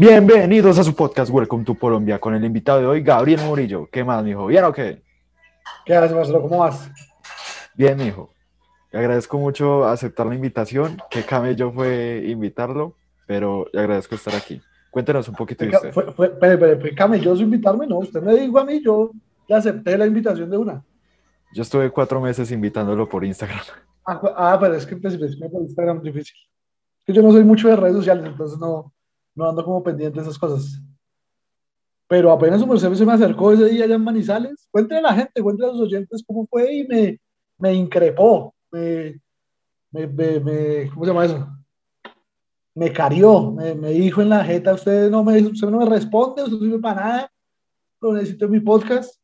Bienvenidos 0.00 0.78
a 0.78 0.82
su 0.82 0.94
podcast 0.94 1.30
Welcome 1.30 1.62
to 1.62 1.74
Colombia 1.74 2.18
con 2.18 2.34
el 2.34 2.42
invitado 2.42 2.80
de 2.80 2.86
hoy, 2.86 3.02
Gabriel 3.02 3.42
Murillo. 3.42 3.86
¿Qué 3.92 4.02
más, 4.02 4.24
mijo? 4.24 4.46
¿Bien 4.46 4.64
o 4.64 4.72
qué? 4.72 5.02
¿Qué 5.84 5.94
haces, 5.94 6.16
Marcelo? 6.16 6.40
¿Cómo 6.40 6.60
vas? 6.60 6.90
Bien, 7.74 7.98
mijo. 7.98 8.32
Le 8.92 8.98
agradezco 8.98 9.38
mucho 9.38 9.84
aceptar 9.84 10.24
la 10.24 10.34
invitación. 10.34 10.96
Qué 11.10 11.22
camello 11.22 11.70
fue 11.70 12.24
invitarlo, 12.28 12.96
pero 13.26 13.66
le 13.74 13.80
agradezco 13.80 14.14
estar 14.14 14.34
aquí. 14.34 14.62
Cuéntenos 14.90 15.28
un 15.28 15.34
poquito 15.34 15.66
de 15.66 15.70
usted. 15.76 15.92
Fue, 15.92 16.10
fue, 16.14 16.30
fue, 16.30 16.56
fue, 16.56 16.76
fue 16.80 16.94
camelloso 16.94 17.42
invitarme, 17.42 17.86
no. 17.86 17.98
Usted 17.98 18.22
me 18.22 18.34
dijo 18.34 18.58
a 18.58 18.64
mí, 18.64 18.82
yo 18.82 19.10
le 19.46 19.54
acepté 19.54 19.98
la 19.98 20.06
invitación 20.06 20.48
de 20.48 20.56
una. 20.56 20.82
Yo 21.52 21.60
estuve 21.60 21.90
cuatro 21.90 22.22
meses 22.22 22.50
invitándolo 22.50 23.06
por 23.06 23.22
Instagram. 23.22 23.60
Ah, 24.06 24.18
ah 24.34 24.58
pero 24.58 24.76
es 24.76 24.86
que 24.86 24.96
pues, 24.96 25.14
por 25.14 25.60
Instagram 25.60 25.98
es 25.98 26.04
difícil. 26.04 26.36
Yo 27.06 27.20
no 27.20 27.32
soy 27.32 27.44
mucho 27.44 27.68
de 27.68 27.76
redes 27.76 27.96
sociales, 27.96 28.24
entonces 28.24 28.58
no, 28.58 28.94
no 29.40 29.48
ando 29.48 29.64
como 29.64 29.82
pendiente 29.82 30.20
de 30.20 30.22
esas 30.22 30.38
cosas. 30.38 30.80
Pero 32.06 32.30
apenas 32.30 32.60
su 32.60 32.66
merced 32.66 32.92
se 32.94 33.06
me 33.06 33.12
acercó 33.12 33.52
ese 33.52 33.66
día 33.66 33.84
allá 33.84 33.94
en 33.94 34.04
Manizales, 34.04 34.68
cuéntale 34.70 35.00
a 35.00 35.10
la 35.10 35.14
gente, 35.14 35.42
cuéntale 35.42 35.70
a 35.70 35.72
los 35.72 35.82
oyentes 35.82 36.22
cómo 36.26 36.46
fue 36.46 36.74
y 36.74 36.86
me, 36.86 37.18
me 37.58 37.72
increpó, 37.72 38.54
me, 38.70 39.20
me, 39.90 40.06
me, 40.06 40.90
¿cómo 40.90 41.04
se 41.04 41.10
llama 41.10 41.24
eso? 41.24 41.48
Me 42.74 42.92
carió, 42.92 43.52
me, 43.52 43.74
dijo 43.90 44.22
en 44.22 44.28
la 44.28 44.44
jeta, 44.44 44.74
usted 44.74 45.10
no 45.10 45.24
me, 45.24 45.40
usted 45.40 45.68
no 45.68 45.78
me 45.78 45.86
responde, 45.86 46.42
usted 46.42 46.56
no 46.56 46.62
sirve 46.62 46.78
para 46.78 47.00
nada, 47.00 47.32
lo 48.00 48.12
necesito 48.12 48.44
en 48.44 48.50
mi 48.50 48.60
podcast. 48.60 49.20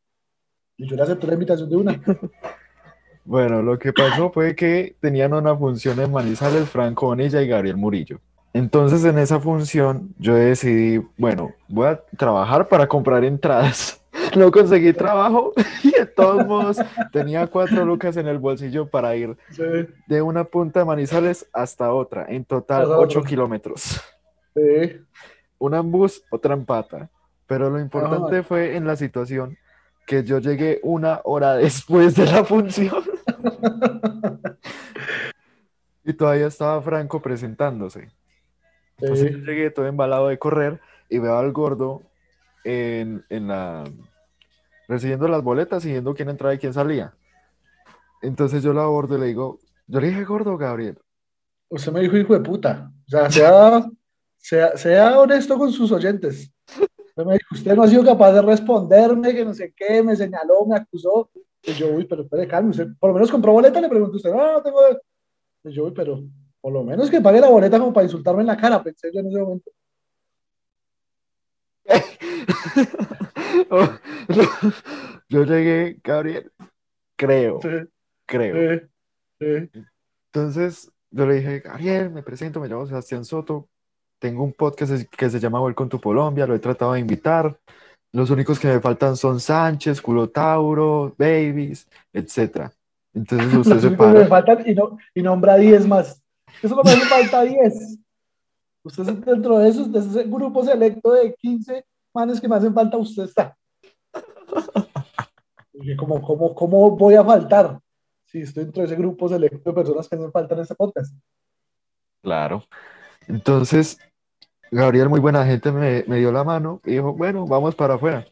Y 0.76 0.88
yo 0.88 0.96
le 0.96 1.02
acepté 1.02 1.26
la 1.26 1.34
invitación 1.34 1.68
de 1.68 1.76
una. 1.76 2.02
Bueno, 3.24 3.60
lo 3.60 3.76
que 3.76 3.92
pasó 3.92 4.30
fue 4.30 4.54
que 4.54 4.96
tenían 5.00 5.34
una 5.34 5.56
función 5.56 5.98
en 5.98 6.12
Manizales, 6.12 6.68
Franco 6.68 7.06
Bonilla 7.06 7.42
y 7.42 7.48
Gabriel 7.48 7.76
Murillo. 7.76 8.20
Entonces 8.56 9.04
en 9.04 9.18
esa 9.18 9.38
función 9.38 10.14
yo 10.18 10.34
decidí, 10.34 11.06
bueno, 11.18 11.52
voy 11.68 11.88
a 11.88 12.02
trabajar 12.16 12.68
para 12.68 12.86
comprar 12.86 13.24
entradas. 13.24 14.02
No 14.34 14.50
conseguí 14.50 14.94
trabajo 14.94 15.52
y 15.84 15.90
de 15.90 16.06
todos 16.06 16.46
modos 16.46 16.78
tenía 17.12 17.46
cuatro 17.46 17.84
lucas 17.84 18.16
en 18.16 18.26
el 18.26 18.38
bolsillo 18.38 18.88
para 18.88 19.14
ir 19.14 19.36
sí. 19.50 19.62
de 20.06 20.22
una 20.22 20.44
punta 20.44 20.80
de 20.80 20.86
Manizales 20.86 21.46
hasta 21.52 21.92
otra, 21.92 22.24
en 22.28 22.44
total 22.44 22.90
ocho 22.92 23.22
kilómetros. 23.22 24.00
Sí. 24.54 25.00
Una 25.58 25.78
en 25.78 25.92
bus, 25.92 26.22
otra 26.30 26.54
en 26.54 26.64
pata. 26.64 27.10
Pero 27.46 27.68
lo 27.68 27.78
importante 27.78 28.42
fue 28.42 28.76
en 28.76 28.86
la 28.86 28.96
situación 28.96 29.58
que 30.06 30.24
yo 30.24 30.38
llegué 30.38 30.80
una 30.82 31.20
hora 31.24 31.54
después 31.54 32.16
de 32.16 32.24
la 32.24 32.42
función. 32.42 33.04
y 36.04 36.12
todavía 36.14 36.46
estaba 36.46 36.80
Franco 36.80 37.20
presentándose. 37.20 38.10
Entonces 38.98 39.28
sí. 39.28 39.32
yo 39.32 39.44
llegué 39.44 39.70
todo 39.70 39.86
embalado 39.86 40.28
de 40.28 40.38
correr 40.38 40.80
y 41.08 41.18
veo 41.18 41.36
al 41.36 41.52
gordo 41.52 42.02
en, 42.64 43.24
en, 43.28 43.48
la 43.48 43.84
recibiendo 44.88 45.28
las 45.28 45.42
boletas 45.42 45.84
y 45.84 45.90
viendo 45.90 46.14
quién 46.14 46.28
entraba 46.28 46.54
y 46.54 46.58
quién 46.58 46.72
salía. 46.72 47.14
Entonces 48.22 48.62
yo 48.62 48.72
lo 48.72 48.80
abordo 48.80 49.16
y 49.16 49.20
le 49.20 49.26
digo, 49.26 49.58
yo 49.86 50.00
le 50.00 50.08
dije 50.08 50.24
gordo, 50.24 50.56
Gabriel. 50.56 50.98
Usted 51.68 51.92
me 51.92 52.00
dijo 52.00 52.16
hijo 52.16 52.32
de 52.32 52.40
puta. 52.40 52.90
O 53.06 53.10
sea, 53.10 53.30
sea, 53.30 53.86
sea, 54.36 54.76
sea 54.76 55.18
honesto 55.18 55.58
con 55.58 55.72
sus 55.72 55.92
oyentes. 55.92 56.52
Usted 56.66 57.24
me 57.24 57.34
dijo, 57.34 57.54
usted 57.54 57.74
no 57.74 57.82
ha 57.82 57.88
sido 57.88 58.04
capaz 58.04 58.32
de 58.32 58.42
responderme, 58.42 59.34
que 59.34 59.44
no 59.44 59.54
sé 59.54 59.72
qué, 59.76 60.02
me 60.02 60.16
señaló, 60.16 60.66
me 60.66 60.76
acusó. 60.76 61.30
Y 61.62 61.72
yo, 61.72 61.88
uy, 61.88 62.04
pero 62.04 62.22
espere, 62.22 62.46
calme, 62.46 62.70
usted 62.70 62.88
por 62.98 63.10
lo 63.10 63.14
menos 63.14 63.30
compró 63.30 63.52
boleta, 63.52 63.80
le 63.80 63.88
pregunto 63.88 64.16
usted, 64.16 64.30
no, 64.30 64.52
no 64.52 64.62
tengo. 64.62 64.80
Y 65.64 65.72
yo, 65.72 65.84
uy, 65.84 65.92
pero 65.92 66.22
por 66.66 66.72
lo 66.72 66.82
menos 66.82 67.08
que 67.08 67.20
pague 67.20 67.40
la 67.40 67.48
boleta 67.48 67.78
como 67.78 67.92
para 67.92 68.06
insultarme 68.06 68.40
en 68.40 68.48
la 68.48 68.56
cara, 68.56 68.82
pensé 68.82 69.08
yo 69.14 69.20
en 69.20 69.28
ese 69.28 69.38
momento. 69.38 69.70
yo 75.28 75.44
llegué, 75.44 76.00
Gabriel, 76.02 76.50
creo, 77.14 77.60
Sí, 77.62 77.68
creo. 78.26 78.80
sí, 78.80 78.86
sí. 79.38 79.70
Entonces 80.32 80.90
yo 81.12 81.24
le 81.24 81.34
dije, 81.34 81.60
Gabriel, 81.60 82.10
me 82.10 82.24
presento, 82.24 82.58
me 82.58 82.66
llamo 82.66 82.84
Sebastián 82.84 83.24
Soto, 83.24 83.68
tengo 84.18 84.42
un 84.42 84.52
podcast 84.52 85.08
que 85.08 85.30
se 85.30 85.38
llama 85.38 85.62
Welcome 85.62 85.90
to 85.90 86.00
Colombia, 86.00 86.48
lo 86.48 86.56
he 86.56 86.58
tratado 86.58 86.94
de 86.94 86.98
invitar. 86.98 87.60
Los 88.10 88.30
únicos 88.30 88.58
que 88.58 88.66
me 88.66 88.80
faltan 88.80 89.16
son 89.16 89.38
Sánchez, 89.38 90.02
Culotauro, 90.02 91.14
Babies, 91.16 91.86
etc. 92.12 92.72
Entonces 93.14 93.54
usted 93.58 93.78
se 93.78 93.82
que 93.82 93.90
me 93.90 93.96
para. 93.96 94.26
faltan 94.26 94.68
y, 94.68 94.74
no, 94.74 94.98
y 95.14 95.22
nombra 95.22 95.56
10 95.58 95.86
más. 95.86 96.24
Eso 96.62 96.74
no 96.74 96.82
me 96.82 96.92
hace 96.92 97.06
falta 97.06 97.42
10. 97.42 97.98
Usted 98.84 99.08
es 99.08 99.24
dentro 99.24 99.58
de 99.58 99.68
esos, 99.68 99.92
de 99.92 99.98
ese 99.98 100.24
grupo 100.24 100.64
selecto 100.64 101.12
de 101.12 101.34
15 101.34 101.84
manes 102.14 102.40
que 102.40 102.48
me 102.48 102.56
hacen 102.56 102.72
falta, 102.72 102.96
usted 102.96 103.24
está. 103.24 103.56
Y 105.74 105.96
¿Cómo, 105.96 106.22
cómo, 106.22 106.54
¿Cómo 106.54 106.96
voy 106.96 107.14
a 107.14 107.24
faltar? 107.24 107.78
Si 108.24 108.40
estoy 108.40 108.64
dentro 108.64 108.82
de 108.82 108.86
ese 108.86 108.96
grupo 108.96 109.28
selecto 109.28 109.70
de 109.70 109.74
personas 109.74 110.08
que 110.08 110.16
hacen 110.16 110.32
falta 110.32 110.54
en 110.54 110.60
este 110.60 110.74
podcast. 110.74 111.14
Claro. 112.22 112.64
Entonces, 113.28 113.98
Gabriel, 114.70 115.08
muy 115.08 115.20
buena 115.20 115.44
gente, 115.44 115.70
me, 115.70 116.04
me 116.06 116.16
dio 116.16 116.32
la 116.32 116.44
mano 116.44 116.80
y 116.84 116.92
dijo, 116.92 117.12
bueno, 117.12 117.46
vamos 117.46 117.74
para 117.74 117.94
afuera. 117.94 118.26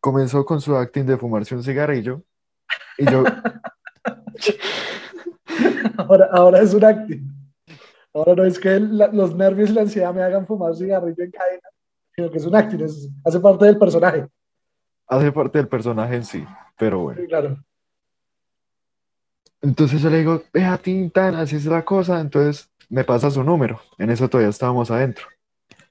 Comenzó 0.00 0.44
con 0.44 0.60
su 0.60 0.76
acting 0.76 1.04
de 1.04 1.16
fumarse 1.16 1.54
un 1.54 1.62
cigarrillo 1.62 2.22
y 2.98 3.10
yo, 3.10 3.24
Ahora, 5.96 6.28
ahora 6.32 6.60
es 6.60 6.74
un 6.74 6.84
acting. 6.84 7.32
Ahora 8.12 8.34
no 8.34 8.44
es 8.44 8.58
que 8.58 8.80
la- 8.80 9.08
los 9.08 9.34
nervios 9.34 9.70
y 9.70 9.72
la 9.74 9.82
ansiedad 9.82 10.14
me 10.14 10.22
hagan 10.22 10.46
fumar 10.46 10.74
cigarrillo 10.74 11.22
en 11.22 11.30
cadena, 11.30 11.68
sino 12.14 12.30
que 12.30 12.38
es 12.38 12.46
un 12.46 12.56
acting, 12.56 12.80
es- 12.80 13.08
hace 13.24 13.40
parte 13.40 13.64
del 13.66 13.78
personaje. 13.78 14.26
hace 15.08 15.30
parte 15.30 15.58
del 15.58 15.68
personaje 15.68 16.16
en 16.16 16.24
sí, 16.24 16.44
pero 16.76 16.98
bueno. 17.00 17.20
Sí, 17.20 17.28
claro. 17.28 17.56
Entonces 19.62 20.00
yo 20.02 20.10
le 20.10 20.18
digo, 20.18 20.42
vea, 20.52 20.76
Tintan, 20.78 21.34
así 21.36 21.56
es 21.56 21.66
la 21.66 21.84
cosa. 21.84 22.20
Entonces 22.20 22.70
me 22.88 23.04
pasa 23.04 23.30
su 23.30 23.42
número. 23.42 23.80
En 23.98 24.10
eso 24.10 24.28
todavía 24.28 24.50
estábamos 24.50 24.90
adentro. 24.90 25.26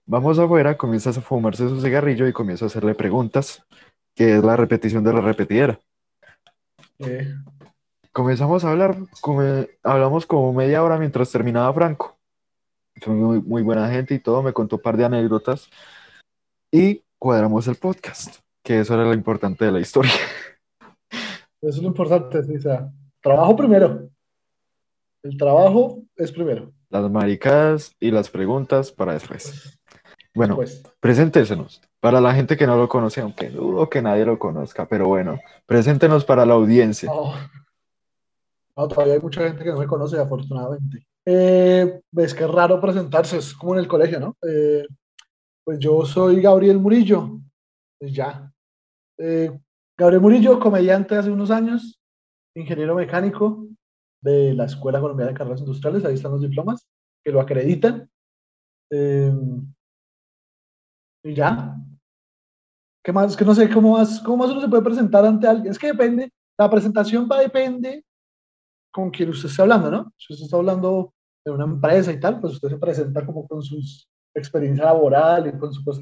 Vamos 0.06 0.38
afuera, 0.38 0.78
comienza 0.78 1.10
a 1.10 1.14
fumarse 1.14 1.68
su 1.68 1.82
cigarrillo 1.82 2.28
y 2.28 2.34
comienzo 2.34 2.66
a 2.66 2.68
hacerle 2.68 2.94
preguntas, 2.94 3.64
que 4.16 4.38
es 4.38 4.44
la 4.44 4.56
repetición 4.56 5.04
de 5.04 5.14
la 5.14 5.22
repetidera. 5.22 5.80
Eh, 7.00 7.34
Comenzamos 8.20 8.64
a 8.64 8.72
hablar, 8.72 8.96
come- 9.20 9.68
hablamos 9.84 10.26
como 10.26 10.54
media 10.54 10.82
hora 10.82 10.98
mientras 10.98 11.30
terminaba 11.34 11.74
Franco. 11.74 12.18
Fue 13.02 13.14
muy, 13.14 13.42
muy 13.42 13.62
buena 13.62 13.90
gente 13.90 14.14
y 14.14 14.20
todo, 14.20 14.42
me 14.42 14.54
contó 14.54 14.78
un 14.78 14.82
par 14.82 14.96
de 14.96 15.04
anécdotas 15.04 15.70
y 16.72 17.04
cuadramos 17.20 17.68
el 17.68 17.76
podcast, 17.76 18.38
que 18.64 18.80
eso 18.80 18.94
era 18.94 19.04
lo 19.04 19.14
importante 19.14 19.66
de 19.66 19.72
la 19.74 19.82
historia. 19.82 20.14
eso 21.12 21.70
es 21.78 21.78
lo 21.80 21.88
importante. 21.90 22.42
sí, 22.44 22.56
o 22.56 22.62
sea, 22.62 22.90
trabajo 23.22 23.54
primero. 23.58 24.08
El 25.22 25.36
trabajo 25.38 26.02
es 26.16 26.32
primero. 26.32 26.72
Las 26.90 27.12
maricadas 27.12 27.94
y 28.00 28.12
las 28.12 28.30
preguntas 28.30 28.94
para 28.94 29.12
después. 29.12 29.78
Bueno, 30.34 30.56
Pues, 30.56 30.84
preséntesenos. 31.02 31.82
Para 32.00 32.22
la 32.22 32.34
gente 32.34 32.56
que 32.56 32.68
no 32.68 32.78
lo 32.78 32.88
conoce, 32.88 33.20
aunque 33.20 33.50
dudo 33.50 33.90
que 33.90 34.02
nadie 34.02 34.26
lo 34.26 34.40
conozca, 34.40 34.88
pero 34.88 35.08
bueno, 35.08 35.38
preséntenos 35.66 36.24
para 36.24 36.46
la 36.46 36.54
audiencia. 36.54 37.10
no. 37.10 37.34
No, 38.78 38.88
todavía 38.88 39.14
hay 39.14 39.22
mucha 39.22 39.42
gente 39.42 39.64
que 39.64 39.72
no 39.72 39.80
me 39.80 39.88
conoce, 39.88 40.20
afortunadamente. 40.20 41.06
Eh, 41.26 42.02
ves 42.12 42.34
que 42.34 42.44
es 42.44 42.52
raro 42.52 42.80
presentarse, 42.82 43.38
es 43.38 43.54
como 43.54 43.74
en 43.74 43.80
el 43.80 43.88
colegio, 43.88 44.20
¿no? 44.20 44.38
Eh, 44.48 44.86
pues 45.64 45.80
yo 45.80 46.06
soy 46.06 46.42
Gabriel 46.42 46.80
Murillo. 46.80 47.40
Pues 48.00 48.14
ya. 48.14 48.52
Eh, 49.18 49.50
Gabriel 49.98 50.22
Murillo, 50.22 50.60
comediante 50.60 51.16
hace 51.16 51.32
unos 51.32 51.52
años, 51.52 51.98
ingeniero 52.54 52.96
mecánico 52.96 53.66
de 54.22 54.54
la 54.54 54.66
Escuela 54.66 55.00
Colombiana 55.00 55.32
de 55.32 55.38
Carreras 55.38 55.62
Industriales, 55.62 56.04
ahí 56.04 56.16
están 56.16 56.32
los 56.32 56.42
diplomas 56.42 56.86
que 57.24 57.32
lo 57.32 57.40
acreditan. 57.40 58.10
Eh, 58.92 59.34
y 61.24 61.34
ya. 61.34 61.76
¿Qué 63.04 63.14
más? 63.14 63.32
Es 63.32 63.38
que 63.38 63.46
no 63.46 63.56
sé 63.56 63.70
cómo 63.70 63.94
más, 63.94 64.20
cómo 64.20 64.38
más 64.38 64.52
uno 64.52 64.62
se 64.62 64.68
puede 64.68 64.84
presentar 64.84 65.26
ante 65.26 65.48
alguien. 65.48 65.72
Es 65.72 65.80
que 65.80 65.88
depende, 65.88 66.32
la 66.58 66.70
presentación 66.70 67.28
va 67.32 67.40
depende 67.40 68.04
con 68.96 69.10
quien 69.10 69.28
usted 69.28 69.50
esté 69.50 69.62
hablando, 69.62 69.92
¿no? 69.92 70.14
Si 70.18 70.32
usted 70.32 70.46
está 70.46 70.56
hablando 70.56 71.14
de 71.44 71.52
una 71.52 71.66
empresa 71.66 72.14
y 72.14 72.20
tal, 72.20 72.40
pues 72.40 72.54
usted 72.54 72.70
se 72.70 72.78
presenta 72.78 73.26
como 73.26 73.46
con 73.46 73.62
sus 73.62 74.10
experiencia 74.34 74.86
laboral 74.86 75.48
y 75.48 75.60
con 75.60 75.74
su 75.74 75.84
cosa. 75.84 76.02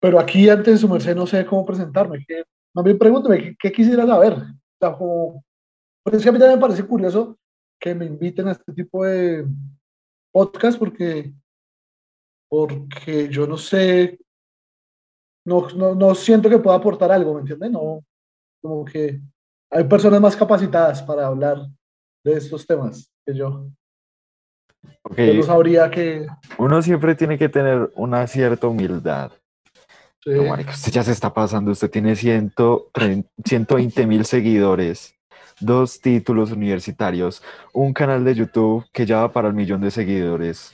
Pero 0.00 0.20
aquí, 0.20 0.50
antes 0.50 0.74
de 0.74 0.78
su 0.78 0.86
merced, 0.86 1.16
no 1.16 1.26
sé 1.26 1.46
cómo 1.46 1.64
presentarme. 1.64 2.22
Que, 2.26 2.44
más 2.74 2.84
bien, 2.84 2.98
pregúnteme, 2.98 3.38
¿qué, 3.38 3.56
qué 3.58 3.72
quisiera 3.72 4.06
saber? 4.06 4.34
O 4.34 4.76
sea, 4.78 4.94
como, 4.98 5.44
pues 6.02 6.16
es 6.16 6.22
que 6.22 6.28
a 6.28 6.32
mí 6.32 6.38
también 6.38 6.58
me 6.58 6.66
parece 6.66 6.86
curioso 6.86 7.38
que 7.80 7.94
me 7.94 8.04
inviten 8.04 8.48
a 8.48 8.52
este 8.52 8.74
tipo 8.74 9.02
de 9.02 9.46
podcast 10.30 10.78
porque, 10.78 11.32
porque 12.50 13.30
yo 13.30 13.46
no 13.46 13.56
sé, 13.56 14.18
no, 15.46 15.70
no, 15.70 15.94
no 15.94 16.14
siento 16.14 16.50
que 16.50 16.58
pueda 16.58 16.76
aportar 16.76 17.10
algo, 17.10 17.32
¿me 17.32 17.40
entiende? 17.40 17.70
No, 17.70 18.04
como 18.60 18.84
que 18.84 19.22
hay 19.70 19.84
personas 19.84 20.20
más 20.20 20.36
capacitadas 20.36 21.02
para 21.02 21.28
hablar 21.28 21.66
de 22.24 22.32
estos 22.32 22.66
temas 22.66 23.10
que 23.26 23.34
yo. 23.34 23.66
Yo 25.16 25.34
no 25.34 25.42
sabría 25.42 25.90
que... 25.90 26.26
Uno 26.58 26.82
siempre 26.82 27.14
tiene 27.14 27.38
que 27.38 27.48
tener 27.48 27.90
una 27.94 28.26
cierta 28.26 28.66
humildad. 28.66 29.32
Sí. 30.22 30.30
No, 30.30 30.44
marica, 30.44 30.70
usted 30.72 30.92
ya 30.92 31.02
se 31.02 31.12
está 31.12 31.32
pasando. 31.32 31.70
Usted 31.70 31.90
tiene 31.90 32.16
120 32.16 34.06
mil 34.06 34.24
seguidores, 34.24 35.14
dos 35.60 36.00
títulos 36.00 36.50
universitarios, 36.50 37.42
un 37.72 37.92
canal 37.92 38.24
de 38.24 38.34
YouTube 38.34 38.86
que 38.92 39.04
ya 39.06 39.20
va 39.20 39.32
para 39.32 39.48
el 39.48 39.54
millón 39.54 39.82
de 39.82 39.90
seguidores 39.90 40.72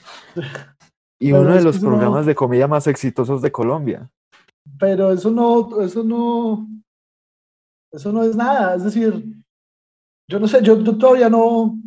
y 1.19 1.31
Pero 1.31 1.41
uno 1.41 1.53
de 1.55 1.63
los 1.63 1.75
eso 1.75 1.85
no- 1.85 1.91
programas 1.91 2.25
de 2.25 2.35
comedia 2.35 2.67
más 2.67 2.87
exitosos 2.87 3.41
de 3.41 3.51
Colombia. 3.51 4.09
Pero 4.79 5.11
eso 5.11 5.29
no, 5.31 5.81
eso 5.81 6.03
no, 6.03 6.67
eso 7.91 8.11
no 8.13 8.23
es 8.23 8.35
nada. 8.35 8.75
Es 8.75 8.83
decir, 8.85 9.40
yo 10.27 10.39
no 10.39 10.47
sé, 10.47 10.61
yo, 10.61 10.81
yo 10.81 10.97
todavía 10.97 11.29
no. 11.29 11.77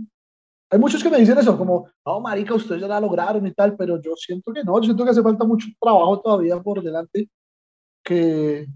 Hay 0.70 0.78
muchos 0.78 1.02
que 1.02 1.10
me 1.10 1.18
dicen 1.18 1.38
eso, 1.38 1.56
como, 1.56 1.88
no, 2.04 2.20
marica, 2.20 2.54
ustedes 2.54 2.80
ya 2.80 2.88
la 2.88 3.00
lograron 3.00 3.46
y 3.46 3.52
tal, 3.52 3.76
pero 3.76 4.00
yo 4.00 4.14
siento 4.16 4.52
que 4.52 4.64
no, 4.64 4.78
yo 4.80 4.84
siento 4.84 5.04
que 5.04 5.10
hace 5.10 5.22
falta 5.22 5.44
mucho 5.44 5.68
trabajo 5.80 6.20
todavía 6.20 6.60
por 6.60 6.82
delante, 6.82 7.28
que, 8.02 8.66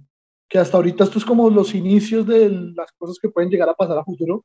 que 0.48 0.58
hasta 0.58 0.76
ahorita 0.76 1.04
esto 1.04 1.18
es 1.18 1.24
como 1.24 1.50
los 1.50 1.74
inicios 1.74 2.26
de 2.26 2.50
las 2.50 2.92
cosas 2.92 3.18
que 3.20 3.28
pueden 3.28 3.50
llegar 3.50 3.68
a 3.68 3.74
pasar 3.74 3.98
a 3.98 4.04
futuro. 4.04 4.44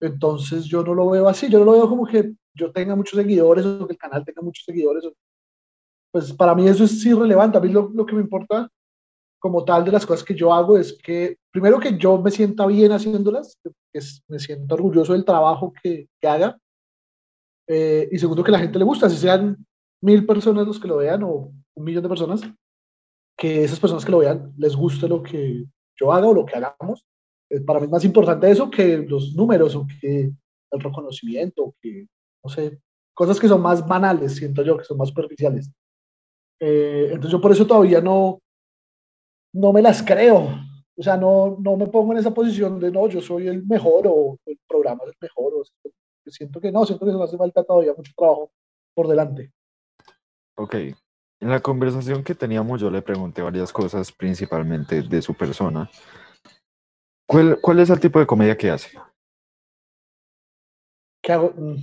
Entonces 0.00 0.64
yo 0.64 0.82
no 0.82 0.94
lo 0.94 1.10
veo 1.10 1.28
así, 1.28 1.50
yo 1.50 1.58
no 1.58 1.66
lo 1.66 1.72
veo 1.72 1.88
como 1.88 2.06
que 2.06 2.32
yo 2.54 2.72
tenga 2.72 2.96
muchos 2.96 3.18
seguidores 3.18 3.66
o 3.66 3.86
que 3.86 3.92
el 3.92 3.98
canal 3.98 4.24
tenga 4.24 4.40
muchos 4.42 4.64
seguidores. 4.64 5.04
Pues 6.10 6.32
para 6.32 6.54
mí 6.54 6.66
eso 6.66 6.84
es 6.84 7.04
irrelevante. 7.04 7.58
A 7.58 7.60
mí 7.60 7.68
lo, 7.68 7.90
lo 7.94 8.06
que 8.06 8.14
me 8.14 8.22
importa 8.22 8.68
como 9.40 9.64
tal 9.64 9.84
de 9.84 9.92
las 9.92 10.06
cosas 10.06 10.22
que 10.24 10.34
yo 10.34 10.52
hago 10.54 10.78
es 10.78 10.96
que, 11.02 11.38
primero 11.50 11.80
que 11.80 11.96
yo 11.98 12.20
me 12.20 12.30
sienta 12.30 12.66
bien 12.66 12.92
haciéndolas, 12.92 13.58
es- 13.92 14.22
me 14.28 14.38
siento 14.38 14.74
orgulloso 14.74 15.14
del 15.14 15.24
trabajo 15.24 15.72
que, 15.82 16.06
que 16.20 16.28
haga, 16.28 16.58
eh, 17.68 18.08
y 18.10 18.18
segundo 18.18 18.42
que 18.44 18.52
la 18.52 18.58
gente 18.58 18.78
le 18.78 18.84
gusta, 18.84 19.08
si 19.08 19.16
sean 19.16 19.56
mil 20.02 20.26
personas 20.26 20.66
los 20.66 20.78
que 20.80 20.88
lo 20.88 20.98
vean 20.98 21.22
o 21.22 21.52
un 21.74 21.84
millón 21.84 22.02
de 22.02 22.08
personas, 22.08 22.42
que 23.38 23.64
esas 23.64 23.80
personas 23.80 24.04
que 24.04 24.10
lo 24.12 24.18
vean 24.18 24.52
les 24.58 24.76
guste 24.76 25.08
lo 25.08 25.22
que 25.22 25.64
yo 25.98 26.12
haga 26.12 26.28
o 26.28 26.34
lo 26.34 26.44
que 26.44 26.56
hagamos. 26.56 27.04
Eh, 27.50 27.60
para 27.60 27.80
mí 27.80 27.86
es 27.86 27.90
más 27.90 28.04
importante 28.04 28.50
eso 28.50 28.70
que 28.70 28.98
los 28.98 29.34
números 29.34 29.74
o 29.76 29.86
que 30.00 30.30
el 30.72 30.80
reconocimiento, 30.80 31.64
o 31.64 31.74
que, 31.80 32.06
no 32.44 32.50
sé, 32.50 32.80
cosas 33.14 33.40
que 33.40 33.48
son 33.48 33.60
más 33.62 33.86
banales, 33.86 34.36
siento 34.36 34.62
yo, 34.62 34.76
que 34.76 34.84
son 34.84 34.98
más 34.98 35.08
superficiales. 35.08 35.70
Eh, 36.60 37.06
entonces 37.08 37.32
yo 37.32 37.40
por 37.40 37.52
eso 37.52 37.66
todavía 37.66 38.00
no, 38.00 38.40
no 39.52 39.72
me 39.72 39.82
las 39.82 40.02
creo. 40.02 40.48
O 40.96 41.02
sea, 41.02 41.16
no, 41.16 41.56
no 41.60 41.76
me 41.76 41.86
pongo 41.86 42.12
en 42.12 42.18
esa 42.18 42.32
posición 42.32 42.78
de 42.78 42.90
no, 42.90 43.08
yo 43.08 43.20
soy 43.20 43.48
el 43.48 43.64
mejor 43.66 44.06
o 44.06 44.38
el 44.46 44.58
programa 44.68 45.00
es 45.04 45.10
el 45.10 45.16
mejor. 45.20 45.54
O 45.54 45.64
sea, 45.64 45.92
siento 46.26 46.60
que 46.60 46.70
no, 46.70 46.84
siento 46.84 47.06
que 47.06 47.12
nos 47.12 47.22
hace 47.22 47.38
falta 47.38 47.64
todavía 47.64 47.94
mucho 47.96 48.12
trabajo 48.16 48.52
por 48.94 49.08
delante. 49.08 49.52
Ok. 50.56 50.74
En 50.74 51.48
la 51.48 51.60
conversación 51.60 52.22
que 52.22 52.34
teníamos 52.34 52.82
yo 52.82 52.90
le 52.90 53.00
pregunté 53.00 53.40
varias 53.40 53.72
cosas, 53.72 54.12
principalmente 54.12 55.02
de 55.02 55.22
su 55.22 55.34
persona. 55.34 55.90
¿Cuál, 57.26 57.58
cuál 57.62 57.78
es 57.80 57.88
el 57.88 58.00
tipo 58.00 58.18
de 58.18 58.26
comedia 58.26 58.56
que 58.56 58.70
hace? 58.70 58.98
¿Qué 61.22 61.32
hago? 61.32 61.54
Mm. 61.56 61.76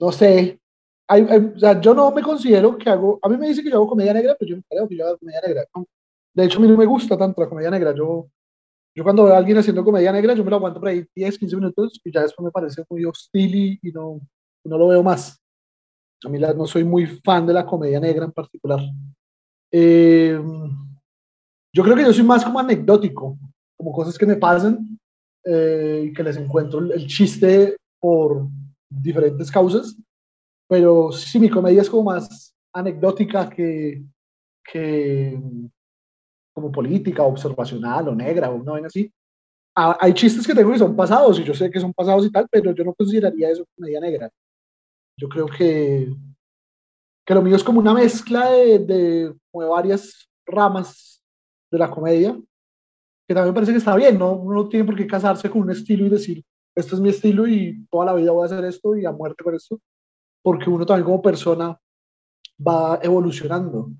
No 0.00 0.12
sé. 0.12 0.57
Hay- 1.08 1.26
hay- 1.28 1.52
o 1.56 1.58
sea, 1.58 1.80
yo 1.80 1.94
no 1.94 2.10
me 2.12 2.22
considero 2.22 2.76
que 2.76 2.88
hago. 2.90 3.18
A 3.22 3.28
mí 3.28 3.36
me 3.36 3.48
dicen 3.48 3.64
que 3.64 3.70
yo 3.70 3.76
hago 3.76 3.88
comedia 3.88 4.12
negra, 4.12 4.36
pero 4.38 4.50
yo 4.50 4.56
no 4.56 4.62
creo 4.68 4.88
que 4.88 4.96
yo 4.96 5.06
haga 5.06 5.16
comedia 5.16 5.40
negra. 5.46 5.64
No. 5.74 5.86
De 6.34 6.44
hecho, 6.44 6.58
a 6.58 6.62
mí 6.62 6.68
no 6.68 6.76
me 6.76 6.86
gusta 6.86 7.16
tanto 7.16 7.40
la 7.42 7.48
comedia 7.48 7.70
negra. 7.70 7.94
Yo, 7.94 8.28
yo 8.96 9.04
cuando 9.04 9.24
veo 9.24 9.34
a 9.34 9.38
alguien 9.38 9.58
haciendo 9.58 9.84
comedia 9.84 10.12
negra, 10.12 10.34
yo 10.34 10.44
me 10.44 10.50
lo 10.50 10.56
aguanto 10.56 10.80
por 10.80 10.88
ahí 10.90 11.04
10, 11.14 11.38
15 11.38 11.56
minutos 11.56 12.00
y 12.04 12.12
ya 12.12 12.22
después 12.22 12.44
me 12.44 12.50
parece 12.50 12.84
muy 12.90 13.04
hostil 13.04 13.54
y, 13.54 13.78
y 13.82 13.92
no, 13.92 14.20
no 14.64 14.78
lo 14.78 14.88
veo 14.88 15.02
más. 15.02 15.40
A 16.24 16.28
mí 16.28 16.38
la- 16.38 16.54
no 16.54 16.66
soy 16.66 16.84
muy 16.84 17.06
fan 17.06 17.46
de 17.46 17.54
la 17.54 17.66
comedia 17.66 18.00
negra 18.00 18.24
en 18.26 18.32
particular. 18.32 18.80
Eh, 19.72 20.40
yo 21.74 21.82
creo 21.82 21.96
que 21.96 22.02
yo 22.04 22.12
soy 22.12 22.24
más 22.24 22.44
como 22.44 22.58
anecdótico, 22.58 23.38
como 23.76 23.92
cosas 23.92 24.18
que 24.18 24.26
me 24.26 24.36
pasan 24.36 24.98
eh, 25.44 26.06
y 26.06 26.12
que 26.12 26.22
les 26.22 26.36
encuentro 26.36 26.80
el 26.80 27.06
chiste 27.06 27.76
por 28.00 28.46
diferentes 28.88 29.50
causas, 29.50 29.96
pero 30.68 31.10
sí, 31.10 31.40
mi 31.40 31.48
comedia 31.48 31.82
es 31.82 31.90
como 31.90 32.04
más 32.04 32.54
anecdótica 32.72 33.48
que, 33.48 34.02
que 34.64 35.40
como 36.52 36.70
política, 36.70 37.22
observacional 37.22 38.08
o 38.08 38.14
negra 38.14 38.50
o 38.50 38.56
una 38.56 38.72
vaina 38.72 38.88
así. 38.88 39.12
Hay 39.74 40.12
chistes 40.12 40.46
que 40.46 40.54
tengo 40.54 40.72
que 40.72 40.78
son 40.78 40.96
pasados 40.96 41.38
y 41.38 41.44
yo 41.44 41.54
sé 41.54 41.70
que 41.70 41.80
son 41.80 41.94
pasados 41.94 42.26
y 42.26 42.32
tal, 42.32 42.48
pero 42.50 42.72
yo 42.72 42.84
no 42.84 42.94
consideraría 42.94 43.50
eso 43.50 43.64
comedia 43.76 44.00
negra. 44.00 44.28
Yo 45.16 45.28
creo 45.28 45.46
que, 45.46 46.12
que 47.24 47.34
lo 47.34 47.42
mío 47.42 47.56
es 47.56 47.62
como 47.62 47.78
una 47.78 47.94
mezcla 47.94 48.50
de, 48.50 48.78
de, 48.80 49.34
de 49.34 49.64
varias 49.66 50.28
ramas 50.44 51.22
de 51.70 51.78
la 51.78 51.90
comedia, 51.90 52.36
que 53.28 53.34
también 53.34 53.54
parece 53.54 53.72
que 53.72 53.78
está 53.78 53.94
bien, 53.94 54.18
¿no? 54.18 54.32
Uno 54.32 54.62
no 54.62 54.68
tiene 54.68 54.84
por 54.84 54.96
qué 54.96 55.06
casarse 55.06 55.48
con 55.48 55.62
un 55.62 55.70
estilo 55.70 56.06
y 56.06 56.10
decir, 56.10 56.44
este 56.74 56.94
es 56.94 57.00
mi 57.00 57.10
estilo 57.10 57.46
y 57.46 57.86
toda 57.90 58.06
la 58.06 58.14
vida 58.14 58.32
voy 58.32 58.42
a 58.42 58.46
hacer 58.46 58.64
esto 58.64 58.96
y 58.96 59.04
a 59.04 59.12
muerte 59.12 59.44
con 59.44 59.54
esto, 59.54 59.80
porque 60.42 60.70
uno 60.70 60.84
también 60.86 61.04
como 61.06 61.22
persona 61.22 61.78
va 62.66 62.98
evolucionando. 63.02 63.90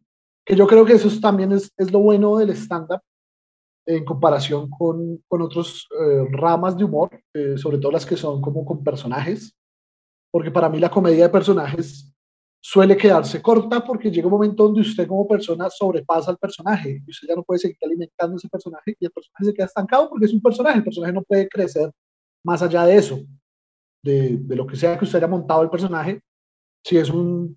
Que 0.44 0.56
yo 0.56 0.66
creo 0.66 0.84
que 0.84 0.94
eso 0.94 1.08
es- 1.08 1.20
también 1.20 1.52
es, 1.52 1.72
es 1.76 1.92
lo 1.92 2.00
bueno 2.00 2.36
del 2.38 2.50
stand-up 2.50 3.00
en 3.86 4.04
comparación 4.04 4.68
con, 4.70 5.22
con 5.28 5.42
otras 5.42 5.86
ramas 6.30 6.76
de 6.76 6.84
humor, 6.84 7.10
eh, 7.34 7.56
sobre 7.56 7.78
todo 7.78 7.92
las 7.92 8.04
que 8.04 8.16
son 8.16 8.40
como 8.40 8.64
con 8.64 8.84
personajes, 8.84 9.56
porque 10.30 10.50
para 10.50 10.68
mí 10.68 10.78
la 10.78 10.90
comedia 10.90 11.24
de 11.24 11.30
personajes 11.30 12.12
suele 12.60 12.96
quedarse 12.96 13.40
corta 13.40 13.82
porque 13.84 14.10
llega 14.10 14.26
un 14.26 14.32
momento 14.32 14.64
donde 14.64 14.80
usted 14.82 15.06
como 15.06 15.26
persona 15.26 15.70
sobrepasa 15.70 16.30
al 16.32 16.38
personaje 16.38 17.02
y 17.06 17.10
usted 17.10 17.28
ya 17.28 17.34
no 17.36 17.42
puede 17.44 17.60
seguir 17.60 17.78
alimentando 17.82 18.36
ese 18.36 18.48
personaje 18.48 18.94
y 18.98 19.06
el 19.06 19.10
personaje 19.12 19.44
se 19.44 19.54
queda 19.54 19.66
estancado 19.66 20.10
porque 20.10 20.26
es 20.26 20.34
un 20.34 20.42
personaje, 20.42 20.78
el 20.78 20.84
personaje 20.84 21.12
no 21.12 21.22
puede 21.22 21.48
crecer 21.48 21.90
más 22.44 22.60
allá 22.60 22.84
de 22.84 22.96
eso, 22.96 23.20
de, 24.02 24.36
de 24.38 24.56
lo 24.56 24.66
que 24.66 24.76
sea 24.76 24.98
que 24.98 25.04
usted 25.04 25.18
haya 25.18 25.28
montado 25.28 25.62
el 25.62 25.70
personaje, 25.70 26.20
si 26.84 26.96
es 26.96 27.10
un, 27.10 27.56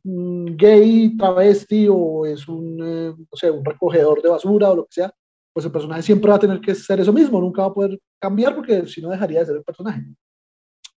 gay 0.58 1.16
travesti 1.18 1.88
o 1.90 2.26
es 2.26 2.48
un, 2.48 2.80
eh, 2.84 3.14
no 3.16 3.54
un 3.54 3.66
recogedor 3.66 4.22
de 4.22 4.30
basura 4.30 4.72
o 4.72 4.76
lo 4.76 4.86
que 4.86 4.94
sea, 4.94 5.14
pues 5.54 5.66
el 5.66 5.72
personaje 5.72 6.02
siempre 6.02 6.30
va 6.30 6.38
a 6.38 6.40
tener 6.40 6.62
que 6.62 6.76
ser 6.76 7.00
eso 7.00 7.14
mismo, 7.14 7.40
nunca 7.40 7.64
va 7.64 7.68
a 7.70 7.74
poder 7.74 8.00
cambiar 8.20 8.56
porque 8.56 8.86
si 8.88 9.02
no 9.02 9.10
dejaría 9.10 9.40
de 9.40 9.46
ser 9.48 9.56
el 9.58 9.64
personaje. 9.64 10.06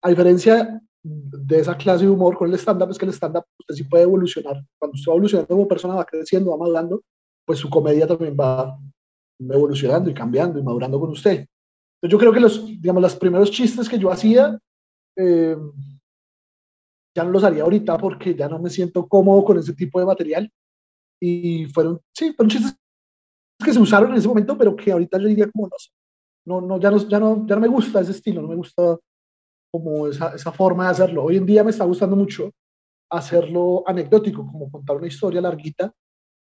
A 0.01 0.09
diferencia 0.09 0.81
de 1.03 1.59
esa 1.59 1.75
clase 1.75 2.05
de 2.05 2.11
humor 2.11 2.37
con 2.37 2.49
el 2.49 2.55
stand-up, 2.55 2.91
es 2.91 2.97
que 2.97 3.05
el 3.05 3.13
stand-up 3.13 3.43
usted 3.59 3.75
sí 3.75 3.83
puede 3.83 4.03
evolucionar. 4.03 4.63
Cuando 4.77 4.95
usted 4.95 5.09
va 5.09 5.15
evolucionando 5.15 5.47
como 5.47 5.67
persona, 5.67 5.95
va 5.95 6.05
creciendo, 6.05 6.51
va 6.51 6.57
madurando, 6.57 7.01
pues 7.45 7.59
su 7.59 7.69
comedia 7.69 8.07
también 8.07 8.35
va 8.39 8.77
evolucionando 9.39 10.09
y 10.09 10.13
cambiando 10.13 10.59
y 10.59 10.63
madurando 10.63 10.99
con 10.99 11.09
usted. 11.09 11.45
Entonces 12.01 12.11
yo 12.11 12.17
creo 12.17 12.33
que 12.33 12.39
los, 12.39 12.65
digamos, 12.65 13.01
los 13.01 13.15
primeros 13.15 13.51
chistes 13.51 13.89
que 13.89 13.99
yo 13.99 14.11
hacía, 14.11 14.57
eh, 15.17 15.57
ya 17.15 17.23
no 17.23 17.31
los 17.31 17.43
haría 17.43 17.63
ahorita 17.63 17.97
porque 17.97 18.35
ya 18.35 18.47
no 18.47 18.59
me 18.59 18.69
siento 18.69 19.07
cómodo 19.07 19.43
con 19.43 19.57
ese 19.57 19.73
tipo 19.73 19.99
de 19.99 20.05
material. 20.05 20.51
Y 21.21 21.65
fueron, 21.67 22.01
sí, 22.13 22.33
fueron 22.33 22.49
chistes 22.49 22.75
que 23.63 23.73
se 23.73 23.79
usaron 23.79 24.11
en 24.11 24.17
ese 24.17 24.27
momento, 24.27 24.57
pero 24.57 24.75
que 24.75 24.91
ahorita 24.91 25.17
yo 25.19 25.27
diría 25.27 25.49
como 25.49 25.69
no, 26.45 26.59
no, 26.59 26.67
no, 26.67 26.79
ya 26.79 26.91
no, 26.91 26.97
ya 27.07 27.19
no, 27.19 27.47
ya 27.47 27.55
no 27.55 27.61
me 27.61 27.67
gusta 27.67 28.01
ese 28.01 28.11
estilo, 28.11 28.41
no 28.41 28.49
me 28.49 28.55
gusta 28.55 28.97
como 29.71 30.07
esa, 30.07 30.35
esa 30.35 30.51
forma 30.51 30.85
de 30.85 30.91
hacerlo. 30.91 31.23
Hoy 31.23 31.37
en 31.37 31.45
día 31.45 31.63
me 31.63 31.71
está 31.71 31.85
gustando 31.85 32.15
mucho 32.15 32.51
hacerlo 33.09 33.83
anecdótico, 33.87 34.45
como 34.45 34.69
contar 34.69 34.97
una 34.97 35.07
historia 35.07 35.41
larguita 35.41 35.93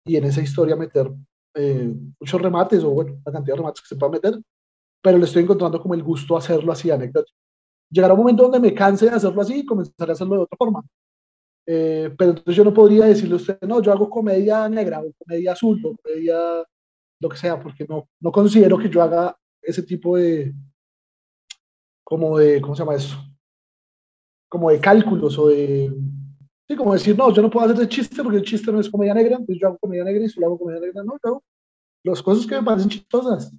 y 0.07 0.17
en 0.17 0.25
esa 0.25 0.43
historia 0.43 0.77
meter 0.77 1.11
eh, 1.55 1.93
muchos 2.21 2.41
remates 2.41 2.85
o 2.85 2.91
bueno, 2.91 3.21
la 3.25 3.33
cantidad 3.33 3.55
de 3.55 3.59
remates 3.59 3.83
que 3.83 3.89
se 3.89 3.97
pueda 3.97 4.13
meter, 4.13 4.41
pero 5.03 5.19
le 5.19 5.25
estoy 5.25 5.43
encontrando 5.43 5.81
como 5.81 5.95
el 5.95 6.03
gusto 6.03 6.37
hacerlo 6.37 6.73
así 6.73 6.91
anecdótico. 6.91 7.37
Llegará 7.90 8.14
un 8.14 8.21
momento 8.21 8.42
donde 8.42 8.61
me 8.61 8.75
canse 8.75 9.07
de 9.07 9.12
hacerlo 9.12 9.40
así 9.40 9.61
y 9.61 9.66
comenzaré 9.66 10.12
a 10.12 10.14
hacerlo 10.14 10.37
de 10.37 10.42
otra 10.42 10.57
forma. 10.57 10.85
Eh, 11.66 12.14
pero 12.16 12.30
entonces 12.30 12.57
yo 12.57 12.64
no 12.64 12.73
podría 12.73 13.07
decirle 13.07 13.35
a 13.35 13.37
usted, 13.37 13.59
no, 13.62 13.83
yo 13.83 13.92
hago 13.92 14.09
comedia 14.09 14.68
negra 14.68 15.00
o 15.00 15.12
comedia 15.18 15.52
azul 15.52 15.80
o 15.85 15.97
comedia 15.97 16.64
lo 17.21 17.28
que 17.28 17.37
sea, 17.37 17.61
porque 17.61 17.85
no, 17.88 18.09
no 18.21 18.33
considero 18.33 18.78
que 18.78 18.88
yo 18.88 19.02
haga 19.02 19.37
ese 19.61 19.83
tipo 19.83 20.16
de, 20.16 20.54
como 22.04 22.38
de, 22.38 22.61
¿cómo 22.61 22.75
se 22.75 22.78
llama 22.78 22.95
eso? 22.95 23.18
Como 24.49 24.71
de 24.71 24.80
cálculos 24.80 25.38
o 25.38 25.49
de, 25.49 25.92
sí, 26.66 26.75
como 26.75 26.95
decir, 26.95 27.18
no, 27.18 27.30
yo 27.35 27.42
no 27.42 27.50
puedo 27.50 27.66
hacer 27.66 27.76
de 27.76 27.88
chiste 27.88 28.23
porque 28.23 28.38
el 28.38 28.45
chiste 28.45 28.73
no 28.73 28.80
es 28.80 28.88
comedia 28.88 29.12
negra, 29.12 29.37
entonces 29.37 29.59
yo 29.61 29.68
hago 29.68 29.78
comedia 29.78 30.04
negra 30.04 30.25
y 30.25 30.28
solo 30.30 30.47
hago 30.47 30.59
comedia 30.59 30.80
negra, 30.80 31.04
no, 31.04 31.18
yo 31.23 31.42
las 32.04 32.23
cosas 32.23 32.47
que 32.47 32.54
me 32.54 32.62
parecen 32.62 32.88
chistosas, 32.88 33.52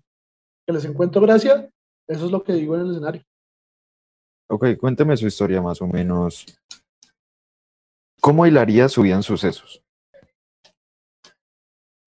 que 0.65 0.74
les 0.74 0.86
encuentro 0.86 1.21
gracia, 1.21 1.69
eso 2.07 2.25
es 2.25 2.31
lo 2.31 2.43
que 2.43 2.53
digo 2.53 2.75
en 2.75 2.81
el 2.81 2.91
escenario. 2.91 3.24
Ok, 4.51 4.65
cuénteme 4.79 5.15
su 5.15 5.27
historia 5.27 5.62
más 5.62 5.79
o 5.79 5.88
menos. 5.88 6.44
¿Cómo 8.20 8.48
hilaría 8.48 8.89
su 8.89 9.03
vida 9.03 9.15
en 9.15 9.22
sucesos? 9.22 9.84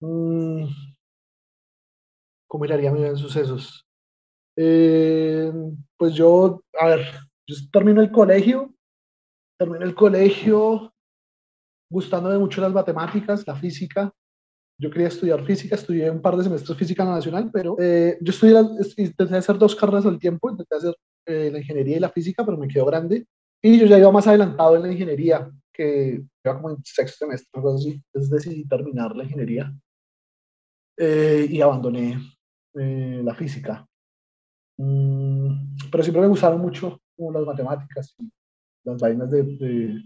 Mm, 0.01 0.65
¿Cómo 2.45 2.65
hilaría 2.65 2.91
mi 2.91 2.99
vida 2.99 3.11
en 3.11 3.17
sucesos? 3.17 3.87
Eh, 4.57 5.53
pues 5.95 6.13
yo, 6.15 6.61
a 6.81 6.87
ver, 6.87 7.05
yo 7.47 7.55
termino 7.71 8.01
el 8.01 8.11
colegio, 8.11 8.73
termino 9.57 9.85
el 9.85 9.95
colegio 9.95 10.93
gustándome 11.89 12.37
mucho 12.37 12.59
las 12.59 12.73
matemáticas, 12.73 13.47
la 13.47 13.55
física. 13.55 14.11
Yo 14.77 14.91
quería 14.91 15.07
estudiar 15.07 15.45
física, 15.45 15.75
estudié 15.75 16.11
un 16.11 16.21
par 16.21 16.35
de 16.35 16.43
semestres 16.43 16.77
física 16.77 17.05
nacional, 17.05 17.49
pero 17.53 17.77
eh, 17.79 18.17
yo 18.19 18.31
estudié, 18.31 18.59
intenté 18.97 19.37
hacer 19.37 19.57
dos 19.57 19.75
carreras 19.77 20.05
al 20.05 20.19
tiempo, 20.19 20.49
intenté 20.49 20.75
hacer 20.75 20.95
eh, 21.25 21.49
la 21.51 21.59
ingeniería 21.59 21.97
y 21.97 21.99
la 21.99 22.09
física, 22.09 22.45
pero 22.45 22.57
me 22.57 22.67
quedó 22.67 22.85
grande. 22.85 23.25
Y 23.61 23.79
yo 23.79 23.85
ya 23.85 23.97
iba 23.97 24.11
más 24.11 24.27
adelantado 24.27 24.75
en 24.75 24.83
la 24.83 24.91
ingeniería, 24.91 25.49
que 25.71 26.21
iba 26.43 26.55
como 26.55 26.71
en 26.71 26.83
sexto 26.83 27.25
semestre, 27.25 27.49
algo 27.53 27.75
así. 27.75 28.01
Entonces 28.13 28.29
decidí 28.29 28.67
terminar 28.67 29.15
la 29.15 29.23
ingeniería 29.23 29.73
eh, 30.97 31.47
y 31.49 31.61
abandoné 31.61 32.19
la 32.75 33.35
física. 33.35 33.87
Mm, 34.77 35.75
pero 35.91 36.03
siempre 36.03 36.21
me 36.21 36.27
gustaron 36.27 36.59
mucho 36.59 36.99
las 37.17 37.45
matemáticas 37.45 38.15
y 38.19 38.29
las 38.83 38.99
vainas 38.99 39.29
de, 39.29 40.01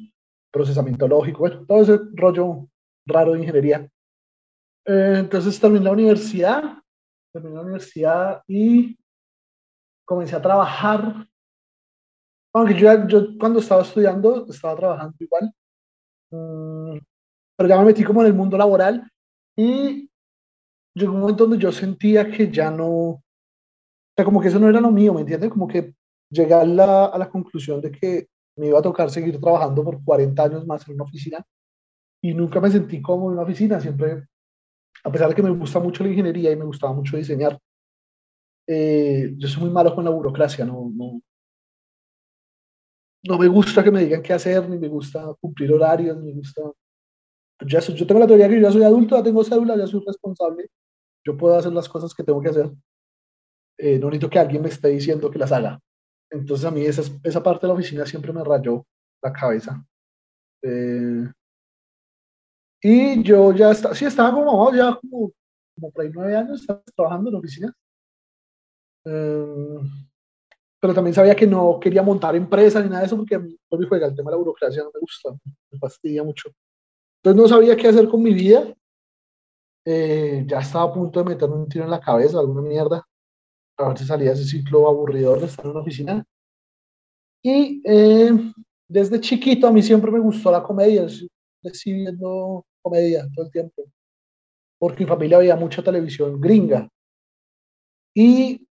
procesamiento 0.52 1.08
lógico, 1.08 1.40
bueno, 1.40 1.66
todo 1.68 1.82
ese 1.82 2.00
rollo 2.14 2.68
raro 3.06 3.34
de 3.34 3.40
ingeniería. 3.40 3.88
Eh, 4.86 5.16
entonces 5.20 5.60
terminé 5.60 5.86
la 5.86 5.92
universidad, 5.92 6.64
terminé 7.32 7.56
la 7.56 7.62
universidad 7.62 8.42
y 8.48 8.98
comencé 10.08 10.36
a 10.36 10.42
trabajar. 10.42 11.28
Aunque 12.54 12.74
yo, 12.74 13.08
yo 13.08 13.38
cuando 13.38 13.60
estaba 13.60 13.84
estudiando 13.84 14.48
estaba 14.50 14.76
trabajando 14.76 15.16
igual, 15.20 15.52
mm, 16.32 16.98
pero 17.58 17.70
ya 17.70 17.78
me 17.80 17.86
metí 17.86 18.04
como 18.04 18.22
en 18.22 18.28
el 18.28 18.34
mundo 18.34 18.58
laboral 18.58 19.08
y 19.56 20.10
llegó 20.96 21.14
un 21.14 21.22
momento 21.22 21.46
donde 21.46 21.60
yo 21.64 21.72
sentía 21.72 22.32
que 22.32 22.50
ya 22.52 22.72
no, 22.72 23.22
sea, 24.18 24.26
como 24.26 24.42
que 24.42 24.48
eso 24.48 24.60
no 24.60 24.70
era 24.70 24.82
lo 24.82 24.92
mío, 24.92 25.14
¿me 25.14 25.22
entiendes? 25.22 25.52
Como 25.52 25.68
que 25.68 25.94
llegué 26.30 26.54
a 26.54 26.66
la, 26.66 27.06
a 27.06 27.18
la 27.18 27.30
conclusión 27.30 27.80
de 27.82 27.92
que 27.92 28.28
me 28.58 28.68
iba 28.68 28.80
a 28.80 28.82
tocar 28.82 29.12
seguir 29.12 29.40
trabajando 29.40 29.84
por 29.84 30.04
40 30.04 30.44
años 30.44 30.66
más 30.66 30.88
en 30.88 30.96
una 30.96 31.04
oficina 31.04 31.46
y 32.22 32.34
nunca 32.34 32.60
me 32.60 32.72
sentí 32.72 33.02
como 33.02 33.28
en 33.28 33.34
una 33.34 33.44
oficina, 33.44 33.80
siempre, 33.80 34.28
a 35.04 35.12
pesar 35.12 35.30
de 35.30 35.36
que 35.36 35.44
me 35.44 35.52
gusta 35.52 35.80
mucho 35.80 36.04
la 36.04 36.10
ingeniería 36.10 36.52
y 36.52 36.56
me 36.56 36.66
gustaba 36.66 36.94
mucho 36.94 37.16
diseñar, 37.16 37.60
eh, 38.68 39.34
yo 39.38 39.48
soy 39.48 39.64
muy 39.64 39.72
malo 39.72 39.96
con 39.96 40.04
la 40.04 40.12
burocracia, 40.12 40.66
no, 40.66 40.92
no, 40.94 41.22
no 43.24 43.38
me 43.38 43.48
gusta 43.48 43.84
que 43.84 43.92
me 43.92 44.04
digan 44.04 44.22
qué 44.22 44.34
hacer, 44.34 44.70
ni 44.70 44.78
me 44.78 44.88
gusta 44.88 45.34
cumplir 45.40 45.74
horarios, 45.74 46.18
me 46.18 46.34
gusta... 46.34 46.62
Ya, 47.66 47.80
yo 47.80 48.06
tengo 48.06 48.20
la 48.20 48.28
teoría 48.28 48.48
que 48.48 48.56
yo 48.56 48.62
ya 48.62 48.72
soy 48.72 48.84
adulto, 48.84 49.18
ya 49.18 49.24
tengo 49.24 49.44
cédula, 49.44 49.76
ya 49.76 49.88
soy 49.88 50.04
responsable, 50.06 50.70
yo 51.26 51.36
puedo 51.36 51.56
hacer 51.56 51.74
las 51.74 51.90
cosas 51.90 52.14
que 52.14 52.24
tengo 52.24 52.40
que 52.42 52.50
hacer 52.50 52.72
eh, 53.78 54.00
no 54.00 54.08
necesito 54.08 54.30
que 54.30 54.40
alguien 54.40 54.64
me 54.64 54.70
esté 54.70 54.90
diciendo 54.90 55.30
que 55.30 55.40
las 55.40 55.52
haga. 55.52 55.80
Entonces 56.32 56.66
a 56.66 56.72
mí 56.72 56.82
esa, 56.82 57.04
esa 57.24 57.44
parte 57.44 57.62
de 57.62 57.68
la 57.68 57.74
oficina 57.76 58.06
siempre 58.06 58.34
me 58.34 58.44
rayó 58.44 58.86
la 59.22 59.32
cabeza. 59.32 59.86
Eh, 60.64 61.32
y 62.82 63.24
yo 63.24 63.54
ya 63.54 63.72
estaba, 63.72 63.96
sí, 63.96 64.06
estaba 64.06 64.34
como, 64.34 64.74
ya 64.74 64.98
como, 65.00 65.32
como 65.76 65.92
por 65.92 66.04
ahí 66.04 66.12
nueve 66.14 66.36
años 66.36 66.66
trabajando 66.96 67.30
en 67.30 67.34
la 67.34 67.40
Eh, 69.08 69.80
pero 70.80 70.94
también 70.94 71.14
sabía 71.14 71.36
que 71.36 71.48
no 71.48 71.80
quería 71.80 72.04
montar 72.04 72.36
empresa 72.36 72.82
ni 72.82 72.90
nada 72.90 73.02
de 73.02 73.08
eso 73.08 73.18
porque 73.18 73.36
a 73.36 73.40
mí 73.40 73.58
no 73.72 73.78
me 73.78 73.88
juega 73.88 74.08
el 74.08 74.16
tema 74.16 74.30
de 74.30 74.36
la 74.36 74.38
burocracia, 74.38 74.84
no 74.84 74.92
me 74.94 75.00
gusta, 75.00 75.32
me 75.72 75.80
fastidia 75.80 76.24
mucho. 76.24 76.50
Entonces 77.24 77.42
no 77.42 77.48
sabía 77.48 77.76
qué 77.76 77.88
hacer 77.88 78.08
con 78.08 78.22
mi 78.22 78.34
vida. 78.34 78.74
ya 79.86 80.60
estaba 80.60 80.86
a 80.86 80.94
punto 80.94 81.24
de 81.24 81.30
meterme 81.30 81.56
un 81.56 81.70
tiro 81.70 81.86
en 81.86 81.92
la 81.92 82.00
cabeza, 82.00 82.40
alguna 82.40 82.62
mierda 82.62 83.08
a 83.78 83.90
ver 83.90 83.98
si 83.98 84.06
salía 84.06 84.32
ese 84.32 84.46
ciclo 84.46 84.88
aburridor 84.88 85.40
de 85.40 85.46
estar 85.46 85.66
en 85.66 85.72
una 85.72 85.82
oficina. 85.82 86.26
Y 87.44 87.82
eh, 87.86 88.32
desde 88.88 89.22
chiquito 89.22 89.68
a 89.68 89.72
mí 89.72 89.82
siempre 89.82 90.12
me 90.12 90.20
gustó 90.20 90.52
la 90.52 90.64
comedia, 90.64 91.06
estoy 91.06 91.94
viendo 91.94 92.66
comedia 92.82 93.28
todo 93.34 93.46
el 93.46 93.52
tiempo, 93.52 93.84
porque 94.80 95.04
mi 95.04 95.10
familia 95.10 95.38
veía 95.38 95.56
mucha 95.56 95.84
televisión 95.84 96.42
gringa. 96.42 96.90
Y 98.16 98.67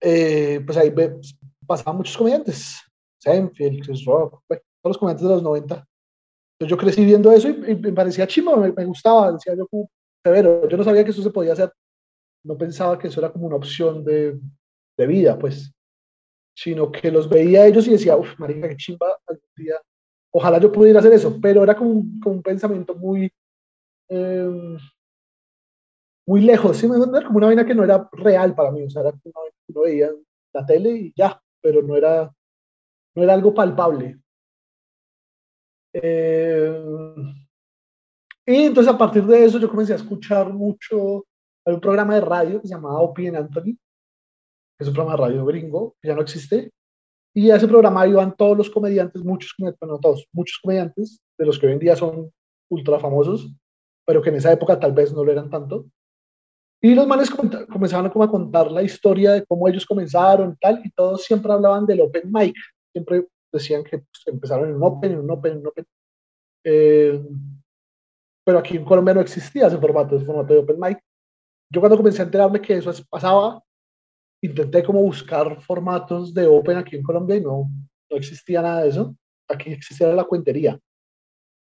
eh, 0.00 0.60
pues 0.64 0.78
ahí 0.78 0.92
pasaban 1.66 1.96
muchos 1.96 2.16
comediantes, 2.16 2.80
Seinfeld, 3.18 3.84
Chris 3.84 4.04
todos 4.04 4.62
los 4.84 4.98
comediantes 4.98 5.28
de 5.28 5.34
los 5.34 5.42
90. 5.42 5.74
Entonces 5.74 6.70
yo 6.70 6.76
crecí 6.76 7.04
viendo 7.04 7.30
eso 7.32 7.48
y, 7.48 7.76
me 7.76 7.92
parecía 7.92 8.26
chimo, 8.26 8.56
me, 8.56 8.84
gustaba, 8.84 9.32
decía 9.32 9.54
yo 9.56 9.66
como 9.68 9.90
severo, 10.24 10.68
yo 10.68 10.76
no 10.76 10.84
sabía 10.84 11.04
que 11.04 11.10
eso 11.10 11.22
se 11.22 11.30
podía 11.30 11.52
hacer 11.52 11.72
no 12.44 12.56
pensaba 12.56 12.98
que 12.98 13.08
eso 13.08 13.20
era 13.20 13.30
como 13.30 13.46
una 13.46 13.56
opción 13.56 14.04
de, 14.04 14.38
de 14.96 15.06
vida, 15.06 15.38
pues, 15.38 15.72
sino 16.56 16.90
que 16.90 17.10
los 17.10 17.28
veía 17.28 17.66
ellos 17.66 17.86
y 17.86 17.92
decía, 17.92 18.16
uff, 18.16 18.38
marica, 18.38 18.68
qué 18.68 18.76
chimba, 18.76 19.06
día, 19.56 19.74
ojalá 20.32 20.58
yo 20.58 20.72
pudiera 20.72 21.00
hacer 21.00 21.12
eso, 21.12 21.38
pero 21.40 21.62
era 21.62 21.76
como 21.76 21.90
un 21.90 22.42
pensamiento 22.42 22.94
muy, 22.94 23.30
eh, 24.08 24.76
muy 26.28 26.42
lejos, 26.42 26.76
¿sí 26.76 26.86
me? 26.86 26.98
Como 27.24 27.38
una 27.38 27.46
vaina 27.46 27.64
que 27.64 27.74
no 27.74 27.84
era 27.84 28.06
real 28.12 28.54
para 28.54 28.70
mí, 28.70 28.82
o 28.82 28.90
sea, 28.90 29.00
era 29.00 29.12
que 29.12 29.30
uno 29.68 29.80
veía 29.80 30.10
la 30.52 30.66
tele 30.66 30.90
y 30.90 31.12
ya, 31.16 31.40
pero 31.62 31.80
no 31.80 31.96
era, 31.96 32.30
no 33.14 33.22
era 33.22 33.32
algo 33.32 33.54
palpable. 33.54 34.20
Eh, 35.94 36.82
y 38.44 38.64
entonces 38.64 38.92
a 38.92 38.98
partir 38.98 39.24
de 39.24 39.46
eso 39.46 39.58
yo 39.58 39.70
comencé 39.70 39.94
a 39.94 39.96
escuchar 39.96 40.52
mucho 40.52 41.24
hay 41.64 41.74
un 41.74 41.80
programa 41.80 42.14
de 42.14 42.20
radio 42.20 42.60
que 42.60 42.68
se 42.68 42.74
llamaba 42.74 43.00
Opie 43.00 43.34
Anthony, 43.34 43.74
que 43.74 44.80
es 44.80 44.88
un 44.88 44.94
programa 44.94 45.16
de 45.16 45.28
radio 45.28 45.46
gringo, 45.46 45.96
que 46.00 46.08
ya 46.08 46.14
no 46.14 46.20
existe, 46.20 46.70
y 47.34 47.50
a 47.50 47.56
ese 47.56 47.68
programa 47.68 48.06
iban 48.06 48.36
todos 48.36 48.56
los 48.56 48.68
comediantes, 48.68 49.24
muchos 49.24 49.54
comediantes, 49.54 49.88
no 49.88 49.98
todos, 49.98 50.28
muchos 50.32 50.58
comediantes, 50.62 51.22
de 51.38 51.46
los 51.46 51.58
que 51.58 51.68
hoy 51.68 51.72
en 51.72 51.78
día 51.78 51.96
son 51.96 52.30
ultra 52.70 53.00
famosos, 53.00 53.50
pero 54.06 54.20
que 54.20 54.28
en 54.28 54.36
esa 54.36 54.52
época 54.52 54.78
tal 54.78 54.92
vez 54.92 55.10
no 55.12 55.24
lo 55.24 55.32
eran 55.32 55.48
tanto. 55.48 55.86
Y 56.80 56.94
los 56.94 57.06
manes 57.06 57.30
comenzaban 57.30 58.10
como 58.10 58.24
a 58.24 58.30
contar 58.30 58.70
la 58.70 58.82
historia 58.82 59.32
de 59.32 59.44
cómo 59.44 59.66
ellos 59.68 59.84
comenzaron 59.84 60.52
y 60.52 60.56
tal, 60.56 60.80
y 60.84 60.90
todos 60.90 61.24
siempre 61.24 61.52
hablaban 61.52 61.86
del 61.86 62.00
open 62.00 62.30
mic. 62.32 62.54
Siempre 62.92 63.26
decían 63.52 63.82
que 63.82 63.98
pues, 63.98 64.22
empezaron 64.26 64.68
en 64.68 64.76
un 64.76 64.82
open, 64.84 65.12
en 65.12 65.18
un 65.20 65.30
open, 65.30 65.52
en 65.52 65.58
un 65.58 65.66
open. 65.66 65.86
Eh, 66.64 67.20
pero 68.44 68.58
aquí 68.60 68.76
en 68.76 68.84
Colombia 68.84 69.14
no 69.14 69.20
existía 69.20 69.66
ese 69.66 69.78
formato, 69.78 70.16
ese 70.16 70.24
formato 70.24 70.54
de 70.54 70.60
open 70.60 70.78
mic 70.78 70.98
yo 71.70 71.80
cuando 71.80 71.96
comencé 71.96 72.22
a 72.22 72.24
enterarme 72.24 72.60
que 72.60 72.78
eso 72.78 72.90
pasaba, 73.10 73.62
intenté 74.42 74.82
como 74.82 75.02
buscar 75.02 75.60
formatos 75.62 76.32
de 76.32 76.46
Open 76.46 76.78
aquí 76.78 76.96
en 76.96 77.02
Colombia 77.02 77.36
y 77.36 77.40
no, 77.42 77.68
no 78.10 78.16
existía 78.16 78.62
nada 78.62 78.82
de 78.82 78.88
eso. 78.88 79.16
Aquí 79.48 79.70
existía 79.72 80.08
la 80.08 80.24
cuentería. 80.24 80.78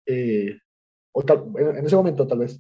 Eh, 0.06 0.58
o 1.14 1.24
tal, 1.24 1.46
en, 1.58 1.86
ese 1.86 1.96
momento 1.96 2.28
tal 2.28 2.40
vez. 2.40 2.60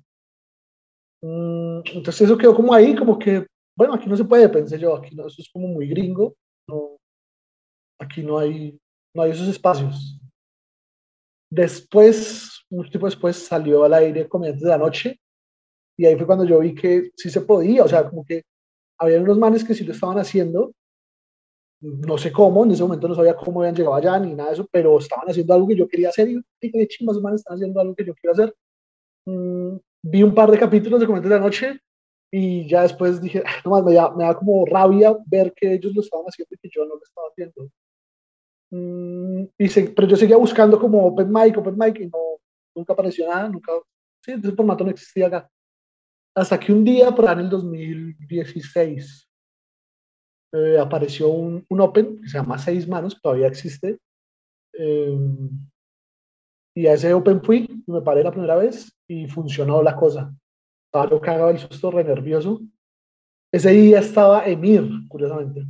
Mm, 1.24 1.80
entonces 1.86 2.22
eso 2.22 2.38
quedó 2.38 2.54
como 2.54 2.74
ahí, 2.74 2.94
como 2.96 3.18
que, 3.18 3.48
bueno, 3.78 3.94
aquí 3.94 4.10
no 4.10 4.18
se 4.18 4.26
puede, 4.26 4.50
pensé 4.50 4.78
yo, 4.78 4.96
aquí 4.98 5.16
no, 5.16 5.26
eso 5.26 5.42
es 5.42 5.50
como 5.52 5.68
muy 5.68 5.88
gringo. 5.88 6.36
Aquí 7.98 8.22
no 8.22 8.38
hay, 8.38 8.78
no 9.16 9.24
hay 9.24 9.32
esos 9.32 9.48
espacios. 9.48 10.20
Después, 11.50 12.66
un 12.70 12.90
tiempo 12.90 13.08
después, 13.08 13.38
salió 13.38 13.86
al 13.86 13.94
aire 13.94 14.28
Comediantes 14.28 14.64
de 14.64 14.70
la 14.70 14.78
Noche, 14.78 15.20
y 15.98 16.06
ahí 16.06 16.18
fue 16.18 16.26
cuando 16.26 16.44
yo 16.44 16.60
vi 16.60 16.76
que 16.76 17.12
sí 17.16 17.30
se 17.30 17.42
podía, 17.42 17.86
o 17.86 17.88
sea, 17.88 18.10
como 18.10 18.26
que 18.26 18.44
había 19.00 19.22
unos 19.22 19.38
manes 19.38 19.64
que 19.64 19.74
sí 19.74 19.86
lo 19.86 19.94
estaban 19.94 20.18
haciendo, 20.18 20.74
no 21.80 22.18
sé 22.18 22.32
cómo, 22.34 22.66
en 22.66 22.72
ese 22.72 22.84
momento 22.84 23.08
no 23.08 23.16
sabía 23.16 23.36
cómo 23.36 23.62
habían 23.62 23.76
llegado 23.76 23.96
allá 23.96 24.20
ni 24.20 24.34
nada 24.34 24.50
de 24.50 24.56
eso, 24.56 24.68
pero 24.72 24.98
estaban 24.98 25.30
haciendo 25.30 25.54
algo 25.54 25.68
que 25.68 25.76
yo 25.78 25.88
quería 25.88 26.10
hacer 26.10 26.30
y 26.30 26.42
qué 26.60 26.88
chingados 26.88 27.22
manes 27.22 27.42
están 27.42 27.56
haciendo 27.56 27.80
algo 27.80 27.96
que 27.96 28.06
yo 28.06 28.14
quiero 28.16 28.34
hacer. 28.34 28.56
Vi 30.06 30.22
un 30.22 30.36
par 30.36 30.52
de 30.52 30.60
capítulos 30.60 31.00
de 31.00 31.06
Comentarios 31.06 31.34
de 31.34 31.40
la 31.40 31.46
Noche 31.46 31.80
y 32.32 32.68
ya 32.68 32.82
después 32.82 33.22
dije, 33.22 33.44
no 33.64 33.72
más, 33.72 33.84
me 33.84 33.94
da, 33.94 34.14
me 34.16 34.24
da 34.24 34.36
como 34.36 34.66
rabia 34.66 35.16
ver 35.28 35.54
que 35.56 35.74
ellos 35.74 35.94
lo 35.94 36.02
estaban 36.02 36.26
haciendo 36.26 36.54
y 36.54 36.58
que 36.58 36.70
yo 36.74 36.84
no 36.86 36.96
lo 36.96 37.04
estaba 37.04 37.28
haciendo. 37.28 37.70
Mm, 38.72 39.44
y 39.58 39.70
pero 39.96 40.08
yo 40.08 40.16
seguía 40.16 40.38
buscando 40.38 40.80
como 40.80 41.06
Open 41.06 41.32
Mic, 41.32 41.56
Open 41.58 41.78
Mic 41.78 42.00
y 42.00 42.08
no, 42.08 42.40
nunca 42.76 42.94
apareció 42.94 43.28
nada, 43.30 43.48
nunca, 43.48 43.72
sí, 44.26 44.32
ese 44.32 44.52
formato 44.54 44.84
no 44.84 44.90
existía 44.90 45.28
acá. 45.28 45.50
Hasta 46.36 46.60
que 46.60 46.74
un 46.74 46.84
día, 46.84 47.12
por 47.12 47.28
ahí 47.28 47.34
en 47.34 47.40
el 47.42 47.50
2016, 47.50 49.30
eh, 50.54 50.78
apareció 50.80 51.30
un, 51.30 51.64
un, 51.70 51.82
Open 51.82 52.20
que 52.20 52.30
se 52.30 52.40
llama 52.40 52.58
Seis 52.58 52.88
Manos, 52.88 53.14
que 53.14 53.22
todavía 53.22 53.48
existe. 53.48 54.00
Eh, 54.74 55.18
y 56.76 56.88
a 56.88 56.94
ese 56.94 57.14
Open 57.14 57.42
fui, 57.42 57.84
me 57.88 58.02
paré 58.02 58.24
la 58.24 58.32
primera 58.32 58.56
vez 58.56 58.92
y 59.08 59.28
funcionó 59.28 59.82
la 59.84 59.96
cosa. 59.96 60.34
Estaba 60.86 61.10
yo 61.10 61.22
cagado 61.22 61.50
el 61.50 61.60
susto, 61.60 61.92
re 61.92 62.04
nervioso. 62.04 62.62
Ese 63.52 63.72
día 63.72 64.00
estaba 64.00 64.46
Emir, 64.46 64.84
curiosamente. 65.08 65.66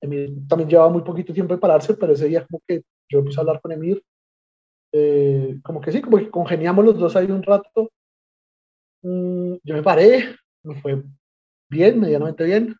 Emir 0.00 0.48
también 0.48 0.68
llevaba 0.68 0.90
muy 0.90 1.02
poquito 1.02 1.32
tiempo 1.32 1.54
de 1.54 1.60
pararse, 1.60 1.94
pero 1.94 2.12
ese 2.12 2.28
día 2.28 2.46
como 2.46 2.60
que 2.66 2.82
yo 3.10 3.20
empecé 3.20 3.38
a 3.38 3.42
hablar 3.42 3.60
con 3.60 3.72
Emir. 3.72 4.02
Eh, 4.92 5.60
como 5.62 5.80
que 5.80 5.92
sí, 5.92 6.00
como 6.00 6.18
que 6.18 6.30
congeniamos 6.30 6.84
los 6.84 6.98
dos 6.98 7.14
ahí 7.16 7.30
un 7.30 7.42
rato 7.42 7.90
Mm, 9.02 9.56
yo 9.64 9.74
me 9.74 9.82
paré, 9.82 10.36
me 10.64 10.74
fue 10.80 11.02
bien, 11.70 12.00
medianamente 12.00 12.44
bien. 12.44 12.76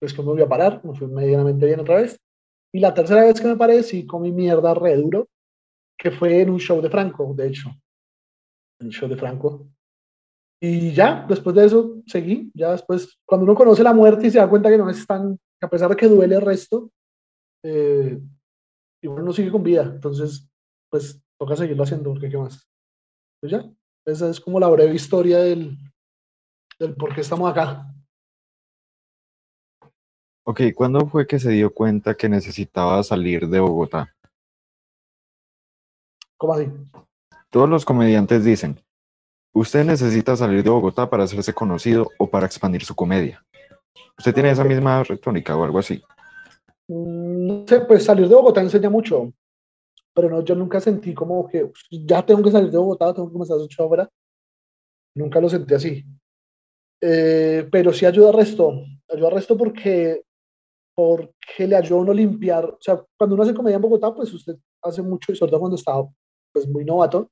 Después 0.00 0.26
me 0.26 0.32
volví 0.32 0.42
a 0.42 0.48
parar, 0.48 0.84
me 0.84 0.94
fue 0.94 1.08
medianamente 1.08 1.66
bien 1.66 1.80
otra 1.80 1.96
vez. 1.96 2.18
Y 2.72 2.80
la 2.80 2.94
tercera 2.94 3.24
vez 3.24 3.40
que 3.40 3.48
me 3.48 3.56
paré, 3.56 3.82
sí 3.82 4.06
comí 4.06 4.32
mierda 4.32 4.74
re 4.74 4.96
duro, 4.96 5.28
que 6.00 6.10
fue 6.10 6.40
en 6.40 6.48
un 6.48 6.58
show 6.58 6.80
de 6.80 6.88
Franco, 6.88 7.34
de 7.34 7.48
hecho. 7.48 7.68
En 8.80 8.86
un 8.86 8.92
show 8.92 9.06
de 9.06 9.16
Franco. 9.16 9.68
Y 10.62 10.92
ya, 10.94 11.26
después 11.28 11.54
de 11.54 11.66
eso, 11.66 12.02
seguí. 12.06 12.50
Ya 12.54 12.72
después, 12.72 13.18
cuando 13.26 13.44
uno 13.44 13.54
conoce 13.54 13.82
la 13.82 13.92
muerte 13.92 14.26
y 14.26 14.30
se 14.30 14.38
da 14.38 14.48
cuenta 14.48 14.70
que 14.70 14.78
no 14.78 14.88
es 14.88 15.06
tan, 15.06 15.38
a 15.60 15.68
pesar 15.68 15.90
de 15.90 15.96
que 15.96 16.08
duele 16.08 16.36
el 16.36 16.40
resto, 16.40 16.90
eh, 17.62 18.18
igual 19.02 19.22
uno 19.22 19.32
sigue 19.32 19.50
con 19.50 19.62
vida. 19.62 19.82
Entonces, 19.82 20.48
pues 20.90 21.22
toca 21.38 21.54
seguirlo 21.54 21.82
haciendo, 21.82 22.10
porque 22.10 22.30
qué 22.30 22.38
más. 22.38 22.66
Pues 23.42 23.52
ya, 23.52 23.70
esa 24.06 24.30
es 24.30 24.40
como 24.40 24.58
la 24.58 24.68
breve 24.68 24.94
historia 24.94 25.38
del, 25.40 25.76
del 26.78 26.94
por 26.94 27.14
qué 27.14 27.20
estamos 27.20 27.50
acá. 27.50 27.86
Ok, 30.46 30.62
¿cuándo 30.74 31.06
fue 31.06 31.26
que 31.26 31.38
se 31.38 31.50
dio 31.50 31.72
cuenta 31.72 32.14
que 32.14 32.28
necesitaba 32.28 33.02
salir 33.02 33.48
de 33.48 33.60
Bogotá? 33.60 34.14
¿Cómo 36.40 36.54
así? 36.54 36.68
Todos 37.50 37.68
los 37.68 37.84
comediantes 37.84 38.42
dicen, 38.44 38.80
usted 39.52 39.84
necesita 39.84 40.34
salir 40.36 40.62
de 40.64 40.70
Bogotá 40.70 41.10
para 41.10 41.24
hacerse 41.24 41.52
conocido 41.52 42.08
o 42.18 42.30
para 42.30 42.46
expandir 42.46 42.82
su 42.82 42.94
comedia. 42.94 43.44
¿Usted 44.18 44.32
tiene 44.32 44.50
esa 44.50 44.64
misma 44.64 45.04
retórica 45.04 45.54
o 45.54 45.64
algo 45.64 45.78
así? 45.78 46.02
Mm, 46.88 47.46
No 47.46 47.64
sé, 47.68 47.80
pues 47.80 48.04
salir 48.04 48.26
de 48.26 48.34
Bogotá 48.34 48.62
enseña 48.62 48.88
mucho, 48.88 49.34
pero 50.14 50.30
no, 50.30 50.42
yo 50.42 50.54
nunca 50.54 50.80
sentí 50.80 51.12
como 51.12 51.46
que 51.46 51.64
"Uf, 51.64 51.78
ya 51.90 52.24
tengo 52.24 52.42
que 52.42 52.50
salir 52.50 52.70
de 52.70 52.78
Bogotá, 52.78 53.12
tengo 53.12 53.28
que 53.28 53.32
comenzar 53.34 53.58
a 53.58 53.60
hacer 53.62 53.76
ahora. 53.78 54.08
Nunca 55.14 55.42
lo 55.42 55.48
sentí 55.50 55.74
así. 55.74 56.04
Eh, 57.02 57.68
pero 57.70 57.92
sí 57.92 58.06
ayuda 58.06 58.28
al 58.28 58.34
resto, 58.36 58.72
ayuda 59.12 59.28
al 59.28 59.34
resto 59.34 59.58
porque, 59.58 60.22
porque 60.94 61.66
le 61.66 61.76
ayuda 61.76 61.98
a 61.98 62.02
uno 62.02 62.14
limpiar, 62.14 62.64
o 62.64 62.78
sea, 62.80 63.02
cuando 63.18 63.34
uno 63.34 63.42
hace 63.42 63.52
comedia 63.54 63.76
en 63.76 63.82
Bogotá, 63.82 64.14
pues 64.14 64.32
usted 64.32 64.56
hace 64.82 65.02
mucho, 65.02 65.32
y 65.32 65.36
sobre 65.36 65.50
todo 65.50 65.60
cuando 65.60 65.76
está 65.76 65.92
pues 66.52 66.68
muy 66.68 66.84
novato, 66.84 67.30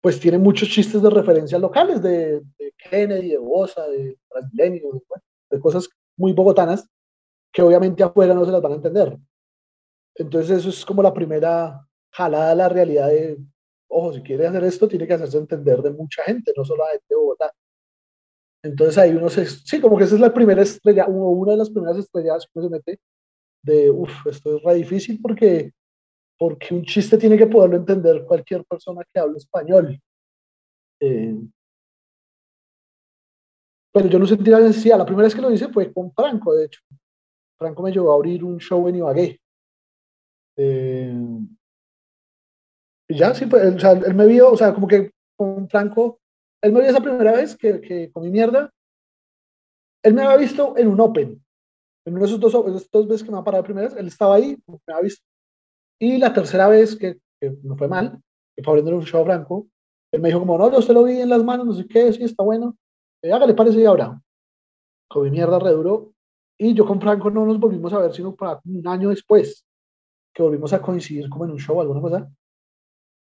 pues 0.00 0.20
tiene 0.20 0.38
muchos 0.38 0.68
chistes 0.68 1.00
de 1.00 1.10
referencias 1.10 1.60
locales, 1.60 2.02
de, 2.02 2.40
de 2.58 2.74
Kennedy, 2.76 3.30
de 3.30 3.38
Bosa, 3.38 3.86
de 3.88 4.18
brasileño, 4.28 4.92
de, 4.92 5.00
de 5.50 5.60
cosas 5.60 5.88
muy 6.16 6.32
bogotanas, 6.32 6.88
que 7.52 7.62
obviamente 7.62 8.02
afuera 8.02 8.34
no 8.34 8.44
se 8.44 8.52
las 8.52 8.60
van 8.60 8.72
a 8.72 8.76
entender. 8.76 9.18
Entonces 10.16 10.58
eso 10.58 10.68
es 10.68 10.84
como 10.84 11.02
la 11.02 11.14
primera 11.14 11.86
jalada 12.12 12.52
a 12.52 12.54
la 12.54 12.68
realidad 12.68 13.08
de, 13.08 13.38
ojo, 13.88 14.12
si 14.12 14.22
quiere 14.22 14.46
hacer 14.46 14.64
esto, 14.64 14.88
tiene 14.88 15.06
que 15.06 15.14
hacerse 15.14 15.38
entender 15.38 15.82
de 15.82 15.90
mucha 15.90 16.22
gente, 16.24 16.52
no 16.56 16.64
solo 16.64 16.84
de 16.84 17.16
Bogotá. 17.16 17.52
Entonces 18.62 18.96
ahí 18.98 19.10
uno 19.14 19.28
se, 19.28 19.46
sí, 19.46 19.80
como 19.80 19.98
que 19.98 20.04
esa 20.04 20.14
es 20.14 20.20
la 20.20 20.32
primera 20.32 20.62
estrella, 20.62 21.06
una 21.06 21.52
de 21.52 21.58
las 21.58 21.70
primeras 21.70 21.98
estrellas 21.98 22.48
que 22.52 22.60
se 22.62 22.68
mete 22.70 23.00
de, 23.62 23.90
uff, 23.90 24.26
esto 24.26 24.56
es 24.56 24.62
re 24.62 24.74
difícil 24.74 25.20
porque, 25.20 25.72
porque 26.44 26.74
un 26.74 26.84
chiste 26.84 27.16
tiene 27.16 27.38
que 27.38 27.46
poderlo 27.46 27.76
entender 27.76 28.22
cualquier 28.26 28.66
persona 28.66 29.02
que 29.10 29.18
hable 29.18 29.38
español. 29.38 29.98
Eh, 31.00 31.40
pero 33.90 34.08
yo 34.10 34.18
no 34.18 34.26
sentí 34.26 34.50
la 34.50 34.60
necesidad, 34.60 34.98
la 34.98 35.06
primera 35.06 35.24
vez 35.24 35.34
que 35.34 35.40
lo 35.40 35.50
hice 35.50 35.68
fue 35.68 35.90
con 35.90 36.12
Franco, 36.12 36.52
de 36.52 36.66
hecho. 36.66 36.82
Franco 37.58 37.82
me 37.82 37.92
llevó 37.92 38.12
a 38.12 38.16
abrir 38.16 38.44
un 38.44 38.58
show 38.58 38.86
en 38.88 38.96
Ibagué. 38.96 39.40
Eh, 40.58 41.16
y 43.08 43.16
ya, 43.16 43.34
sí, 43.34 43.46
pues, 43.46 43.76
o 43.76 43.78
sea, 43.78 43.92
él 43.92 44.14
me 44.14 44.26
vio, 44.26 44.52
o 44.52 44.56
sea, 44.58 44.74
como 44.74 44.86
que 44.86 45.12
con 45.38 45.66
Franco, 45.70 46.20
él 46.62 46.72
me 46.72 46.80
vio 46.80 46.90
esa 46.90 47.00
primera 47.00 47.32
vez 47.32 47.56
que, 47.56 47.80
que 47.80 48.12
comí 48.12 48.28
mierda. 48.28 48.70
Él 50.02 50.12
me 50.12 50.20
había 50.20 50.36
visto 50.36 50.76
en 50.76 50.88
un 50.88 51.00
Open. 51.00 51.42
En 52.06 52.12
uno 52.12 52.20
de 52.20 52.26
esos 52.26 52.38
dos, 52.38 52.54
esas 52.66 52.90
dos 52.90 53.08
veces 53.08 53.24
que 53.24 53.32
me 53.32 53.38
ha 53.38 53.44
parado 53.44 53.64
primera 53.64 53.88
vez, 53.88 53.96
él 53.96 54.08
estaba 54.08 54.34
ahí, 54.34 54.58
me 54.66 54.78
había 54.88 55.04
visto. 55.04 55.24
Y 56.04 56.18
la 56.18 56.34
tercera 56.34 56.68
vez 56.68 56.96
que, 56.96 57.18
no 57.62 57.78
fue 57.78 57.88
mal, 57.88 58.20
que 58.54 58.62
fue 58.62 58.72
abriendo 58.72 58.94
un 58.94 59.06
show 59.06 59.22
a 59.22 59.24
Franco, 59.24 59.68
él 60.12 60.20
me 60.20 60.28
dijo 60.28 60.40
como, 60.40 60.58
no, 60.58 60.70
yo 60.70 60.78
usted 60.78 60.92
lo 60.92 61.04
vi 61.04 61.18
en 61.18 61.30
las 61.30 61.42
manos, 61.42 61.64
no 61.64 61.72
sé 61.72 61.86
qué, 61.86 62.12
sí, 62.12 62.24
está 62.24 62.44
bueno. 62.44 62.76
Eh, 63.22 63.32
hágale, 63.32 63.54
parece 63.54 63.80
y 63.80 63.86
ahora. 63.86 64.20
Comí 65.08 65.30
mierda 65.30 65.58
re 65.58 65.70
duro. 65.70 66.12
Y 66.58 66.74
yo 66.74 66.84
con 66.84 67.00
Franco 67.00 67.30
no 67.30 67.46
nos 67.46 67.58
volvimos 67.58 67.90
a 67.94 68.00
ver, 68.00 68.12
sino 68.12 68.36
para 68.36 68.60
un 68.66 68.86
año 68.86 69.08
después, 69.08 69.64
que 70.34 70.42
volvimos 70.42 70.74
a 70.74 70.82
coincidir 70.82 71.30
como 71.30 71.46
en 71.46 71.52
un 71.52 71.58
show, 71.58 71.80
alguna 71.80 72.02
cosa. 72.02 72.30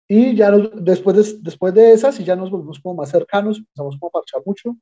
Y 0.09 0.37
ya 0.37 0.53
después, 0.53 1.17
de, 1.17 1.41
después 1.41 1.75
de 1.75 1.91
esas, 1.91 2.21
y 2.21 2.25
ya 2.25 2.37
nos 2.37 2.53
volvimos 2.53 2.79
como 2.79 2.95
más 2.95 3.11
cercanos, 3.11 3.59
empezamos 3.59 3.99
como 3.99 4.11
a 4.11 4.13
parchar 4.13 4.43
mucho. 4.47 4.77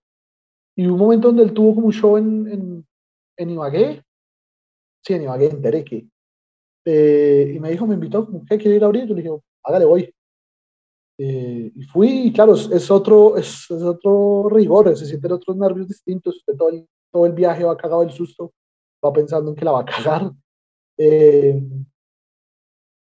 Y 0.76 0.86
hubo 0.86 0.92
un 0.92 1.00
momento 1.00 1.28
donde 1.28 1.44
él 1.44 1.54
tuvo 1.54 1.74
como 1.74 1.86
un 1.86 1.92
show 1.94 2.18
en, 2.18 2.48
en, 2.48 2.86
en 3.38 3.50
Ibagué, 3.50 4.04
sí, 5.02 5.14
en 5.14 5.22
Ibagué, 5.22 5.46
en 5.46 5.62
Tereque. 5.62 6.06
Eh, 6.84 7.52
y 7.54 7.60
me 7.60 7.70
dijo, 7.70 7.86
me 7.86 7.94
invitó, 7.94 8.28
¿qué 8.48 8.58
quiere 8.58 8.76
ir 8.76 8.82
a 8.82 8.86
abrir? 8.86 9.06
Yo 9.06 9.14
le 9.14 9.22
dije, 9.22 9.36
hágale, 9.62 9.84
voy. 9.84 10.14
Eh, 11.18 11.72
y 11.74 11.82
fui, 11.84 12.28
y 12.28 12.32
claro, 12.32 12.54
es, 12.54 12.90
otro, 12.90 13.36
es, 13.36 13.70
es 13.70 13.82
otro 13.82 14.48
rigor, 14.48 14.96
se 14.96 15.06
sienten 15.06 15.32
otros 15.32 15.56
nervios 15.56 15.88
distintos. 15.88 16.36
Usted 16.36 16.56
todo 16.56 16.70
el, 16.70 16.86
todo 17.10 17.26
el 17.26 17.32
viaje 17.32 17.64
va 17.64 17.76
cagado 17.76 18.02
del 18.02 18.12
susto, 18.12 18.52
va 19.04 19.12
pensando 19.12 19.50
en 19.50 19.56
que 19.56 19.64
la 19.64 19.72
va 19.72 19.80
a 19.80 19.84
cagar. 19.84 20.30
Eh, 20.96 21.60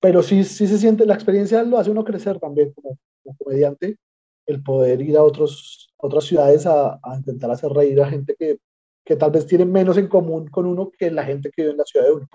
pero 0.00 0.22
sí, 0.22 0.44
sí 0.44 0.66
se 0.66 0.79
siente, 0.79 1.07
la 1.07 1.14
experiencia 1.14 1.62
lo 1.62 1.79
hace 1.79 1.90
uno 1.90 2.05
crecer 2.05 2.38
también 2.38 2.72
como, 2.72 2.96
como 3.24 3.37
comediante, 3.38 3.98
el 4.46 4.62
poder 4.62 5.00
ir 5.02 5.16
a, 5.16 5.22
otros, 5.22 5.92
otras 5.96 6.24
ciudades 6.24 6.66
a, 6.66 7.00
a 7.02 7.16
intentar 7.16 7.50
hacer 7.50 7.72
reír 7.72 8.00
a 8.00 8.09
gente 8.09 8.37
que, 8.38 8.59
que 9.05 9.16
tal 9.16 9.31
vez 9.31 9.46
tiene 9.46 9.64
menos 9.64 9.96
en 9.96 10.09
común 10.09 10.48
con 10.48 10.66
uno 10.66 10.90
que 10.90 11.11
la 11.11 11.24
gente 11.24 11.50
que 11.50 11.62
vive 11.62 11.72
en 11.72 11.79
la 11.79 11.85
ciudad 11.85 12.07
de 12.07 12.12
uno. 12.12 12.29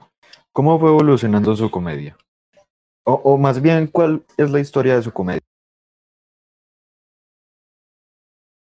¿Cómo 0.53 0.77
fue 0.79 0.89
evolucionando 0.89 1.55
su 1.55 1.71
comedia? 1.71 2.17
O, 3.03 3.37
más 3.37 3.61
bien, 3.61 3.87
¿cuál 3.87 4.25
es 4.37 4.51
la 4.51 4.59
historia 4.59 4.95
de 4.95 5.01
su 5.01 5.11
comedia? 5.11 5.41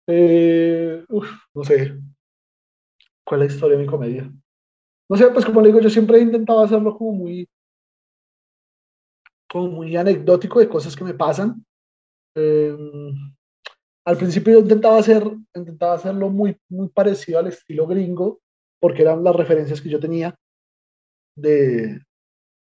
Eh, 0.08 1.06
no 1.54 1.64
sé. 1.64 1.98
¿Cuál 3.24 3.44
es 3.44 3.48
la 3.48 3.54
historia 3.54 3.78
de 3.78 3.84
mi 3.84 3.90
comedia? 3.90 4.32
No 5.10 5.18
sé, 5.18 5.28
pues 5.30 5.46
como 5.46 5.62
le 5.62 5.68
digo, 5.68 5.80
yo 5.80 5.90
siempre 5.90 6.18
he 6.18 6.22
intentado 6.22 6.62
hacerlo 6.62 6.98
como 6.98 7.14
muy, 7.14 7.48
como 9.50 9.68
muy 9.68 9.96
anecdótico 9.96 10.60
de 10.60 10.68
cosas 10.70 10.96
que 10.96 11.06
me 11.06 11.14
pasan. 11.14 11.66
Eh, 12.36 12.76
al 14.06 14.18
principio 14.18 14.54
yo 14.54 14.60
intentaba 14.60 14.98
hacer, 14.98 15.24
intentaba 15.56 15.94
hacerlo 15.94 16.30
muy, 16.30 16.58
muy 16.70 16.90
parecido 16.90 17.40
al 17.40 17.48
estilo 17.48 17.88
gringo, 17.88 18.42
porque 18.80 19.04
eran 19.04 19.24
las 19.24 19.36
referencias 19.36 19.82
que 19.82 19.90
yo 19.90 20.00
tenía 20.00 20.36
de, 21.36 22.02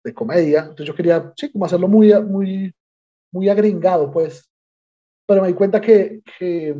de 0.05 0.14
comedia. 0.14 0.61
Entonces 0.61 0.87
yo 0.87 0.95
quería, 0.95 1.33
sí, 1.37 1.51
como 1.51 1.64
hacerlo 1.64 1.88
muy, 1.88 2.12
muy, 2.23 2.75
muy 3.33 3.49
agringado, 3.49 4.11
pues. 4.11 4.49
Pero 5.27 5.42
me 5.42 5.49
di 5.49 5.55
cuenta 5.55 5.81
que, 5.81 6.23
que, 6.38 6.77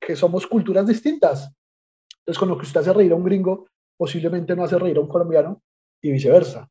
que 0.00 0.16
somos 0.16 0.46
culturas 0.46 0.86
distintas. 0.86 1.50
Entonces, 2.18 2.38
con 2.38 2.48
lo 2.48 2.56
que 2.56 2.64
usted 2.64 2.80
hace 2.80 2.92
reír 2.92 3.12
a 3.12 3.16
un 3.16 3.24
gringo, 3.24 3.68
posiblemente 3.96 4.56
no 4.56 4.64
hace 4.64 4.78
reír 4.78 4.96
a 4.96 5.00
un 5.00 5.08
colombiano 5.08 5.62
y 6.02 6.10
viceversa. 6.10 6.68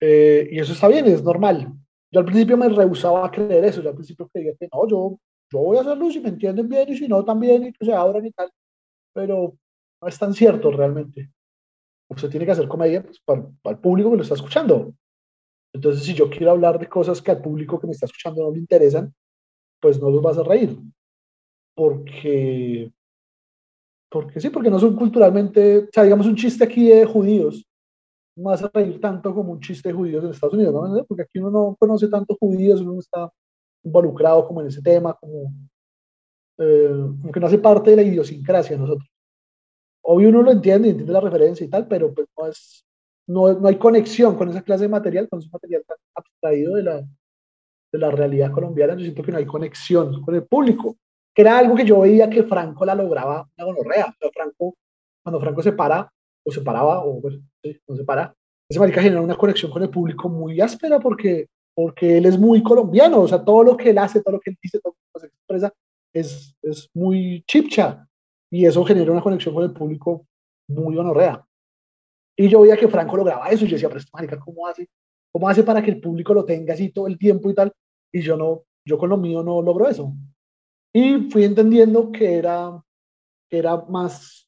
Eh, 0.00 0.48
y 0.50 0.58
eso 0.58 0.72
está 0.72 0.88
bien, 0.88 1.06
es 1.06 1.22
normal. 1.22 1.72
Yo 2.10 2.20
al 2.20 2.26
principio 2.26 2.56
me 2.56 2.68
rehusaba 2.68 3.26
a 3.26 3.30
creer 3.30 3.64
eso. 3.64 3.82
Yo 3.82 3.90
al 3.90 3.94
principio 3.94 4.28
creía 4.28 4.54
que 4.58 4.68
no, 4.72 4.86
yo, 4.86 5.18
yo 5.50 5.58
voy 5.58 5.78
a 5.78 5.80
hacerlo 5.80 6.10
si 6.10 6.20
me 6.20 6.28
entienden 6.28 6.68
bien 6.68 6.88
y 6.88 6.96
si 6.96 7.08
no 7.08 7.24
también 7.24 7.64
y 7.64 7.72
que 7.72 7.84
se 7.84 7.92
abran 7.92 8.26
y 8.26 8.30
tal. 8.32 8.50
Pero 9.14 9.56
no 10.00 10.08
es 10.08 10.18
tan 10.18 10.34
cierto 10.34 10.70
realmente. 10.70 11.30
Usted 12.14 12.30
tiene 12.30 12.46
que 12.46 12.52
hacer 12.52 12.68
comedia 12.68 13.02
pues, 13.02 13.20
para, 13.20 13.44
el 13.64 13.78
público 13.78 14.10
que 14.10 14.16
lo 14.16 14.22
está 14.22 14.34
escuchando. 14.34 14.94
Entonces, 15.74 16.04
si 16.04 16.14
yo 16.14 16.28
quiero 16.28 16.50
hablar 16.50 16.78
de 16.78 16.88
cosas 16.88 17.22
que 17.22 17.30
al 17.30 17.40
público 17.40 17.80
que 17.80 17.86
me 17.86 17.92
está 17.92 18.06
escuchando 18.06 18.42
no 18.42 18.52
le 18.52 18.58
interesan, 18.58 19.14
pues 19.80 20.00
no 20.00 20.10
los 20.10 20.22
vas 20.22 20.38
a 20.38 20.42
reír. 20.42 20.78
Porque 21.74 22.92
porque 24.12 24.40
sí, 24.40 24.50
porque 24.50 24.68
no 24.68 24.78
son 24.78 24.94
culturalmente, 24.94 25.78
o 25.78 25.88
sea, 25.90 26.02
digamos 26.02 26.26
un 26.26 26.36
chiste 26.36 26.62
aquí 26.64 26.88
de 26.88 27.06
judíos, 27.06 27.64
no 28.36 28.50
vas 28.50 28.62
a 28.62 28.70
reír 28.72 29.00
tanto 29.00 29.34
como 29.34 29.52
un 29.52 29.60
chiste 29.60 29.88
de 29.88 29.94
judíos 29.94 30.22
en 30.22 30.30
Estados 30.30 30.54
Unidos, 30.54 30.74
¿no? 30.74 31.04
Porque 31.06 31.22
aquí 31.22 31.38
uno 31.38 31.50
no 31.50 31.76
conoce 31.78 32.08
tanto 32.08 32.36
judíos, 32.38 32.82
uno 32.82 32.92
no 32.92 32.98
está 33.00 33.32
involucrado 33.82 34.46
como 34.46 34.60
en 34.60 34.66
ese 34.68 34.82
tema, 34.82 35.14
como, 35.14 35.52
eh, 36.58 37.06
como 37.20 37.32
que 37.32 37.40
no 37.40 37.46
hace 37.46 37.58
parte 37.58 37.90
de 37.90 37.96
la 37.96 38.02
idiosincrasia 38.02 38.76
nosotros. 38.76 39.08
Obvio 40.04 40.28
uno 40.28 40.42
lo 40.42 40.52
entiende, 40.52 40.90
entiende 40.90 41.12
la 41.12 41.20
referencia 41.20 41.64
y 41.64 41.68
tal, 41.68 41.86
pero 41.86 42.12
pues 42.12 42.28
no, 42.36 42.46
es, 42.46 42.84
no, 43.26 43.52
no 43.52 43.68
hay 43.68 43.76
conexión 43.76 44.36
con 44.36 44.48
esa 44.48 44.62
clase 44.62 44.84
de 44.84 44.88
material, 44.88 45.28
con 45.28 45.38
ese 45.38 45.48
material 45.52 45.84
tan 45.86 45.96
abstraído 46.14 46.74
de 46.74 46.82
la, 46.82 47.00
de 47.00 47.98
la 47.98 48.10
realidad 48.10 48.52
colombiana, 48.52 48.94
yo 48.94 49.00
siento 49.00 49.22
que 49.22 49.32
no 49.32 49.38
hay 49.38 49.46
conexión 49.46 50.22
con 50.22 50.34
el 50.34 50.44
público 50.44 50.96
que 51.34 51.42
era 51.42 51.58
algo 51.58 51.74
que 51.74 51.84
yo 51.84 52.00
veía 52.00 52.28
que 52.28 52.44
Franco 52.44 52.84
la 52.84 52.94
lograba 52.94 53.48
una 53.56 53.66
gonorrea. 53.66 54.06
O 54.06 54.14
sea, 54.18 54.30
Franco, 54.32 54.76
cuando 55.22 55.40
Franco 55.40 55.62
se 55.62 55.72
para, 55.72 56.12
o 56.44 56.50
se 56.50 56.60
paraba, 56.60 57.04
o 57.04 57.20
pues, 57.20 57.38
sí, 57.62 57.78
no 57.88 57.96
se 57.96 58.04
para, 58.04 58.34
ese 58.68 58.78
marica 58.78 59.02
genera 59.02 59.22
una 59.22 59.36
conexión 59.36 59.70
con 59.70 59.82
el 59.82 59.90
público 59.90 60.28
muy 60.28 60.60
áspera 60.60 60.98
porque, 60.98 61.48
porque 61.74 62.18
él 62.18 62.26
es 62.26 62.38
muy 62.38 62.62
colombiano, 62.62 63.20
o 63.20 63.28
sea, 63.28 63.42
todo 63.44 63.62
lo 63.64 63.76
que 63.76 63.90
él 63.90 63.98
hace, 63.98 64.22
todo 64.22 64.34
lo 64.34 64.40
que 64.40 64.50
él 64.50 64.58
dice, 64.62 64.78
todo 64.80 64.94
lo 64.94 65.20
que 65.20 65.26
se 65.26 65.34
expresa, 65.34 65.72
es, 66.12 66.54
es 66.62 66.88
muy 66.94 67.42
chipcha, 67.46 68.06
y 68.52 68.66
eso 68.66 68.84
genera 68.84 69.10
una 69.10 69.22
conexión 69.22 69.54
con 69.54 69.64
el 69.64 69.72
público 69.72 70.26
muy 70.68 70.94
gonorrea. 70.94 71.42
Y 72.36 72.50
yo 72.50 72.60
veía 72.60 72.76
que 72.76 72.86
Franco 72.86 73.16
lograba 73.16 73.48
eso 73.48 73.64
y 73.64 73.68
yo 73.68 73.76
decía, 73.76 73.88
pero 73.88 74.00
esta 74.00 74.10
marica, 74.12 74.38
¿cómo 74.38 74.66
hace? 74.66 74.90
¿Cómo 75.32 75.48
hace 75.48 75.62
para 75.62 75.82
que 75.82 75.90
el 75.90 76.00
público 76.02 76.34
lo 76.34 76.44
tenga 76.44 76.74
así 76.74 76.90
todo 76.90 77.06
el 77.06 77.18
tiempo 77.18 77.48
y 77.48 77.54
tal? 77.54 77.72
Y 78.12 78.20
yo 78.20 78.36
no, 78.36 78.64
yo 78.84 78.98
con 78.98 79.08
lo 79.08 79.16
mío 79.16 79.42
no 79.42 79.62
logro 79.62 79.88
eso. 79.88 80.12
Y 80.92 81.30
fui 81.30 81.44
entendiendo 81.44 82.12
que 82.12 82.34
era, 82.34 82.78
que 83.48 83.58
era 83.58 83.76
más 83.88 84.46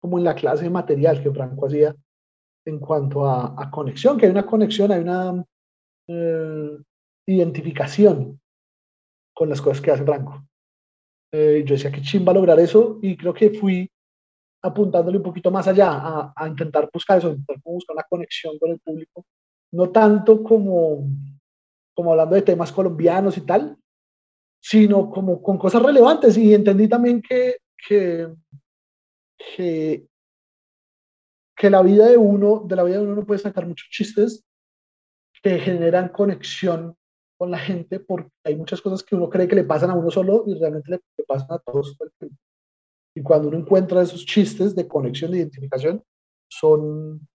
como 0.00 0.16
en 0.16 0.24
la 0.24 0.34
clase 0.34 0.64
de 0.64 0.70
material 0.70 1.22
que 1.22 1.30
Franco 1.30 1.66
hacía 1.66 1.94
en 2.64 2.78
cuanto 2.78 3.28
a, 3.28 3.70
conexión, 3.70 4.16
que 4.16 4.24
hay 4.24 4.32
una 4.32 4.46
conexión, 4.46 4.90
hay 4.90 5.02
una 5.02 5.44
eh, 6.06 6.78
identificación 7.26 8.40
con 9.34 9.50
las 9.50 9.60
cosas 9.60 9.82
que 9.82 9.90
hace 9.90 10.04
Franco. 10.04 10.48
Eh, 11.30 11.62
yo 11.66 11.74
decía 11.74 11.92
que 11.92 12.00
chimba 12.00 12.32
lograr 12.32 12.58
eso 12.58 12.98
y 13.02 13.16
creo 13.16 13.34
que 13.34 13.50
fui 13.50 13.90
apuntándole 14.62 15.18
un 15.18 15.22
poquito 15.22 15.50
más 15.50 15.68
allá 15.68 16.32
a, 16.34 16.48
intentar 16.48 16.88
buscar 16.92 17.18
eso, 17.18 17.30
intentar 17.30 17.56
buscar 17.62 17.94
una 17.94 18.06
conexión 18.08 18.58
con 18.58 18.70
el 18.70 18.80
público, 18.80 19.24
no 19.72 19.90
tanto 19.90 20.42
como, 20.42 21.06
como 21.94 22.12
hablando 22.12 22.34
de 22.34 22.42
temas 22.42 22.72
colombianos 22.72 23.36
y 23.36 23.42
tal, 23.42 23.76
sino 24.60 25.10
como 25.10 25.42
con 25.42 25.58
cosas 25.58 25.82
relevantes. 25.82 26.36
Y 26.36 26.54
entendí 26.54 26.88
también 26.88 27.22
que, 27.22 27.58
que, 27.86 28.28
que, 29.36 30.06
que 31.54 31.70
la 31.70 31.82
vida 31.82 32.06
de 32.06 32.16
uno, 32.16 32.64
de 32.66 32.76
la 32.76 32.84
vida 32.84 32.98
de 32.98 33.04
uno 33.04 33.14
no 33.14 33.26
puede 33.26 33.40
sacar 33.40 33.66
muchos 33.66 33.88
chistes 33.90 34.44
que 35.42 35.58
generan 35.60 36.08
conexión 36.08 36.97
con 37.38 37.52
la 37.52 37.58
gente 37.58 38.00
porque 38.00 38.28
hay 38.44 38.56
muchas 38.56 38.82
cosas 38.82 39.02
que 39.02 39.14
uno 39.14 39.30
cree 39.30 39.46
que 39.46 39.54
le 39.54 39.64
pasan 39.64 39.90
a 39.90 39.94
uno 39.94 40.10
solo 40.10 40.42
y 40.46 40.54
realmente 40.54 40.90
le, 40.90 41.24
pasan 41.24 41.52
a 41.52 41.58
todos 41.60 41.96
Y 43.14 43.22
cuando 43.22 43.48
uno 43.48 43.58
encuentra 43.58 44.02
esos 44.02 44.26
chistes 44.26 44.74
de 44.74 44.88
conexión, 44.88 45.30
de 45.30 45.38
identificación, 45.38 46.02
son, 46.50 47.26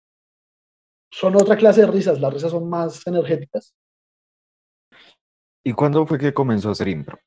son 1.10 1.36
otra 1.36 1.56
clase 1.56 1.82
de 1.82 1.88
risas. 1.88 2.20
Las 2.20 2.34
risas 2.34 2.52
son 2.52 2.70
más 2.70 3.08
energéticas. 3.08 3.74
¿Y 5.66 5.72
cuándo 5.72 6.06
fue 6.06 6.20
que 6.20 6.34
comenzó 6.34 6.70
a 6.70 6.74
hacer 6.74 6.89
impro? 6.89 7.18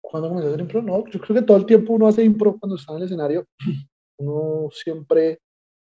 ¿Cuándo 0.00 0.28
comenzó 0.28 0.46
a 0.46 0.50
hacer 0.50 0.60
impro? 0.60 0.82
No, 0.82 1.04
yo 1.08 1.20
creo 1.20 1.40
que 1.40 1.46
todo 1.46 1.56
el 1.56 1.66
tiempo 1.66 1.94
uno 1.94 2.06
hace 2.06 2.22
impro 2.22 2.56
cuando 2.58 2.76
está 2.76 2.92
en 2.92 2.98
el 2.98 3.04
escenario. 3.04 3.46
Uno 4.18 4.70
siempre, 4.70 5.42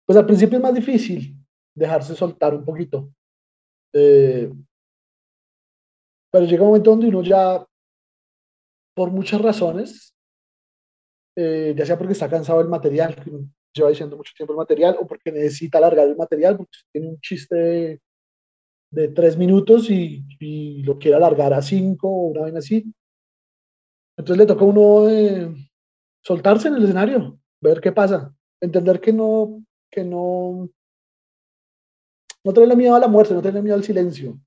pues 0.05 0.19
al 0.19 0.27
principio 0.27 0.57
es 0.57 0.63
más 0.63 0.75
difícil 0.75 1.37
dejarse 1.73 2.17
soltar 2.17 2.53
un 2.53 2.65
poquito. 2.65 3.13
Eh, 3.93 4.53
pero 6.31 6.45
llega 6.45 6.63
un 6.63 6.69
momento 6.69 6.91
donde 6.91 7.09
uno 7.09 7.23
ya, 7.23 7.65
por 8.95 9.11
muchas 9.11 9.41
razones, 9.41 10.15
eh, 11.37 11.75
ya 11.77 11.87
sea 11.87 11.97
porque 11.97 12.13
está 12.13 12.29
cansado 12.29 12.59
del 12.59 12.69
material, 12.69 13.15
que 13.15 13.31
lleva 13.73 13.91
diciendo 13.91 14.17
mucho 14.17 14.33
tiempo 14.37 14.53
el 14.53 14.59
material, 14.59 14.97
o 15.01 15.07
porque 15.07 15.33
necesita 15.33 15.79
alargar 15.79 16.09
el 16.09 16.17
material, 16.17 16.57
porque 16.57 16.79
tiene 16.93 17.09
un 17.09 17.21
chiste 17.21 18.01
de, 18.91 19.09
tres 19.09 19.37
minutos 19.37 19.89
y, 19.91 20.25
lo 20.83 20.99
quiere 20.99 21.17
alargar 21.17 21.53
a 21.53 21.63
cinco 21.63 22.09
o 22.09 22.29
una 22.31 22.43
vez 22.43 22.57
así. 22.57 22.93
Entonces 24.17 24.39
le 24.39 24.47
toca 24.47 24.65
a 24.65 24.69
uno 24.69 25.09
eh, 25.09 25.55
soltarse 26.23 26.69
en 26.69 26.75
el 26.75 26.85
escenario, 26.85 27.39
ver 27.61 27.81
qué 27.81 27.93
pasa, 27.93 28.35
entender 28.61 29.01
que 29.01 29.13
no, 29.13 29.63
que 29.91 30.03
no, 30.03 30.69
no 32.45 32.53
tenerle 32.53 32.77
miedo 32.77 32.97
a 32.97 33.01
la 33.01 33.09
muerte, 33.09 33.35
no 33.35 33.41
tenerle 33.41 33.63
miedo 33.63 33.77
al 33.77 33.85
silencio, 33.85 34.41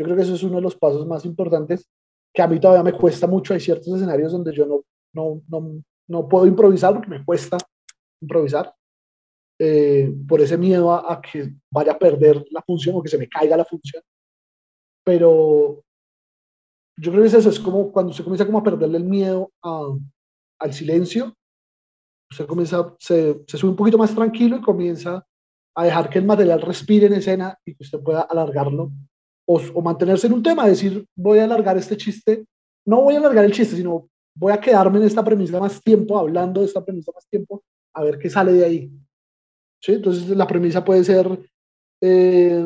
yo 0.00 0.04
creo 0.06 0.16
que 0.16 0.22
eso 0.22 0.34
es 0.34 0.42
uno 0.42 0.56
de 0.56 0.62
los 0.62 0.76
pasos 0.76 1.06
más 1.06 1.26
importantes 1.26 1.86
que 2.34 2.40
a 2.40 2.46
mí 2.46 2.58
todavía 2.58 2.82
me 2.82 2.98
cuesta 2.98 3.26
mucho. 3.26 3.52
Hay 3.52 3.60
ciertos 3.60 3.86
escenarios 3.88 4.32
donde 4.32 4.50
yo 4.54 4.64
no, 4.64 4.82
no, 5.12 5.42
no, 5.46 5.82
no 6.08 6.26
puedo 6.26 6.46
improvisar 6.46 6.94
porque 6.94 7.10
me 7.10 7.22
cuesta 7.22 7.58
improvisar 8.22 8.74
eh, 9.58 10.10
por 10.26 10.40
ese 10.40 10.56
miedo 10.56 10.90
a, 10.90 11.20
que 11.20 11.52
vaya 11.70 11.92
a 11.92 11.98
perder 11.98 12.42
la 12.50 12.62
función 12.62 12.96
o 12.96 13.02
que 13.02 13.10
se 13.10 13.18
me 13.18 13.28
caiga 13.28 13.58
la 13.58 13.66
función. 13.66 14.02
Pero 15.04 15.84
yo 16.96 17.10
creo 17.10 17.20
que 17.20 17.28
eso, 17.28 17.50
es 17.50 17.60
como 17.60 17.92
cuando 17.92 18.14
se 18.14 18.24
comienza 18.24 18.46
como 18.46 18.60
a 18.60 18.64
perderle 18.64 18.96
el 18.96 19.04
miedo 19.04 19.52
al 19.62 20.72
silencio, 20.72 21.34
usted 22.30 22.46
comienza, 22.46 22.96
se, 22.98 23.44
se, 23.46 23.58
sube 23.58 23.72
un 23.72 23.76
poquito 23.76 23.98
más 23.98 24.14
tranquilo 24.14 24.56
y 24.56 24.62
comienza 24.62 25.26
a 25.76 25.84
dejar 25.84 26.08
que 26.08 26.20
el 26.20 26.24
material 26.24 26.62
respire 26.62 27.06
en 27.08 27.12
escena 27.12 27.58
y 27.66 27.74
que 27.74 27.82
usted 27.82 28.00
pueda 28.00 28.22
alargarlo 28.22 28.92
o, 29.46 29.82
mantenerse 29.82 30.26
en 30.26 30.34
un 30.34 30.42
tema, 30.42 30.66
decir, 30.66 31.04
voy 31.16 31.38
a 31.38 31.44
alargar 31.44 31.76
este 31.76 31.96
chiste, 31.96 32.44
no 32.86 33.02
voy 33.02 33.14
a 33.14 33.18
alargar 33.18 33.44
el 33.44 33.52
chiste, 33.52 33.76
sino 33.76 34.08
voy 34.34 34.52
a 34.52 34.60
quedarme 34.60 34.98
en 34.98 35.04
esta 35.04 35.24
premisa 35.24 35.58
más 35.58 35.82
tiempo, 35.82 36.18
hablando 36.18 36.60
de 36.60 36.66
esta 36.66 36.84
premisa 36.84 37.12
más 37.14 37.26
tiempo, 37.28 37.62
a 37.94 38.02
ver 38.04 38.18
qué 38.18 38.30
sale 38.30 38.52
de 38.52 38.64
ahí. 38.64 38.92
¿Sí? 39.82 39.92
Entonces 39.92 40.28
la 40.36 40.46
premisa 40.46 40.84
puede 40.84 41.02
ser, 41.04 41.26
eh, 42.00 42.64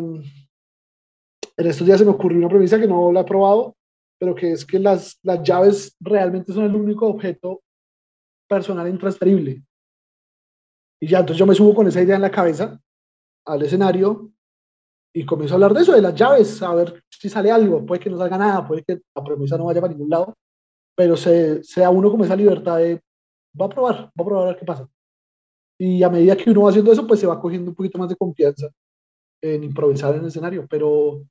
en 1.56 1.66
estos 1.66 1.86
días 1.86 1.98
se 1.98 2.04
me 2.04 2.10
ocurrió 2.10 2.38
una 2.38 2.48
premisa 2.48 2.78
que 2.78 2.86
no 2.86 3.12
la 3.12 3.20
he 3.20 3.24
probado, 3.24 3.76
pero 4.18 4.34
que 4.34 4.52
es 4.52 4.64
que 4.64 4.78
las, 4.78 5.18
las 5.22 5.42
llaves 5.42 5.96
realmente 6.00 6.52
son 6.52 6.64
el 6.64 6.74
único 6.74 7.06
objeto 7.06 7.62
personal 8.48 8.88
intransferible. 8.88 9.62
Y 11.00 11.08
ya, 11.08 11.20
entonces 11.20 11.38
yo 11.38 11.46
me 11.46 11.54
subo 11.54 11.74
con 11.74 11.86
esa 11.86 12.02
idea 12.02 12.16
en 12.16 12.22
la 12.22 12.30
cabeza 12.30 12.80
al 13.46 13.62
escenario 13.62 14.33
y 15.16 15.24
comienzo 15.24 15.54
a 15.54 15.56
hablar 15.56 15.72
de 15.72 15.82
eso, 15.82 15.92
de 15.92 16.02
las 16.02 16.14
llaves, 16.14 16.60
a 16.60 16.74
ver 16.74 17.04
si 17.08 17.28
sale 17.28 17.50
algo. 17.50 17.86
Puede 17.86 18.00
que 18.00 18.10
no 18.10 18.18
salga 18.18 18.36
nada, 18.36 18.66
puede 18.66 18.82
que 18.82 19.00
la 19.14 19.22
premisa 19.22 19.56
no 19.56 19.66
vaya 19.66 19.80
para 19.80 19.92
ningún 19.92 20.10
lado, 20.10 20.34
pero 20.96 21.16
se, 21.16 21.62
sea 21.62 21.88
uno 21.88 22.10
como 22.10 22.24
esa 22.24 22.34
libertad 22.34 22.78
de, 22.78 23.00
va 23.58 23.66
a 23.66 23.68
probar, 23.68 23.96
va 23.96 24.10
a 24.18 24.24
probar 24.24 24.42
a 24.42 24.46
ver 24.48 24.56
qué 24.58 24.64
pasa. 24.64 24.88
Y 25.78 26.02
a 26.02 26.10
medida 26.10 26.36
que 26.36 26.50
uno 26.50 26.62
va 26.62 26.70
haciendo 26.70 26.92
eso, 26.92 27.06
pues 27.06 27.20
se 27.20 27.28
va 27.28 27.40
cogiendo 27.40 27.70
un 27.70 27.76
poquito 27.76 27.96
más 27.96 28.08
de 28.08 28.16
confianza 28.16 28.68
en 29.40 29.62
improvisar 29.62 30.14
en 30.14 30.22
el 30.22 30.26
escenario. 30.26 30.66
Pero, 30.68 31.22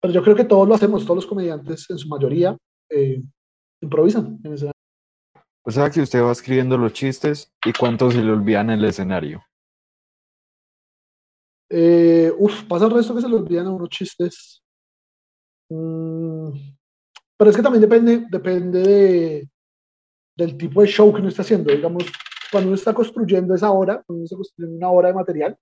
pero 0.00 0.12
yo 0.12 0.22
creo 0.22 0.36
que 0.36 0.44
todos 0.44 0.68
lo 0.68 0.74
hacemos, 0.74 1.04
todos 1.04 1.16
los 1.16 1.26
comediantes 1.26 1.88
en 1.88 1.96
su 1.96 2.08
mayoría 2.08 2.54
eh, 2.90 3.22
improvisan 3.80 4.38
en 4.44 4.46
el 4.46 4.54
escenario. 4.54 4.80
O 5.62 5.70
sea 5.70 5.90
que 5.90 6.02
usted 6.02 6.22
va 6.22 6.32
escribiendo 6.32 6.76
los 6.76 6.92
chistes 6.92 7.50
y 7.64 7.72
cuántos 7.72 8.12
se 8.12 8.22
le 8.22 8.32
olvidan 8.32 8.68
en 8.68 8.78
el 8.78 8.84
escenario. 8.86 9.42
Eh, 11.72 12.32
uf, 12.36 12.64
pasa 12.64 12.86
el 12.86 12.90
resto 12.90 13.14
que 13.14 13.20
se 13.20 13.28
le 13.28 13.36
olvidan 13.36 13.66
a 13.66 13.70
unos 13.70 13.88
chistes. 13.88 14.60
Mm, 15.70 16.50
pero 17.36 17.50
es 17.50 17.56
que 17.56 17.62
también 17.62 17.80
depende, 17.80 18.26
depende 18.28 18.82
de, 18.82 19.48
del 20.36 20.56
tipo 20.58 20.82
de 20.82 20.88
show 20.88 21.12
que 21.12 21.20
uno 21.20 21.28
está 21.28 21.42
haciendo. 21.42 21.72
Digamos, 21.72 22.04
cuando 22.50 22.70
uno 22.70 22.76
está 22.76 22.92
construyendo 22.92 23.54
esa 23.54 23.70
hora, 23.70 24.02
cuando 24.04 24.20
uno 24.20 24.24
está 24.24 24.36
construyendo 24.36 24.76
una 24.76 24.90
hora 24.90 25.08
de 25.08 25.14
material, 25.14 25.56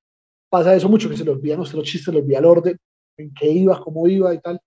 pasa 0.48 0.74
eso 0.74 0.88
mucho, 0.88 1.10
que 1.10 1.16
se 1.16 1.24
le 1.24 1.30
olvidan 1.30 1.58
los 1.58 1.70
chistes, 1.70 2.04
se 2.04 2.12
le 2.12 2.20
olvida 2.20 2.38
el 2.38 2.46
orden, 2.46 2.78
en 3.18 3.34
qué 3.34 3.50
iba, 3.50 3.78
cómo 3.78 4.08
iba 4.08 4.32
y 4.32 4.40
tal. 4.40 4.58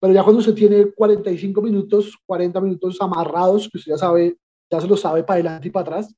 Pero 0.00 0.14
ya 0.14 0.22
cuando 0.22 0.40
usted 0.40 0.54
tiene 0.54 0.90
45 0.92 1.60
minutos, 1.60 2.16
40 2.24 2.60
minutos 2.62 2.96
amarrados, 3.00 3.68
que 3.68 3.76
usted 3.76 3.92
ya 3.92 3.98
sabe, 3.98 4.38
ya 4.70 4.80
se 4.80 4.86
lo 4.86 4.96
sabe 4.96 5.22
para 5.22 5.34
adelante 5.34 5.68
y 5.68 5.70
para 5.70 5.82
atrás, 5.82 6.14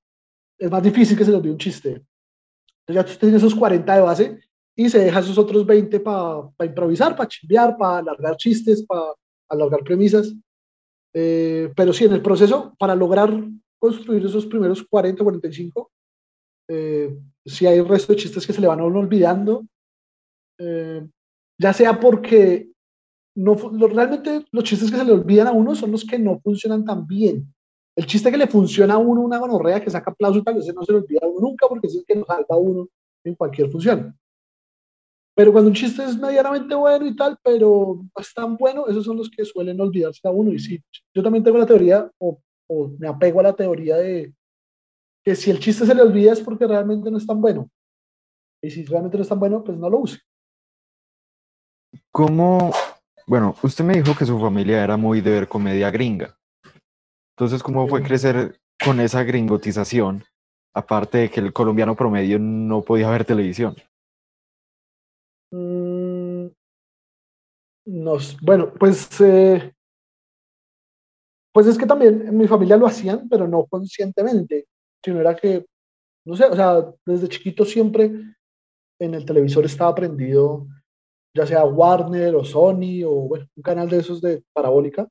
es 0.58 0.70
más 0.70 0.82
difícil 0.82 1.18
que 1.18 1.24
se 1.24 1.30
le 1.30 1.38
olvide 1.38 1.52
un 1.52 1.58
chiste. 1.58 1.88
Entonces 2.86 2.94
ya 2.94 3.00
usted 3.00 3.18
tiene 3.18 3.36
esos 3.38 3.54
40 3.54 3.94
de 3.94 4.00
base 4.00 4.49
y 4.80 4.88
se 4.88 4.98
deja 4.98 5.20
esos 5.20 5.36
otros 5.36 5.66
20 5.66 6.00
para 6.00 6.50
improvisar, 6.64 7.14
para 7.14 7.28
chimbear, 7.28 7.76
para 7.76 7.98
alargar 7.98 8.34
chistes, 8.38 8.82
para 8.82 9.12
alargar 9.50 9.84
premisas. 9.84 10.34
Eh, 11.12 11.70
pero 11.76 11.92
sí, 11.92 12.06
en 12.06 12.14
el 12.14 12.22
proceso, 12.22 12.74
para 12.78 12.94
lograr 12.94 13.30
construir 13.78 14.24
esos 14.24 14.46
primeros 14.46 14.82
40, 14.82 15.22
45, 15.22 15.90
eh, 16.68 17.14
si 17.44 17.66
hay 17.66 17.82
resto 17.82 18.14
de 18.14 18.20
chistes 18.20 18.46
que 18.46 18.54
se 18.54 18.60
le 18.62 18.68
van 18.68 18.80
a 18.80 18.84
uno 18.84 19.00
olvidando, 19.00 19.66
eh, 20.58 21.06
ya 21.58 21.74
sea 21.74 22.00
porque 22.00 22.70
no, 23.36 23.56
realmente 23.86 24.46
los 24.50 24.64
chistes 24.64 24.90
que 24.90 24.96
se 24.96 25.04
le 25.04 25.12
olvidan 25.12 25.48
a 25.48 25.52
uno 25.52 25.74
son 25.74 25.92
los 25.92 26.06
que 26.06 26.18
no 26.18 26.40
funcionan 26.40 26.86
tan 26.86 27.06
bien. 27.06 27.52
El 27.94 28.06
chiste 28.06 28.30
que 28.30 28.38
le 28.38 28.46
funciona 28.46 28.94
a 28.94 28.98
uno, 28.98 29.20
una 29.20 29.36
gonorrea 29.36 29.84
que 29.84 29.90
saca 29.90 30.10
aplauso, 30.10 30.42
tal 30.42 30.54
vez 30.54 30.74
no 30.74 30.82
se 30.84 30.92
le 30.92 30.98
olvida 31.00 31.20
a 31.22 31.28
uno 31.28 31.40
nunca 31.50 31.68
porque 31.68 31.88
es 31.88 31.96
el 31.96 32.04
que 32.06 32.16
nos 32.16 32.26
salva 32.26 32.46
a 32.48 32.56
uno 32.56 32.88
en 33.24 33.34
cualquier 33.34 33.70
función. 33.70 34.16
Pero 35.34 35.52
cuando 35.52 35.68
un 35.68 35.74
chiste 35.74 36.04
es 36.04 36.18
medianamente 36.18 36.74
bueno 36.74 37.06
y 37.06 37.14
tal, 37.14 37.38
pero 37.42 38.00
no 38.02 38.22
es 38.22 38.34
tan 38.34 38.56
bueno, 38.56 38.86
esos 38.88 39.04
son 39.04 39.16
los 39.16 39.30
que 39.30 39.44
suelen 39.44 39.80
olvidarse 39.80 40.20
a 40.26 40.30
uno. 40.30 40.52
Y 40.52 40.58
sí, 40.58 40.82
yo 41.14 41.22
también 41.22 41.44
tengo 41.44 41.58
la 41.58 41.66
teoría, 41.66 42.10
o, 42.18 42.40
me 42.98 43.08
apego 43.08 43.40
a 43.40 43.44
la 43.44 43.52
teoría 43.52 43.96
de 43.96 44.32
que 45.24 45.34
si 45.34 45.50
el 45.50 45.58
chiste 45.58 45.84
se 45.84 45.94
le 45.94 46.02
olvida 46.02 46.32
es 46.32 46.40
porque 46.40 46.66
realmente 46.66 47.10
no 47.10 47.18
es 47.18 47.26
tan 47.26 47.40
bueno. 47.40 47.68
Y 48.62 48.70
si 48.70 48.84
realmente 48.84 49.16
no 49.16 49.22
es 49.22 49.28
tan 49.28 49.40
bueno, 49.40 49.64
pues 49.64 49.76
no 49.76 49.90
lo 49.90 49.98
use. 49.98 50.20
¿Cómo? 52.12 52.72
Bueno, 53.26 53.56
usted 53.62 53.84
me 53.84 53.94
dijo 53.94 54.16
que 54.16 54.26
su 54.26 54.38
familia 54.38 54.84
era 54.84 54.96
muy 54.96 55.20
de 55.20 55.30
ver 55.30 55.48
comedia 55.48 55.90
gringa. 55.90 56.36
Entonces, 57.36 57.62
¿cómo 57.62 57.88
fue 57.88 58.02
crecer 58.02 58.60
con 58.84 59.00
esa 59.00 59.22
gringotización? 59.24 60.24
Aparte 60.74 61.18
de 61.18 61.30
que 61.30 61.40
el 61.40 61.52
colombiano 61.52 61.96
promedio 61.96 62.38
no 62.38 62.82
podía 62.82 63.10
ver 63.10 63.24
televisión. 63.24 63.74
Mm, 65.52 66.48
nos, 67.86 68.36
bueno, 68.40 68.72
pues, 68.78 69.08
eh, 69.20 69.72
pues 71.52 71.66
es 71.66 71.76
que 71.78 71.86
también 71.86 72.28
en 72.28 72.36
mi 72.36 72.46
familia 72.46 72.76
lo 72.76 72.86
hacían, 72.86 73.28
pero 73.28 73.48
no 73.48 73.66
conscientemente, 73.66 74.66
sino 75.02 75.20
era 75.20 75.34
que 75.34 75.66
no 76.24 76.36
sé, 76.36 76.44
o 76.44 76.54
sea, 76.54 76.86
desde 77.06 77.28
chiquito 77.28 77.64
siempre 77.64 78.12
en 79.00 79.14
el 79.14 79.24
televisor 79.24 79.64
estaba 79.64 79.94
prendido, 79.94 80.66
ya 81.34 81.46
sea 81.46 81.64
Warner 81.64 82.34
o 82.34 82.44
Sony 82.44 83.02
o 83.04 83.28
bueno, 83.28 83.46
un 83.56 83.62
canal 83.62 83.88
de 83.88 83.98
esos 83.98 84.20
de 84.20 84.44
parabólica, 84.52 85.08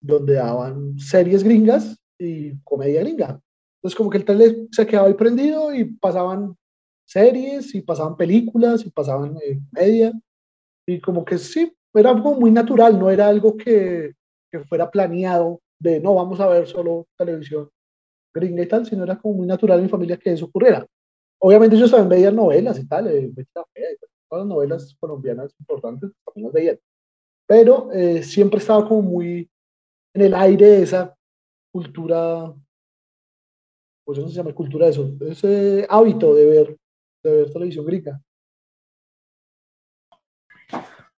donde 0.00 0.34
daban 0.34 0.98
series 0.98 1.44
gringas 1.44 1.96
y 2.18 2.58
comedia 2.62 3.00
gringa. 3.00 3.40
Entonces 3.76 3.96
como 3.96 4.10
que 4.10 4.18
el 4.18 4.24
tele 4.24 4.66
se 4.72 4.86
quedaba 4.86 5.08
ahí 5.08 5.14
prendido 5.14 5.72
y 5.72 5.84
pasaban 5.84 6.56
series 7.08 7.74
y 7.74 7.80
pasaban 7.80 8.16
películas 8.16 8.84
y 8.84 8.90
pasaban 8.90 9.36
eh, 9.42 9.58
media 9.72 10.12
y 10.86 11.00
como 11.00 11.24
que 11.24 11.38
sí, 11.38 11.72
era 11.94 12.10
algo 12.10 12.34
muy 12.34 12.50
natural, 12.50 12.98
no 12.98 13.10
era 13.10 13.28
algo 13.28 13.56
que, 13.56 14.12
que 14.50 14.60
fuera 14.60 14.90
planeado 14.90 15.60
de 15.78 16.00
no 16.00 16.14
vamos 16.14 16.38
a 16.40 16.48
ver 16.48 16.66
solo 16.66 17.06
televisión 17.16 17.70
gringa 18.34 18.62
y 18.62 18.68
tal, 18.68 18.84
sino 18.86 19.04
era 19.04 19.18
como 19.18 19.34
muy 19.34 19.46
natural 19.46 19.78
en 19.78 19.84
mi 19.84 19.90
familia 19.90 20.18
que 20.18 20.32
eso 20.32 20.46
ocurriera. 20.46 20.86
Obviamente 21.40 21.76
ellos 21.76 21.90
también 21.90 22.08
veían 22.10 22.36
novelas 22.36 22.78
y 22.78 22.86
tal, 22.86 23.08
eh, 23.08 23.32
todas 24.28 24.44
las 24.44 24.46
novelas 24.46 24.96
colombianas 25.00 25.54
importantes 25.58 26.10
también 26.24 26.44
las 26.44 26.52
veían, 26.52 26.78
pero 27.46 27.90
eh, 27.92 28.22
siempre 28.22 28.58
estaba 28.58 28.86
como 28.86 29.02
muy 29.02 29.50
en 30.14 30.22
el 30.22 30.34
aire 30.34 30.82
esa 30.82 31.16
cultura, 31.72 32.52
pues 34.04 34.18
eso 34.18 34.28
se 34.28 34.34
llama 34.34 34.54
cultura 34.54 34.88
eso, 34.88 35.10
ese 35.20 35.86
hábito 35.88 36.34
de 36.34 36.46
ver, 36.46 36.76
de 37.28 37.36
ver 37.38 37.52
televisión 37.52 37.86
gringa. 37.86 38.22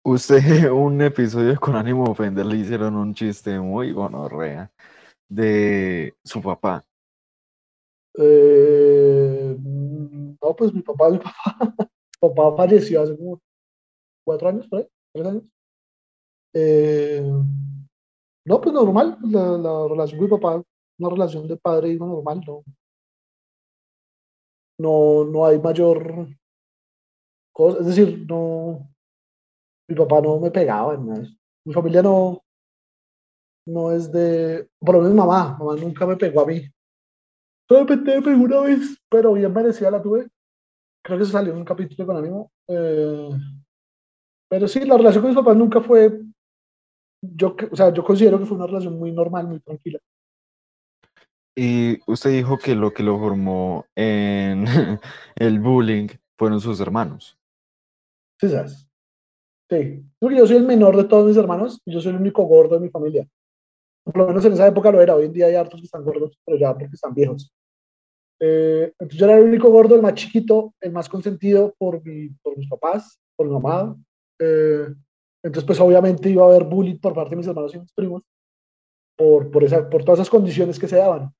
Usted, 0.04 0.40
un 0.72 1.02
episodio 1.02 1.60
con 1.60 1.76
ánimo 1.76 2.06
de 2.06 2.12
ofender, 2.12 2.46
le 2.46 2.58
hicieron 2.58 2.96
un 2.96 3.14
chiste 3.14 3.60
muy 3.60 3.92
gonorrea 3.92 4.72
de 5.30 6.16
su 6.24 6.42
papá. 6.42 6.86
Eh, 8.18 9.56
no, 9.60 10.56
pues 10.56 10.74
mi 10.74 10.82
papá, 10.82 11.10
mi 11.12 11.20
papá, 11.20 11.76
mi 11.78 12.30
papá 12.30 12.58
falleció 12.58 13.02
hace 13.04 13.16
como 13.16 13.40
cuatro 14.26 14.50
años, 14.50 14.68
por 14.68 14.80
ahí, 14.80 14.88
tres 15.14 15.28
años. 15.28 15.44
Eh, 16.54 17.32
no, 18.46 18.62
pues 18.62 18.74
normal, 18.74 19.18
la, 19.22 19.58
la, 19.58 19.88
relación 19.88 20.20
con 20.20 20.30
mi 20.30 20.38
papá, 20.38 20.64
una 20.98 21.10
relación 21.10 21.48
de 21.48 21.58
padre 21.58 21.90
e 21.90 21.94
hijo 21.94 22.08
normal, 22.08 22.42
no. 22.48 22.64
No, 24.80 25.26
no 25.26 25.46
hay 25.46 25.60
mayor 25.60 26.28
cosa, 27.54 27.80
es 27.80 27.86
decir, 27.88 28.26
no, 28.28 28.90
mi 29.88 29.96
papá 29.96 30.22
no 30.22 30.40
me 30.40 30.52
pegaba, 30.52 30.98
mi 30.98 31.74
familia 31.74 32.02
no, 32.02 32.42
no 33.68 33.92
es 33.92 34.12
de, 34.12 34.70
por 34.80 34.96
lo 34.96 35.02
menos 35.02 35.16
mamá, 35.16 35.58
mamá 35.60 35.76
nunca 35.76 36.06
me 36.06 36.16
pegó 36.16 36.42
a 36.42 36.46
mí, 36.46 36.62
Solamente 37.70 38.16
me 38.16 38.22
pegó 38.24 38.44
una 38.44 38.62
vez, 38.62 38.98
pero 39.10 39.34
bien 39.34 39.54
merecida 39.54 39.92
la 39.92 40.02
tuve. 40.02 40.28
Creo 41.04 41.20
que 41.20 41.26
se 41.26 41.32
salió 41.32 41.54
en 41.54 41.60
un 41.60 41.66
capítulo 41.66 42.08
con 42.08 42.18
ánimo. 42.18 42.52
Eh, 42.68 43.30
pero 44.50 44.68
sí, 44.68 44.80
la 44.86 44.98
relación 44.98 45.22
con 45.22 45.30
mis 45.30 45.40
papás 45.40 45.56
nunca 45.56 45.80
fue. 45.80 46.20
Yo, 47.22 47.56
o 47.72 47.76
sea, 47.76 47.94
yo 47.94 48.04
considero 48.04 48.40
que 48.40 48.46
fue 48.46 48.58
una 48.58 48.66
relación 48.66 48.98
muy 48.98 49.12
normal, 49.12 49.48
muy 49.48 49.60
tranquila. 49.60 50.00
Y 51.62 52.00
usted 52.08 52.30
dijo 52.30 52.58
que 52.58 52.74
lo 52.74 52.94
que 52.94 53.04
lo 53.04 53.20
formó 53.20 53.86
en 53.94 54.64
el 55.36 55.60
bullying 55.60 56.08
fueron 56.38 56.62
sus 56.62 56.80
hermanos. 56.80 57.38
Sí. 58.40 58.48
Sí. 59.70 60.06
Yo 60.22 60.48
soy 60.48 60.56
el 60.56 60.64
menor 60.64 60.96
de 60.96 61.04
todos 61.04 61.28
mis 61.28 61.36
hermanos 61.36 61.82
y 61.84 61.92
yo 61.92 62.00
soy 62.00 62.14
el 62.14 62.22
único 62.22 62.44
gordo 62.44 62.76
de 62.76 62.80
mi 62.80 62.90
familia. 62.90 63.28
Por 64.06 64.16
lo 64.16 64.28
menos 64.28 64.46
en 64.46 64.54
esa 64.54 64.68
época 64.68 64.90
lo 64.90 65.02
era. 65.02 65.16
Hoy 65.16 65.26
en 65.26 65.34
día 65.34 65.48
hay 65.48 65.56
hartos 65.56 65.82
que 65.82 65.86
están 65.88 66.06
gordos, 66.06 66.40
pero 66.46 66.58
ya 66.58 66.72
porque 66.72 66.96
están 66.96 67.14
viejos. 67.14 67.54
Eh, 68.40 68.94
entonces 68.98 69.20
yo 69.20 69.26
era 69.26 69.38
el 69.38 69.44
único 69.44 69.70
gordo, 69.70 69.96
el 69.96 70.02
más 70.02 70.14
chiquito, 70.14 70.74
el 70.80 70.94
más 70.94 71.10
consentido 71.10 71.76
por, 71.78 72.02
mi, 72.06 72.30
por 72.42 72.58
mis 72.58 72.70
papás, 72.70 73.20
por 73.36 73.48
mi 73.48 73.52
mamá. 73.52 73.98
Eh, 74.40 74.88
entonces 75.44 75.66
pues 75.68 75.80
obviamente 75.82 76.30
iba 76.30 76.42
a 76.46 76.48
haber 76.48 76.64
bullying 76.64 77.00
por 77.00 77.14
parte 77.14 77.32
de 77.32 77.36
mis 77.36 77.48
hermanos 77.48 77.76
y 77.76 77.80
mis 77.80 77.92
primos 77.92 78.24
por, 79.18 79.52
por, 79.52 79.66
esa, 79.66 79.90
por 79.90 80.06
todas 80.06 80.22
esas 80.22 80.30
condiciones 80.30 80.80
que 80.80 80.88
se 80.88 80.96
daban. 80.96 81.34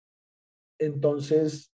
Entonces, 0.80 1.72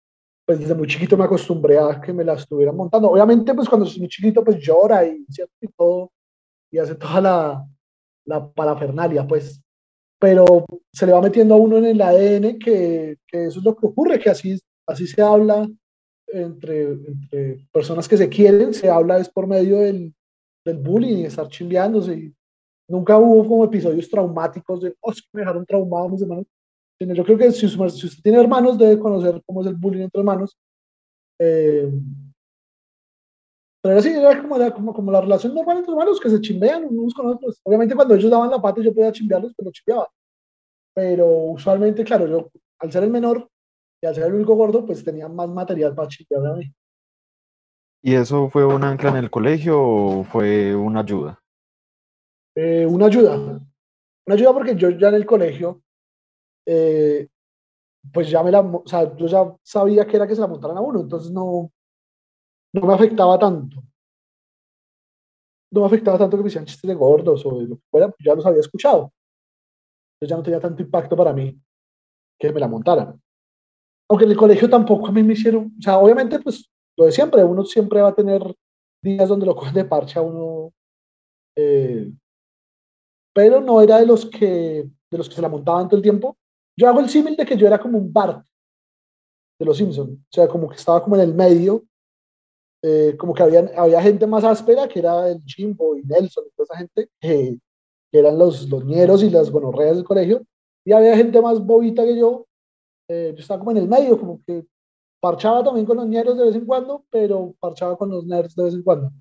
pues 0.45 0.59
desde 0.59 0.75
muy 0.75 0.87
chiquito 0.87 1.17
me 1.17 1.25
acostumbré 1.25 1.77
a 1.79 1.99
que 1.99 2.13
me 2.13 2.23
la 2.23 2.33
estuvieran 2.33 2.75
montando. 2.75 3.09
Obviamente 3.09 3.53
pues 3.53 3.67
cuando 3.67 3.87
es 3.87 3.97
muy 3.97 4.07
chiquito 4.07 4.43
pues 4.43 4.57
llora 4.57 5.05
y, 5.05 5.25
y 5.61 5.67
todo 5.75 6.11
y 6.71 6.77
hace 6.77 6.95
toda 6.95 7.21
la, 7.21 7.67
la 8.25 8.51
parafernalia 8.53 9.27
pues 9.27 9.61
pero 10.19 10.45
se 10.93 11.07
le 11.07 11.13
va 11.13 11.21
metiendo 11.21 11.55
a 11.55 11.57
uno 11.57 11.77
en 11.77 11.85
el 11.85 12.01
ADN 12.01 12.59
que, 12.59 13.17
que, 13.27 13.45
eso 13.45 13.57
es 13.57 13.65
lo 13.65 13.75
que 13.75 13.87
ocurre, 13.87 14.19
que 14.19 14.29
así 14.29 14.55
así 14.85 15.07
se 15.07 15.21
habla 15.21 15.67
entre, 16.27 16.91
entre, 16.91 17.67
personas 17.71 18.07
que 18.07 18.17
se 18.17 18.29
quieren, 18.29 18.73
se 18.73 18.89
habla 18.89 19.17
es 19.17 19.29
por 19.29 19.47
medio 19.47 19.79
del, 19.79 20.13
del 20.65 20.77
bullying 20.77 21.17
y 21.17 21.25
estar 21.25 21.47
chimbeándose. 21.47 22.13
Y 22.13 22.35
nunca 22.87 23.17
hubo 23.17 23.47
como 23.47 23.65
episodios 23.65 24.09
traumáticos 24.09 24.81
de, 24.81 24.95
oh, 25.01 25.11
es 25.11 25.23
me 25.33 25.41
dejaron 25.41 25.65
traumado 25.65 26.09
mis 26.09 26.21
hermanos. 26.21 26.45
Yo 27.05 27.23
creo 27.23 27.37
que 27.37 27.51
si, 27.51 27.67
si, 27.67 27.77
usted 27.77 28.21
tiene 28.21 28.39
hermanos, 28.39 28.77
debe 28.77 28.99
conocer 28.99 29.41
cómo 29.45 29.61
es 29.61 29.67
el 29.67 29.75
bullying 29.75 30.03
entre 30.03 30.19
hermanos. 30.19 30.57
Eh, 31.39 31.91
pero 33.81 33.97
así 33.97 34.09
era 34.09 34.39
como, 34.39 34.57
la, 34.57 34.71
como, 34.71 34.93
como, 34.93 35.11
la 35.11 35.21
relación 35.21 35.55
normal 35.55 35.77
entre 35.79 35.91
hermanos, 35.91 36.19
que 36.19 36.29
se 36.29 36.39
chimbean 36.39 36.85
unos 36.89 37.13
con 37.13 37.27
otros. 37.27 37.59
Obviamente 37.63 37.95
cuando 37.95 38.13
ellos 38.15 38.29
daban 38.29 38.51
la 38.51 38.61
pata 38.61 38.81
yo 38.81 38.93
podía 38.93 39.11
chimbearlos, 39.11 39.53
pero 39.57 39.71
chimbeaba. 39.71 40.07
Pero 40.93 41.27
usualmente, 41.27 42.03
claro, 42.03 42.27
yo 42.27 42.51
al 42.79 42.91
ser 42.91 43.03
el 43.03 43.09
menor, 43.09 43.49
y 44.01 44.07
al 44.07 44.15
ser 44.15 44.25
el 44.25 44.33
único 44.33 44.55
gordo, 44.55 44.85
pues 44.85 45.03
tenía 45.03 45.27
más 45.27 45.49
material 45.49 45.93
para 45.93 46.07
chipear 46.07 46.45
a 46.45 46.53
mí. 46.53 46.73
¿Y 48.03 48.15
eso 48.15 48.49
fue 48.49 48.65
un 48.65 48.83
ancla 48.83 49.11
en 49.11 49.17
el 49.17 49.29
colegio 49.29 49.79
o 49.79 50.23
fue 50.23 50.75
una 50.75 51.01
ayuda? 51.01 51.39
Eh, 52.55 52.85
una 52.85 53.05
ayuda. 53.05 53.35
Una 53.37 54.35
ayuda 54.35 54.53
porque 54.53 54.75
yo 54.75 54.89
ya 54.89 55.09
en 55.09 55.15
el 55.15 55.25
colegio, 55.25 55.81
eh, 56.65 57.27
pues 58.11 58.29
ya 58.29 58.43
me 58.43 58.51
la, 58.51 58.61
o 58.61 58.83
sea, 58.85 59.15
yo 59.15 59.27
ya 59.27 59.55
sabía 59.63 60.05
que 60.05 60.15
era 60.15 60.27
que 60.27 60.35
se 60.35 60.41
la 60.41 60.47
montaran 60.47 60.77
a 60.77 60.81
uno, 60.81 61.01
entonces 61.01 61.31
no, 61.31 61.71
no 62.73 62.81
me 62.87 62.93
afectaba 62.93 63.37
tanto. 63.37 63.83
No 65.71 65.81
me 65.81 65.87
afectaba 65.87 66.17
tanto 66.17 66.37
que 66.37 66.43
me 66.43 66.49
hicieran 66.49 66.65
chistes 66.65 66.87
de 66.87 66.95
gordos 66.95 67.45
o 67.45 67.59
de 67.59 67.67
lo 67.67 67.75
que 67.77 67.83
fuera, 67.89 68.07
pues 68.07 68.19
ya 68.25 68.35
los 68.35 68.45
había 68.45 68.59
escuchado. 68.59 69.13
Entonces 70.15 70.29
ya 70.29 70.37
no 70.37 70.43
tenía 70.43 70.59
tanto 70.59 70.81
impacto 70.81 71.15
para 71.15 71.33
mí 71.33 71.59
que 72.39 72.51
me 72.51 72.59
la 72.59 72.67
montaran 72.67 73.21
aunque 74.11 74.25
en 74.25 74.31
el 74.31 74.37
colegio 74.37 74.69
tampoco 74.69 75.07
a 75.07 75.11
mí 75.13 75.23
me 75.23 75.31
hicieron, 75.31 75.73
o 75.79 75.81
sea, 75.81 75.97
obviamente, 75.97 76.37
pues 76.39 76.69
lo 76.97 77.05
de 77.05 77.13
siempre, 77.13 77.45
uno 77.45 77.63
siempre 77.63 78.01
va 78.01 78.09
a 78.09 78.13
tener 78.13 78.41
días 79.01 79.29
donde 79.29 79.45
lo 79.45 79.55
cogen 79.55 79.73
de 79.73 79.85
parche 79.85 80.19
a 80.19 80.21
uno, 80.21 80.73
eh, 81.55 82.11
pero 83.33 83.61
no 83.61 83.79
era 83.79 83.99
de 83.99 84.05
los 84.05 84.25
que 84.25 84.85
de 85.09 85.17
los 85.17 85.29
que 85.29 85.35
se 85.35 85.41
la 85.41 85.47
montaban 85.47 85.87
todo 85.87 85.95
el 85.95 86.03
tiempo. 86.03 86.37
Yo 86.77 86.87
hago 86.87 86.99
el 86.99 87.09
símil 87.09 87.35
de 87.35 87.45
que 87.45 87.57
yo 87.57 87.67
era 87.67 87.79
como 87.79 87.97
un 87.97 88.11
Bart 88.11 88.45
de 89.59 89.65
los 89.65 89.77
Simpsons, 89.77 90.09
o 90.09 90.27
sea, 90.31 90.47
como 90.47 90.67
que 90.69 90.75
estaba 90.75 91.03
como 91.03 91.15
en 91.15 91.21
el 91.21 91.35
medio, 91.35 91.83
eh, 92.83 93.15
como 93.17 93.33
que 93.33 93.43
había, 93.43 93.71
había 93.77 94.01
gente 94.01 94.25
más 94.25 94.43
áspera, 94.43 94.87
que 94.87 94.99
era 94.99 95.29
el 95.29 95.41
Jimbo 95.45 95.95
y 95.95 96.01
Nelson 96.01 96.45
y 96.47 96.51
toda 96.51 96.65
esa 96.65 96.77
gente, 96.77 97.09
que, 97.19 97.57
eran 98.11 98.37
los, 98.37 98.67
los 98.67 98.83
ñeros 98.83 99.23
y 99.23 99.29
las 99.29 99.49
gonorreas 99.49 99.95
del 99.95 100.05
colegio, 100.05 100.43
y 100.83 100.91
había 100.91 101.15
gente 101.15 101.39
más 101.41 101.59
bobita 101.59 102.03
que 102.03 102.17
yo, 102.17 102.47
eh, 103.07 103.33
yo 103.35 103.41
estaba 103.41 103.59
como 103.59 103.71
en 103.71 103.77
el 103.77 103.87
medio, 103.87 104.19
como 104.19 104.41
que 104.45 104.65
parchaba 105.21 105.63
también 105.63 105.85
con 105.85 105.97
los 105.97 106.07
nerds 106.07 106.35
de 106.35 106.45
vez 106.45 106.55
en 106.55 106.65
cuando, 106.65 107.05
pero 107.09 107.53
parchaba 107.59 107.95
con 107.97 108.09
los 108.09 108.25
nerds 108.25 108.55
de 108.55 108.63
vez 108.63 108.73
en 108.73 108.83
cuando. 108.83 109.11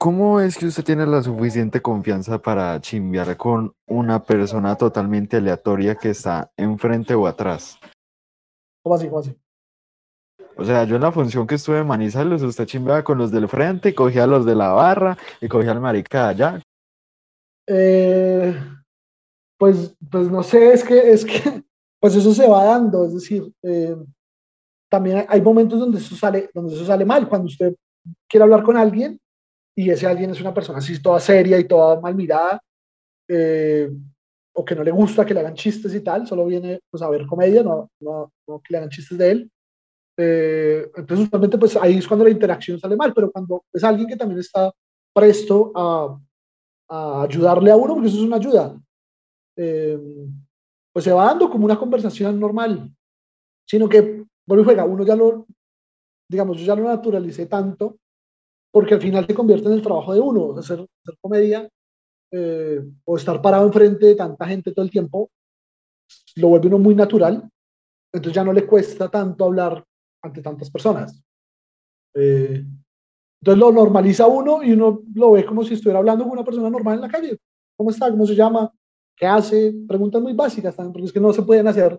¿Cómo 0.00 0.40
es 0.40 0.56
que 0.56 0.66
usted 0.66 0.84
tiene 0.84 1.04
la 1.06 1.20
suficiente 1.24 1.82
confianza 1.82 2.40
para 2.40 2.80
chimbear 2.80 3.36
con 3.36 3.74
una 3.88 4.22
persona 4.22 4.76
totalmente 4.76 5.38
aleatoria 5.38 5.96
que 5.96 6.10
está 6.10 6.52
enfrente 6.56 7.14
o 7.14 7.26
atrás? 7.26 7.80
¿Cómo 8.84 8.94
así? 8.94 9.08
¿Cómo 9.08 9.18
así? 9.18 9.36
O 10.56 10.64
sea, 10.64 10.84
yo 10.84 10.94
en 10.94 11.02
la 11.02 11.10
función 11.10 11.48
que 11.48 11.56
estuve 11.56 11.80
en 11.80 11.88
Manizales, 11.88 12.42
usted 12.42 12.66
chimbeaba 12.66 13.02
con 13.02 13.18
los 13.18 13.32
del 13.32 13.48
frente, 13.48 13.92
cogía 13.92 14.22
a 14.22 14.28
los 14.28 14.46
de 14.46 14.54
la 14.54 14.68
barra 14.68 15.18
y 15.40 15.48
cogía 15.48 15.72
al 15.72 15.80
marica 15.80 16.28
allá. 16.28 16.62
Eh, 17.66 18.54
pues, 19.58 19.96
pues 20.08 20.30
no 20.30 20.44
sé, 20.44 20.74
es 20.74 20.84
que, 20.84 21.10
es 21.10 21.24
que, 21.24 21.64
pues 22.00 22.14
eso 22.14 22.32
se 22.32 22.48
va 22.48 22.62
dando, 22.62 23.04
es 23.04 23.14
decir, 23.14 23.52
eh, 23.64 23.96
también 24.88 25.26
hay 25.28 25.42
momentos 25.42 25.80
donde 25.80 25.98
eso, 25.98 26.14
sale, 26.14 26.50
donde 26.54 26.72
eso 26.76 26.86
sale 26.86 27.04
mal, 27.04 27.28
cuando 27.28 27.46
usted 27.46 27.74
quiere 28.28 28.44
hablar 28.44 28.62
con 28.62 28.76
alguien 28.76 29.20
y 29.78 29.90
ese 29.90 30.08
alguien 30.08 30.30
es 30.30 30.40
una 30.40 30.52
persona 30.52 30.80
así 30.80 31.00
toda 31.00 31.20
seria 31.20 31.56
y 31.56 31.68
toda 31.68 32.00
mal 32.00 32.12
mirada, 32.16 32.60
eh, 33.28 33.88
o 34.52 34.64
que 34.64 34.74
no 34.74 34.82
le 34.82 34.90
gusta 34.90 35.24
que 35.24 35.32
le 35.32 35.38
hagan 35.38 35.54
chistes 35.54 35.94
y 35.94 36.00
tal, 36.00 36.26
solo 36.26 36.46
viene 36.46 36.80
pues, 36.90 37.00
a 37.00 37.08
ver 37.08 37.24
comedia, 37.26 37.62
no, 37.62 37.88
no, 38.00 38.32
no 38.48 38.58
que 38.60 38.72
le 38.72 38.78
hagan 38.78 38.90
chistes 38.90 39.16
de 39.16 39.30
él. 39.30 39.52
Eh, 40.16 40.90
entonces, 40.96 41.26
usualmente, 41.28 41.58
pues 41.58 41.76
ahí 41.76 41.96
es 41.96 42.08
cuando 42.08 42.24
la 42.24 42.32
interacción 42.32 42.80
sale 42.80 42.96
mal, 42.96 43.14
pero 43.14 43.30
cuando 43.30 43.62
es 43.72 43.84
alguien 43.84 44.08
que 44.08 44.16
también 44.16 44.40
está 44.40 44.72
presto 45.14 45.70
a, 45.76 46.18
a 46.88 47.22
ayudarle 47.22 47.70
a 47.70 47.76
uno, 47.76 47.94
porque 47.94 48.08
eso 48.08 48.16
es 48.16 48.24
una 48.24 48.36
ayuda, 48.36 48.76
eh, 49.56 49.96
pues 50.92 51.04
se 51.04 51.12
va 51.12 51.26
dando 51.26 51.48
como 51.48 51.66
una 51.66 51.78
conversación 51.78 52.40
normal. 52.40 52.92
sino 53.64 53.88
que, 53.88 54.24
bueno, 54.44 54.64
juega, 54.64 54.84
uno 54.84 55.04
ya 55.04 55.14
lo, 55.14 55.46
digamos, 56.28 56.58
yo 56.58 56.64
ya 56.64 56.74
lo 56.74 56.88
naturalicé 56.88 57.46
tanto, 57.46 58.00
porque 58.70 58.94
al 58.94 59.00
final 59.00 59.26
se 59.26 59.34
convierte 59.34 59.66
en 59.66 59.74
el 59.74 59.82
trabajo 59.82 60.14
de 60.14 60.20
uno, 60.20 60.58
hacer, 60.58 60.80
hacer 60.80 61.18
comedia 61.20 61.68
eh, 62.30 62.82
o 63.04 63.16
estar 63.16 63.40
parado 63.40 63.66
enfrente 63.66 64.06
de 64.06 64.14
tanta 64.14 64.46
gente 64.46 64.72
todo 64.72 64.84
el 64.84 64.90
tiempo, 64.90 65.30
lo 66.36 66.48
vuelve 66.48 66.68
uno 66.68 66.78
muy 66.78 66.94
natural, 66.94 67.48
entonces 68.12 68.34
ya 68.34 68.44
no 68.44 68.52
le 68.52 68.66
cuesta 68.66 69.10
tanto 69.10 69.44
hablar 69.44 69.84
ante 70.22 70.42
tantas 70.42 70.70
personas. 70.70 71.22
Eh, 72.14 72.64
entonces 73.40 73.58
lo 73.58 73.72
normaliza 73.72 74.26
uno 74.26 74.62
y 74.62 74.72
uno 74.72 75.02
lo 75.14 75.32
ve 75.32 75.44
como 75.44 75.62
si 75.64 75.74
estuviera 75.74 75.98
hablando 75.98 76.24
con 76.24 76.32
una 76.32 76.44
persona 76.44 76.68
normal 76.68 76.96
en 76.96 77.00
la 77.02 77.08
calle. 77.08 77.38
¿Cómo 77.76 77.90
está? 77.90 78.10
¿Cómo 78.10 78.26
se 78.26 78.34
llama? 78.34 78.72
¿Qué 79.16 79.26
hace? 79.26 79.74
Preguntas 79.86 80.20
muy 80.20 80.32
básicas 80.32 80.74
también, 80.74 80.92
porque 80.92 81.06
es 81.06 81.12
que 81.12 81.20
no 81.20 81.32
se 81.32 81.42
pueden 81.42 81.68
hacer. 81.68 81.98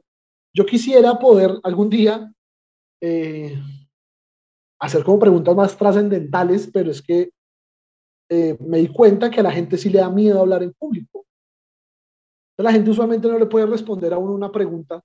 Yo 0.54 0.66
quisiera 0.66 1.18
poder 1.18 1.52
algún 1.64 1.90
día 1.90 2.32
eh, 3.02 3.58
hacer 4.80 5.04
como 5.04 5.20
preguntas 5.20 5.56
más 5.56 5.78
trascendentales, 5.78 6.70
pero 6.72 6.92
es 6.92 7.02
que 7.02 7.32
eh, 8.30 8.58
me 8.60 8.78
di 8.78 8.88
cuenta 8.88 9.30
que 9.30 9.40
a 9.40 9.44
la 9.44 9.52
gente 9.52 9.78
sí 9.78 9.90
le 9.90 10.00
da 10.00 10.10
miedo 10.10 10.40
hablar 10.40 10.64
en 10.64 10.74
público. 10.74 11.26
La 12.58 12.72
gente 12.72 12.90
usualmente 12.90 13.28
no 13.28 13.40
le 13.40 13.46
puede 13.46 13.66
responder 13.66 14.14
a 14.14 14.18
uno 14.18 14.34
una 14.34 14.52
pregunta 14.52 15.02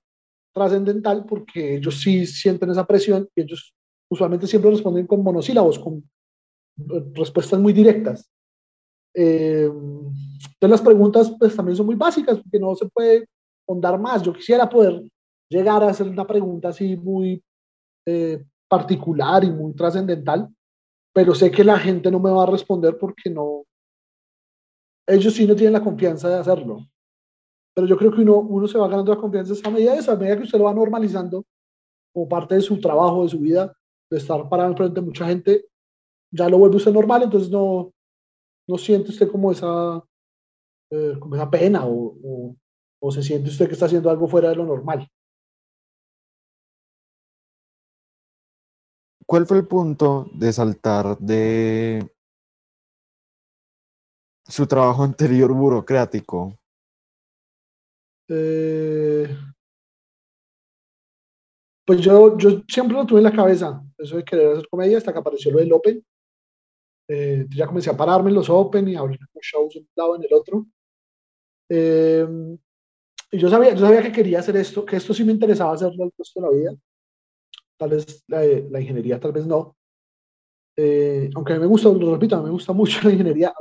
trascendental 0.53 1.25
porque 1.25 1.75
ellos 1.75 1.99
sí 2.01 2.25
sienten 2.25 2.69
esa 2.69 2.85
presión 2.85 3.27
y 3.35 3.41
ellos 3.41 3.73
usualmente 4.09 4.47
siempre 4.47 4.71
responden 4.71 5.07
con 5.07 5.23
monosílabos, 5.23 5.79
con 5.79 6.09
respuestas 7.13 7.59
muy 7.59 7.73
directas. 7.73 8.29
Eh, 9.13 9.65
entonces 9.65 10.69
las 10.69 10.81
preguntas 10.81 11.33
pues 11.39 11.55
también 11.55 11.75
son 11.75 11.85
muy 11.85 11.95
básicas 11.95 12.37
porque 12.37 12.59
no 12.59 12.75
se 12.75 12.87
puede 12.89 13.27
ahondar 13.67 13.99
más. 13.99 14.21
Yo 14.21 14.33
quisiera 14.33 14.69
poder 14.69 15.01
llegar 15.49 15.83
a 15.83 15.89
hacer 15.89 16.07
una 16.07 16.27
pregunta 16.27 16.69
así 16.69 16.95
muy 16.95 17.41
eh, 18.05 18.43
particular 18.67 19.43
y 19.43 19.51
muy 19.51 19.73
trascendental, 19.73 20.49
pero 21.13 21.33
sé 21.33 21.51
que 21.51 21.63
la 21.63 21.79
gente 21.79 22.11
no 22.11 22.19
me 22.19 22.31
va 22.31 22.43
a 22.43 22.47
responder 22.47 22.97
porque 22.97 23.29
no, 23.29 23.63
ellos 25.07 25.33
sí 25.33 25.45
no 25.45 25.55
tienen 25.55 25.73
la 25.73 25.83
confianza 25.83 26.29
de 26.29 26.35
hacerlo. 26.35 26.87
Pero 27.73 27.87
yo 27.87 27.97
creo 27.97 28.11
que 28.11 28.21
uno, 28.21 28.39
uno 28.39 28.67
se 28.67 28.77
va 28.77 28.87
ganando 28.87 29.13
la 29.13 29.19
confianza 29.19 29.53
a 29.63 29.71
medida 29.71 29.93
de 29.93 29.99
esa, 29.99 30.15
medida 30.15 30.37
que 30.37 30.43
usted 30.43 30.57
lo 30.57 30.65
va 30.65 30.73
normalizando 30.73 31.45
como 32.13 32.27
parte 32.27 32.55
de 32.55 32.61
su 32.61 32.79
trabajo, 32.79 33.23
de 33.23 33.29
su 33.29 33.39
vida, 33.39 33.75
de 34.09 34.17
estar 34.17 34.47
parado 34.47 34.71
enfrente 34.71 34.99
de 34.99 35.05
mucha 35.05 35.27
gente, 35.27 35.65
ya 36.31 36.49
lo 36.49 36.57
vuelve 36.57 36.77
usted 36.77 36.93
normal, 36.93 37.23
entonces 37.23 37.49
no, 37.49 37.93
no 38.67 38.77
siente 38.77 39.09
usted 39.09 39.29
como 39.29 39.51
esa, 39.51 40.03
eh, 40.91 41.17
como 41.19 41.35
esa 41.35 41.49
pena 41.49 41.85
o, 41.85 42.17
o, 42.23 42.55
o 43.01 43.11
se 43.11 43.21
siente 43.21 43.49
usted 43.49 43.67
que 43.67 43.73
está 43.73 43.85
haciendo 43.85 44.09
algo 44.09 44.27
fuera 44.27 44.49
de 44.49 44.55
lo 44.55 44.65
normal. 44.65 45.07
¿Cuál 49.25 49.47
fue 49.47 49.57
el 49.57 49.67
punto 49.67 50.29
de 50.33 50.53
saltar 50.53 51.17
de 51.17 52.07
su 54.47 54.67
trabajo 54.67 55.03
anterior 55.03 55.51
burocrático? 55.51 56.57
Eh, 58.29 59.27
pues 61.85 62.01
yo, 62.01 62.37
yo 62.37 62.61
siempre 62.67 62.97
lo 62.97 63.05
tuve 63.05 63.19
en 63.19 63.25
la 63.25 63.31
cabeza, 63.31 63.83
eso 63.97 64.17
de 64.17 64.23
querer 64.23 64.53
hacer 64.53 64.67
comedia, 64.67 64.97
hasta 64.97 65.11
que 65.11 65.19
apareció 65.19 65.51
lo 65.51 65.59
del 65.59 65.73
Open. 65.73 66.05
Eh, 67.07 67.45
ya 67.55 67.67
comencé 67.67 67.91
a 67.91 67.97
pararme 67.97 68.29
en 68.29 68.35
los 68.35 68.49
Open 68.49 68.87
y 68.87 68.95
a 68.95 68.99
abrir 68.99 69.19
shows 69.41 69.75
en 69.75 69.83
un 69.83 69.89
lado 69.95 70.15
en 70.15 70.23
el 70.23 70.33
otro. 70.33 70.65
Eh, 71.69 72.57
y 73.31 73.37
yo 73.39 73.49
sabía, 73.49 73.73
yo 73.73 73.79
sabía 73.79 74.03
que 74.03 74.11
quería 74.11 74.39
hacer 74.39 74.55
esto, 74.57 74.85
que 74.85 74.97
esto 74.97 75.13
sí 75.13 75.23
me 75.23 75.31
interesaba 75.31 75.73
hacerlo 75.73 76.05
el 76.05 76.11
resto 76.17 76.39
de 76.39 76.47
la 76.47 76.53
vida 76.53 76.77
tal 77.77 77.89
vez 77.91 78.23
la, 78.27 78.41
la 78.69 78.81
ingeniería, 78.81 79.19
tal 79.19 79.31
vez 79.31 79.45
no. 79.45 79.75
Eh, 80.77 81.29
aunque 81.35 81.57
me 81.57 81.65
gusta, 81.65 81.89
lo 81.89 82.13
repito, 82.13 82.41
me 82.43 82.49
gusta 82.49 82.73
mucho 82.73 82.99
la 83.03 83.11
ingeniería. 83.11 83.53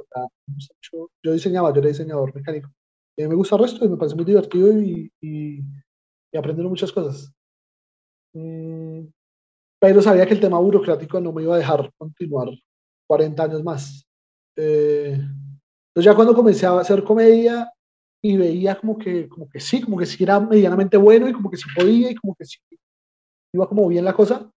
yo 1.22 1.32
diseñaba, 1.32 1.72
yo 1.72 1.80
era 1.80 1.88
diseñador 1.88 2.34
mecánico. 2.34 2.70
Y 3.16 3.22
a 3.22 3.26
mí 3.26 3.30
me 3.30 3.36
gusta 3.36 3.56
el 3.56 3.62
resto 3.62 3.84
y 3.84 3.88
me 3.88 3.96
parece 3.96 4.16
muy 4.16 4.24
divertido 4.24 4.80
y, 4.80 5.10
y, 5.20 5.60
aprender 6.36 6.66
muchas 6.66 6.90
cosas. 6.90 7.32
Mm, 8.34 9.06
pero 9.80 10.02
sabía 10.02 10.26
que 10.26 10.34
el 10.34 10.40
tema 10.40 10.58
burocrático 10.58 11.20
no 11.20 11.32
me 11.32 11.42
iba 11.44 11.54
a 11.54 11.58
dejar 11.58 11.92
continuar 11.96 12.48
40 13.06 13.44
años 13.44 13.62
más. 13.62 14.04
Eh, 14.56 15.12
entonces 15.12 16.04
ya 16.04 16.14
cuando 16.14 16.34
comencé 16.34 16.66
a 16.66 16.80
hacer 16.80 17.04
comedia 17.04 17.70
y 18.20 18.36
veía 18.36 18.74
como 18.74 18.98
que, 18.98 19.28
como 19.28 19.48
que 19.48 19.60
sí, 19.60 19.80
como 19.80 19.96
que 19.96 20.06
sí 20.06 20.24
era 20.24 20.40
medianamente 20.40 20.96
bueno 20.96 21.28
y 21.28 21.32
como 21.32 21.50
que 21.50 21.56
sí 21.56 21.64
podía 21.76 22.10
y 22.10 22.16
como 22.16 22.34
que 22.34 22.44
sí 22.44 22.58
iba 23.54 23.68
como 23.68 23.88
bien 23.88 24.04
la 24.04 24.12
cosa. 24.12 24.50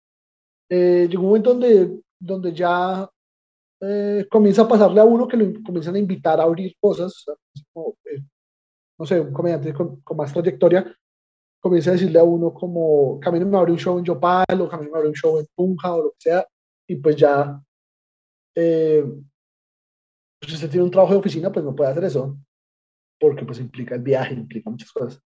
Eh, 0.69 1.07
llegó 1.09 1.23
un 1.23 1.29
momento 1.29 1.51
donde, 1.51 2.01
donde 2.19 2.53
ya 2.53 3.09
eh, 3.79 4.27
comienza 4.29 4.63
a 4.63 4.67
pasarle 4.67 4.99
a 4.99 5.05
uno 5.05 5.27
que 5.27 5.37
lo 5.37 5.63
comienzan 5.63 5.95
a 5.95 5.99
invitar 5.99 6.39
a 6.39 6.43
abrir 6.43 6.75
cosas, 6.79 7.25
eh, 8.05 8.23
no 8.99 9.05
sé, 9.05 9.19
un 9.19 9.31
comediante 9.31 9.71
con, 9.71 10.01
con, 10.01 10.17
más 10.17 10.33
trayectoria, 10.33 10.93
comienza 11.61 11.91
a 11.91 11.93
decirle 11.93 12.19
a 12.19 12.23
uno 12.23 12.53
como, 12.53 13.19
camino 13.19 13.45
me 13.45 13.57
abre 13.57 13.71
un 13.71 13.77
show 13.77 13.99
en 13.99 14.05
Yopal 14.05 14.61
o 14.61 14.67
camino 14.67 14.91
me 14.91 14.97
abre 14.97 15.09
un 15.09 15.15
show 15.15 15.39
en 15.39 15.47
Tunja 15.55 15.93
o 15.93 16.03
lo 16.03 16.11
que 16.11 16.17
sea, 16.19 16.47
y 16.87 16.95
pues 16.95 17.15
ya, 17.15 17.61
pues 18.53 19.13
si 20.47 20.55
usted 20.55 20.71
tiene 20.71 20.85
un 20.85 20.91
trabajo 20.91 21.13
de 21.13 21.19
oficina, 21.19 21.51
pues 21.51 21.63
no 21.63 21.75
puede 21.75 21.91
hacer 21.91 22.03
eso, 22.03 22.35
porque 23.19 23.45
pues 23.45 23.59
implica 23.59 23.93
el 23.95 24.01
viaje, 24.01 24.33
implica 24.33 24.69
muchas 24.71 24.91
cosas. 24.91 25.21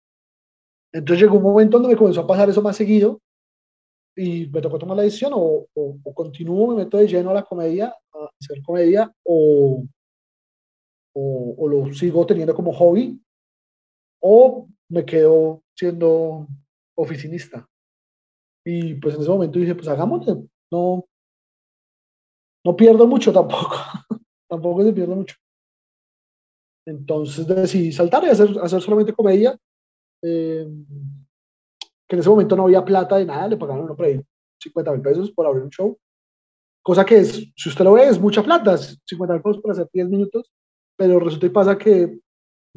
Entonces 0.93 1.23
llegó 1.23 1.37
un 1.37 1.43
momento 1.43 1.77
donde 1.77 1.93
me 1.93 1.97
comenzó 1.97 2.21
a 2.21 2.27
pasar 2.27 2.49
eso 2.49 2.61
más 2.61 2.75
seguido 2.75 3.21
y 4.15 4.47
me 4.47 4.61
tocó 4.61 4.77
tomar 4.77 4.97
la 4.97 5.03
decisión 5.03 5.31
o, 5.35 5.67
o, 5.73 6.13
continúo, 6.13 6.67
me 6.67 6.83
meto 6.83 6.97
de 6.97 7.07
lleno 7.07 7.29
a 7.29 7.35
la 7.35 7.43
comedia, 7.43 7.87
a 7.87 8.29
hacer 8.39 8.61
comedia, 8.63 9.11
o, 9.23 9.83
o, 11.13 11.67
lo 11.67 11.93
sigo 11.93 12.25
teniendo 12.25 12.53
como 12.53 12.73
hobby, 12.73 13.19
o 14.21 14.67
me 14.89 15.05
quedo 15.05 15.63
siendo 15.75 16.47
oficinista. 16.95 17.67
Y 18.65 18.95
pues 18.95 19.15
en 19.15 19.21
ese 19.21 19.29
momento 19.29 19.59
dije, 19.59 19.75
pues 19.75 19.87
hagámoslo, 19.87 20.45
no, 20.71 21.05
no 22.63 22.75
pierdo 22.75 23.07
mucho 23.07 23.31
tampoco, 23.33 23.75
tampoco 24.49 24.83
se 24.83 24.93
pierde 24.93 25.15
mucho. 25.15 25.35
Entonces 26.85 27.47
decidí 27.47 27.91
saltar 27.91 28.23
y 28.23 28.27
hacer, 28.27 28.49
hacer 28.61 28.81
solamente 28.81 29.13
comedia. 29.13 29.57
Eh, 30.23 30.67
que 32.11 32.15
en 32.17 32.19
ese 32.19 32.29
momento 32.29 32.57
no 32.57 32.63
había 32.63 32.83
plata 32.83 33.15
de 33.15 33.25
nada, 33.25 33.47
le 33.47 33.55
pagaron 33.55 33.85
uno 33.85 33.95
por 33.95 34.05
ahí 34.05 34.21
50 34.61 34.91
mil 34.91 35.01
pesos 35.01 35.31
por 35.31 35.45
abrir 35.45 35.63
un 35.63 35.69
show. 35.69 35.97
Cosa 36.83 37.05
que 37.05 37.19
es, 37.19 37.49
si 37.55 37.69
usted 37.69 37.85
lo 37.85 37.93
ve, 37.93 38.05
es 38.05 38.19
mucha 38.19 38.43
plata, 38.43 38.77
50 38.77 39.33
mil 39.35 39.41
pesos 39.41 39.61
para 39.61 39.71
hacer 39.71 39.89
10 39.93 40.09
minutos, 40.09 40.51
pero 40.97 41.21
resulta 41.21 41.45
y 41.45 41.49
pasa 41.51 41.77
que 41.77 42.19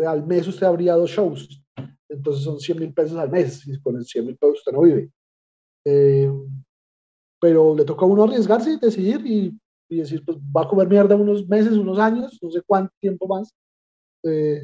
al 0.06 0.24
mes 0.24 0.46
usted 0.46 0.68
abría 0.68 0.94
dos 0.94 1.10
shows, 1.10 1.60
entonces 2.08 2.44
son 2.44 2.60
100 2.60 2.78
mil 2.78 2.94
pesos 2.94 3.18
al 3.18 3.28
mes, 3.28 3.66
y 3.66 3.80
con 3.80 4.00
100 4.04 4.24
mil 4.24 4.36
pesos 4.36 4.58
usted 4.58 4.70
no 4.70 4.82
vive. 4.82 5.10
Eh, 5.84 6.30
pero 7.40 7.74
le 7.74 7.84
toca 7.84 8.04
a 8.04 8.08
uno 8.08 8.22
arriesgarse 8.22 8.76
decidir 8.76 9.20
y, 9.26 9.58
y, 9.88 9.96
decir, 9.96 10.24
pues 10.24 10.38
va 10.38 10.62
a 10.62 10.68
comer 10.68 10.86
mierda 10.86 11.16
unos 11.16 11.48
meses, 11.48 11.72
unos 11.72 11.98
años, 11.98 12.38
no 12.40 12.50
sé 12.52 12.62
cuánto 12.64 12.94
tiempo 13.00 13.26
más, 13.26 13.52
eh, 14.22 14.62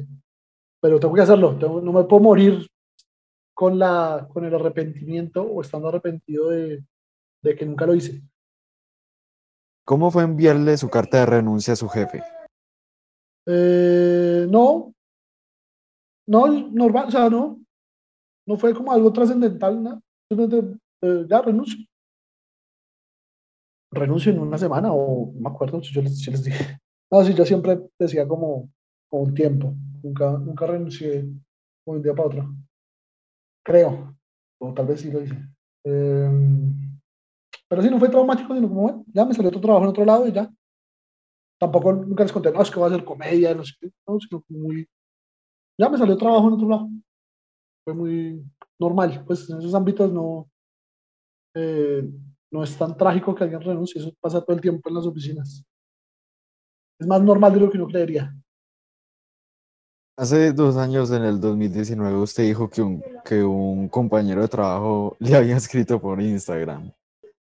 pero 0.79 0.97
tengo 0.97 1.13
que 1.13 1.21
hacerlo, 1.21 1.51
no 1.59 1.91
me 1.91 2.05
puedo 2.05 2.23
morir 2.23 2.70
con, 3.61 3.77
la, 3.77 4.27
con 4.33 4.43
el 4.43 4.55
arrepentimiento 4.55 5.43
o 5.43 5.61
estando 5.61 5.87
arrepentido 5.87 6.49
de, 6.49 6.83
de 7.43 7.55
que 7.55 7.63
nunca 7.63 7.85
lo 7.85 7.93
hice. 7.93 8.19
¿Cómo 9.85 10.09
fue 10.09 10.23
enviarle 10.23 10.75
su 10.77 10.89
carta 10.89 11.19
de 11.19 11.27
renuncia 11.27 11.73
a 11.73 11.75
su 11.75 11.87
jefe? 11.87 12.23
Eh, 13.45 14.47
no, 14.49 14.95
no, 16.27 16.47
normal, 16.71 17.09
o 17.09 17.11
sea, 17.11 17.29
no, 17.29 17.63
no 18.47 18.57
fue 18.57 18.73
como 18.73 18.93
algo 18.93 19.13
trascendental, 19.13 19.83
¿no? 19.83 20.01
Simplemente, 20.27 20.79
eh, 21.03 21.25
ya 21.29 21.43
renuncio. 21.43 21.85
Renuncio 23.91 24.31
en 24.31 24.39
una 24.39 24.57
semana 24.57 24.91
o 24.91 25.33
no 25.35 25.39
me 25.39 25.49
acuerdo 25.49 25.83
si 25.83 25.93
yo 25.93 26.01
les, 26.01 26.17
si 26.17 26.31
les 26.31 26.43
dije. 26.43 26.79
No, 27.11 27.23
sí, 27.23 27.35
yo 27.35 27.45
siempre 27.45 27.79
decía 27.99 28.27
como, 28.27 28.71
como 29.07 29.21
un 29.21 29.35
tiempo, 29.35 29.75
nunca, 30.01 30.31
nunca 30.31 30.65
renuncié 30.65 31.21
de 31.21 31.33
un 31.85 32.01
día 32.01 32.15
para 32.15 32.27
otro 32.27 32.55
creo, 33.63 34.17
o 34.59 34.73
tal 34.73 34.87
vez 34.87 35.01
sí 35.01 35.11
lo 35.11 35.21
hice. 35.21 35.35
Em, 35.83 36.99
pero 37.67 37.81
sí, 37.81 37.89
no 37.89 37.99
fue 37.99 38.09
traumático, 38.09 38.53
sino 38.53 38.67
como, 38.67 38.81
bueno, 38.81 39.05
ya 39.13 39.25
me 39.25 39.33
salió 39.33 39.49
otro 39.49 39.61
trabajo 39.61 39.85
en 39.85 39.89
otro 39.89 40.05
lado 40.05 40.27
y 40.27 40.31
ya. 40.31 40.51
Tampoco 41.59 41.93
nunca 41.93 42.23
les 42.23 42.31
conté, 42.31 42.51
no, 42.51 42.61
es 42.61 42.71
que 42.71 42.79
voy 42.79 42.89
a 42.89 42.93
hacer 42.93 43.05
comedia, 43.05 43.53
no 43.53 43.63
sé 43.63 43.73
qué, 43.79 43.91
no, 44.07 44.19
sino 44.19 44.43
muy, 44.49 44.87
ya 45.79 45.89
me 45.89 45.97
salió 45.97 46.17
trabajo 46.17 46.47
en 46.47 46.53
otro 46.53 46.67
lado. 46.67 46.89
Fue 47.83 47.93
muy 47.93 48.43
normal, 48.79 49.23
pues 49.25 49.49
en 49.49 49.59
esos 49.59 49.73
ámbitos 49.75 50.11
no, 50.11 50.49
eh, 51.55 52.03
no 52.51 52.63
es 52.63 52.77
tan 52.77 52.95
trágico 52.97 53.35
que 53.35 53.43
alguien 53.43 53.61
renuncie, 53.61 54.01
eso 54.01 54.11
pasa 54.19 54.41
todo 54.41 54.55
el 54.55 54.61
tiempo 54.61 54.89
en 54.89 54.95
las 54.95 55.05
oficinas. 55.05 55.63
Es 56.99 57.07
más 57.07 57.21
normal 57.21 57.53
de 57.53 57.59
lo 57.59 57.69
que 57.69 57.77
uno 57.77 57.87
creería. 57.87 58.35
Hace 60.21 60.53
dos 60.53 60.77
años, 60.77 61.09
en 61.09 61.23
el 61.23 61.41
2019, 61.41 62.15
usted 62.19 62.43
dijo 62.43 62.69
que 62.69 62.83
un, 62.83 63.03
que 63.25 63.43
un 63.43 63.89
compañero 63.89 64.43
de 64.43 64.47
trabajo 64.47 65.15
le 65.19 65.35
había 65.35 65.57
escrito 65.57 65.99
por 65.99 66.21
Instagram. 66.21 66.91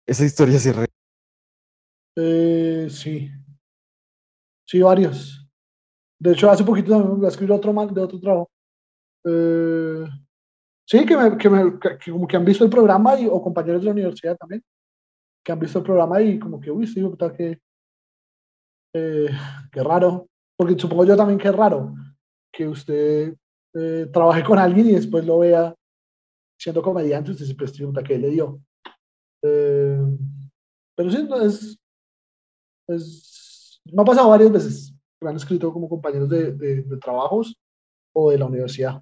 Esa 0.06 0.26
historia 0.26 0.60
sí 0.60 0.68
es 0.68 0.76
real. 0.76 0.88
Eh, 2.18 2.88
sí. 2.90 3.32
Sí, 4.68 4.82
varios. 4.82 5.48
De 6.20 6.34
hecho, 6.34 6.52
hace 6.52 6.66
poquito 6.66 7.16
me 7.16 7.26
escribir 7.30 7.54
otro 7.54 7.72
man 7.72 7.94
de 7.94 8.02
otro 8.02 8.20
trabajo. 8.20 8.50
Eh, 9.24 10.06
sí, 10.86 11.06
que, 11.06 11.16
me, 11.16 11.38
que, 11.38 11.50
me, 11.50 11.80
que 11.80 12.12
como 12.12 12.28
que 12.28 12.36
han 12.36 12.44
visto 12.44 12.66
el 12.66 12.70
programa 12.70 13.18
y, 13.18 13.26
o 13.26 13.42
compañeros 13.42 13.84
de 13.84 13.86
la 13.86 13.92
universidad 13.94 14.36
también, 14.36 14.62
que 15.46 15.52
han 15.54 15.60
visto 15.60 15.80
el 15.80 15.86
programa 15.86 16.22
y 16.22 16.38
como 16.38 16.60
que, 16.60 16.72
uy, 16.72 16.86
sí, 16.88 17.02
que, 17.38 17.58
eh, 18.96 19.30
qué 19.72 19.82
raro. 19.82 20.28
Porque 20.58 20.78
supongo 20.78 21.06
yo 21.06 21.16
también 21.16 21.40
que 21.40 21.48
es 21.48 21.56
raro 21.56 21.96
que 22.56 22.68
usted 22.68 23.36
eh, 23.74 24.08
trabaje 24.12 24.44
con 24.44 24.58
alguien 24.58 24.88
y 24.88 24.94
después 24.94 25.26
lo 25.26 25.40
vea 25.40 25.76
siendo 26.58 26.82
comediante, 26.82 27.32
usted 27.32 27.46
se 27.46 27.56
pregunta 27.56 28.02
qué 28.02 28.18
le 28.18 28.30
dio. 28.30 28.62
Eh, 29.44 30.00
pero 30.96 31.12
sí, 31.12 31.28
es, 31.44 31.78
es, 32.88 33.82
me 33.86 34.02
ha 34.02 34.06
pasado 34.06 34.30
varias 34.30 34.52
veces. 34.52 34.96
Me 35.22 35.30
han 35.30 35.36
escrito 35.36 35.72
como 35.74 35.90
compañeros 35.90 36.30
de, 36.30 36.54
de, 36.54 36.84
de 36.84 36.98
trabajos 36.98 37.56
o 38.14 38.32
de 38.32 38.38
la 38.38 38.46
universidad. 38.46 39.02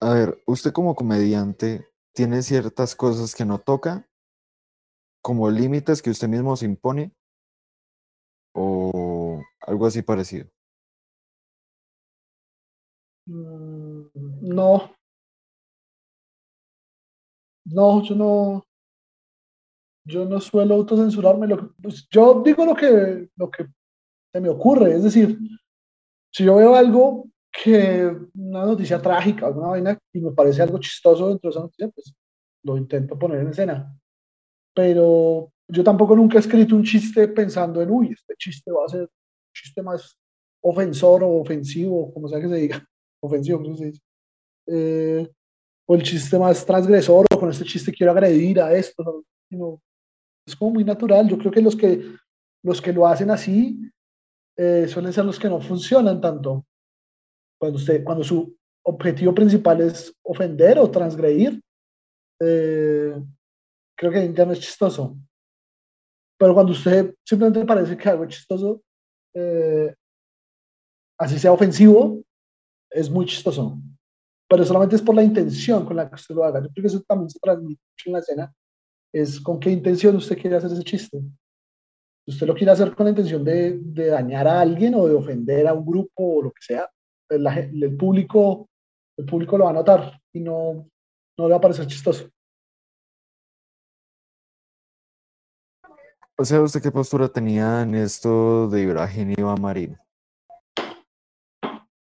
A 0.00 0.14
ver, 0.14 0.42
usted 0.46 0.72
como 0.72 0.94
comediante 0.94 1.86
tiene 2.14 2.42
ciertas 2.42 2.96
cosas 2.96 3.34
que 3.34 3.44
no 3.44 3.60
toca, 3.60 4.08
como 5.22 5.50
límites 5.50 6.02
que 6.02 6.10
usted 6.10 6.28
mismo 6.28 6.56
se 6.56 6.64
impone, 6.64 7.14
o 8.54 9.11
algo 9.72 9.86
así 9.86 10.02
parecido. 10.02 10.46
Mm, 13.26 14.06
no. 14.42 14.94
No, 17.64 18.02
yo 18.02 18.14
no. 18.14 18.64
Yo 20.04 20.24
no 20.24 20.40
suelo 20.40 20.74
autocensurarme. 20.74 21.46
Lo 21.46 21.74
pues, 21.80 22.06
yo 22.10 22.42
digo 22.44 22.64
lo 22.64 22.74
que, 22.74 23.28
lo 23.36 23.50
que 23.50 23.66
se 24.32 24.40
me 24.40 24.48
ocurre. 24.48 24.94
Es 24.94 25.04
decir, 25.04 25.38
si 26.32 26.44
yo 26.44 26.56
veo 26.56 26.74
algo 26.74 27.28
que 27.50 28.10
una 28.34 28.64
noticia 28.64 29.00
trágica, 29.00 29.46
alguna 29.46 29.68
vaina, 29.68 29.98
y 30.12 30.20
me 30.20 30.32
parece 30.32 30.62
algo 30.62 30.78
chistoso 30.78 31.28
dentro 31.28 31.48
de 31.48 31.52
esa 31.52 31.60
noticia, 31.60 31.88
pues 31.88 32.14
lo 32.64 32.76
intento 32.76 33.18
poner 33.18 33.40
en 33.40 33.48
escena. 33.48 33.96
Pero 34.74 35.52
yo 35.68 35.84
tampoco 35.84 36.16
nunca 36.16 36.38
he 36.38 36.40
escrito 36.40 36.74
un 36.74 36.82
chiste 36.82 37.28
pensando 37.28 37.80
en, 37.80 37.90
uy, 37.90 38.08
este 38.12 38.34
chiste 38.36 38.72
va 38.72 38.84
a 38.86 38.88
ser 38.88 39.08
chiste 39.52 39.82
más 39.82 40.18
ofensor 40.62 41.22
o 41.24 41.40
ofensivo, 41.40 42.12
como 42.12 42.28
sea 42.28 42.40
que 42.40 42.48
se 42.48 42.56
diga, 42.56 42.88
ofensivo, 43.22 43.60
no 43.60 43.76
se 43.76 43.86
dice. 43.86 44.02
Eh, 44.66 45.28
o 45.86 45.94
el 45.94 46.02
chiste 46.02 46.38
más 46.38 46.64
transgresor, 46.64 47.26
o 47.30 47.38
con 47.38 47.50
este 47.50 47.64
chiste 47.64 47.92
quiero 47.92 48.12
agredir 48.12 48.60
a 48.60 48.72
esto. 48.74 49.24
¿no? 49.50 49.80
es 50.46 50.56
como 50.56 50.72
muy 50.72 50.84
natural. 50.84 51.28
Yo 51.28 51.38
creo 51.38 51.52
que 51.52 51.62
los 51.62 51.76
que, 51.76 52.14
los 52.62 52.80
que 52.80 52.92
lo 52.92 53.06
hacen 53.06 53.30
así 53.30 53.78
eh, 54.56 54.86
suelen 54.88 55.12
ser 55.12 55.24
los 55.24 55.38
que 55.38 55.48
no 55.48 55.60
funcionan 55.60 56.20
tanto. 56.20 56.64
Cuando, 57.58 57.78
usted, 57.78 58.02
cuando 58.04 58.24
su 58.24 58.56
objetivo 58.84 59.34
principal 59.34 59.80
es 59.80 60.14
ofender 60.22 60.78
o 60.78 60.90
transgredir, 60.90 61.60
eh, 62.40 63.14
creo 63.96 64.12
que 64.12 64.32
ya 64.32 64.44
no 64.44 64.52
es 64.52 64.60
chistoso. 64.60 65.16
Pero 66.38 66.54
cuando 66.54 66.72
usted 66.72 67.14
simplemente 67.24 67.64
parece 67.64 67.96
que 67.96 68.08
algo 68.08 68.26
chistoso, 68.26 68.82
eh, 69.34 69.94
así 71.18 71.38
sea 71.38 71.52
ofensivo, 71.52 72.22
es 72.90 73.10
muy 73.10 73.26
chistoso. 73.26 73.78
Pero 74.48 74.64
solamente 74.64 74.96
es 74.96 75.02
por 75.02 75.14
la 75.14 75.22
intención 75.22 75.84
con 75.84 75.96
la 75.96 76.08
que 76.08 76.16
usted 76.16 76.34
lo 76.34 76.44
haga. 76.44 76.60
Yo 76.60 76.68
creo 76.68 76.82
que 76.82 76.88
eso 76.88 77.02
también 77.06 77.30
se 77.30 77.38
transmite 77.38 77.80
en 78.04 78.12
la 78.12 78.18
escena. 78.18 78.54
Es 79.12 79.40
con 79.40 79.58
qué 79.58 79.70
intención 79.70 80.16
usted 80.16 80.38
quiere 80.38 80.56
hacer 80.56 80.72
ese 80.72 80.84
chiste. 80.84 81.22
usted 82.26 82.46
lo 82.46 82.54
quiere 82.54 82.72
hacer 82.72 82.94
con 82.94 83.06
la 83.06 83.10
intención 83.10 83.44
de, 83.44 83.78
dañar 83.94 84.46
a 84.46 84.60
alguien 84.60 84.94
o 84.94 85.06
de 85.06 85.14
ofender 85.14 85.66
a 85.66 85.74
un 85.74 85.84
grupo 85.84 86.36
o 86.36 86.42
lo 86.42 86.50
que 86.50 86.62
sea, 86.62 86.88
el, 87.28 87.46
el, 87.46 87.96
público, 87.96 88.68
el 89.16 89.24
público 89.24 89.56
lo 89.56 89.64
va 89.64 89.70
a 89.70 89.74
notar 89.74 90.20
y 90.32 90.40
no, 90.40 90.88
no 91.38 91.44
le 91.44 91.50
va 91.50 91.56
a 91.56 91.60
parecer 91.60 91.86
chistoso. 91.86 92.28
O 96.38 96.44
sea, 96.44 96.60
¿usted 96.62 96.82
qué 96.82 96.90
postura 96.90 97.28
tenía 97.28 97.82
en 97.82 97.94
esto 97.94 98.68
de 98.68 98.82
Ibrahim 98.82 99.32
y 99.32 99.40
Iván 99.40 99.60
Marín? 99.60 99.96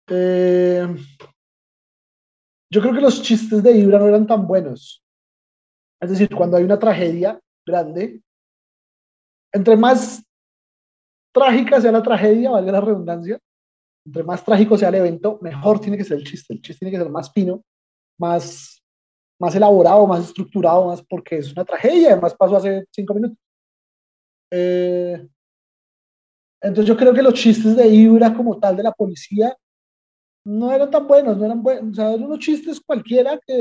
Eh, 0.08 0.86
yo 2.72 2.80
creo 2.80 2.94
que 2.94 3.00
los 3.00 3.22
chistes 3.22 3.62
de 3.62 3.72
Ibra 3.72 3.98
no 3.98 4.06
eran 4.06 4.26
tan 4.26 4.46
buenos. 4.46 5.04
Es 6.00 6.10
decir, 6.10 6.34
cuando 6.34 6.56
hay 6.56 6.64
una 6.64 6.78
tragedia 6.78 7.40
grande, 7.66 8.22
entre 9.52 9.76
más 9.76 10.24
trágica 11.32 11.80
sea 11.80 11.92
la 11.92 12.02
tragedia, 12.02 12.50
valga 12.50 12.72
la 12.72 12.80
redundancia, 12.80 13.38
entre 14.06 14.22
más 14.22 14.44
trágico 14.44 14.78
sea 14.78 14.88
el 14.88 14.96
evento, 14.96 15.38
mejor 15.42 15.80
tiene 15.80 15.96
que 15.96 16.04
ser 16.04 16.18
el 16.18 16.24
chiste. 16.24 16.54
El 16.54 16.62
chiste 16.62 16.86
tiene 16.86 16.96
que 16.96 17.02
ser 17.02 17.12
más 17.12 17.32
fino, 17.32 17.62
más, 18.18 18.82
más 19.40 19.54
elaborado, 19.54 20.06
más 20.06 20.28
estructurado, 20.28 20.86
más 20.86 21.02
porque 21.02 21.38
es 21.38 21.52
una 21.52 21.64
tragedia. 21.64 22.12
Además, 22.12 22.34
pasó 22.34 22.56
hace 22.56 22.84
cinco 22.92 23.14
minutos. 23.14 23.36
Eh, 24.50 25.28
entonces, 26.62 26.86
yo 26.86 26.96
creo 26.96 27.14
que 27.14 27.22
los 27.22 27.34
chistes 27.34 27.76
de 27.76 27.88
Ibra, 27.88 28.34
como 28.34 28.58
tal, 28.58 28.76
de 28.76 28.82
la 28.82 28.92
policía, 28.92 29.56
no 30.44 30.72
eran 30.72 30.90
tan 30.90 31.06
buenos, 31.06 31.36
no 31.36 31.44
eran 31.44 31.62
buenos. 31.62 31.92
O 31.92 31.94
sea, 31.94 32.10
eran 32.10 32.24
unos 32.24 32.38
chistes 32.40 32.80
cualquiera 32.80 33.38
que 33.46 33.54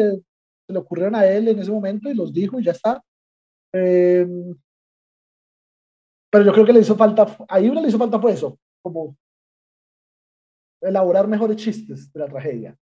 se 0.68 0.74
le 0.74 0.80
ocurrieron 0.80 1.16
a 1.16 1.26
él 1.26 1.48
en 1.48 1.60
ese 1.60 1.72
momento 1.72 2.10
y 2.10 2.14
los 2.14 2.34
dijo 2.34 2.60
y 2.60 2.64
ya 2.64 2.72
está. 2.72 3.04
Eh, 3.74 4.28
pero 6.32 6.46
yo 6.46 6.54
creo 6.54 6.66
que 6.66 6.74
le 6.74 6.82
hizo 6.82 6.96
falta, 6.96 7.38
a 7.48 7.60
Ibra 7.60 7.82
le 7.82 7.88
hizo 7.88 7.98
falta 7.98 8.20
fue 8.20 8.34
eso, 8.34 8.58
como 8.82 9.16
elaborar 10.82 11.28
mejores 11.28 11.58
chistes 11.58 12.12
de 12.12 12.20
la 12.20 12.28
tragedia. 12.28 12.78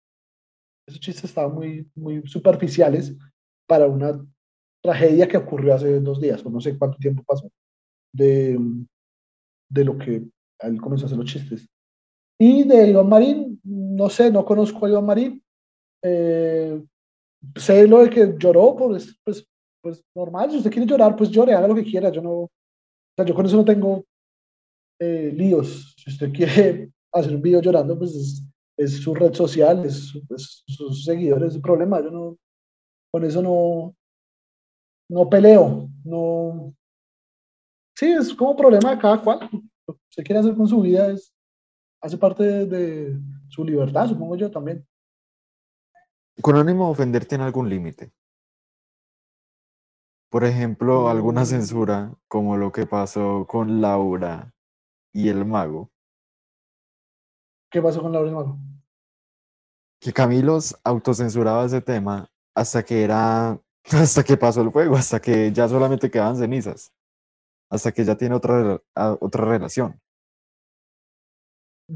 Esos 0.86 1.00
chistes 1.00 1.24
estaban 1.24 1.54
muy, 1.54 1.88
muy 1.94 2.26
superficiales 2.26 3.14
para 3.66 3.86
una 3.86 4.24
tragedia 4.82 5.26
que 5.26 5.36
ocurrió 5.36 5.74
hace 5.74 6.00
dos 6.00 6.20
días, 6.20 6.44
o 6.44 6.50
no 6.50 6.60
sé 6.60 6.76
cuánto 6.78 6.98
tiempo 6.98 7.22
pasó, 7.24 7.50
de, 8.16 8.58
de 9.68 9.84
lo 9.84 9.98
que 9.98 10.26
él 10.60 10.80
comenzó 10.80 11.04
a 11.04 11.06
hacer 11.06 11.18
los 11.18 11.26
chistes. 11.26 11.68
Y 12.38 12.64
de 12.64 12.90
Iván 12.90 13.08
Marín, 13.08 13.60
no 13.64 14.08
sé, 14.10 14.30
no 14.30 14.44
conozco 14.44 14.84
a 14.84 14.90
Iván 14.90 15.06
Marín. 15.06 15.42
Eh, 16.02 16.82
sé 17.56 17.86
lo 17.86 18.02
de 18.02 18.10
que 18.10 18.34
lloró, 18.38 18.76
pues, 18.76 19.18
pues, 19.24 19.46
pues 19.82 20.04
normal, 20.14 20.50
si 20.50 20.58
usted 20.58 20.70
quiere 20.70 20.86
llorar, 20.86 21.16
pues 21.16 21.30
llore, 21.30 21.54
haga 21.54 21.68
lo 21.68 21.74
que 21.74 21.84
quiera. 21.84 22.10
Yo 22.10 22.20
no, 22.20 22.32
o 22.32 22.50
sea, 23.16 23.24
yo 23.24 23.34
con 23.34 23.46
eso 23.46 23.56
no 23.56 23.64
tengo 23.64 24.04
eh, 25.00 25.32
líos. 25.34 25.94
Si 25.96 26.10
usted 26.10 26.32
quiere 26.32 26.90
hacer 27.12 27.34
un 27.34 27.42
video 27.42 27.60
llorando, 27.60 27.98
pues 27.98 28.14
es, 28.14 28.42
es 28.78 28.96
su 29.02 29.14
red 29.14 29.32
social, 29.32 29.84
es, 29.84 30.12
es, 30.30 30.62
sus 30.66 31.04
seguidores, 31.04 31.54
su 31.54 31.62
problema. 31.62 32.02
Yo 32.02 32.10
no, 32.10 32.36
con 33.10 33.24
eso 33.24 33.40
no, 33.40 33.94
no 35.08 35.28
peleo, 35.30 35.88
no. 36.04 36.74
Sí, 37.96 38.06
es 38.12 38.34
como 38.34 38.54
problema 38.54 38.90
de 38.94 38.98
cada 38.98 39.22
cual. 39.22 39.48
Lo 39.86 39.94
que 39.94 40.00
usted 40.10 40.24
quiere 40.24 40.40
hacer 40.40 40.54
con 40.54 40.68
su 40.68 40.80
vida 40.82 41.10
es, 41.10 41.34
hace 42.02 42.18
parte 42.18 42.42
de, 42.44 42.66
de 42.66 43.20
su 43.48 43.64
libertad, 43.64 44.06
supongo 44.08 44.36
yo 44.36 44.50
también. 44.50 44.86
Con 46.42 46.56
ánimo 46.56 46.86
de 46.86 46.90
ofender, 46.92 47.24
¿tiene 47.24 47.44
algún 47.44 47.68
límite? 47.70 48.12
Por 50.30 50.44
ejemplo, 50.44 51.08
alguna 51.08 51.42
Mm. 51.42 51.46
censura, 51.46 52.14
como 52.28 52.56
lo 52.58 52.70
que 52.72 52.84
pasó 52.86 53.46
con 53.48 53.80
Laura 53.80 54.52
y 55.12 55.28
el 55.28 55.44
mago, 55.44 55.90
¿Qué 57.70 57.82
pasó 57.82 58.00
con 58.00 58.12
Laura 58.12 58.30
y 58.30 58.34
Mago? 58.34 58.58
que 60.00 60.12
Camilos 60.12 60.78
autocensuraba 60.84 61.64
ese 61.64 61.80
tema 61.80 62.30
hasta 62.54 62.84
que 62.84 63.02
era, 63.02 63.60
hasta 63.90 64.22
que 64.22 64.36
pasó 64.36 64.62
el 64.62 64.70
fuego, 64.70 64.96
hasta 64.96 65.20
que 65.20 65.52
ya 65.52 65.68
solamente 65.68 66.10
quedaban 66.10 66.36
cenizas, 66.36 66.92
hasta 67.70 67.92
que 67.92 68.04
ya 68.04 68.16
tiene 68.16 68.34
otra, 68.34 68.54
rela- 68.62 68.82
a- 68.94 69.16
otra 69.20 69.44
relación. 69.44 69.98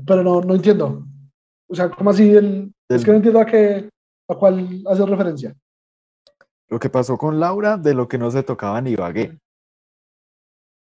Pero 0.06 0.22
no, 0.22 0.40
no 0.40 0.54
entiendo. 0.54 1.04
O 1.68 1.74
sea, 1.74 1.90
¿cómo 1.90 2.10
así? 2.10 2.30
El, 2.34 2.72
es 2.88 3.04
que 3.04 3.10
no 3.10 3.16
entiendo 3.18 3.40
a 3.40 3.46
qué, 3.46 3.88
a 4.28 4.34
cuál 4.34 4.82
hace 4.86 5.06
referencia. 5.06 5.54
Lo 6.68 6.78
que 6.78 6.90
pasó 6.90 7.16
con 7.18 7.40
Laura, 7.40 7.76
de 7.76 7.94
lo 7.94 8.06
que 8.08 8.18
no 8.18 8.30
se 8.30 8.42
tocaba 8.42 8.80
ni 8.80 8.90
Ibagué. 8.92 9.22
y 9.32 9.38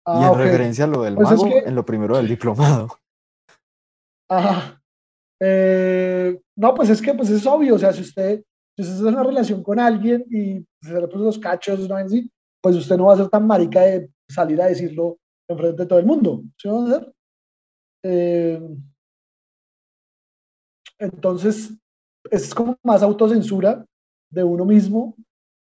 Ah, 0.04 0.30
en 0.32 0.38
referencia 0.38 0.84
a 0.84 0.88
lo 0.88 1.02
del 1.02 1.14
Pues 1.14 1.30
es 1.30 1.38
mago, 1.38 1.48
que- 1.50 1.58
en 1.58 1.74
lo 1.74 1.84
primero 1.84 2.16
del 2.16 2.28
diplomado. 2.28 2.88
Ajá. 4.30 4.80
Eh, 5.40 6.40
no, 6.56 6.74
pues 6.74 6.88
es 6.90 7.02
que 7.02 7.14
pues 7.14 7.28
es 7.30 7.44
obvio, 7.46 7.74
o 7.74 7.78
sea, 7.78 7.92
si 7.92 8.02
usted, 8.02 8.44
si 8.76 8.82
usted 8.82 8.94
está 8.96 9.08
en 9.08 9.14
una 9.14 9.24
relación 9.24 9.62
con 9.62 9.78
alguien 9.80 10.24
y 10.30 10.64
se 10.80 10.92
le 11.00 11.08
puso 11.08 11.24
los 11.24 11.38
cachos, 11.38 11.88
¿no? 11.88 11.96
pues 12.62 12.76
usted 12.76 12.96
no 12.96 13.06
va 13.06 13.14
a 13.14 13.16
ser 13.16 13.28
tan 13.28 13.44
marica 13.46 13.80
de 13.80 14.08
salir 14.32 14.60
a 14.60 14.66
decirlo 14.66 15.18
enfrente 15.48 15.82
de 15.82 15.88
todo 15.88 15.98
el 15.98 16.06
mundo. 16.06 16.42
¿Sí 16.56 16.68
va 16.68 16.80
a 16.80 16.84
hacer? 16.84 17.12
Eh, 18.04 18.60
entonces, 20.98 21.72
es 22.30 22.54
como 22.54 22.76
más 22.82 23.02
autocensura 23.02 23.84
de 24.30 24.44
uno 24.44 24.64
mismo 24.64 25.16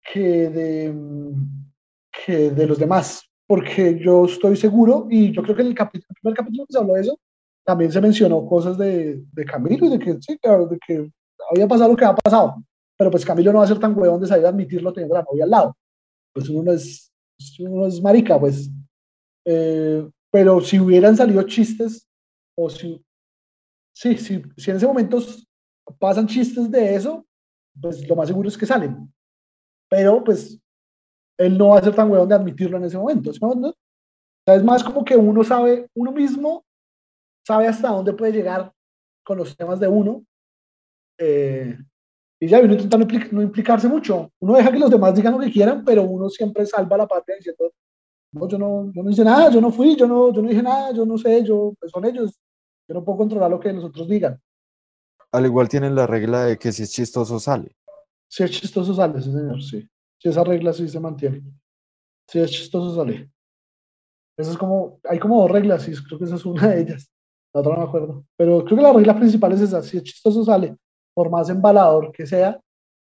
que 0.02 0.48
de, 0.50 0.94
que 2.24 2.50
de 2.50 2.66
los 2.66 2.78
demás, 2.78 3.22
porque 3.46 3.98
yo 3.98 4.24
estoy 4.24 4.56
seguro, 4.56 5.06
y 5.10 5.32
yo 5.32 5.42
creo 5.42 5.56
que 5.56 5.62
en 5.62 5.68
el, 5.68 5.74
capítulo, 5.74 6.14
primer 6.20 6.36
capítulo 6.36 6.66
que 6.66 6.72
se 6.72 6.78
habló 6.78 6.94
de 6.94 7.00
eso, 7.02 7.18
también 7.64 7.92
se 7.92 8.00
mencionó 8.00 8.46
cosas 8.46 8.76
de, 8.78 9.22
de 9.32 9.44
Camilo 9.44 9.86
y 9.86 9.90
de 9.90 9.98
que, 9.98 10.16
sí, 10.20 10.38
claro, 10.38 10.66
de 10.66 10.78
que 10.84 11.10
había 11.50 11.68
pasado 11.68 11.90
lo 11.90 11.96
que 11.96 12.04
ha 12.04 12.14
pasado, 12.14 12.62
pero 12.96 13.10
pues 13.10 13.24
Camilo 13.24 13.52
no 13.52 13.58
va 13.58 13.64
a 13.64 13.68
ser 13.68 13.78
tan 13.78 13.98
huevón 13.98 14.20
de 14.20 14.26
salir 14.26 14.46
a 14.46 14.50
admitirlo 14.50 14.92
teniendo 14.92 15.16
a 15.16 15.20
la 15.20 15.24
novia 15.24 15.44
al 15.44 15.50
lado. 15.50 15.76
Pues 16.32 16.48
uno 16.48 16.64
no 16.64 16.72
es, 16.72 17.09
uno 17.60 17.86
es 17.86 18.00
marica, 18.00 18.38
pues. 18.38 18.70
Eh, 19.44 20.08
pero 20.30 20.60
si 20.60 20.78
hubieran 20.78 21.16
salido 21.16 21.42
chistes, 21.42 22.08
o 22.56 22.68
si, 22.70 23.04
sí, 23.92 24.16
si, 24.16 24.42
si 24.56 24.70
en 24.70 24.76
ese 24.76 24.86
momento 24.86 25.18
pasan 25.98 26.26
chistes 26.26 26.70
de 26.70 26.94
eso, 26.94 27.26
pues 27.80 28.06
lo 28.08 28.16
más 28.16 28.28
seguro 28.28 28.48
es 28.48 28.56
que 28.56 28.66
salen. 28.66 29.12
Pero 29.88 30.22
pues 30.22 30.60
él 31.38 31.56
no 31.56 31.68
va 31.68 31.78
a 31.78 31.82
ser 31.82 31.94
tan 31.94 32.10
huevón 32.10 32.28
de 32.28 32.34
admitirlo 32.34 32.76
en 32.76 32.84
ese 32.84 32.98
momento. 32.98 33.32
¿no? 33.40 33.74
es 34.46 34.64
más 34.64 34.82
como 34.82 35.04
que 35.04 35.16
uno 35.16 35.44
sabe, 35.44 35.88
uno 35.94 36.12
mismo 36.12 36.64
sabe 37.46 37.66
hasta 37.66 37.88
dónde 37.88 38.12
puede 38.12 38.32
llegar 38.32 38.72
con 39.24 39.38
los 39.38 39.56
temas 39.56 39.80
de 39.80 39.88
uno. 39.88 40.24
Eh, 41.18 41.78
y 42.42 42.48
ya, 42.48 42.58
uno 42.58 42.72
intenta 42.72 42.96
no, 42.96 43.42
implicarse 43.42 43.86
mucho. 43.86 44.32
Uno 44.40 44.54
deja 44.54 44.72
que 44.72 44.78
los 44.78 44.90
demás 44.90 45.14
digan 45.14 45.34
lo 45.34 45.40
que 45.40 45.52
quieran, 45.52 45.84
pero 45.84 46.04
uno 46.04 46.30
siempre 46.30 46.64
salva 46.64 46.96
la 46.96 47.06
patria 47.06 47.36
diciendo, 47.36 47.70
no, 48.32 48.48
yo 48.48 48.56
no, 48.56 48.90
yo 48.94 49.02
no 49.02 49.10
hice 49.10 49.22
nada, 49.22 49.50
yo 49.50 49.60
no 49.60 49.70
fui, 49.70 49.94
yo 49.94 50.06
no, 50.06 50.32
yo 50.32 50.40
no 50.40 50.48
dije 50.48 50.62
nada, 50.62 50.90
yo 50.92 51.04
no 51.04 51.18
sé, 51.18 51.44
yo, 51.44 51.74
pues 51.78 51.92
son 51.92 52.06
ellos. 52.06 52.40
Yo 52.88 52.94
no 52.94 53.04
puedo 53.04 53.18
controlar 53.18 53.50
lo 53.50 53.60
que 53.60 53.72
los 53.74 53.84
otros 53.84 54.08
digan. 54.08 54.40
Al 55.32 55.44
igual 55.44 55.68
tienen 55.68 55.94
la 55.94 56.06
regla 56.06 56.44
de 56.46 56.56
que 56.56 56.72
si 56.72 56.82
es 56.82 56.90
chistoso 56.90 57.38
sale. 57.38 57.76
Si 58.26 58.42
es 58.42 58.50
chistoso 58.50 58.94
sale, 58.94 59.20
sí, 59.20 59.30
señor, 59.30 59.62
sí. 59.62 59.86
Si 60.18 60.28
esa 60.30 60.42
regla 60.42 60.72
sí 60.72 60.88
se 60.88 60.98
mantiene. 60.98 61.42
Si 62.26 62.38
es 62.38 62.50
chistoso 62.50 62.96
sale. 62.96 63.30
Eso 64.38 64.52
es 64.52 64.56
como, 64.56 64.98
hay 65.04 65.18
como 65.18 65.42
dos 65.42 65.50
reglas, 65.50 65.86
y 65.86 65.92
creo 65.92 66.18
que 66.18 66.24
esa 66.24 66.36
es 66.36 66.46
una 66.46 66.68
de 66.68 66.80
ellas. 66.80 67.12
La 67.52 67.60
otra 67.60 67.74
no 67.74 67.82
me 67.82 67.84
acuerdo. 67.84 68.24
Pero 68.34 68.64
creo 68.64 68.78
que 68.78 68.82
la 68.82 68.92
regla 68.94 69.14
principal 69.14 69.52
es 69.52 69.60
esa, 69.60 69.82
si 69.82 69.98
es 69.98 70.04
chistoso 70.04 70.42
sale 70.42 70.78
por 71.14 71.30
más 71.30 71.50
embalador 71.50 72.12
que 72.12 72.26
sea, 72.26 72.60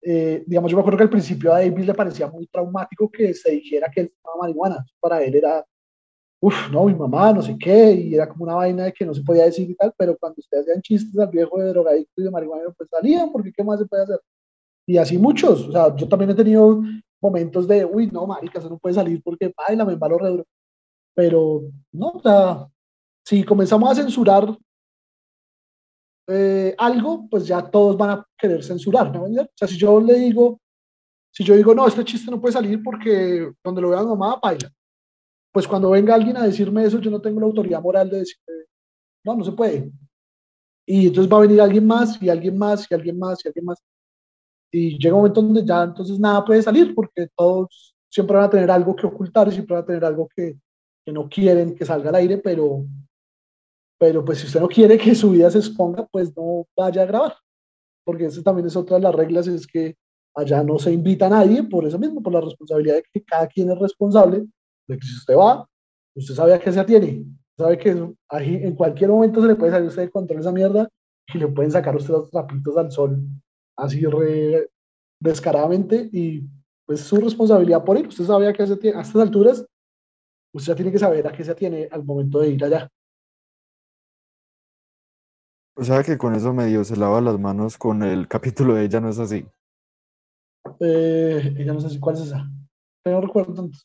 eh, 0.03 0.43
digamos, 0.47 0.71
yo 0.71 0.77
me 0.77 0.81
acuerdo 0.81 0.97
que 0.97 1.03
al 1.03 1.09
principio 1.09 1.53
a 1.53 1.59
David 1.59 1.85
le 1.85 1.93
parecía 1.93 2.27
muy 2.27 2.47
traumático 2.47 3.09
que 3.09 3.33
se 3.33 3.51
dijera 3.51 3.89
que 3.89 4.01
él 4.01 4.13
fumaba 4.21 4.41
marihuana. 4.41 4.85
Para 4.99 5.23
él 5.23 5.35
era, 5.35 5.63
uff, 6.41 6.71
no, 6.71 6.85
mi 6.85 6.95
mamá, 6.95 7.33
no 7.33 7.41
sé 7.41 7.55
qué, 7.59 7.93
y 7.93 8.15
era 8.15 8.27
como 8.27 8.45
una 8.45 8.55
vaina 8.55 8.85
de 8.85 8.93
que 8.93 9.05
no 9.05 9.13
se 9.13 9.23
podía 9.23 9.45
decir 9.45 9.69
y 9.69 9.75
tal, 9.75 9.93
pero 9.97 10.17
cuando 10.17 10.39
ustedes 10.39 10.63
hacían 10.63 10.81
chistes 10.81 11.19
al 11.19 11.29
viejo 11.29 11.59
de 11.59 11.69
drogadicto 11.69 12.21
y 12.21 12.23
de 12.23 12.31
marihuana, 12.31 12.71
pues 12.75 12.89
salían, 12.89 13.31
porque 13.31 13.51
¿qué 13.53 13.63
más 13.63 13.79
se 13.79 13.85
puede 13.85 14.03
hacer? 14.03 14.19
Y 14.87 14.97
así 14.97 15.17
muchos, 15.17 15.67
o 15.67 15.71
sea, 15.71 15.95
yo 15.95 16.07
también 16.07 16.31
he 16.31 16.35
tenido 16.35 16.81
momentos 17.21 17.67
de, 17.67 17.85
uy, 17.85 18.07
no, 18.07 18.25
marica, 18.25 18.59
eso 18.59 18.69
no 18.69 18.79
puede 18.79 18.95
salir 18.95 19.21
porque 19.23 19.53
baila, 19.55 19.85
me 19.85 19.93
embalo 19.93 20.17
re 20.17 20.29
duro. 20.29 20.45
Pero, 21.13 21.63
no, 21.91 22.09
o 22.09 22.21
sea, 22.21 22.67
si 23.23 23.43
comenzamos 23.43 23.91
a 23.91 23.95
censurar 24.01 24.57
eh, 26.27 26.75
algo, 26.77 27.27
pues 27.29 27.47
ya 27.47 27.69
todos 27.69 27.97
van 27.97 28.11
a 28.11 28.27
querer 28.37 28.63
censurar. 28.63 29.15
O 29.17 29.27
sea, 29.55 29.67
si 29.67 29.77
yo 29.77 29.99
le 29.99 30.15
digo, 30.15 30.59
si 31.31 31.43
yo 31.43 31.55
digo, 31.55 31.73
no, 31.73 31.87
este 31.87 32.03
chiste 32.03 32.29
no 32.29 32.39
puede 32.39 32.53
salir 32.53 32.81
porque 32.83 33.51
donde 33.63 33.81
lo 33.81 33.89
vea 33.89 34.01
mi 34.01 34.07
mamá, 34.07 34.39
baila. 34.41 34.71
Pues 35.51 35.67
cuando 35.67 35.89
venga 35.89 36.15
alguien 36.15 36.37
a 36.37 36.45
decirme 36.45 36.85
eso, 36.85 36.99
yo 36.99 37.11
no 37.11 37.21
tengo 37.21 37.39
la 37.39 37.45
autoridad 37.45 37.81
moral 37.81 38.09
de 38.09 38.19
decir, 38.19 38.37
no, 39.23 39.35
no 39.35 39.43
se 39.43 39.51
puede. 39.51 39.91
Y 40.85 41.07
entonces 41.07 41.31
va 41.31 41.37
a 41.37 41.41
venir 41.41 41.61
alguien 41.61 41.85
más 41.85 42.21
y 42.21 42.29
alguien 42.29 42.57
más 42.57 42.87
y 42.89 42.93
alguien 42.93 43.19
más 43.19 43.43
y 43.43 43.47
alguien 43.47 43.65
más. 43.65 43.79
Y 44.71 44.97
llega 44.97 45.15
un 45.15 45.21
momento 45.21 45.41
donde 45.41 45.65
ya 45.65 45.83
entonces 45.83 46.19
nada 46.19 46.43
puede 46.45 46.61
salir 46.61 46.95
porque 46.95 47.27
todos 47.35 47.95
siempre 48.09 48.37
van 48.37 48.45
a 48.45 48.49
tener 48.49 48.71
algo 48.71 48.95
que 48.95 49.07
ocultar 49.07 49.47
y 49.47 49.51
siempre 49.51 49.75
van 49.75 49.83
a 49.83 49.85
tener 49.85 50.05
algo 50.05 50.29
que, 50.35 50.57
que 51.05 51.11
no 51.11 51.29
quieren 51.29 51.75
que 51.75 51.85
salga 51.85 52.09
al 52.09 52.15
aire, 52.15 52.37
pero, 52.37 52.85
pero 54.01 54.25
pues 54.25 54.39
si 54.39 54.47
usted 54.47 54.59
no 54.59 54.67
quiere 54.67 54.97
que 54.97 55.13
su 55.13 55.29
vida 55.29 55.51
se 55.51 55.59
exponga, 55.59 56.07
pues 56.11 56.35
no 56.35 56.65
vaya 56.75 57.03
a 57.03 57.05
grabar, 57.05 57.35
porque 58.03 58.25
esa 58.25 58.41
también 58.41 58.65
es 58.65 58.75
otra 58.75 58.97
de 58.97 59.03
las 59.03 59.13
reglas, 59.13 59.45
es 59.45 59.67
que 59.67 59.95
allá 60.33 60.63
no 60.63 60.79
se 60.79 60.91
invita 60.91 61.27
a 61.27 61.29
nadie 61.29 61.61
por 61.61 61.85
eso 61.85 61.99
mismo, 61.99 62.19
por 62.23 62.33
la 62.33 62.41
responsabilidad 62.41 62.95
de 62.95 63.03
que 63.13 63.23
cada 63.23 63.45
quien 63.45 63.69
es 63.69 63.77
responsable, 63.77 64.47
de 64.87 64.97
que 64.97 65.05
si 65.05 65.15
usted 65.17 65.35
va, 65.35 65.69
usted 66.15 66.33
sabe 66.33 66.55
a 66.55 66.59
qué 66.59 66.71
se 66.71 66.79
atiene, 66.79 67.27
sabe 67.55 67.77
que 67.77 67.89
en 67.91 68.75
cualquier 68.75 69.11
momento 69.11 69.39
se 69.39 69.49
le 69.49 69.55
puede 69.55 69.71
salir 69.71 69.85
a 69.85 69.89
usted 69.89 70.01
de 70.01 70.09
control 70.09 70.39
esa 70.39 70.51
mierda 70.51 70.89
y 71.31 71.37
le 71.37 71.47
pueden 71.49 71.69
sacar 71.69 71.93
a 71.93 71.97
usted 71.97 72.11
los 72.11 72.31
trapitos 72.31 72.75
al 72.77 72.91
sol 72.91 73.19
así 73.77 74.03
re 74.03 74.67
descaradamente 75.19 76.09
y 76.11 76.41
pues 76.87 77.01
su 77.01 77.17
responsabilidad 77.17 77.83
por 77.83 77.99
ir, 77.99 78.07
usted 78.07 78.25
sabe 78.25 78.47
a 78.47 78.53
qué 78.53 78.65
se 78.65 78.77
tiene, 78.77 78.97
a 78.97 79.01
estas 79.01 79.21
alturas, 79.21 79.63
usted 80.55 80.71
ya 80.71 80.75
tiene 80.75 80.91
que 80.91 80.97
saber 80.97 81.27
a 81.27 81.31
qué 81.31 81.43
se 81.43 81.51
atiene 81.51 81.87
al 81.91 82.03
momento 82.03 82.39
de 82.39 82.49
ir 82.49 82.65
allá. 82.65 82.89
O 85.81 85.83
sea 85.83 86.03
que 86.03 86.15
con 86.15 86.35
eso 86.35 86.53
medio 86.53 86.83
se 86.83 86.95
lava 86.95 87.19
las 87.21 87.39
manos 87.39 87.75
con 87.75 88.03
el 88.03 88.27
capítulo 88.27 88.75
de 88.75 88.85
ella, 88.85 88.99
¿no 88.99 89.09
es 89.09 89.17
así? 89.17 89.43
Eh, 90.79 91.55
ella 91.57 91.73
no 91.73 91.81
sé 91.81 91.89
si 91.89 91.99
cuál 91.99 92.17
es 92.17 92.21
esa. 92.21 92.47
No 93.03 93.19
recuerdo 93.19 93.55
tanto. 93.55 93.79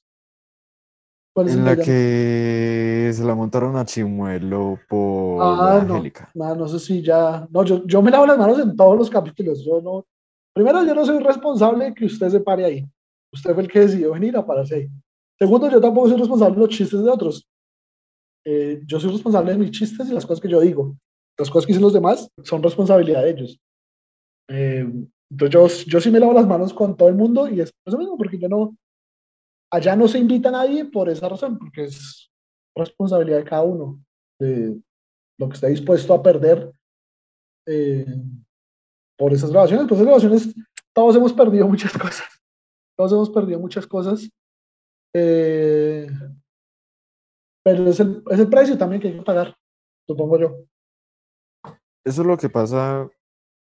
¿Cuál 1.34 1.48
es 1.48 1.54
en 1.54 1.64
la 1.64 1.74
que 1.74 3.10
se 3.14 3.24
la 3.24 3.34
montaron 3.34 3.78
a 3.78 3.86
Chimuelo 3.86 4.78
por 4.90 5.42
ah, 5.42 5.80
Angélica. 5.80 6.30
No, 6.34 6.54
no, 6.54 6.68
sé 6.68 6.80
si 6.80 7.00
ya. 7.00 7.48
No, 7.50 7.64
yo, 7.64 7.86
yo 7.86 8.02
me 8.02 8.10
lavo 8.10 8.26
las 8.26 8.36
manos 8.36 8.58
en 8.58 8.76
todos 8.76 8.98
los 8.98 9.08
capítulos. 9.08 9.64
Yo 9.64 9.80
no. 9.80 10.04
Primero, 10.52 10.84
yo 10.84 10.94
no 10.94 11.06
soy 11.06 11.18
responsable 11.20 11.86
de 11.86 11.94
que 11.94 12.04
usted 12.04 12.28
se 12.28 12.40
pare 12.40 12.66
ahí. 12.66 12.86
Usted 13.32 13.54
fue 13.54 13.62
el 13.62 13.70
que 13.70 13.80
decidió 13.80 14.12
venir 14.12 14.36
a 14.36 14.44
pararse 14.44 14.74
ahí. 14.74 14.88
Segundo, 15.38 15.70
yo 15.70 15.80
tampoco 15.80 16.10
soy 16.10 16.18
responsable 16.18 16.56
de 16.56 16.60
los 16.60 16.68
chistes 16.68 17.02
de 17.02 17.08
otros. 17.08 17.48
Eh, 18.44 18.82
yo 18.84 19.00
soy 19.00 19.12
responsable 19.12 19.52
de 19.52 19.58
mis 19.58 19.70
chistes 19.70 20.10
y 20.10 20.12
las 20.12 20.26
cosas 20.26 20.42
que 20.42 20.48
yo 20.50 20.60
digo. 20.60 20.94
Las 21.38 21.50
cosas 21.50 21.66
que 21.66 21.72
dicen 21.72 21.82
los 21.82 21.92
demás 21.92 22.30
son 22.44 22.62
responsabilidad 22.62 23.22
de 23.22 23.30
ellos. 23.30 23.60
Eh, 24.48 24.86
entonces 25.30 25.50
yo, 25.50 25.66
yo 25.86 26.00
sí 26.00 26.10
me 26.10 26.20
lavo 26.20 26.32
las 26.32 26.46
manos 26.46 26.72
con 26.72 26.96
todo 26.96 27.08
el 27.08 27.14
mundo 27.14 27.48
y 27.48 27.60
es 27.60 27.72
eso 27.84 27.98
mismo, 27.98 28.16
porque 28.16 28.38
yo 28.38 28.48
no, 28.48 28.76
allá 29.70 29.96
no 29.96 30.08
se 30.08 30.18
invita 30.18 30.48
a 30.48 30.52
nadie 30.52 30.84
por 30.84 31.08
esa 31.08 31.28
razón, 31.28 31.58
porque 31.58 31.84
es 31.84 32.30
responsabilidad 32.76 33.38
de 33.38 33.44
cada 33.44 33.62
uno, 33.62 34.00
de 34.38 34.80
lo 35.38 35.48
que 35.48 35.54
está 35.54 35.66
dispuesto 35.66 36.14
a 36.14 36.22
perder 36.22 36.72
eh, 37.66 38.06
por 39.18 39.32
esas 39.32 39.50
grabaciones. 39.50 39.86
Pues 39.88 40.00
esas 40.00 40.06
grabaciones, 40.06 40.54
todos 40.92 41.16
hemos 41.16 41.32
perdido 41.32 41.66
muchas 41.66 41.92
cosas, 41.92 42.28
todos 42.96 43.12
hemos 43.12 43.30
perdido 43.30 43.58
muchas 43.58 43.86
cosas, 43.86 44.30
eh, 45.14 46.08
pero 47.64 47.88
es 47.88 47.98
el, 47.98 48.22
es 48.30 48.38
el 48.38 48.48
precio 48.48 48.78
también 48.78 49.02
que 49.02 49.08
hay 49.08 49.16
que 49.16 49.22
pagar, 49.22 49.56
supongo 50.06 50.38
yo. 50.38 50.66
Eso 52.06 52.22
es 52.22 52.28
lo 52.28 52.36
que 52.38 52.48
pasa, 52.48 53.10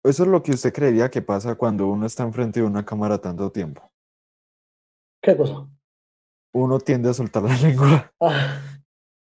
eso 0.03 0.23
es 0.23 0.29
lo 0.29 0.43
que 0.43 0.51
usted 0.51 0.73
creería 0.73 1.09
que 1.09 1.21
pasa 1.21 1.55
cuando 1.55 1.87
uno 1.87 2.05
está 2.05 2.23
enfrente 2.23 2.59
de 2.59 2.65
una 2.65 2.83
cámara 2.83 3.17
tanto 3.17 3.49
tiempo. 3.49 3.89
¿Qué 5.23 5.37
cosa? 5.37 5.65
Uno 6.53 6.77
tiende 6.77 7.09
a 7.09 7.13
soltar 7.13 7.43
la 7.43 7.55
lengua. 7.63 8.11
Ah, 8.19 8.59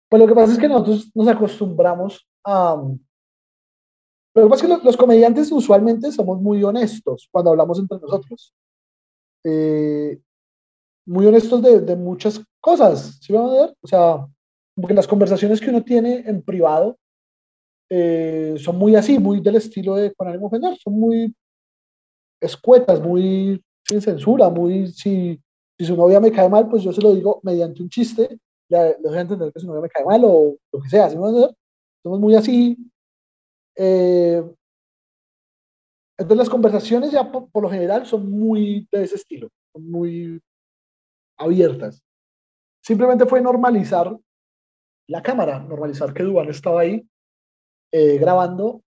pues 0.09 0.21
lo 0.21 0.27
que 0.27 0.35
pasa 0.35 0.51
es 0.51 0.59
que 0.59 0.67
nosotros 0.67 1.11
nos 1.15 1.29
acostumbramos 1.29 2.27
a... 2.45 2.75
Lo 4.35 4.43
que 4.43 4.49
pasa 4.49 4.67
es 4.67 4.77
que 4.79 4.85
los, 4.85 4.97
comediantes 4.97 5.49
usualmente 5.49 6.11
somos 6.11 6.41
muy 6.41 6.61
honestos 6.61 7.29
cuando 7.31 7.51
hablamos 7.51 7.79
entre 7.79 7.99
nosotros. 7.99 8.53
Eh, 9.45 10.19
muy 11.07 11.25
honestos 11.25 11.61
de, 11.61 11.79
de, 11.79 11.95
muchas 11.95 12.43
cosas, 12.59 13.17
¿sí 13.21 13.31
van 13.31 13.45
a 13.45 13.53
ver? 13.53 13.77
O 13.81 13.87
sea, 13.87 14.27
porque 14.75 14.93
las 14.93 15.07
conversaciones 15.07 15.61
que 15.61 15.69
uno 15.69 15.83
tiene 15.85 16.17
en 16.27 16.41
privado 16.41 16.98
eh, 17.89 18.55
son 18.59 18.77
muy 18.77 18.95
así, 18.95 19.17
muy 19.17 19.41
del 19.41 19.55
estilo 19.55 19.95
de 19.95 20.13
Juan 20.15 20.29
ánimo 20.29 20.47
ofender, 20.47 20.77
son 20.77 20.93
muy 20.93 21.35
escuetas, 22.39 23.01
muy 23.01 23.63
sin 23.83 24.01
censura, 24.01 24.49
muy 24.49 24.87
si, 24.87 25.41
si 25.77 25.85
su 25.85 25.95
novia 25.95 26.19
me 26.19 26.31
cae 26.31 26.47
mal, 26.47 26.69
pues 26.69 26.83
yo 26.83 26.93
se 26.93 27.01
lo 27.01 27.13
digo 27.13 27.39
mediante 27.43 27.81
un 27.81 27.89
chiste, 27.89 28.39
le 28.69 28.77
a 28.77 29.21
entender 29.21 29.51
que 29.51 29.59
su 29.59 29.67
novia 29.67 29.81
me 29.81 29.89
cae 29.89 30.05
mal 30.05 30.21
o 30.23 30.55
lo 30.71 30.81
que 30.81 30.89
sea, 30.89 31.09
somos 31.09 32.19
muy 32.19 32.35
así. 32.35 32.77
Eh, 33.75 34.43
entonces 36.17 36.37
las 36.37 36.49
conversaciones 36.49 37.11
ya 37.11 37.31
por, 37.31 37.63
lo 37.63 37.69
general 37.69 38.05
son 38.05 38.29
muy 38.29 38.87
de 38.91 39.03
ese 39.03 39.15
estilo, 39.15 39.49
son 39.73 39.89
muy 39.89 40.41
abiertas. 41.37 42.03
Simplemente 42.83 43.25
fue 43.25 43.41
normalizar 43.41 44.15
la 45.07 45.23
cámara, 45.23 45.59
normalizar 45.59 46.13
que 46.13 46.23
Duan 46.23 46.49
estaba 46.49 46.81
ahí 46.81 47.07
eh, 47.91 48.17
grabando 48.17 48.81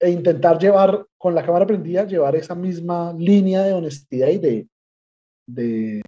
e 0.00 0.10
intentar 0.10 0.58
llevar, 0.58 1.06
con 1.16 1.34
la 1.34 1.44
cámara 1.44 1.66
prendida, 1.66 2.04
llevar 2.04 2.36
esa 2.36 2.54
misma 2.54 3.12
línea 3.12 3.62
de 3.62 3.72
honestidad 3.72 4.28
y 4.28 4.38
de, 4.38 4.68
de 5.46 6.02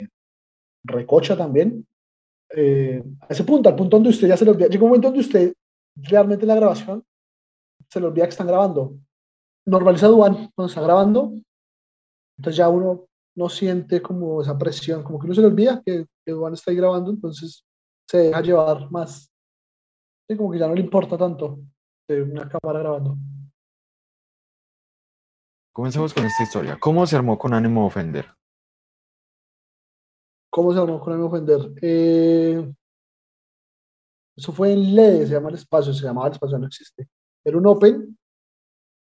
recocha 0.84 1.36
también. 1.36 1.86
Eh, 2.54 3.02
a 3.20 3.26
ese 3.28 3.44
punto, 3.44 3.68
al 3.68 3.76
punto 3.76 3.96
donde 3.96 4.11
usted 4.11 4.28
ya 4.28 4.36
se 4.36 4.44
lo... 4.44 4.54
Llega 4.54 4.82
un 4.82 4.88
momento 4.88 5.08
donde 5.08 5.20
usted 5.20 5.54
realmente 5.96 6.46
la 6.46 6.54
grabación 6.54 7.04
se 7.88 8.00
le 8.00 8.06
olvida 8.06 8.24
que 8.24 8.30
están 8.30 8.46
grabando. 8.46 8.96
Normaliza 9.66 10.06
Duan 10.06 10.50
cuando 10.54 10.68
está 10.68 10.80
grabando, 10.80 11.32
entonces 12.38 12.56
ya 12.56 12.68
uno 12.68 13.06
no 13.36 13.48
siente 13.48 14.00
como 14.00 14.40
esa 14.40 14.56
presión, 14.56 15.02
como 15.02 15.18
que 15.18 15.26
uno 15.26 15.34
se 15.34 15.40
le 15.40 15.48
olvida 15.48 15.82
que, 15.84 16.06
que 16.24 16.32
Duan 16.32 16.54
está 16.54 16.70
ahí 16.70 16.76
grabando, 16.76 17.11
entonces 17.11 17.64
se 18.08 18.18
deja 18.18 18.40
llevar 18.40 18.90
más. 18.90 19.30
Y 20.28 20.36
como 20.36 20.50
que 20.50 20.58
ya 20.58 20.68
no 20.68 20.74
le 20.74 20.80
importa 20.80 21.18
tanto 21.18 21.61
de 22.14 22.22
una 22.22 22.48
cámara 22.48 22.80
grabando. 22.80 23.16
Comencemos 25.72 26.12
con 26.12 26.24
esta 26.24 26.42
historia. 26.42 26.78
¿Cómo 26.78 27.06
se 27.06 27.16
armó 27.16 27.38
con 27.38 27.54
ánimo 27.54 27.82
de 27.82 27.86
ofender? 27.86 28.34
¿Cómo 30.50 30.72
se 30.72 30.80
armó 30.80 31.00
con 31.00 31.12
ánimo 31.12 31.28
de 31.28 31.36
ofender? 31.36 31.72
Eh, 31.80 32.74
eso 34.36 34.52
fue 34.52 34.72
en 34.72 34.94
LED, 34.94 35.26
se 35.26 35.34
llama 35.34 35.50
el 35.50 35.54
espacio, 35.54 35.92
se 35.92 36.04
llamaba 36.04 36.26
el 36.26 36.32
espacio, 36.32 36.58
no 36.58 36.66
existe. 36.66 37.08
Era 37.44 37.56
un 37.56 37.66
open, 37.66 38.18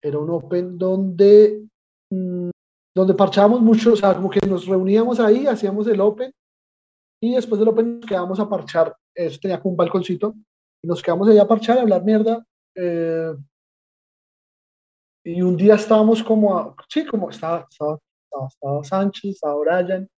era 0.01 0.19
un 0.19 0.29
open 0.29 0.77
donde, 0.77 1.67
mm, 2.09 2.49
donde 2.95 3.13
parchábamos 3.13 3.61
mucho, 3.61 3.93
o 3.93 3.95
sea, 3.95 4.15
como 4.15 4.29
que 4.29 4.45
nos 4.47 4.65
reuníamos 4.65 5.19
ahí, 5.19 5.47
hacíamos 5.47 5.87
el 5.87 5.99
open 6.01 6.31
y 7.21 7.35
después 7.35 7.59
del 7.59 7.69
open 7.69 7.99
nos 7.99 8.05
quedábamos 8.05 8.39
a 8.39 8.49
parchar. 8.49 8.95
Eso 9.15 9.39
tenía 9.41 9.59
como 9.59 9.71
un 9.71 9.77
balconcito 9.77 10.35
y 10.81 10.87
nos 10.87 11.01
quedamos 11.01 11.27
ahí 11.27 11.39
a 11.39 11.47
parchar, 11.47 11.77
a 11.77 11.81
hablar 11.81 12.03
mierda. 12.03 12.45
Eh, 12.75 13.33
y 15.23 15.41
un 15.41 15.55
día 15.57 15.75
estábamos 15.75 16.23
como, 16.23 16.57
a- 16.57 16.75
sí, 16.89 17.05
como 17.05 17.29
estaba, 17.29 17.67
estaba, 17.69 17.99
estaba, 18.49 18.83
Sánchez, 18.83 19.31
estaba 19.35 19.55
Brian, 19.59 20.09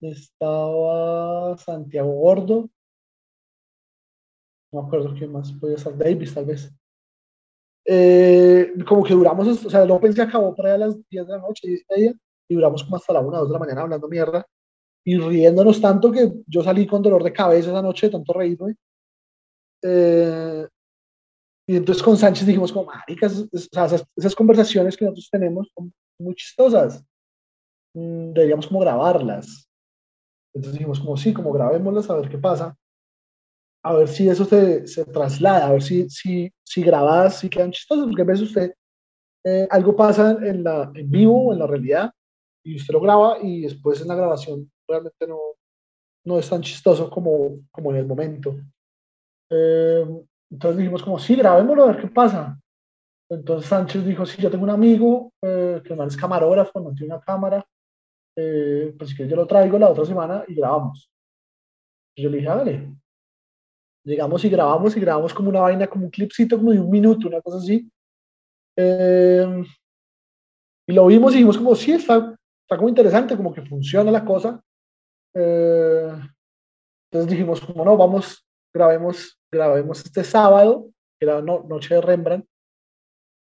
estaba 0.00 1.56
Santiago 1.58 2.12
Gordo, 2.12 2.70
no 4.72 4.82
me 4.82 4.86
acuerdo 4.86 5.14
quién 5.16 5.32
más, 5.32 5.52
podía 5.52 5.76
estar 5.76 5.96
Davis 5.96 6.34
tal 6.34 6.44
vez. 6.44 6.70
Eh, 7.86 8.72
como 8.88 9.04
que 9.04 9.12
duramos, 9.14 9.46
o 9.66 9.70
sea, 9.70 9.82
el 9.82 9.90
Open 9.90 10.12
se 10.14 10.22
acabó 10.22 10.54
por 10.54 10.66
ahí 10.66 10.72
a 10.72 10.78
las 10.78 10.96
10 11.08 11.26
de 11.26 11.32
la 11.32 11.38
noche, 11.38 11.68
10 11.68 11.82
y 11.82 11.94
media, 11.94 12.14
y 12.48 12.54
duramos 12.54 12.82
como 12.84 12.96
hasta 12.96 13.12
la 13.12 13.20
1 13.20 13.38
2 13.38 13.48
de 13.48 13.52
la 13.52 13.58
mañana 13.58 13.82
hablando 13.82 14.08
mierda 14.08 14.46
y 15.04 15.18
riéndonos 15.18 15.80
tanto 15.80 16.12
que 16.12 16.32
yo 16.46 16.62
salí 16.62 16.86
con 16.86 17.02
dolor 17.02 17.22
de 17.24 17.32
cabeza 17.32 17.70
esa 17.70 17.82
noche 17.82 18.06
de 18.08 18.12
tanto 18.12 18.32
reírme. 18.34 18.76
Eh, 19.82 20.66
y 21.66 21.76
entonces 21.76 22.02
con 22.02 22.16
Sánchez 22.16 22.46
dijimos 22.46 22.72
como, 22.72 22.86
maricas, 22.86 23.46
esas, 23.52 24.04
esas 24.16 24.34
conversaciones 24.34 24.96
que 24.96 25.04
nosotros 25.04 25.28
tenemos 25.30 25.70
son 25.74 25.92
muy 26.18 26.34
chistosas. 26.34 27.02
Mm, 27.94 28.32
deberíamos 28.32 28.66
como 28.66 28.80
grabarlas. 28.80 29.68
Entonces 30.54 30.74
dijimos 30.74 31.00
como, 31.00 31.16
sí, 31.16 31.32
como 31.32 31.52
grabémoslas 31.52 32.10
a 32.10 32.16
ver 32.16 32.28
qué 32.28 32.38
pasa. 32.38 32.76
A 33.82 33.94
ver 33.94 34.08
si 34.08 34.28
eso 34.28 34.44
se, 34.44 34.86
se 34.86 35.04
traslada, 35.06 35.66
a 35.66 35.72
ver 35.72 35.82
si, 35.82 36.08
si, 36.10 36.52
si 36.64 36.82
grabadas 36.82 37.38
sí 37.38 37.48
quedan 37.48 37.72
chistosas, 37.72 38.06
porque 38.06 38.22
a 38.22 38.26
veces 38.26 38.48
usted, 38.48 38.74
eh, 39.44 39.66
algo 39.70 39.96
pasa 39.96 40.38
en, 40.42 40.64
la, 40.64 40.90
en 40.94 41.10
vivo 41.10 41.52
en 41.52 41.58
la 41.58 41.66
realidad 41.66 42.10
y 42.64 42.76
usted 42.76 42.94
lo 42.94 43.00
graba 43.00 43.38
y 43.42 43.62
después 43.62 44.00
en 44.00 44.08
la 44.08 44.14
grabación 44.14 44.70
realmente 44.88 45.26
no, 45.26 45.38
no 46.24 46.38
es 46.38 46.48
tan 46.48 46.62
chistoso 46.62 47.10
como, 47.10 47.58
como 47.70 47.90
en 47.90 47.96
el 47.96 48.06
momento. 48.06 48.56
Eh, 49.50 50.06
entonces 50.54 50.78
dijimos 50.78 51.02
como, 51.02 51.18
sí, 51.18 51.34
grabémoslo 51.34 51.82
a 51.82 51.86
ver 51.88 52.00
qué 52.00 52.06
pasa. 52.06 52.56
Entonces 53.28 53.68
Sánchez 53.68 54.06
dijo, 54.06 54.24
sí, 54.24 54.40
yo 54.40 54.48
tengo 54.48 54.62
un 54.62 54.70
amigo 54.70 55.32
eh, 55.42 55.82
que 55.84 55.96
man 55.96 56.06
es 56.06 56.16
camarógrafo, 56.16 56.78
no 56.78 56.94
tiene 56.94 57.12
una 57.12 57.20
cámara, 57.20 57.66
eh, 58.36 58.94
pues 58.96 59.16
que 59.16 59.26
yo 59.26 59.34
lo 59.34 59.48
traigo 59.48 59.76
la 59.80 59.90
otra 59.90 60.04
semana 60.04 60.44
y 60.46 60.54
grabamos. 60.54 61.10
Y 62.16 62.22
yo 62.22 62.30
le 62.30 62.36
dije, 62.36 62.48
hágale. 62.48 62.94
Llegamos 64.04 64.44
y 64.44 64.48
grabamos 64.48 64.96
y 64.96 65.00
grabamos 65.00 65.34
como 65.34 65.48
una 65.48 65.62
vaina, 65.62 65.88
como 65.88 66.04
un 66.04 66.10
clipcito 66.12 66.56
como 66.56 66.70
de 66.70 66.78
un 66.78 66.90
minuto, 66.90 67.26
una 67.26 67.40
cosa 67.40 67.58
así. 67.58 67.90
Eh, 68.76 69.64
y 70.86 70.92
lo 70.92 71.06
vimos 71.06 71.32
y 71.32 71.38
dijimos 71.38 71.58
como, 71.58 71.74
sí, 71.74 71.90
está, 71.90 72.36
está 72.62 72.76
como 72.76 72.88
interesante, 72.88 73.36
como 73.36 73.52
que 73.52 73.62
funciona 73.62 74.12
la 74.12 74.24
cosa. 74.24 74.62
Eh, 75.34 76.12
entonces 77.10 77.28
dijimos 77.28 77.60
como, 77.60 77.84
no, 77.84 77.96
vamos, 77.96 78.46
grabemos, 78.74 79.38
grabemos 79.52 80.04
este 80.04 80.24
sábado, 80.24 80.90
que 81.18 81.26
era 81.26 81.40
no- 81.40 81.64
noche 81.68 81.94
de 81.94 82.00
Rembrandt. 82.00 82.46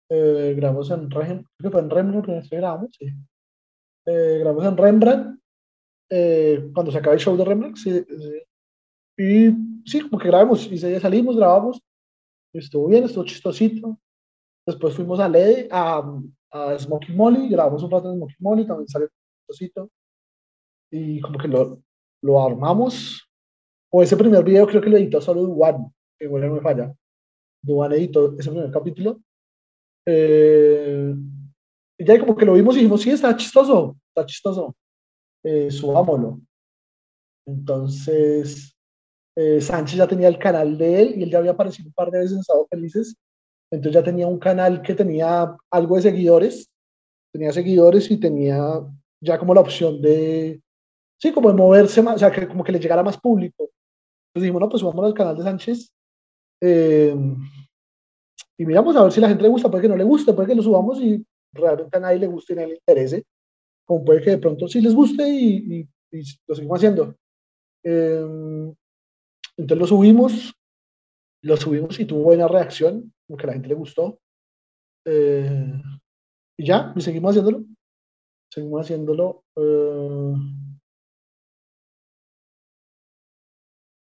Eh, 0.10 0.54
grabamos 0.56 0.92
en 0.92 1.10
Rembrandt, 1.10 1.48
creo 1.58 1.72
que 1.72 1.74
fue 1.74 1.82
en 1.82 1.90
Rembrandt 1.90 2.26
que 2.26 2.32
nosotros 2.34 2.60
grabamos, 2.60 2.90
sí. 3.00 3.08
Eh, 4.06 4.38
grabamos 4.40 4.66
en 4.66 4.78
Rembrandt, 4.78 5.40
eh, 6.10 6.70
cuando 6.74 6.92
se 6.92 6.98
acaba 7.00 7.14
el 7.16 7.20
show 7.22 7.36
de 7.38 7.46
Rembrandt, 7.46 7.78
sí, 7.78 7.92
sí. 8.08 8.42
Y 9.18 9.52
sí, 9.90 10.02
como 10.02 10.20
que 10.20 10.28
grabamos, 10.28 10.66
y 10.72 10.78
ya 10.78 11.00
salimos, 11.00 11.36
grabamos, 11.38 11.82
y 12.54 12.60
estuvo 12.60 12.88
bien, 12.88 13.04
estuvo 13.06 13.26
chistosito. 13.26 13.98
Después 14.66 14.96
fuimos 14.96 15.20
a 15.20 15.28
LED, 15.28 15.68
a, 15.72 16.04
a 16.52 16.80
Smoky 16.80 17.12
Molly, 17.14 17.50
grabamos 17.50 17.84
un 17.84 17.92
rato 17.92 18.10
en 18.10 18.18
Smoky 18.18 18.36
Molly, 18.40 18.68
también 18.68 18.88
salió 18.88 19.10
chistosito. 19.48 19.90
Y 20.92 21.20
como 21.22 21.38
que 21.40 21.48
lo, 21.48 21.82
lo 22.22 22.44
armamos. 22.46 23.28
O 23.96 24.02
ese 24.02 24.18
primer 24.18 24.44
video 24.44 24.66
creo 24.66 24.82
que 24.82 24.90
lo 24.90 24.98
editó 24.98 25.22
solo 25.22 25.44
Duan, 25.44 25.94
que 26.18 26.26
igual 26.26 26.48
no 26.48 26.56
me 26.56 26.62
falla. 26.62 26.92
Duan 27.62 27.92
editó 27.94 28.36
ese 28.40 28.50
primer 28.50 28.72
capítulo. 28.72 29.22
Eh, 30.08 31.14
y 32.00 32.04
ya 32.04 32.20
como 32.20 32.36
que 32.36 32.44
lo 32.44 32.54
vimos 32.54 32.76
y 32.76 32.80
dijimos, 32.80 33.04
sí, 33.04 33.12
está 33.12 33.38
chistoso, 33.38 33.96
está 34.08 34.26
chistoso. 34.26 34.76
Eh, 35.44 35.70
subámoslo. 35.70 36.42
Entonces, 37.46 38.76
eh, 39.36 39.62
Sánchez 39.62 39.98
ya 39.98 40.08
tenía 40.08 40.28
el 40.28 40.40
canal 40.40 40.76
de 40.76 41.02
él 41.02 41.14
y 41.18 41.24
él 41.24 41.30
ya 41.30 41.38
había 41.38 41.52
aparecido 41.52 41.90
un 41.90 41.94
par 41.94 42.10
de 42.10 42.18
veces 42.18 42.34
en 42.34 42.40
Estados 42.40 42.68
Felices. 42.72 43.16
Entonces 43.72 43.94
ya 43.94 44.04
tenía 44.04 44.26
un 44.26 44.40
canal 44.40 44.82
que 44.82 44.96
tenía 44.96 45.56
algo 45.70 45.98
de 45.98 46.02
seguidores, 46.02 46.68
tenía 47.32 47.52
seguidores 47.52 48.10
y 48.10 48.20
tenía 48.20 48.60
ya 49.22 49.38
como 49.38 49.54
la 49.54 49.62
opción 49.62 50.02
de, 50.02 50.60
sí, 51.22 51.32
como 51.32 51.50
de 51.50 51.56
moverse 51.56 52.02
más, 52.02 52.16
o 52.16 52.20
sea, 52.20 52.32
que 52.32 52.48
como 52.48 52.64
que 52.64 52.72
le 52.72 52.80
llegara 52.80 53.04
más 53.04 53.20
público. 53.20 53.70
Entonces 54.34 54.44
dijimos, 54.48 54.62
no, 54.62 54.70
pues 54.70 54.82
subamos 54.82 55.06
al 55.06 55.14
canal 55.14 55.38
de 55.38 55.44
Sánchez 55.44 55.92
eh, 56.62 57.16
y 58.58 58.66
miramos 58.66 58.96
a 58.96 59.04
ver 59.04 59.12
si 59.12 59.22
la 59.22 59.28
gente 59.30 59.44
le 59.44 59.50
gusta, 59.50 59.70
puede 59.70 59.84
que 59.84 59.90
no 59.90 59.96
le 59.98 60.04
guste, 60.04 60.34
puede 60.34 60.48
que 60.48 60.56
lo 60.56 60.64
subamos 60.64 61.00
y 61.02 61.24
realmente 61.54 61.98
a 61.98 62.00
nadie 62.00 62.20
le 62.20 62.28
guste 62.28 62.54
y 62.54 62.56
a 62.56 62.62
nadie 62.62 62.70
le 62.74 62.76
interese, 62.78 63.24
como 63.86 64.04
puede 64.06 64.22
que 64.22 64.32
de 64.32 64.38
pronto 64.40 64.68
sí 64.68 64.82
les 64.82 64.96
guste 64.96 65.28
y, 65.28 65.82
y- 65.82 65.88
lo 66.48 66.54
seguimos 66.56 66.78
haciendo. 66.78 67.16
Eh, 67.84 68.74
entonces 69.58 69.78
lo 69.80 69.88
subimos, 69.88 70.54
lo 71.44 71.58
subimos 71.58 72.00
y 72.00 72.06
tuvo 72.06 72.24
buena 72.24 72.48
reacción, 72.48 73.12
como 73.28 73.38
que 73.38 73.44
a 73.44 73.48
la 73.48 73.54
gente 73.54 73.68
le 73.70 73.76
gustó. 73.76 74.20
Eh, 75.06 75.74
y 76.58 76.66
ya, 76.68 76.94
y 76.96 77.02
seguimos 77.02 77.32
haciéndolo. 77.32 77.66
Seguimos 78.52 78.82
haciéndolo. 78.82 79.44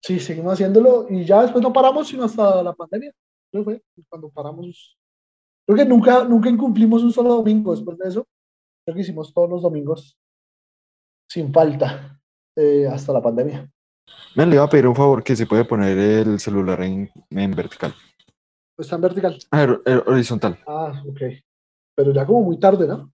Sí, 0.05 0.19
seguimos 0.19 0.53
haciéndolo 0.53 1.07
y 1.09 1.25
ya 1.25 1.41
después 1.41 1.63
no 1.63 1.73
paramos 1.73 2.07
sino 2.07 2.23
hasta 2.25 2.61
la 2.61 2.73
pandemia. 2.73 3.11
Creo 3.51 3.63
fue 3.63 3.81
cuando 4.07 4.29
paramos. 4.29 4.97
Creo 5.65 5.77
que 5.77 5.85
nunca, 5.85 6.23
nunca 6.25 6.47
incumplimos 6.49 7.01
un 7.01 7.11
solo 7.11 7.29
domingo 7.29 7.73
después 7.75 7.97
de 7.97 8.09
eso. 8.09 8.27
Creo 8.85 8.95
que 8.95 9.01
hicimos 9.01 9.33
todos 9.33 9.49
los 9.49 9.61
domingos 9.63 10.15
sin 11.27 11.51
falta 11.51 12.19
eh, 12.55 12.87
hasta 12.87 13.11
la 13.13 13.21
pandemia. 13.21 13.67
Me 14.35 14.45
le 14.45 14.55
iba 14.55 14.63
a 14.63 14.69
pedir 14.69 14.87
un 14.87 14.95
favor 14.95 15.23
que 15.23 15.35
se 15.35 15.47
puede 15.47 15.65
poner 15.65 15.97
el 15.97 16.39
celular 16.39 16.81
en, 16.83 17.09
en 17.31 17.51
vertical. 17.55 17.95
Está 18.77 18.95
en 18.97 19.01
vertical. 19.01 19.39
Ah, 19.51 19.63
er- 19.63 19.81
er- 19.85 20.03
horizontal. 20.05 20.59
Ah, 20.67 21.01
ok. 21.07 21.21
Pero 21.95 22.13
ya 22.13 22.25
como 22.25 22.41
muy 22.43 22.59
tarde, 22.59 22.87
¿no? 22.87 23.11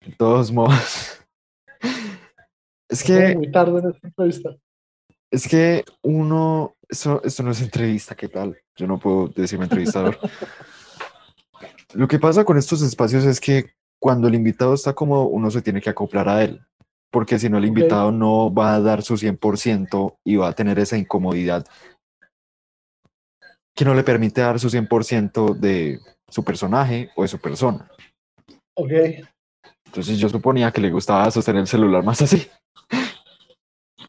De 0.00 0.12
todos 0.16 0.52
modos. 0.52 1.10
Es 2.88 3.02
que, 3.02 3.34
muy 3.34 3.50
tarde 3.50 3.80
en 3.80 3.88
esta 3.90 4.06
entrevista. 4.06 4.50
Es 5.34 5.48
que 5.48 5.84
uno, 6.02 6.76
esto, 6.88 7.20
esto 7.24 7.42
no 7.42 7.50
es 7.50 7.60
entrevista, 7.60 8.14
¿qué 8.14 8.28
tal? 8.28 8.56
Yo 8.76 8.86
no 8.86 9.00
puedo 9.00 9.28
decirme 9.28 9.64
entrevistador. 9.64 10.16
Lo 11.94 12.06
que 12.06 12.20
pasa 12.20 12.44
con 12.44 12.56
estos 12.56 12.82
espacios 12.82 13.24
es 13.24 13.40
que 13.40 13.74
cuando 14.00 14.28
el 14.28 14.36
invitado 14.36 14.74
está 14.74 14.92
cómodo, 14.92 15.24
uno 15.26 15.50
se 15.50 15.60
tiene 15.60 15.80
que 15.80 15.90
acoplar 15.90 16.28
a 16.28 16.44
él, 16.44 16.60
porque 17.10 17.38
si 17.38 17.48
no, 17.48 17.58
el 17.58 17.64
invitado 17.64 18.12
no 18.12 18.52
va 18.52 18.74
a 18.74 18.80
dar 18.80 19.02
su 19.02 19.16
100% 19.16 20.18
y 20.24 20.36
va 20.36 20.48
a 20.48 20.52
tener 20.52 20.78
esa 20.78 20.96
incomodidad 20.96 21.66
que 23.74 23.84
no 23.84 23.94
le 23.94 24.04
permite 24.04 24.40
dar 24.40 24.60
su 24.60 24.68
100% 24.68 25.54
de 25.54 25.98
su 26.28 26.44
personaje 26.44 27.10
o 27.16 27.22
de 27.22 27.28
su 27.28 27.40
persona. 27.40 27.90
Ok. 28.76 28.92
Entonces 29.86 30.16
yo 30.18 30.28
suponía 30.28 30.70
que 30.70 30.80
le 30.80 30.90
gustaba 30.90 31.28
sostener 31.32 31.62
el 31.62 31.66
celular 31.66 32.04
más 32.04 32.22
así. 32.22 32.46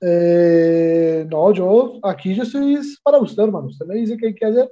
Eh, 0.08 1.26
no, 1.28 1.52
yo 1.52 2.00
aquí 2.04 2.36
yo 2.36 2.44
estoy 2.44 2.76
es 2.76 3.00
para 3.02 3.18
usted, 3.18 3.42
hermano. 3.42 3.68
Usted 3.68 3.88
me 3.88 3.96
dice 3.96 4.16
qué 4.18 4.28
hay 4.28 4.36
que 4.36 4.46
hacer. 4.46 4.72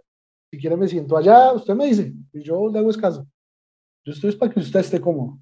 Si 0.51 0.59
quiere 0.59 0.77
me 0.77 0.87
siento 0.87 1.17
allá, 1.17 1.53
usted 1.53 1.73
me 1.73 1.87
dice 1.87 2.13
y 2.31 2.43
yo 2.43 2.69
le 2.69 2.77
hago 2.77 2.91
escaso. 2.91 3.25
Yo 4.05 4.13
estoy 4.13 4.29
es 4.29 4.35
para 4.35 4.53
que 4.53 4.59
usted 4.59 4.79
esté 4.79 5.01
cómodo. 5.01 5.39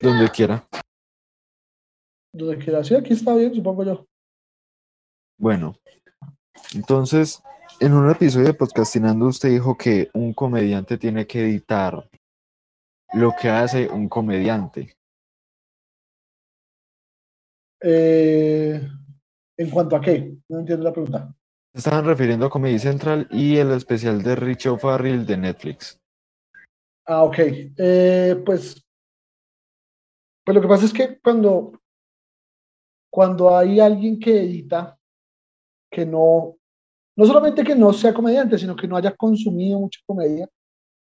Donde 0.00 0.28
quiera. 0.30 0.66
Donde 2.32 2.56
quiera. 2.56 2.82
Sí, 2.82 2.94
aquí 2.94 3.12
está 3.12 3.34
bien, 3.34 3.54
supongo 3.54 3.84
yo. 3.84 4.06
Bueno, 5.38 5.74
entonces, 6.74 7.42
En 7.80 7.94
un 7.94 8.08
episodio 8.10 8.46
de 8.46 8.54
Podcastinando 8.54 9.26
usted 9.26 9.48
dijo 9.48 9.76
que 9.76 10.08
un 10.14 10.34
comediante 10.34 10.98
tiene 10.98 11.26
que 11.26 11.40
editar 11.40 12.08
lo 13.12 13.32
que 13.40 13.48
hace 13.48 13.88
un 13.88 14.08
comediante. 14.08 14.94
Eh, 17.82 18.80
¿En 19.56 19.70
cuanto 19.70 19.96
a 19.96 20.00
qué? 20.00 20.36
No 20.48 20.60
entiendo 20.60 20.84
la 20.84 20.92
pregunta. 20.92 21.34
Se 21.72 21.78
estaban 21.78 22.04
refiriendo 22.04 22.46
a 22.46 22.50
Comedy 22.50 22.78
Central 22.78 23.26
y 23.30 23.56
el 23.56 23.72
especial 23.72 24.22
de 24.22 24.36
Richo 24.36 24.76
Farrell 24.76 25.26
de 25.26 25.36
Netflix. 25.36 26.00
Ah, 27.06 27.24
ok. 27.24 27.38
Eh, 27.76 28.42
pues, 28.44 28.84
pues 30.44 30.54
lo 30.54 30.60
que 30.60 30.68
pasa 30.68 30.84
es 30.84 30.92
que 30.92 31.18
cuando, 31.18 31.80
cuando 33.10 33.56
hay 33.56 33.80
alguien 33.80 34.20
que 34.20 34.42
edita, 34.42 34.98
que 35.90 36.06
no, 36.06 36.56
no 37.16 37.26
solamente 37.26 37.64
que 37.64 37.74
no 37.74 37.92
sea 37.92 38.14
comediante, 38.14 38.58
sino 38.58 38.76
que 38.76 38.86
no 38.86 38.96
haya 38.96 39.14
consumido 39.14 39.78
mucha 39.78 40.00
comedia, 40.06 40.48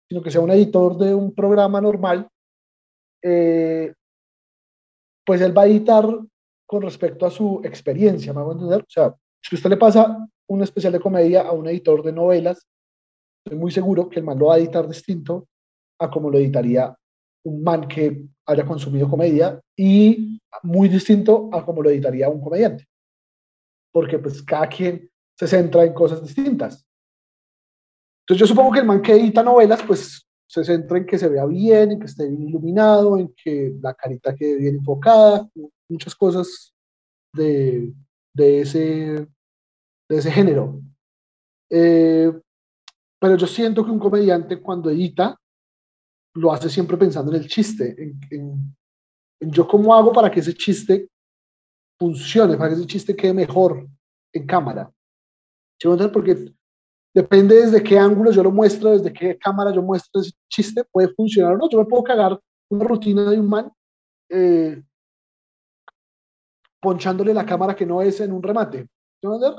sino 0.09 0.23
que 0.23 0.31
sea 0.31 0.41
un 0.41 0.51
editor 0.51 0.97
de 0.99 1.15
un 1.15 1.35
programa 1.35 1.81
normal, 1.81 2.29
eh, 3.23 3.93
pues 5.25 5.41
él 5.41 5.57
va 5.57 5.63
a 5.63 5.67
editar 5.67 6.05
con 6.69 6.83
respecto 6.83 7.25
a 7.25 7.31
su 7.31 7.63
experiencia, 7.65 8.35
¿me 8.35 8.41
hago 8.41 8.53
entender? 8.53 8.83
O 8.83 8.91
sea, 8.91 9.17
si 9.41 9.57
usted 9.57 9.71
le 9.71 9.79
pasa 9.79 10.29
un 10.49 10.63
especial 10.63 10.93
de 10.93 11.01
comedia 11.01 11.41
a 11.41 11.53
un 11.53 11.67
editor 11.67 12.03
de 12.03 12.13
novelas, 12.13 12.69
estoy 13.43 13.59
muy 13.59 13.71
seguro 13.71 14.07
que 14.07 14.21
el 14.21 14.27
man 14.27 14.39
lo 14.39 14.47
va 14.47 14.57
a 14.57 14.59
editar 14.59 14.87
distinto 14.87 15.49
a 15.99 16.11
como 16.11 16.29
lo 16.29 16.37
editaría 16.37 16.95
un 17.45 17.63
man 17.63 17.89
que 17.89 18.23
haya 18.45 18.67
consumido 18.67 19.09
comedia 19.09 19.59
y 19.75 20.39
muy 20.63 20.91
distinto 20.91 21.49
a 21.55 21.65
como 21.65 21.83
lo 21.83 21.89
editaría 21.89 22.29
un 22.29 22.43
comediante. 22.43 22.87
Porque 23.91 24.19
pues 24.19 24.43
cada 24.43 24.69
quien 24.69 25.11
se 25.39 25.47
centra 25.47 25.85
en 25.85 25.95
cosas 25.95 26.23
distintas. 26.23 26.87
Entonces 28.25 28.41
yo 28.41 28.47
supongo 28.47 28.73
que 28.73 28.81
el 28.81 28.87
man 28.87 29.01
que 29.01 29.13
edita 29.13 29.43
novelas 29.43 29.83
pues 29.85 30.23
se 30.47 30.65
centra 30.65 30.99
en 30.99 31.07
que 31.07 31.17
se 31.17 31.31
vea 31.31 31.47
bien, 31.47 31.93
en 31.93 31.99
que 31.99 32.07
esté 32.07 32.29
bien 32.29 32.43
iluminado, 32.43 33.17
en 33.17 33.35
que 33.43 33.73
la 33.81 33.95
carita 33.95 34.35
quede 34.35 34.57
bien 34.57 34.75
enfocada, 34.75 35.49
muchas 35.89 36.15
cosas 36.15 36.75
de, 37.35 37.93
de, 38.35 38.61
ese, 38.61 38.79
de 40.09 40.17
ese 40.17 40.31
género. 40.31 40.81
Eh, 41.71 42.33
pero 43.21 43.37
yo 43.37 43.47
siento 43.47 43.85
que 43.85 43.91
un 43.91 43.99
comediante 43.99 44.61
cuando 44.61 44.91
edita 44.91 45.37
lo 46.35 46.53
hace 46.53 46.71
siempre 46.71 46.97
pensando 46.97 47.35
en 47.35 47.43
el 47.43 47.49
chiste, 47.49 48.17
en, 48.31 48.77
yo 49.41 49.67
cómo 49.67 49.95
hago 49.95 50.13
para 50.13 50.31
que 50.31 50.41
ese 50.41 50.55
chiste 50.55 51.09
funcione, 51.99 52.57
para 52.57 52.71
que 52.71 52.77
ese 52.77 52.87
chiste 52.87 53.17
quede 53.17 53.33
mejor 53.33 53.89
en 54.33 54.47
cámara. 54.47 54.91
Porque 56.13 56.53
depende 57.15 57.57
desde 57.57 57.83
qué 57.83 57.99
ángulo 57.99 58.31
yo 58.31 58.43
lo 58.43 58.51
muestro, 58.51 58.91
desde 58.91 59.13
qué 59.13 59.39
cámara 59.39 59.73
yo 59.73 59.83
muestro 59.83 60.21
ese 60.21 60.33
chiste, 60.51 60.85
puede 60.91 61.09
funcionar 61.15 61.55
o 61.55 61.59
no. 61.59 61.69
Yo 61.69 61.79
me 61.79 61.85
puedo 61.85 62.03
cagar 62.03 62.39
una 62.71 62.85
rutina 62.85 63.31
de 63.31 63.39
un 63.39 63.49
man 63.49 63.73
eh, 64.29 64.83
ponchándole 66.81 67.35
la 67.35 67.47
cámara 67.47 67.75
que 67.75 67.87
no 67.87 68.03
es 68.03 68.21
en 68.21 68.33
un 68.33 68.43
remate. 68.43 68.89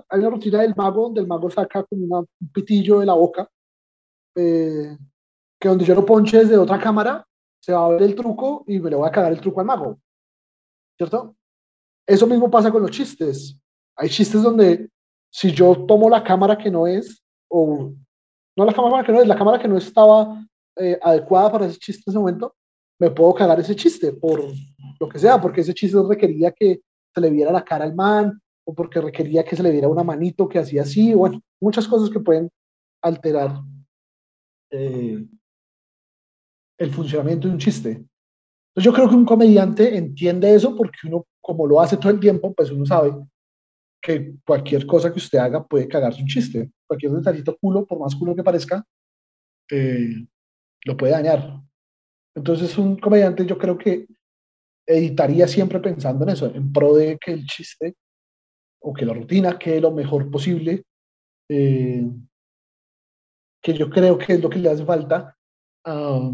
Hay 0.10 0.20
una 0.20 0.30
rutina 0.30 0.62
del 0.62 0.76
mago 0.76 1.04
donde 1.04 1.22
el 1.22 1.28
mago 1.28 1.50
saca 1.50 1.84
como 1.84 2.20
un 2.20 2.50
pitillo 2.54 3.00
de 3.00 3.06
la 3.06 3.14
boca 3.14 3.50
eh, 4.36 4.98
que 5.60 5.68
donde 5.68 5.84
yo 5.84 5.96
lo 5.96 6.06
ponche 6.06 6.38
desde 6.38 6.58
otra 6.58 6.80
cámara, 6.80 7.26
se 7.62 7.74
va 7.74 7.86
a 7.86 7.90
ver 7.90 8.04
el 8.04 8.16
truco 8.16 8.64
y 8.68 8.80
me 8.80 8.90
le 8.90 8.96
voy 8.96 9.08
a 9.08 9.12
cagar 9.12 9.34
el 9.34 9.42
truco 9.42 9.60
al 9.60 9.66
mago. 9.66 10.00
¿Cierto? 10.98 11.36
Eso 12.08 12.26
mismo 12.26 12.50
pasa 12.50 12.72
con 12.72 12.82
los 12.82 12.92
chistes. 12.92 13.60
Hay 13.98 14.10
chistes 14.10 14.42
donde 14.42 14.90
si 15.30 15.52
yo 15.52 15.86
tomo 15.86 16.10
la 16.10 16.24
cámara 16.24 16.58
que 16.58 16.72
no 16.72 16.88
es, 16.88 17.22
o 17.50 17.92
no 18.56 18.66
la 18.66 18.74
cámara 18.74 19.04
que 19.04 19.12
no 19.12 19.22
es, 19.22 19.28
la 19.28 19.38
cámara 19.38 19.60
que 19.60 19.68
no 19.68 19.78
estaba 19.78 20.46
eh, 20.78 20.98
adecuada 21.02 21.52
para 21.52 21.66
ese 21.66 21.78
chiste 21.78 22.04
en 22.08 22.12
ese 22.12 22.20
momento, 22.20 22.56
me 22.98 23.12
puedo 23.12 23.34
cagar 23.34 23.60
ese 23.60 23.76
chiste 23.76 24.14
por 24.14 24.42
lo 25.00 25.10
que 25.10 25.20
sea, 25.20 25.40
porque 25.40 25.62
ese 25.62 25.74
chiste 25.74 25.98
requería 26.08 26.52
que 26.52 26.82
se 27.14 27.22
le 27.22 27.30
viera 27.30 27.52
la 27.52 27.64
cara 27.64 27.86
al 27.86 27.96
man, 27.96 28.42
o 28.66 28.74
porque 28.74 29.02
requería 29.02 29.44
que 29.44 29.56
se 29.56 29.64
le 29.64 29.72
viera 29.72 29.88
una 29.88 30.04
manito 30.04 30.48
que 30.48 30.60
hacía 30.60 30.84
así, 30.84 31.14
bueno, 31.14 31.42
muchas 31.60 31.88
cosas 31.88 32.10
que 32.10 32.20
pueden 32.20 32.50
alterar 33.02 33.62
eh, 34.72 35.26
el 36.78 36.92
funcionamiento 36.92 37.48
de 37.48 37.54
un 37.54 37.60
chiste. 37.60 37.90
Entonces 37.90 38.84
yo 38.84 38.94
creo 38.94 39.10
que 39.10 39.16
un 39.16 39.26
comediante 39.26 39.98
entiende 39.98 40.54
eso 40.54 40.76
porque 40.76 41.00
uno, 41.06 41.26
como 41.42 41.66
lo 41.66 41.82
hace 41.82 41.98
todo 41.98 42.12
el 42.12 42.20
tiempo, 42.20 42.54
pues 42.54 42.72
uno 42.72 42.86
sabe 42.86 43.14
que 44.02 44.36
cualquier 44.46 44.86
cosa 44.86 45.12
que 45.12 45.20
usted 45.20 45.40
haga 45.40 45.66
puede 45.66 45.88
cagarse 45.88 46.22
un 46.22 46.28
chiste. 46.28 46.72
Cualquier 46.88 47.12
detallito 47.12 47.58
culo, 47.58 47.86
por 47.86 48.00
más 48.00 48.16
culo 48.16 48.36
que 48.36 48.44
parezca, 48.44 48.86
eh, 49.72 50.26
lo 50.86 50.96
puede 50.96 51.14
dañar. 51.14 51.62
Entonces 52.36 52.78
un 52.78 52.98
comediante 52.98 53.46
yo 53.46 53.58
creo 53.58 53.78
que 53.78 54.08
editaría 54.90 55.48
siempre 55.48 55.80
pensando 55.80 56.24
en 56.24 56.32
eso, 56.32 56.48
en 56.48 56.74
pro 56.74 56.96
de 56.96 57.18
que 57.20 57.32
el 57.32 57.46
chiste 57.46 57.96
o 58.82 58.92
que 58.94 59.06
la 59.06 59.14
rutina 59.14 59.60
quede 59.60 59.82
lo 59.82 59.92
mejor 59.92 60.32
posible, 60.32 60.84
eh, 61.50 62.10
que 63.62 63.74
yo 63.74 63.90
creo 63.90 64.18
que 64.18 64.34
es 64.34 64.42
lo 64.42 64.50
que 64.50 64.58
le 64.58 64.70
hace 64.70 64.84
falta 64.86 65.36
a, 65.86 66.32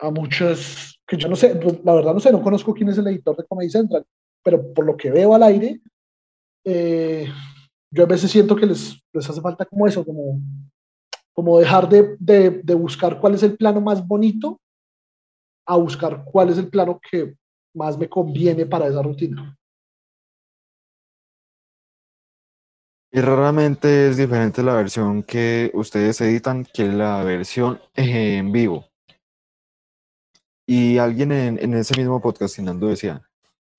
a 0.00 0.10
muchos, 0.10 1.00
que 1.06 1.16
yo 1.16 1.28
no 1.28 1.36
sé, 1.36 1.54
pues, 1.56 1.84
la 1.84 1.94
verdad 1.94 2.12
no 2.12 2.20
sé, 2.20 2.32
no 2.32 2.42
conozco 2.42 2.74
quién 2.74 2.88
es 2.88 2.98
el 2.98 3.06
editor 3.06 3.36
de 3.36 3.46
Comedy 3.46 3.70
Central, 3.70 4.04
pero 4.42 4.72
por 4.72 4.84
lo 4.84 4.96
que 4.96 5.10
veo 5.10 5.34
al 5.34 5.42
aire, 5.44 5.80
eh, 6.64 7.28
yo 7.92 8.02
a 8.02 8.06
veces 8.06 8.30
siento 8.30 8.56
que 8.56 8.66
les, 8.66 9.00
les 9.12 9.30
hace 9.30 9.40
falta 9.40 9.64
como 9.64 9.86
eso, 9.86 10.04
como, 10.04 10.40
como 11.32 11.60
dejar 11.60 11.88
de, 11.88 12.16
de, 12.18 12.50
de, 12.64 12.74
buscar 12.74 13.20
cuál 13.20 13.34
es 13.34 13.42
el 13.44 13.56
plano 13.56 13.80
más 13.80 14.06
bonito 14.06 14.60
a 15.66 15.76
buscar 15.76 16.24
cuál 16.24 16.48
es 16.48 16.58
el 16.58 16.68
plano 16.68 17.00
que 17.10 17.36
más 17.74 17.98
me 17.98 18.08
conviene 18.08 18.66
para 18.66 18.86
esa 18.86 19.02
rutina. 19.02 19.56
Y 23.12 23.20
raramente 23.20 24.08
es 24.08 24.16
diferente 24.16 24.62
la 24.62 24.74
versión 24.74 25.24
que 25.24 25.70
ustedes 25.74 26.20
editan 26.20 26.64
que 26.64 26.86
la 26.86 27.24
versión 27.24 27.80
en 27.94 28.52
vivo. 28.52 28.86
Y 30.64 30.98
alguien 30.98 31.32
en, 31.32 31.58
en 31.60 31.74
ese 31.74 31.98
mismo 31.98 32.20
podcastinando 32.20 32.86
decía, 32.86 33.28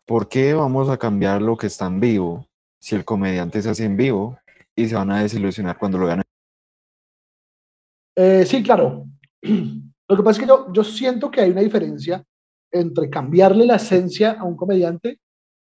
¿por 0.05 0.27
qué 0.27 0.53
vamos 0.53 0.89
a 0.89 0.97
cambiar 0.97 1.41
lo 1.41 1.55
que 1.55 1.67
está 1.67 1.87
en 1.87 2.01
vivo 2.01 2.45
si 2.81 2.95
el 2.95 3.05
comediante 3.05 3.61
se 3.61 3.69
hace 3.69 3.85
en 3.85 3.95
vivo 3.95 4.37
y 4.75 4.89
se 4.89 4.95
van 4.95 5.11
a 5.11 5.21
desilusionar 5.21 5.77
cuando 5.77 5.97
lo 5.97 6.07
vean? 6.07 6.21
Eh, 8.17 8.45
sí, 8.45 8.61
claro. 8.61 9.05
Lo 9.41 10.17
que 10.17 10.23
pasa 10.23 10.31
es 10.31 10.39
que 10.39 10.47
yo, 10.47 10.73
yo 10.73 10.83
siento 10.83 11.31
que 11.31 11.39
hay 11.39 11.51
una 11.51 11.61
diferencia 11.61 12.21
entre 12.71 13.09
cambiarle 13.09 13.65
la 13.65 13.75
esencia 13.75 14.31
a 14.33 14.43
un 14.43 14.55
comediante 14.55 15.19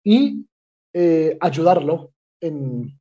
y 0.04 0.46
eh, 0.94 1.36
ayudarlo 1.40 2.12
en, 2.40 2.98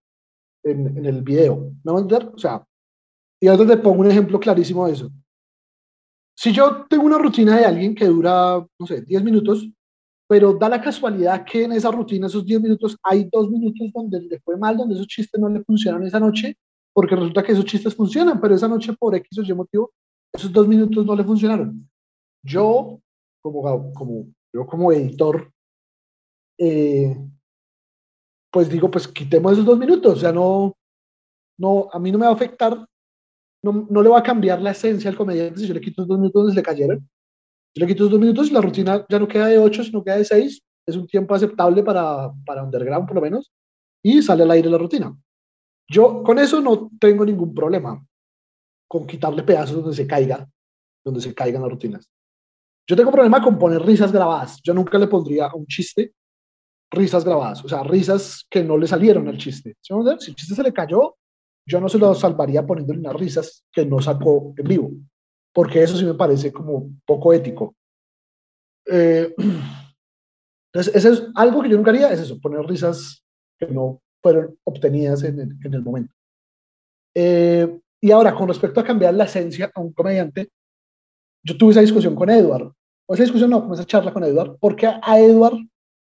en, 0.64 0.97
en, 0.97 1.06
el 1.06 1.22
video. 1.22 1.72
¿No 1.84 1.99
entender? 1.99 2.32
O 2.34 2.38
sea, 2.38 2.66
y 3.39 3.47
ahora 3.47 3.66
te 3.68 3.78
pongo 3.78 4.02
un 4.02 4.12
ejemplo 4.12 4.39
clarísimo 4.39 4.88
de 4.88 4.93
eso. 4.93 5.12
Si 6.36 6.52
yo 6.52 6.86
tengo 6.89 7.04
una 7.04 7.18
rutina 7.18 7.58
de 7.58 7.66
alguien 7.66 7.93
que 7.93 8.06
dura, 8.06 8.66
no 8.80 8.88
sé, 8.88 9.02
10 9.02 9.24
minutos, 9.24 9.68
pero 10.28 10.54
da 10.54 10.70
la 10.70 10.82
casualidad 10.82 11.43
que 11.43 11.66
en 11.66 11.74
esa 11.74 11.91
rutina, 11.91 12.28
esos 12.28 12.45
10 12.45 12.62
minutos, 12.62 12.97
hay 13.04 13.28
dos 13.32 13.49
minutos 13.49 13.91
donde 13.93 14.22
le 14.22 14.39
fue 14.39 14.56
mal, 14.58 14.78
donde 14.78 14.95
esos 14.95 15.08
chistes 15.08 15.39
no 15.39 15.49
le 15.49 15.64
funcionan 15.64 16.04
esa 16.04 16.20
noche, 16.20 16.58
porque 16.93 17.16
resulta 17.16 17.43
que 17.43 17.52
esos 17.52 17.66
chistes 17.66 17.93
funcionan, 17.93 18.39
pero 18.39 18.56
esa 18.56 18.68
noche 18.68 18.93
por 18.93 19.14
X 19.16 19.39
o 19.39 19.41
Y 19.41 19.54
motivo, 19.54 19.91
esos 20.34 20.52
dos 20.52 20.68
minutos 20.68 21.06
no 21.06 21.16
le 21.16 21.24
funcionaron. 21.24 21.89
Yo, 22.43 23.02
como, 23.42 23.94
como, 23.94 24.26
yo 24.54 24.66
como 24.66 24.92
editor, 24.92 25.52
eh, 26.58 27.16
pues 28.52 28.70
digo, 28.70 28.92
pues 28.92 29.08
quitemos 29.08 29.54
esos 29.54 29.66
dos 29.66 29.78
minutos, 29.78 30.18
o 30.18 30.20
sea, 30.20 30.32
no, 30.32 30.76
no, 31.58 31.89
a 31.92 32.00
mí 32.00 32.12
no 32.12 32.18
me 32.18 32.26
va 32.26 32.32
a 32.32 32.36
afectar 32.36 32.86
no, 33.64 33.88
no, 33.89 34.02
le 34.02 34.10
va 34.10 34.20
a 34.20 34.24
cambiar 34.24 34.62
la 34.62 34.72
esencia 34.72 35.10
al 35.10 35.16
comediante 35.16 35.60
si 35.60 35.68
yo 35.68 35.74
le 35.74 35.82
quito 35.82 36.06
dos 36.06 36.18
minutos 36.18 36.42
donde 36.42 36.54
se 36.54 36.60
le 36.60 36.64
cayeron. 36.64 37.10
Si 37.74 37.80
le 37.80 37.88
quito 37.88 38.10
dos 38.10 38.20
minutos 38.20 38.50
y 38.50 38.54
la 38.54 38.62
rutina 38.62 39.06
ya 39.08 39.20
no 39.20 39.28
queda 39.28 39.48
de 39.48 39.60
ocho, 39.60 39.84
sino 39.84 40.04
queda 40.04 40.18
de 40.18 40.26
seis, 40.26 40.62
es 40.86 40.96
un 40.96 41.08
tiempo 41.08 41.36
aceptable 41.36 41.84
para, 41.84 42.32
para 42.46 42.64
underground 42.64 43.08
por 43.08 43.16
lo 43.16 43.22
menos, 43.22 43.52
y 44.04 44.22
sale 44.22 44.44
al 44.44 44.52
aire 44.52 44.70
la 44.70 44.78
rutina. 44.78 45.16
Yo 45.88 46.24
con 46.24 46.39
eso 46.39 46.60
no 46.60 46.89
tengo 47.00 47.26
ningún 47.26 47.54
problema, 47.54 48.04
con 48.88 49.06
quitarle 49.06 49.44
pedazos 49.44 49.78
donde 49.78 49.96
se 49.96 50.08
caiga, 50.08 50.50
donde 51.06 51.22
se 51.22 51.34
caigan 51.34 51.62
las 51.62 51.72
rutinas. 51.72 52.10
Yo 52.88 52.96
tengo 52.96 53.12
problema 53.12 53.42
con 53.42 53.58
poner 53.58 53.82
risas 53.82 54.12
grabadas. 54.12 54.60
Yo 54.64 54.74
nunca 54.74 54.98
le 54.98 55.08
pondría 55.08 55.48
a 55.48 55.56
un 55.56 55.66
chiste 55.66 56.14
risas 56.92 57.24
grabadas, 57.24 57.64
o 57.64 57.70
sea, 57.70 57.84
risas 57.84 58.46
que 58.50 58.64
no 58.64 58.78
le 58.78 58.86
salieron 58.86 59.28
al 59.28 59.38
chiste. 59.38 59.78
Si 59.82 59.94
el 59.94 60.36
chiste 60.36 60.56
se 60.56 60.64
le 60.64 60.74
cayó, 60.74 61.16
yo 61.66 61.80
no 61.80 61.88
se 61.88 61.98
lo 61.98 62.14
salvaría 62.14 62.66
poniéndole 62.66 63.00
unas 63.00 63.16
risas 63.16 63.66
que 63.72 63.86
no 63.86 64.02
sacó 64.02 64.54
en 64.58 64.68
vivo, 64.68 64.92
porque 65.54 65.82
eso 65.82 65.98
sí 65.98 66.04
me 66.06 66.16
parece 66.16 66.52
como 66.52 66.90
poco 67.06 67.34
ético. 67.34 67.76
Eh, 68.86 69.34
entonces, 70.74 70.96
eso 70.96 71.14
es 71.14 71.24
algo 71.36 71.62
que 71.62 71.70
yo 71.70 71.78
nunca 71.78 71.92
haría, 71.92 72.12
es 72.12 72.20
eso, 72.20 72.40
poner 72.40 72.66
risas 72.66 73.24
que 73.58 73.68
no 73.68 74.02
fueron 74.22 74.58
obtenidas 74.66 75.24
en 75.24 75.40
el, 75.40 75.58
en 75.64 75.74
el 75.74 75.82
momento. 75.82 76.14
Eh, 77.16 77.80
y 78.02 78.12
ahora, 78.12 78.36
con 78.36 78.48
respecto 78.50 78.80
a 78.80 78.84
cambiar 78.84 79.14
la 79.14 79.26
esencia 79.26 79.72
a 79.74 79.80
un 79.80 79.94
comediante, 79.94 80.50
yo 81.44 81.58
tuve 81.58 81.72
esa 81.72 81.82
discusión 81.82 82.16
con 82.16 82.30
Edward, 82.30 82.72
o 83.08 83.14
esa 83.14 83.24
discusión 83.24 83.50
no, 83.50 83.62
como 83.62 83.74
esa 83.74 83.86
charla 83.86 84.14
con 84.14 84.24
Edward, 84.24 84.58
porque 84.60 84.88
a 84.88 85.20
Edward, 85.20 85.58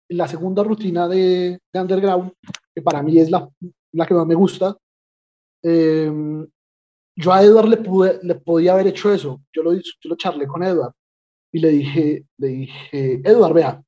la 0.09 0.27
segunda 0.27 0.63
rutina 0.63 1.07
de, 1.07 1.59
de 1.73 1.81
Underground, 1.81 2.31
que 2.73 2.81
para 2.81 3.01
mí 3.01 3.17
es 3.19 3.29
la, 3.29 3.49
la 3.93 4.05
que 4.05 4.13
más 4.13 4.25
me 4.25 4.35
gusta, 4.35 4.75
eh, 5.63 6.11
yo 7.15 7.33
a 7.33 7.43
Edward 7.43 7.67
le, 7.67 7.77
pude, 7.77 8.19
le 8.21 8.35
podía 8.35 8.73
haber 8.73 8.87
hecho 8.87 9.11
eso. 9.11 9.41
Yo 9.51 9.63
lo, 9.63 9.73
yo 9.73 9.81
lo 10.03 10.15
charlé 10.15 10.45
con 10.45 10.63
Edward 10.63 10.93
y 11.51 11.59
le 11.59 11.69
dije, 11.69 12.25
le 12.37 12.47
dije, 12.47 13.21
Edward, 13.23 13.53
vea, 13.53 13.83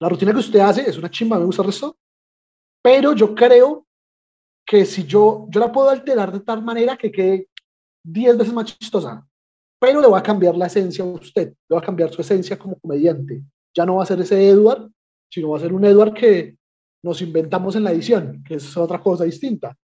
la 0.00 0.08
rutina 0.08 0.32
que 0.32 0.38
usted 0.38 0.60
hace 0.60 0.88
es 0.88 0.96
una 0.96 1.10
chimba, 1.10 1.38
me 1.38 1.46
gusta 1.46 1.62
el 1.62 1.66
resto, 1.66 1.96
pero 2.82 3.12
yo 3.14 3.34
creo 3.34 3.86
que 4.66 4.84
si 4.84 5.04
yo, 5.04 5.46
yo 5.50 5.60
la 5.60 5.72
puedo 5.72 5.88
alterar 5.88 6.32
de 6.32 6.40
tal 6.40 6.62
manera 6.62 6.96
que 6.96 7.10
quede 7.10 7.48
10 8.04 8.38
veces 8.38 8.54
más 8.54 8.66
chistosa, 8.66 9.26
pero 9.78 10.00
le 10.00 10.08
va 10.08 10.18
a 10.18 10.22
cambiar 10.22 10.56
la 10.56 10.66
esencia 10.66 11.04
a 11.04 11.08
usted, 11.08 11.54
le 11.68 11.74
va 11.74 11.80
a 11.80 11.84
cambiar 11.84 12.10
su 12.10 12.20
esencia 12.20 12.58
como 12.58 12.78
comediante. 12.78 13.42
Ya 13.74 13.84
no 13.84 13.96
va 13.96 14.04
a 14.04 14.06
ser 14.06 14.20
ese 14.20 14.48
Edward, 14.48 14.90
sino 15.30 15.50
va 15.50 15.58
a 15.58 15.60
ser 15.60 15.72
un 15.72 15.84
Edward 15.84 16.14
que 16.14 16.56
nos 17.02 17.20
inventamos 17.20 17.76
en 17.76 17.84
la 17.84 17.92
edición, 17.92 18.42
que 18.46 18.54
es 18.54 18.76
otra 18.76 19.00
cosa 19.00 19.24
distinta. 19.24 19.76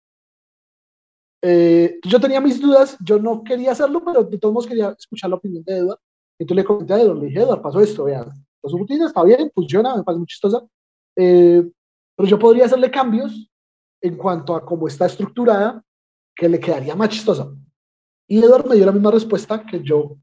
Eh, 1.42 1.98
yo 2.04 2.20
tenía 2.20 2.40
mis 2.40 2.60
dudas, 2.60 2.96
yo 3.04 3.18
no 3.18 3.42
quería 3.42 3.72
hacerlo, 3.72 4.02
pero 4.04 4.24
de 4.24 4.38
todos 4.38 4.54
modos 4.54 4.66
quería 4.66 4.94
escuchar 4.98 5.30
la 5.30 5.36
opinión 5.36 5.64
de 5.64 5.78
Edward. 5.78 5.98
Entonces 6.38 6.56
le 6.56 6.64
comenté 6.64 6.94
a 6.94 7.00
Edward, 7.00 7.18
le 7.18 7.26
dije, 7.26 7.40
Edward, 7.40 7.62
pasó 7.62 7.80
esto, 7.80 8.04
vea, 8.04 8.26
su 8.64 8.78
rutina 8.78 9.06
está 9.06 9.22
bien, 9.24 9.50
funciona, 9.54 9.96
me 9.96 10.02
parece 10.02 10.18
muy 10.18 10.26
chistosa, 10.26 10.62
eh, 11.16 11.62
pero 12.16 12.28
yo 12.28 12.38
podría 12.38 12.66
hacerle 12.66 12.90
cambios 12.90 13.50
en 14.02 14.16
cuanto 14.16 14.54
a 14.54 14.64
cómo 14.64 14.86
está 14.86 15.06
estructurada, 15.06 15.82
que 16.34 16.48
le 16.48 16.58
quedaría 16.58 16.94
más 16.94 17.10
chistosa. 17.10 17.52
Y 18.30 18.38
Edward 18.38 18.68
me 18.68 18.76
dio 18.76 18.86
la 18.86 18.92
misma 18.92 19.10
respuesta 19.10 19.66
que 19.66 19.82
yo 19.82 20.16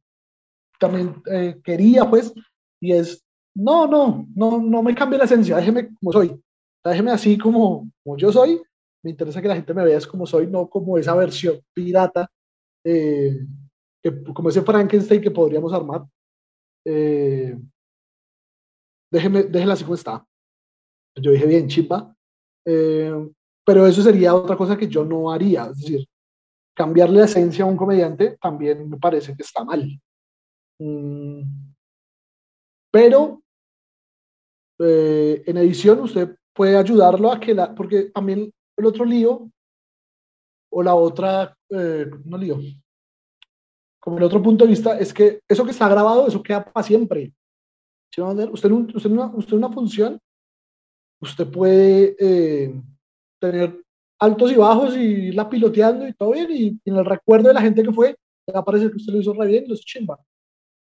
también 0.79 1.21
eh, 1.29 1.59
quería, 1.61 2.09
pues, 2.09 2.33
y 2.79 2.93
es, 2.93 3.21
no, 3.53 3.85
no, 3.85 4.25
no, 4.33 4.61
no 4.61 4.81
me 4.81 4.95
cambie 4.95 5.19
la 5.19 5.25
esencia, 5.25 5.57
déjeme 5.57 5.93
como 5.95 6.13
soy, 6.13 6.41
déjeme 6.85 7.11
así 7.11 7.37
como, 7.37 7.91
como 8.01 8.15
yo 8.15 8.31
soy, 8.31 8.61
me 9.03 9.11
interesa 9.11 9.41
que 9.41 9.49
la 9.49 9.55
gente 9.55 9.73
me 9.73 9.83
vea 9.83 9.99
como 10.09 10.25
soy, 10.25 10.47
no 10.47 10.69
como 10.69 10.97
esa 10.97 11.15
versión 11.15 11.59
pirata, 11.73 12.31
eh, 12.85 13.45
como 14.33 14.47
ese 14.47 14.61
Frankenstein 14.61 15.21
que 15.21 15.31
podríamos 15.31 15.73
armar. 15.73 16.05
Eh, 16.85 17.59
déjeme, 19.11 19.43
déjela 19.43 19.73
así 19.73 19.83
como 19.83 19.95
está. 19.95 20.25
Yo 21.15 21.31
dije 21.31 21.45
bien, 21.45 21.67
chimba. 21.67 22.15
Eh, 22.65 23.11
pero 23.65 23.85
eso 23.85 24.01
sería 24.01 24.33
otra 24.33 24.55
cosa 24.55 24.77
que 24.77 24.87
yo 24.87 25.03
no 25.03 25.29
haría. 25.29 25.65
Es 25.65 25.79
decir, 25.79 26.07
cambiarle 26.77 27.19
la 27.19 27.25
esencia 27.25 27.63
a 27.65 27.67
un 27.67 27.75
comediante 27.75 28.37
también 28.39 28.87
me 28.87 28.97
parece 28.97 29.35
que 29.35 29.41
está 29.41 29.63
mal. 29.63 29.99
Mm, 30.79 31.41
pero 32.91 33.41
en 34.79 35.57
edición 35.57 36.01
usted 36.01 36.37
puede 36.53 36.77
ayudarlo 36.77 37.31
a 37.31 37.39
que 37.39 37.55
la, 37.55 37.73
porque 37.73 38.11
también 38.11 38.53
el 38.77 38.85
otro 38.85 39.05
lío, 39.05 39.49
o 40.71 40.83
la 40.83 40.93
otra, 40.93 41.57
eh, 41.71 42.11
no 42.25 42.37
lío, 42.37 42.59
como 43.99 44.19
el 44.19 44.23
otro 44.23 44.41
punto 44.43 44.63
de 44.63 44.69
vista, 44.69 44.99
es 44.99 45.11
que 45.11 45.41
eso 45.47 45.65
que 45.65 45.71
está 45.71 45.89
grabado, 45.89 46.27
eso 46.27 46.43
queda 46.43 46.63
para 46.63 46.85
siempre. 46.85 47.33
Usted, 48.15 48.49
usted, 48.51 48.71
una, 49.09 49.25
usted 49.35 49.53
una 49.53 49.71
función, 49.71 50.19
usted 51.19 51.49
puede 51.49 52.15
eh, 52.19 52.81
tener 53.39 53.83
altos 54.19 54.51
y 54.51 54.55
bajos 54.55 54.95
y 54.97 55.27
irla 55.27 55.49
piloteando 55.49 56.07
y 56.07 56.13
todo 56.13 56.31
bien, 56.31 56.47
y, 56.51 56.79
en 56.85 56.95
el 56.95 57.05
recuerdo 57.05 57.49
de 57.49 57.53
la 57.53 57.61
gente 57.61 57.83
que 57.83 57.91
fue, 57.91 58.15
va 58.53 58.59
a 58.59 58.65
parecer 58.65 58.89
que 58.89 58.97
usted 58.97 59.13
lo 59.13 59.19
hizo 59.19 59.33
re 59.33 59.47
bien, 59.47 59.65
lo 59.67 59.73
hizo 59.73 59.83
chimba. 59.85 60.19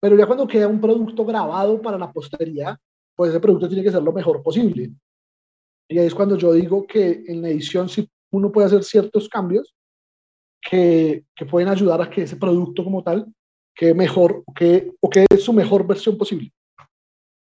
Pero 0.01 0.17
ya 0.17 0.25
cuando 0.25 0.47
queda 0.47 0.67
un 0.67 0.81
producto 0.81 1.25
grabado 1.25 1.81
para 1.81 1.97
la 1.97 2.11
posteridad, 2.11 2.77
pues 3.15 3.29
ese 3.29 3.39
producto 3.39 3.67
tiene 3.67 3.83
que 3.83 3.91
ser 3.91 4.03
lo 4.03 4.11
mejor 4.11 4.41
posible. 4.43 4.91
Y 5.87 5.99
ahí 5.99 6.07
es 6.07 6.15
cuando 6.15 6.37
yo 6.37 6.53
digo 6.53 6.85
que 6.85 7.23
en 7.27 7.41
la 7.41 7.49
edición 7.49 7.87
sí 7.87 8.09
uno 8.31 8.51
puede 8.51 8.67
hacer 8.67 8.83
ciertos 8.83 9.29
cambios 9.29 9.75
que, 10.61 11.25
que 11.35 11.45
pueden 11.45 11.69
ayudar 11.69 12.01
a 12.01 12.09
que 12.09 12.23
ese 12.23 12.35
producto 12.35 12.83
como 12.83 13.03
tal 13.03 13.31
quede 13.75 13.93
mejor 13.93 14.43
que, 14.55 14.91
o 14.99 15.09
que 15.09 15.25
es 15.29 15.43
su 15.43 15.53
mejor 15.53 15.85
versión 15.85 16.17
posible, 16.17 16.51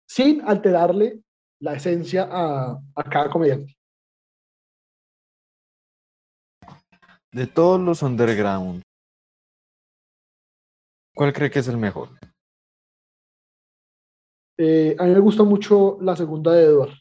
sin 0.07 0.41
alterarle 0.43 1.21
la 1.61 1.75
esencia 1.75 2.29
a, 2.31 2.81
a 2.95 3.05
cada 3.05 3.31
comediante. 3.31 3.78
De 7.33 7.47
todos 7.47 7.81
los 7.81 8.03
underground, 8.03 8.83
¿cuál 11.14 11.33
cree 11.33 11.51
que 11.51 11.59
es 11.59 11.68
el 11.68 11.76
mejor? 11.76 12.18
Eh, 14.59 14.97
a 14.99 15.05
mí 15.05 15.11
me 15.11 15.20
gusta 15.20 15.43
mucho 15.45 15.99
la 16.01 16.16
segunda 16.16 16.53
de 16.53 16.64
Edward 16.64 16.93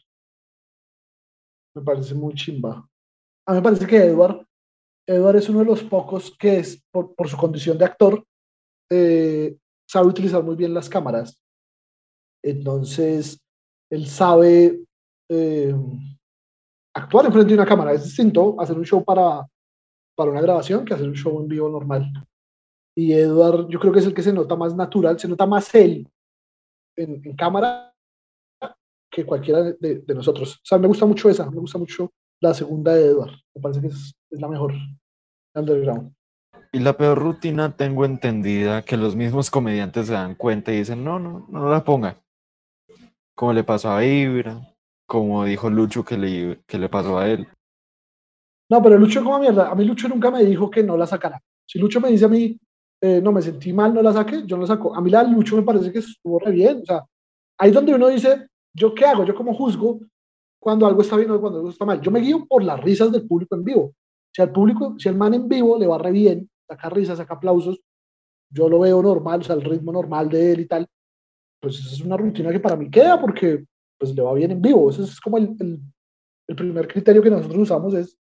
me 1.78 1.84
parece 1.84 2.14
muy 2.14 2.34
chimba. 2.34 2.86
A 3.46 3.52
mí 3.52 3.58
me 3.58 3.62
parece 3.62 3.86
que 3.86 3.96
Edward, 3.96 4.46
Edward 5.06 5.36
es 5.36 5.48
uno 5.48 5.60
de 5.60 5.64
los 5.64 5.82
pocos 5.82 6.36
que 6.38 6.58
es, 6.58 6.82
por, 6.90 7.28
su 7.28 7.36
condición 7.36 7.78
de 7.78 7.84
actor, 7.84 8.24
eh, 8.90 9.56
sabe 9.88 10.08
utilizar 10.08 10.42
muy 10.42 10.56
bien 10.56 10.74
las 10.74 10.88
cámaras. 10.88 11.38
Entonces, 12.42 13.40
él 13.90 14.06
sabe 14.06 14.80
eh, 15.30 15.74
actuar 16.94 17.26
enfrente 17.26 17.48
de 17.48 17.54
una 17.54 17.66
cámara. 17.66 17.92
Es 17.92 18.04
distinto 18.04 18.60
hacer 18.60 18.76
un 18.76 18.84
show 18.84 19.04
para, 19.04 19.46
para 20.18 20.32
una 20.32 20.40
grabación 20.40 20.84
que 20.84 20.94
hacer 20.94 21.06
un 21.06 21.14
show 21.14 21.40
en 21.40 21.46
vivo 21.46 21.68
normal. 21.68 22.12
Y 22.96 23.12
Edward, 23.12 23.68
yo 23.68 23.78
creo 23.78 23.92
que 23.92 24.00
es 24.00 24.06
el 24.06 24.12
que 24.12 24.24
se 24.24 24.32
nota 24.32 24.56
más 24.56 24.74
natural, 24.74 25.16
se 25.16 25.28
nota 25.28 25.46
más 25.46 25.72
él 25.76 26.10
en, 26.96 27.36
cámara 27.36 27.94
que 29.08 29.24
cualquiera 29.24 29.62
de, 29.62 30.02
nosotros. 30.08 30.56
O 30.56 30.64
sea, 30.64 30.76
me 30.76 30.88
gusta 30.88 31.06
mucho 31.06 31.30
esa, 31.30 31.48
me 31.48 31.60
gusta 31.60 31.78
mucho 31.78 32.10
la 32.40 32.52
segunda 32.52 32.94
de 32.94 33.06
Edward. 33.06 33.30
Me 33.54 33.62
parece 33.62 33.80
que 33.80 33.86
es, 33.86 34.12
la 34.30 34.48
mejor 34.48 34.74
underground. 35.54 36.12
Y 36.72 36.80
la 36.80 36.96
peor 36.96 37.16
rutina 37.16 37.76
tengo 37.76 38.04
entendida 38.04 38.82
que 38.82 38.96
los 38.96 39.14
mismos 39.14 39.52
comediantes 39.52 40.08
se 40.08 40.14
dan 40.14 40.34
cuenta 40.34 40.72
y 40.72 40.78
dicen, 40.78 41.04
no, 41.04 41.20
no, 41.20 41.46
no 41.48 41.70
la 41.70 41.84
ponga. 41.84 42.20
Como 43.36 43.52
le 43.52 43.62
pasó 43.62 43.92
a 43.92 44.04
Ibra, 44.04 44.60
como 45.06 45.44
dijo 45.44 45.70
Lucho 45.70 46.04
que 46.04 46.18
le, 46.18 46.60
que 46.66 46.76
le 46.76 46.88
pasó 46.88 47.18
a 47.18 47.28
él. 47.28 47.46
No, 48.70 48.82
pero 48.82 48.98
Lucho 48.98 49.22
como 49.22 49.38
mierda. 49.38 49.70
A 49.70 49.74
mí 49.74 49.84
Lucho 49.84 50.08
nunca 50.08 50.30
me 50.30 50.44
dijo 50.44 50.70
que 50.70 50.82
no 50.82 50.96
la 50.96 51.06
sacara. 51.06 51.40
Si 51.66 51.78
Lucho 51.78 52.00
me 52.00 52.10
dice 52.10 52.26
a 52.26 52.28
mí, 52.28 52.58
eh, 53.00 53.20
no, 53.22 53.32
me 53.32 53.42
sentí 53.42 53.72
mal, 53.72 53.94
no 53.94 54.02
la 54.02 54.12
saqué, 54.12 54.42
yo 54.44 54.56
no 54.56 54.62
la 54.62 54.68
saco. 54.68 54.94
A 54.94 55.00
mí 55.00 55.10
la 55.10 55.22
Lucho 55.22 55.56
me 55.56 55.62
parece 55.62 55.92
que 55.92 56.00
estuvo 56.00 56.38
re 56.38 56.52
bien. 56.52 56.80
O 56.82 56.84
sea, 56.84 57.04
ahí 57.58 57.68
es 57.68 57.74
donde 57.74 57.94
uno 57.94 58.08
dice, 58.08 58.48
¿Yo 58.78 58.94
qué 58.94 59.04
hago? 59.04 59.24
Yo 59.24 59.34
como 59.34 59.54
juzgo 59.54 60.00
cuando 60.60 60.86
algo 60.86 61.02
está 61.02 61.16
bien 61.16 61.30
o 61.30 61.40
cuando 61.40 61.58
algo 61.58 61.70
está 61.70 61.84
mal. 61.84 62.00
Yo 62.00 62.10
me 62.10 62.20
guío 62.20 62.46
por 62.46 62.62
las 62.62 62.80
risas 62.80 63.10
del 63.12 63.26
público 63.26 63.54
en 63.54 63.64
vivo. 63.64 63.94
Si 64.32 64.42
al 64.42 64.52
público, 64.52 64.94
si 64.98 65.08
el 65.08 65.16
man 65.16 65.34
en 65.34 65.48
vivo 65.48 65.78
le 65.78 65.86
va 65.86 65.98
re 65.98 66.12
bien, 66.12 66.48
saca 66.66 66.90
risas, 66.90 67.18
saca 67.18 67.34
aplausos, 67.34 67.80
yo 68.50 68.68
lo 68.68 68.80
veo 68.80 69.02
normal, 69.02 69.40
o 69.40 69.44
sea, 69.44 69.56
el 69.56 69.62
ritmo 69.62 69.92
normal 69.92 70.28
de 70.28 70.52
él 70.52 70.60
y 70.60 70.66
tal, 70.66 70.86
pues 71.60 71.78
esa 71.78 71.94
es 71.94 72.00
una 72.00 72.16
rutina 72.16 72.50
que 72.50 72.60
para 72.60 72.76
mí 72.76 72.90
queda 72.90 73.20
porque 73.20 73.64
pues 73.98 74.14
le 74.14 74.22
va 74.22 74.32
bien 74.34 74.52
en 74.52 74.62
vivo. 74.62 74.90
Ese 74.90 75.02
es 75.02 75.20
como 75.20 75.38
el, 75.38 75.56
el, 76.46 76.56
primer 76.56 76.86
criterio 76.86 77.22
que 77.22 77.30
nosotros 77.30 77.58
usamos 77.58 77.94
es, 77.94 78.16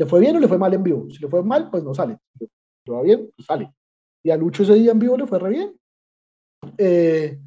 ¿le 0.00 0.06
fue 0.06 0.18
bien 0.18 0.34
o 0.34 0.40
le 0.40 0.48
fue 0.48 0.56
mal 0.56 0.72
en 0.72 0.82
vivo? 0.82 1.10
Si 1.10 1.18
le 1.18 1.28
fue 1.28 1.42
mal, 1.42 1.70
pues 1.70 1.84
no 1.84 1.92
sale. 1.92 2.16
Si 2.38 2.46
le 2.86 2.92
va 2.94 3.02
bien, 3.02 3.30
pues 3.36 3.44
sale. 3.46 3.70
Y 4.24 4.30
a 4.30 4.36
Lucho 4.38 4.62
ese 4.62 4.72
día 4.72 4.92
en 4.92 4.98
vivo 4.98 5.14
le 5.14 5.26
fue 5.26 5.38
re 5.38 5.50
bien. 5.50 5.78
Eh, 6.78 7.38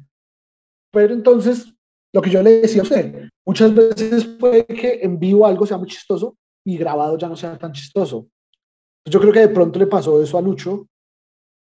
pero 0.92 1.14
entonces, 1.14 1.74
lo 2.12 2.22
que 2.22 2.30
yo 2.30 2.40
le 2.44 2.60
decía 2.60 2.82
a 2.82 2.84
usted, 2.84 3.28
muchas 3.44 3.74
veces 3.74 4.24
puede 4.24 4.64
que 4.66 5.00
en 5.02 5.18
vivo 5.18 5.44
algo 5.44 5.66
sea 5.66 5.78
muy 5.78 5.88
chistoso 5.88 6.36
y 6.64 6.76
grabado 6.76 7.18
ya 7.18 7.28
no 7.28 7.34
sea 7.34 7.58
tan 7.58 7.72
chistoso. 7.72 8.28
Yo 9.04 9.18
creo 9.18 9.32
que 9.32 9.40
de 9.40 9.48
pronto 9.48 9.76
le 9.80 9.88
pasó 9.88 10.22
eso 10.22 10.38
a 10.38 10.40
Lucho, 10.40 10.86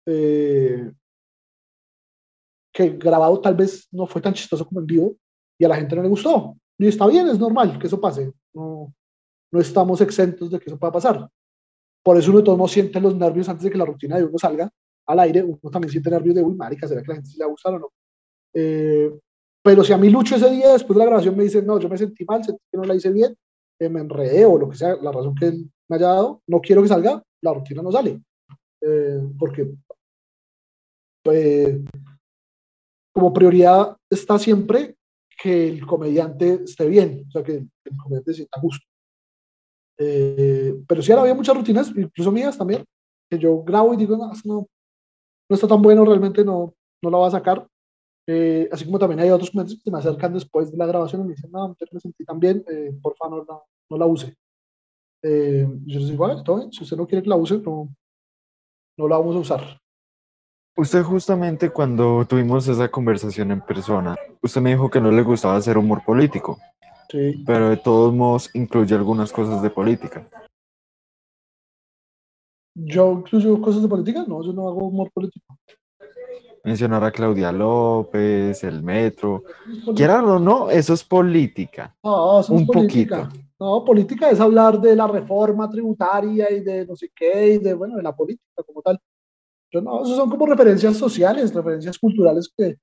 eh, 0.05 0.91
que 2.73 2.89
grabado 2.97 3.39
tal 3.39 3.55
vez 3.55 3.87
no 3.91 4.05
fue 4.07 4.21
tan 4.21 4.33
chistoso 4.33 4.65
como 4.65 4.81
en 4.81 4.87
vivo 4.87 5.15
y 5.57 5.63
a 5.63 5.69
la 5.69 5.77
gente 5.77 5.95
no 5.95 6.01
le 6.01 6.09
gustó. 6.09 6.57
Y 6.77 6.87
está 6.87 7.07
bien, 7.07 7.29
es 7.29 7.39
normal 7.39 7.79
que 7.79 7.87
eso 7.87 8.01
pase. 8.01 8.33
No, 8.53 8.93
no 9.51 9.59
estamos 9.59 10.01
exentos 10.01 10.49
de 10.49 10.59
que 10.59 10.65
eso 10.65 10.79
pueda 10.79 10.91
pasar. 10.91 11.29
Por 12.03 12.17
eso 12.17 12.31
uno 12.31 12.39
de 12.39 12.45
todos 12.45 12.57
modos 12.57 12.71
siente 12.71 12.99
los 12.99 13.15
nervios 13.15 13.47
antes 13.49 13.63
de 13.63 13.71
que 13.71 13.77
la 13.77 13.85
rutina 13.85 14.17
de 14.17 14.23
uno 14.23 14.37
salga 14.37 14.69
al 15.05 15.19
aire. 15.19 15.43
Uno 15.43 15.71
también 15.71 15.91
siente 15.91 16.09
nervios 16.09 16.35
de, 16.35 16.41
uy, 16.41 16.55
marica, 16.55 16.87
¿será 16.87 17.01
que 17.01 17.09
la 17.09 17.15
gente 17.15 17.29
le 17.37 17.43
va 17.43 17.47
a 17.47 17.51
gustar 17.51 17.73
o 17.75 17.79
no? 17.79 17.91
Eh, 18.53 19.11
pero 19.63 19.83
si 19.83 19.93
a 19.93 19.97
mí 19.97 20.09
Lucho 20.09 20.35
ese 20.35 20.49
día, 20.49 20.73
después 20.73 20.95
de 20.95 20.99
la 20.99 21.05
grabación, 21.05 21.37
me 21.37 21.43
dice, 21.43 21.61
no, 21.61 21.79
yo 21.79 21.87
me 21.87 21.97
sentí 21.97 22.25
mal, 22.25 22.43
sentí 22.43 22.61
que 22.71 22.77
no 22.77 22.83
la 22.83 22.95
hice 22.95 23.11
bien, 23.11 23.35
eh, 23.79 23.89
me 23.89 23.99
enredé 23.99 24.45
o 24.45 24.57
lo 24.57 24.69
que 24.69 24.77
sea, 24.77 24.95
la 24.95 25.11
razón 25.11 25.35
que 25.35 25.47
él 25.47 25.71
me 25.87 25.97
haya 25.97 26.07
dado, 26.07 26.41
no 26.47 26.59
quiero 26.59 26.81
que 26.81 26.87
salga, 26.87 27.21
la 27.41 27.53
rutina 27.53 27.81
no 27.81 27.91
sale. 27.91 28.21
Eh, 28.81 29.21
porque 29.37 29.71
pues, 31.23 31.79
como 33.13 33.31
prioridad 33.31 33.95
está 34.09 34.39
siempre 34.39 34.95
que 35.41 35.67
el 35.67 35.85
comediante 35.85 36.63
esté 36.63 36.87
bien, 36.87 37.25
o 37.27 37.31
sea, 37.31 37.43
que 37.43 37.53
el 37.53 37.97
comediante 38.01 38.31
se 38.31 38.37
sienta 38.37 38.59
justo. 38.59 38.90
Eh, 40.03 40.73
pero 40.87 41.03
sí, 41.03 41.11
ahora 41.11 41.21
había 41.21 41.35
muchas 41.35 41.55
rutinas, 41.55 41.93
incluso 41.95 42.31
mías 42.31 42.57
también, 42.57 42.83
que 43.29 43.37
yo 43.37 43.61
grabo 43.61 43.93
y 43.93 43.97
digo, 43.97 44.17
no, 44.17 44.31
no, 44.45 44.67
no 45.47 45.55
está 45.55 45.67
tan 45.67 45.81
bueno, 45.81 46.03
realmente 46.03 46.43
no, 46.43 46.73
no 47.03 47.09
la 47.11 47.19
va 47.19 47.27
a 47.27 47.31
sacar. 47.31 47.67
Eh, 48.27 48.67
así 48.71 48.85
como 48.85 48.97
también 48.97 49.19
hay 49.19 49.29
otros 49.29 49.51
clientes 49.51 49.79
que 49.83 49.91
me 49.91 49.99
acercan 49.99 50.33
después 50.33 50.71
de 50.71 50.77
la 50.77 50.87
grabación 50.87 51.21
y 51.21 51.23
me 51.25 51.33
dicen, 51.35 51.51
no, 51.51 51.75
me 51.91 51.99
sentí 51.99 52.25
tan 52.25 52.39
bien, 52.39 52.63
eh, 52.67 52.97
por 53.01 53.15
favor 53.15 53.45
no, 53.47 53.63
no, 53.89 53.97
la 53.97 54.05
use. 54.07 54.35
Eh, 55.23 55.67
yo 55.85 55.99
les 55.99 56.09
digo, 56.09 56.27
vale, 56.27 56.41
todo 56.43 56.71
si 56.71 56.83
usted 56.83 56.97
no 56.97 57.05
quiere 57.05 57.21
que 57.21 57.29
la 57.29 57.35
use, 57.35 57.59
no, 57.59 57.93
no 58.97 59.07
la 59.07 59.17
vamos 59.17 59.35
a 59.35 59.39
usar. 59.39 59.81
Usted 60.77 61.03
justamente 61.03 61.69
cuando 61.69 62.25
tuvimos 62.25 62.67
esa 62.67 62.89
conversación 62.89 63.51
en 63.51 63.61
persona, 63.61 64.15
usted 64.41 64.61
me 64.61 64.71
dijo 64.71 64.89
que 64.89 65.01
no 65.01 65.11
le 65.11 65.21
gustaba 65.21 65.57
hacer 65.57 65.77
humor 65.77 66.03
político. 66.03 66.57
Sí. 67.11 67.43
Pero 67.45 67.69
de 67.69 67.77
todos 67.77 68.13
modos 68.13 68.49
incluye 68.53 68.95
algunas 68.95 69.33
cosas 69.33 69.61
de 69.61 69.69
política. 69.69 70.27
Yo 72.73 73.11
incluyo 73.11 73.61
cosas 73.61 73.81
de 73.81 73.89
política, 73.89 74.23
no, 74.25 74.41
yo 74.43 74.53
no 74.53 74.69
hago 74.69 74.87
humor 74.87 75.11
político 75.11 75.57
mencionar 76.63 77.03
a 77.03 77.11
Claudia 77.11 77.51
López, 77.51 78.63
el 78.63 78.83
metro. 78.83 79.43
Quieran 79.95 80.25
o 80.25 80.39
no, 80.39 80.69
eso 80.69 80.93
es 80.93 81.03
política. 81.03 81.95
No, 82.03 82.39
eso 82.39 82.53
un 82.53 82.61
es 82.61 82.67
política. 82.67 83.23
poquito. 83.27 83.45
No, 83.59 83.85
política 83.85 84.29
es 84.29 84.39
hablar 84.39 84.79
de 84.81 84.95
la 84.95 85.07
reforma 85.07 85.69
tributaria 85.69 86.51
y 86.51 86.61
de 86.61 86.85
no 86.85 86.95
sé 86.95 87.11
qué, 87.13 87.53
y 87.53 87.57
de, 87.59 87.73
bueno, 87.73 87.95
de 87.95 88.03
la 88.03 88.15
política 88.15 88.63
como 88.65 88.81
tal. 88.81 88.99
Yo 89.71 89.81
no, 89.81 90.03
eso 90.03 90.15
son 90.15 90.29
como 90.29 90.45
referencias 90.47 90.97
sociales, 90.97 91.53
referencias 91.53 91.97
culturales 91.97 92.51
que, 92.55 92.77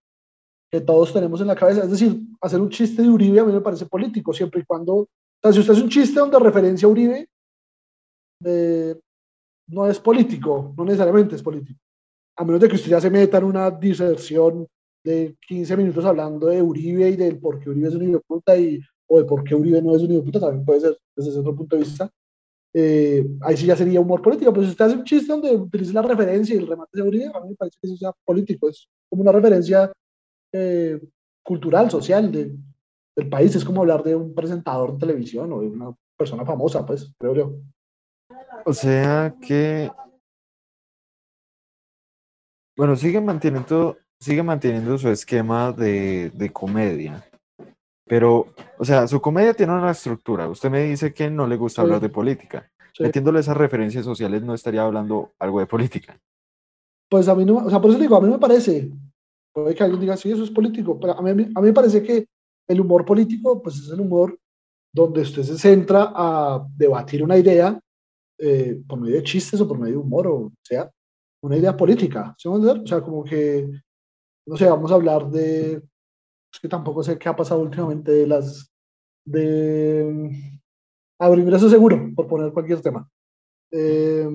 que 0.71 0.81
todos 0.81 1.13
tenemos 1.13 1.41
en 1.41 1.47
la 1.47 1.57
cabeza. 1.57 1.85
Es 1.85 1.91
decir, 1.91 2.21
hacer 2.41 2.61
un 2.61 2.71
chiste 2.71 3.03
de 3.03 3.09
Uribe 3.09 3.41
a 3.41 3.45
mí 3.45 3.53
me 3.53 3.61
parece 3.61 3.87
político, 3.87 4.33
siempre 4.33 4.61
y 4.61 4.65
cuando, 4.65 4.95
o 4.95 5.09
sea, 5.43 5.53
si 5.53 5.61
usted 5.61 5.73
hace 5.73 5.83
un 5.83 5.89
chiste 5.89 6.21
donde 6.21 6.39
referencia 6.39 6.87
a 6.87 6.91
Uribe, 6.91 7.29
eh, 8.45 8.95
no 9.69 9.87
es 9.87 9.99
político, 9.99 10.75
no 10.77 10.85
necesariamente 10.85 11.37
es 11.37 11.43
político 11.43 11.81
a 12.39 12.45
menos 12.45 12.61
de 12.61 12.69
que 12.69 12.77
usted 12.77 12.91
ya 12.91 13.01
se 13.01 13.11
meta 13.11 13.39
en 13.39 13.45
una 13.45 13.71
diserción 13.71 14.67
de 15.05 15.37
15 15.47 15.77
minutos 15.77 16.05
hablando 16.05 16.47
de 16.47 16.63
Uribe 16.63 17.11
y 17.11 17.17
del 17.17 17.39
por 17.39 17.59
qué 17.59 17.69
Uribe 17.69 17.89
es 17.89 17.95
un 17.95 18.09
hijo 18.09 18.21
puta 18.27 18.57
y, 18.57 18.81
o 19.09 19.19
de 19.19 19.25
por 19.25 19.43
qué 19.43 19.57
Uribe 19.57 19.83
no 19.83 19.97
es 19.97 20.03
un 20.03 20.13
hijo 20.13 20.25
puta, 20.25 20.39
también 20.39 20.65
puede 20.65 20.81
ser 20.81 20.97
desde 21.17 21.31
ese 21.31 21.41
otro 21.41 21.57
punto 21.57 21.75
de 21.75 21.83
vista. 21.83 22.09
Eh, 22.73 23.27
ahí 23.41 23.57
sí 23.57 23.67
ya 23.67 23.75
sería 23.75 24.01
humor 24.01 24.23
político, 24.23 24.53
pero 24.53 24.65
si 24.65 24.71
usted 24.71 24.85
hace 24.85 24.97
un 24.97 25.05
chiste 25.05 25.33
donde 25.33 25.57
utiliza 25.57 25.93
la 25.95 26.03
referencia 26.03 26.55
y 26.55 26.59
el 26.59 26.69
remate 26.69 26.91
de 26.93 27.03
Uribe, 27.03 27.27
a 27.35 27.41
mí 27.41 27.51
me 27.51 27.57
parece 27.57 27.77
que 27.81 27.89
eso 27.89 27.97
sea 27.97 28.13
político, 28.25 28.69
es 28.69 28.89
como 29.09 29.23
una 29.23 29.33
referencia 29.33 29.91
eh, 30.53 31.01
cultural, 31.43 31.91
social 31.91 32.31
de, 32.31 32.57
del 33.17 33.29
país, 33.29 33.55
es 33.55 33.65
como 33.65 33.81
hablar 33.81 34.03
de 34.03 34.15
un 34.15 34.35
presentador 34.35 34.93
de 34.93 34.99
televisión 34.99 35.53
o 35.53 35.61
de 35.61 35.69
una 35.69 35.95
persona 36.17 36.45
famosa, 36.45 36.85
pues, 36.85 37.13
creo 37.19 37.35
yo. 37.35 37.55
O 38.65 38.73
sea 38.73 39.35
que 39.41 39.91
bueno, 42.79 42.95
sigue 42.95 43.21
manteniendo, 43.21 43.97
sigue 44.21 44.41
manteniendo 44.45 44.97
su 44.99 45.09
esquema 45.09 45.73
de, 45.73 46.31
de 46.31 46.51
comedia. 46.51 47.25
Pero, 48.07 48.55
o 48.79 48.85
sea, 48.85 49.09
su 49.09 49.21
comedia 49.21 49.53
tiene 49.53 49.73
una 49.73 49.91
estructura. 49.91 50.49
Usted 50.49 50.71
me 50.71 50.85
dice 50.85 51.13
que 51.13 51.29
no 51.29 51.49
le 51.49 51.57
gusta 51.57 51.83
hablar 51.83 52.01
de 52.01 52.09
política. 52.09 52.71
Sí. 52.93 53.03
Metiéndole 53.03 53.41
esas 53.41 53.57
referencias 53.57 54.05
sociales, 54.05 54.43
no 54.43 54.55
estaría 54.55 54.83
hablando 54.83 55.33
algo 55.41 55.59
de 55.59 55.67
política. 55.67 56.21
Pues 57.11 57.27
a 57.27 57.35
mí 57.35 57.45
no, 57.45 57.57
o 57.57 57.69
sea, 57.69 57.81
por 57.81 57.91
eso 57.91 57.99
digo, 57.99 58.15
a 58.15 58.21
mí 58.21 58.29
me 58.29 58.39
parece, 58.39 58.93
puede 59.63 59.75
que 59.75 59.83
alguien 59.83 60.01
diga, 60.01 60.17
sí, 60.17 60.31
eso 60.31 60.45
es 60.45 60.51
político, 60.51 60.99
pero 60.99 61.19
a 61.19 61.23
mí, 61.23 61.31
a 61.31 61.61
mí 61.61 61.67
me 61.67 61.73
parece 61.73 62.03
que 62.03 62.27
el 62.69 62.81
humor 62.81 63.05
político, 63.05 63.63
pues 63.63 63.77
es 63.79 63.91
el 63.91 64.01
humor 64.01 64.39
donde 64.93 65.23
usted 65.23 65.43
se 65.43 65.59
centra 65.59 66.13
a 66.15 66.67
debatir 66.77 67.23
una 67.23 67.37
idea 67.37 67.79
eh, 68.39 68.81
por 68.87 69.01
medio 69.01 69.17
de 69.17 69.23
chistes 69.23 69.61
o 69.61 69.69
por 69.69 69.79
medio 69.79 69.95
de 69.95 70.03
humor, 70.03 70.27
o 70.27 70.53
sea, 70.63 70.91
una 71.43 71.57
idea 71.57 71.77
política, 71.77 72.35
¿sí 72.39 72.49
O 72.49 72.87
sea, 72.87 73.01
como 73.01 73.25
que, 73.25 73.69
no 74.47 74.57
sé, 74.57 74.69
vamos 74.69 74.91
a 74.91 74.95
hablar 74.95 75.31
de, 75.31 75.73
es 76.53 76.61
que 76.61 76.69
tampoco 76.69 77.03
sé 77.03 77.19
qué 77.19 77.29
ha 77.29 77.37
pasado 77.37 77.61
últimamente 77.61 78.13
de 78.13 78.27
las, 78.27 78.71
de 79.25 80.31
agroingreso 81.19 81.69
seguro, 81.69 82.11
por 82.15 82.27
poner 82.27 82.53
cualquier 82.53 82.81
tema. 82.81 83.09
Eh, 83.71 84.29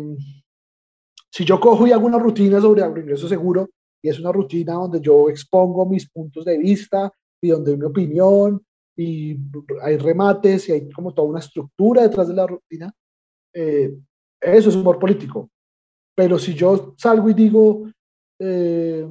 si 1.31 1.45
yo 1.45 1.59
cojo 1.59 1.87
y 1.87 1.91
hago 1.91 2.05
una 2.05 2.19
rutina 2.19 2.61
sobre 2.61 2.83
agroingreso 2.83 3.27
seguro, 3.27 3.69
y 4.03 4.09
es 4.09 4.19
una 4.19 4.31
rutina 4.31 4.73
donde 4.73 4.99
yo 4.99 5.29
expongo 5.29 5.85
mis 5.85 6.09
puntos 6.09 6.45
de 6.45 6.57
vista 6.57 7.11
y 7.41 7.49
donde 7.49 7.71
hay 7.71 7.77
mi 7.77 7.85
opinión, 7.85 8.63
y 8.95 9.37
hay 9.81 9.97
remates 9.97 10.69
y 10.69 10.73
hay 10.73 10.89
como 10.91 11.13
toda 11.13 11.27
una 11.27 11.39
estructura 11.39 12.03
detrás 12.03 12.27
de 12.27 12.35
la 12.35 12.45
rutina, 12.45 12.93
eh, 13.53 13.97
eso 14.39 14.69
es 14.69 14.75
humor 14.75 14.99
político. 14.99 15.49
Pero 16.15 16.37
si 16.37 16.53
yo 16.53 16.93
salgo 16.97 17.29
y 17.29 17.33
digo, 17.33 17.89
eh, 18.39 19.07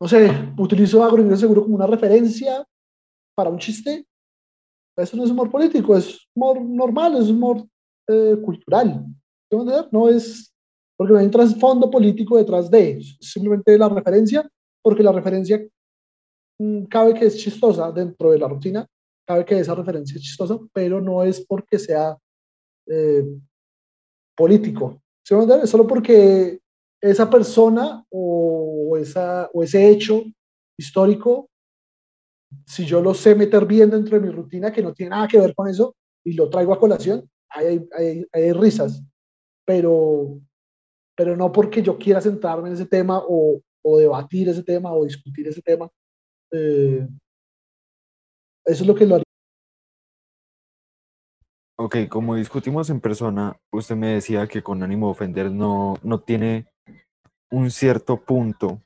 no 0.00 0.08
sé, 0.08 0.52
utilizo 0.56 1.02
agroingreso 1.02 1.40
seguro 1.40 1.62
como 1.62 1.76
una 1.76 1.86
referencia 1.86 2.64
para 3.34 3.50
un 3.50 3.58
chiste, 3.58 4.06
eso 4.96 5.16
no 5.16 5.24
es 5.24 5.30
humor 5.30 5.50
político, 5.50 5.96
es 5.96 6.28
humor 6.34 6.60
normal, 6.60 7.16
es 7.16 7.28
humor 7.28 7.66
eh, 8.08 8.36
cultural. 8.44 9.04
No 9.90 10.08
es 10.08 10.53
porque 10.96 11.12
no 11.12 11.18
hay 11.18 11.26
un 11.26 11.30
trasfondo 11.30 11.90
político 11.90 12.36
detrás 12.36 12.70
de, 12.70 13.00
simplemente 13.20 13.76
la 13.76 13.88
referencia, 13.88 14.48
porque 14.82 15.02
la 15.02 15.12
referencia 15.12 15.64
mm, 16.58 16.84
cabe 16.84 17.14
que 17.14 17.26
es 17.26 17.36
chistosa 17.36 17.90
dentro 17.90 18.30
de 18.30 18.38
la 18.38 18.48
rutina, 18.48 18.86
cabe 19.26 19.44
que 19.44 19.58
esa 19.58 19.74
referencia 19.74 20.16
es 20.16 20.22
chistosa, 20.22 20.58
pero 20.72 21.00
no 21.00 21.24
es 21.24 21.44
porque 21.44 21.78
sea 21.78 22.16
eh, 22.86 23.24
político. 24.36 25.00
¿Sí 25.26 25.34
Solo 25.64 25.86
porque 25.86 26.60
esa 27.00 27.28
persona 27.30 28.04
o, 28.10 28.96
esa, 28.98 29.48
o 29.52 29.62
ese 29.62 29.88
hecho 29.88 30.22
histórico, 30.78 31.48
si 32.66 32.84
yo 32.84 33.00
lo 33.00 33.14
sé 33.14 33.34
meter 33.34 33.64
bien 33.64 33.90
dentro 33.90 34.18
de 34.18 34.26
mi 34.26 34.32
rutina, 34.32 34.70
que 34.70 34.82
no 34.82 34.92
tiene 34.92 35.10
nada 35.10 35.26
que 35.26 35.38
ver 35.38 35.54
con 35.54 35.68
eso, 35.68 35.96
y 36.24 36.34
lo 36.34 36.48
traigo 36.48 36.72
a 36.72 36.78
colación, 36.78 37.28
hay, 37.48 37.86
hay, 37.96 38.26
hay 38.32 38.52
risas. 38.52 39.02
Pero, 39.66 40.40
pero 41.16 41.36
no 41.36 41.52
porque 41.52 41.82
yo 41.82 41.98
quiera 41.98 42.20
centrarme 42.20 42.68
en 42.68 42.74
ese 42.74 42.86
tema 42.86 43.22
o, 43.26 43.60
o 43.82 43.98
debatir 43.98 44.48
ese 44.48 44.62
tema 44.62 44.92
o 44.92 45.04
discutir 45.04 45.48
ese 45.48 45.62
tema. 45.62 45.88
Eh, 46.52 47.06
eso 48.64 48.82
es 48.82 48.86
lo 48.86 48.94
que 48.94 49.06
lo 49.06 49.16
haría 49.16 49.24
Ok, 51.76 51.96
como 52.08 52.36
discutimos 52.36 52.88
en 52.88 53.00
persona, 53.00 53.56
usted 53.72 53.96
me 53.96 54.14
decía 54.14 54.46
que 54.46 54.62
con 54.62 54.84
ánimo 54.84 55.08
de 55.08 55.12
ofender 55.12 55.50
no, 55.50 55.96
no 56.04 56.20
tiene 56.20 56.68
un 57.50 57.70
cierto 57.72 58.16
punto 58.24 58.80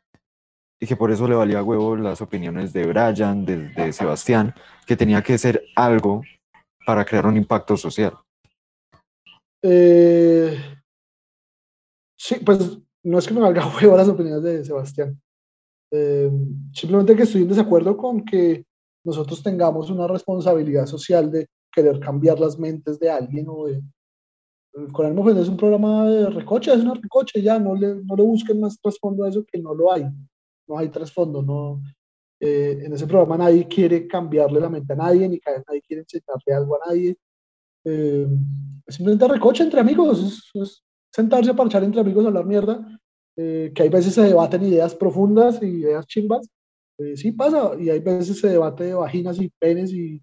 y 0.80 0.86
que 0.86 0.96
por 0.96 1.10
eso 1.10 1.28
le 1.28 1.34
valía 1.34 1.62
huevo 1.62 1.96
las 1.96 2.22
opiniones 2.22 2.72
de 2.72 2.86
Brian, 2.86 3.44
de, 3.44 3.68
de 3.68 3.92
Sebastián, 3.92 4.54
que 4.86 4.96
tenía 4.96 5.22
que 5.22 5.36
ser 5.36 5.62
algo 5.76 6.22
para 6.86 7.04
crear 7.04 7.26
un 7.26 7.36
impacto 7.36 7.76
social. 7.76 8.14
Eh, 9.62 10.56
sí, 12.18 12.36
pues 12.44 12.78
no 13.04 13.18
es 13.18 13.26
que 13.26 13.34
me 13.34 13.40
valga 13.40 13.66
huevo 13.76 13.96
las 13.96 14.08
opiniones 14.08 14.42
de 14.42 14.64
Sebastián. 14.64 15.20
Eh, 15.90 16.30
simplemente 16.72 17.16
que 17.16 17.22
estoy 17.22 17.42
en 17.42 17.48
desacuerdo 17.48 17.96
con 17.96 18.24
que 18.24 18.66
nosotros 19.04 19.42
tengamos 19.42 19.88
una 19.88 20.06
responsabilidad 20.06 20.84
social 20.84 21.30
de 21.30 21.46
querer 21.72 21.98
cambiar 21.98 22.38
las 22.38 22.58
mentes 22.58 22.98
de 22.98 23.10
alguien 23.10 23.46
o 23.48 23.66
de, 23.66 23.82
con 24.92 25.06
el 25.06 25.14
pues 25.14 25.36
es 25.36 25.48
un 25.48 25.56
programa 25.56 26.06
de 26.06 26.30
recoche, 26.30 26.72
es 26.72 26.80
una 26.80 26.94
recoche, 26.94 27.40
ya 27.40 27.58
no 27.58 27.74
le, 27.74 27.94
no 27.94 28.16
le 28.16 28.22
busquen 28.22 28.60
más 28.60 28.78
trasfondo 28.80 29.24
a 29.24 29.28
eso 29.28 29.44
que 29.50 29.58
no 29.58 29.74
lo 29.74 29.92
hay, 29.92 30.04
no 30.66 30.78
hay 30.78 30.88
trasfondo, 30.88 31.42
no, 31.42 31.80
eh, 32.40 32.82
en 32.84 32.92
ese 32.92 33.06
programa 33.06 33.38
nadie 33.38 33.66
quiere 33.66 34.06
cambiarle 34.06 34.60
la 34.60 34.68
mente 34.68 34.92
a 34.92 34.96
nadie, 34.96 35.28
ni 35.28 35.40
nadie 35.66 35.82
quiere 35.82 36.02
enseñarle 36.02 36.54
algo 36.54 36.76
a 36.76 36.88
nadie, 36.88 37.16
eh, 37.84 38.26
simplemente 38.86 39.28
recoche 39.28 39.64
entre 39.64 39.80
amigos, 39.80 40.50
sentarse 41.18 41.50
a 41.50 41.56
parchar 41.56 41.82
entre 41.84 42.00
amigos 42.00 42.24
a 42.24 42.28
hablar 42.28 42.46
mierda, 42.46 43.00
eh, 43.36 43.72
que 43.74 43.82
hay 43.82 43.88
veces 43.88 44.14
se 44.14 44.22
debaten 44.22 44.62
ideas 44.62 44.94
profundas 44.94 45.62
y 45.62 45.66
ideas 45.66 46.06
chimbas, 46.06 46.48
sí 47.14 47.30
pasa, 47.30 47.72
y 47.78 47.90
hay 47.90 48.00
veces 48.00 48.40
se 48.40 48.48
debate 48.48 48.84
de 48.84 48.94
vaginas 48.94 49.40
y 49.40 49.48
penes 49.50 49.92
y 49.92 50.20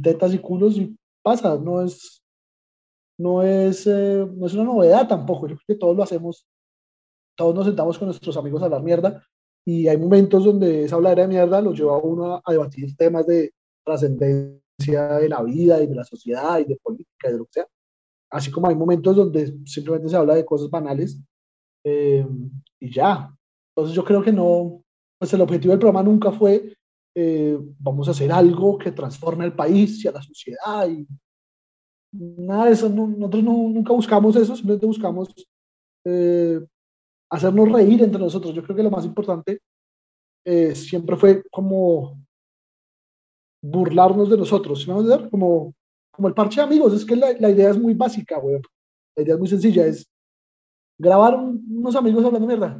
tetas 0.00 0.32
y 0.32 0.38
culos 0.38 0.76
y 0.76 0.96
pasa, 1.22 1.56
no 1.56 1.82
es, 1.82 2.22
no 3.18 3.42
es, 3.42 3.86
eh, 3.86 4.26
no 4.34 4.46
es 4.46 4.54
una 4.54 4.64
novedad 4.64 5.08
tampoco, 5.08 5.48
yo 5.48 5.56
creo 5.56 5.66
que 5.66 5.74
todos 5.76 5.96
lo 5.96 6.02
hacemos, 6.02 6.46
todos 7.36 7.54
nos 7.54 7.66
sentamos 7.66 7.98
con 7.98 8.08
nuestros 8.08 8.36
amigos 8.36 8.62
a 8.62 8.66
hablar 8.66 8.82
mierda 8.82 9.26
y 9.64 9.88
hay 9.88 9.96
momentos 9.96 10.44
donde 10.44 10.84
esa 10.84 10.96
hablar 10.96 11.16
de 11.16 11.28
mierda 11.28 11.60
los 11.60 11.78
lleva 11.78 11.94
a 11.94 11.98
uno 11.98 12.42
a, 12.44 12.52
debatir 12.52 12.94
temas 12.96 13.26
de 13.26 13.52
trascendencia 13.84 15.18
de 15.18 15.28
la 15.28 15.42
vida 15.42 15.82
y 15.82 15.86
de 15.86 15.94
la 15.94 16.04
sociedad 16.04 16.58
y 16.58 16.64
de 16.64 16.76
política 16.76 17.28
y 17.28 17.32
de 17.32 17.38
lo 17.38 17.44
que 17.46 17.52
sea, 17.52 17.66
así 18.34 18.50
como 18.50 18.68
hay 18.68 18.74
momentos 18.74 19.14
donde 19.16 19.56
simplemente 19.64 20.08
se 20.08 20.16
habla 20.16 20.34
de 20.34 20.44
cosas 20.44 20.68
banales 20.68 21.18
eh, 21.84 22.26
y 22.80 22.92
ya. 22.92 23.32
Entonces 23.70 23.94
yo 23.94 24.04
creo 24.04 24.22
que 24.22 24.32
no, 24.32 24.82
pues 25.18 25.32
el 25.32 25.40
objetivo 25.40 25.70
del 25.70 25.78
programa 25.78 26.02
nunca 26.02 26.32
fue 26.32 26.74
eh, 27.16 27.56
vamos 27.78 28.08
a 28.08 28.10
hacer 28.10 28.32
algo 28.32 28.76
que 28.76 28.90
transforme 28.90 29.44
al 29.44 29.54
país 29.54 30.04
y 30.04 30.08
a 30.08 30.12
la 30.12 30.22
sociedad. 30.22 30.88
Y 30.88 31.06
nada 32.12 32.66
de 32.66 32.72
eso, 32.72 32.88
nosotros 32.88 33.44
nunca 33.44 33.92
buscamos 33.92 34.34
eso, 34.34 34.56
simplemente 34.56 34.86
buscamos 34.86 35.28
eh, 36.04 36.60
hacernos 37.30 37.70
reír 37.70 38.02
entre 38.02 38.20
nosotros. 38.20 38.52
Yo 38.52 38.64
creo 38.64 38.76
que 38.76 38.82
lo 38.82 38.90
más 38.90 39.04
importante 39.04 39.60
eh, 40.44 40.74
siempre 40.74 41.16
fue 41.16 41.42
como 41.50 42.20
burlarnos 43.62 44.28
de 44.28 44.36
nosotros, 44.36 44.86
¿me 44.86 45.14
a 45.14 45.30
Como, 45.30 45.72
como 46.14 46.28
el 46.28 46.34
parche 46.34 46.60
de 46.60 46.66
amigos, 46.66 46.92
es 46.94 47.04
que 47.04 47.16
la, 47.16 47.32
la 47.38 47.50
idea 47.50 47.70
es 47.70 47.78
muy 47.78 47.94
básica, 47.94 48.38
güey. 48.38 48.60
La 49.16 49.22
idea 49.22 49.34
es 49.34 49.40
muy 49.40 49.48
sencilla, 49.48 49.86
es 49.86 50.06
grabar 50.98 51.34
unos 51.34 51.96
amigos 51.96 52.24
hablando 52.24 52.46
mierda. 52.46 52.78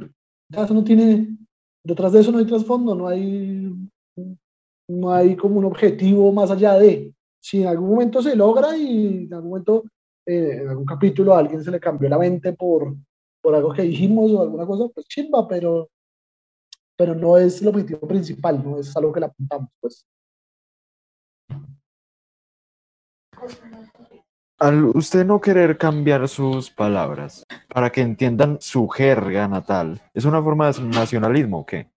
Ya 0.49 0.63
eso 0.63 0.73
no 0.73 0.83
tiene, 0.83 1.37
detrás 1.83 2.11
de 2.13 2.21
eso 2.21 2.31
no 2.31 2.37
hay 2.37 2.45
trasfondo, 2.45 2.95
no 2.95 3.07
hay, 3.07 3.73
no 4.87 5.13
hay 5.13 5.35
como 5.35 5.59
un 5.59 5.65
objetivo 5.65 6.31
más 6.31 6.51
allá 6.51 6.73
de, 6.73 7.13
si 7.41 7.61
en 7.61 7.67
algún 7.67 7.89
momento 7.89 8.21
se 8.21 8.35
logra 8.35 8.77
y 8.77 9.25
en 9.25 9.33
algún 9.33 9.49
momento, 9.49 9.83
eh, 10.25 10.61
en 10.61 10.69
algún 10.69 10.85
capítulo 10.85 11.33
a 11.33 11.39
alguien 11.39 11.63
se 11.63 11.71
le 11.71 11.79
cambió 11.79 12.09
la 12.09 12.17
mente 12.17 12.53
por, 12.53 12.95
por 13.41 13.55
algo 13.55 13.73
que 13.73 13.83
dijimos 13.83 14.31
o 14.31 14.41
alguna 14.41 14.65
cosa, 14.65 14.87
pues 14.93 15.07
chimba, 15.07 15.47
pero, 15.47 15.89
pero 16.97 17.15
no 17.15 17.37
es 17.37 17.61
el 17.61 17.67
objetivo 17.67 18.07
principal, 18.07 18.63
no 18.63 18.79
es 18.79 18.95
algo 18.95 19.11
que 19.11 19.19
le 19.19 19.25
apuntamos, 19.27 19.69
pues. 19.79 20.05
Al 24.57 24.85
usted 24.85 25.25
no 25.25 25.41
querer 25.41 25.77
cambiar 25.77 26.27
sus 26.29 26.71
palabras 26.71 27.45
para 27.67 27.91
que 27.91 28.01
entiendan 28.01 28.57
su 28.61 28.87
jerga 28.87 29.47
natal, 29.47 30.01
¿es 30.13 30.23
una 30.25 30.41
forma 30.41 30.71
de 30.71 30.81
nacionalismo 30.83 31.59
o 31.59 31.65
qué? 31.65 31.89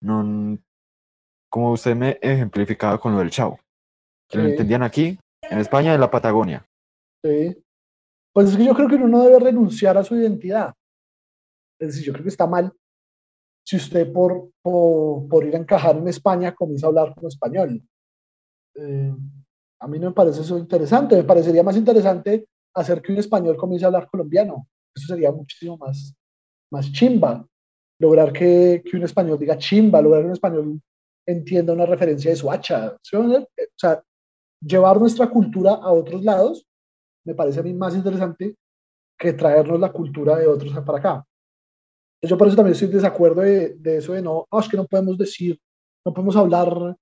No, 0.00 0.58
como 1.48 1.72
usted 1.72 1.96
me 1.96 2.18
ejemplificaba 2.22 2.98
con 2.98 3.12
lo 3.12 3.18
del 3.18 3.30
chavo. 3.30 3.58
Que 4.28 4.38
lo 4.38 4.48
entendían 4.48 4.82
aquí, 4.82 5.18
en 5.42 5.58
España, 5.58 5.94
en 5.94 6.00
la 6.00 6.10
Patagonia. 6.10 6.66
Sí. 7.24 7.56
Pues 8.32 8.50
es 8.50 8.56
que 8.56 8.64
yo 8.64 8.74
creo 8.74 8.88
que 8.88 8.96
uno 8.96 9.08
no 9.08 9.22
debe 9.22 9.40
renunciar 9.40 9.96
a 9.96 10.04
su 10.04 10.16
identidad. 10.16 10.74
Es 11.80 11.88
decir, 11.88 12.04
yo 12.04 12.12
creo 12.12 12.24
que 12.24 12.30
está 12.30 12.46
mal 12.46 12.72
si 13.64 13.76
usted 13.76 14.12
por, 14.12 14.50
por, 14.62 15.28
por 15.28 15.44
ir 15.44 15.56
a 15.56 15.58
encajar 15.58 15.96
en 15.96 16.06
España 16.06 16.54
comienza 16.54 16.86
a 16.86 16.88
hablar 16.88 17.14
como 17.14 17.28
español. 17.28 17.82
Eh, 18.76 19.12
a 19.80 19.88
mí 19.88 19.98
no 19.98 20.08
me 20.08 20.14
parece 20.14 20.40
eso 20.40 20.58
interesante, 20.58 21.16
me 21.16 21.24
parecería 21.24 21.62
más 21.62 21.76
interesante 21.76 22.46
hacer 22.74 23.00
que 23.02 23.12
un 23.12 23.18
español 23.18 23.56
comience 23.56 23.84
a 23.84 23.88
hablar 23.88 24.08
colombiano. 24.08 24.68
Eso 24.94 25.08
sería 25.08 25.30
muchísimo 25.32 25.76
más, 25.76 26.14
más 26.70 26.90
chimba. 26.92 27.46
Lograr 27.98 28.32
que, 28.32 28.82
que 28.84 28.96
un 28.96 29.04
español 29.04 29.38
diga 29.38 29.56
chimba, 29.56 30.02
lograr 30.02 30.22
que 30.22 30.26
un 30.26 30.32
español 30.32 30.80
entienda 31.26 31.72
una 31.72 31.86
referencia 31.86 32.30
de 32.30 32.36
su 32.36 32.50
hacha. 32.50 32.96
O 33.12 33.46
sea, 33.76 34.02
llevar 34.60 34.98
nuestra 34.98 35.28
cultura 35.28 35.72
a 35.72 35.90
otros 35.90 36.22
lados 36.22 36.66
me 37.26 37.34
parece 37.34 37.60
a 37.60 37.62
mí 37.62 37.74
más 37.74 37.94
interesante 37.94 38.54
que 39.18 39.32
traernos 39.32 39.80
la 39.80 39.92
cultura 39.92 40.36
de 40.36 40.46
otros 40.46 40.72
para 40.84 40.98
acá. 40.98 41.26
Yo 42.22 42.38
por 42.38 42.46
eso 42.46 42.56
también 42.56 42.72
estoy 42.72 42.88
en 42.88 42.94
desacuerdo 42.94 43.40
de, 43.42 43.74
de 43.74 43.98
eso 43.98 44.12
de 44.12 44.22
no, 44.22 44.46
es 44.58 44.68
que 44.68 44.76
no 44.76 44.86
podemos 44.86 45.18
decir, 45.18 45.58
no 46.04 46.12
podemos 46.14 46.36
hablar 46.36 46.96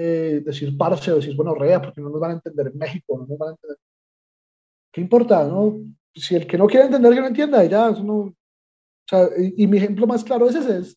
eh, 0.00 0.42
decir 0.44 0.76
parce 0.78 1.10
o 1.10 1.16
decir 1.16 1.34
bueno 1.34 1.54
rea, 1.54 1.82
porque 1.82 2.00
no 2.00 2.08
nos 2.08 2.20
van 2.20 2.30
a 2.30 2.34
entender 2.34 2.68
en 2.68 2.78
México, 2.78 3.18
no 3.18 3.26
nos 3.26 3.36
van 3.36 3.48
a 3.48 3.52
entender. 3.52 3.78
¿Qué 4.92 5.00
importa? 5.00 5.44
No? 5.44 5.80
Si 6.14 6.36
el 6.36 6.46
que 6.46 6.56
no 6.56 6.66
quiere 6.66 6.86
entender, 6.86 7.14
que 7.14 7.20
no 7.20 7.26
entienda, 7.26 7.64
ya, 7.64 7.90
eso 7.90 8.04
no. 8.04 8.14
O 8.14 8.34
sea, 9.08 9.28
y, 9.36 9.66
mi 9.66 9.78
ejemplo 9.78 10.06
más 10.06 10.22
claro 10.22 10.48
es 10.48 10.54
ese, 10.54 10.78
es, 10.78 10.96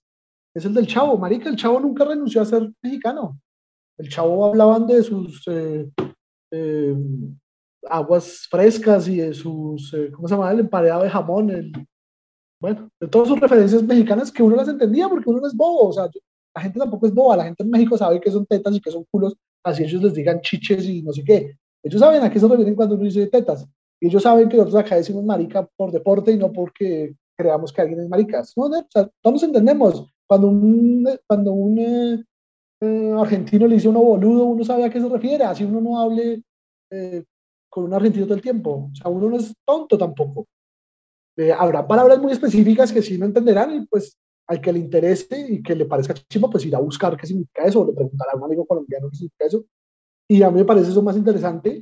es, 0.54 0.66
el 0.66 0.74
del 0.74 0.86
chavo. 0.86 1.18
Marica, 1.18 1.50
el 1.50 1.56
chavo 1.56 1.80
nunca 1.80 2.06
renunció 2.06 2.42
a 2.42 2.46
ser 2.46 2.72
mexicano. 2.82 3.40
El 3.98 4.10
chavo 4.10 4.46
hablaban 4.46 4.86
de 4.86 5.02
sus 5.02 5.48
eh, 5.48 5.90
eh, 6.52 6.96
aguas 7.90 8.48
frescas 8.50 9.08
y 9.08 9.18
de 9.18 9.34
sus, 9.34 9.96
¿cómo 10.14 10.28
se 10.28 10.36
llama? 10.36 10.52
El 10.52 10.60
emparedado 10.60 11.04
de 11.04 11.10
jamón, 11.10 11.50
el, 11.50 11.72
bueno, 12.62 12.92
de 13.00 13.08
todas 13.08 13.30
sus 13.30 13.40
referencias 13.40 13.82
mexicanas 13.82 14.32
que 14.32 14.44
uno 14.44 14.56
las 14.56 14.68
entendía 14.68 15.10
porque 15.10 15.30
uno 15.30 15.42
no 15.42 15.48
es 15.48 15.56
bobo. 15.56 15.90
O 15.90 15.94
sea, 15.94 16.08
la 16.56 16.62
gente 16.62 16.80
tampoco 16.80 17.08
es 17.08 17.14
boba, 17.14 17.38
la 17.38 17.46
gente 17.46 17.64
en 17.64 17.70
México 17.70 17.98
sabe 17.98 18.20
que 18.20 18.32
son 18.32 18.46
tetas 18.46 18.76
y 18.76 18.82
que 18.82 18.92
son 18.92 19.06
culos, 19.10 19.36
así 19.64 19.84
ellos 19.84 20.02
les 20.02 20.14
digan 20.14 20.42
chiches 20.42 20.86
y 20.86 21.02
no 21.02 21.14
sé 21.14 21.24
qué. 21.24 21.56
Ellos 21.84 22.00
saben 22.00 22.22
a 22.24 22.30
qué 22.30 22.40
se 22.40 22.48
refieren 22.48 22.76
cuando 22.76 22.96
uno 22.96 23.06
dice 23.06 23.28
tetas. 23.28 23.68
Y 24.00 24.08
ellos 24.08 24.24
saben 24.24 24.50
que 24.50 24.58
nosotros 24.58 24.84
acá 24.84 24.96
decimos 24.96 25.24
marica 25.24 25.68
por 25.76 25.92
deporte 25.92 26.32
y 26.32 26.38
no 26.38 26.52
porque 26.52 27.16
creamos 27.38 27.72
que 27.72 27.82
alguien 27.82 28.02
es 28.02 28.10
marica. 28.10 28.44
¿no? 28.56 28.64
O 28.64 28.86
sea, 28.90 29.10
todos 29.22 29.44
entendemos. 29.44 30.12
Cuando 30.28 30.48
un, 30.48 31.08
cuando 31.28 31.52
un 31.52 31.80
eh, 31.80 32.24
eh, 32.82 33.14
argentino 33.18 33.68
le 33.68 33.76
dice 33.76 33.90
uno 33.90 34.02
boludo, 34.02 34.46
uno 34.46 34.64
sabe 34.64 34.86
a 34.86 34.90
qué 34.90 35.00
se 35.00 35.10
refiere, 35.10 35.44
así 35.44 35.64
uno 35.64 35.82
no 35.82 36.00
hable 36.00 36.42
eh, 36.90 37.24
con 37.70 37.84
un 37.84 37.94
argentino 37.94 38.26
todo 38.26 38.36
el 38.36 38.42
tiempo. 38.42 38.90
O 38.92 38.96
sea, 38.96 39.10
uno 39.10 39.30
no 39.30 39.38
es 39.38 39.54
tonto 39.66 39.98
tampoco. 39.98 40.48
habrá 41.58 41.88
palabras 41.88 42.20
muy 42.20 42.32
específicas 42.32 42.92
que 42.92 43.02
sí 43.02 43.18
no 43.18 43.26
entenderán 43.26 43.76
y 43.76 43.86
pues 43.88 44.18
al 44.52 44.60
que 44.60 44.74
le 44.74 44.80
interese 44.80 45.46
y 45.48 45.64
que 45.64 45.74
le 45.74 45.86
parezca 45.86 46.14
chimba, 46.14 46.50
pues 46.50 46.66
ir 46.66 46.76
a 46.76 46.80
buscar 46.80 47.16
qué 47.16 47.26
significa 47.26 47.64
eso, 47.64 47.82
o 47.82 47.88
le 47.88 47.94
preguntará 47.94 48.34
a 48.34 48.36
un 48.36 48.44
amigo 48.44 48.66
colombiano 48.66 49.10
qué 49.10 49.16
significa 49.16 49.46
eso. 49.46 49.64
Y 50.30 50.44
a 50.44 50.52
mí 50.52 50.58
me 50.58 50.66
parece 50.66 50.92
eso 50.92 51.02
más 51.02 51.16
interesante, 51.16 51.82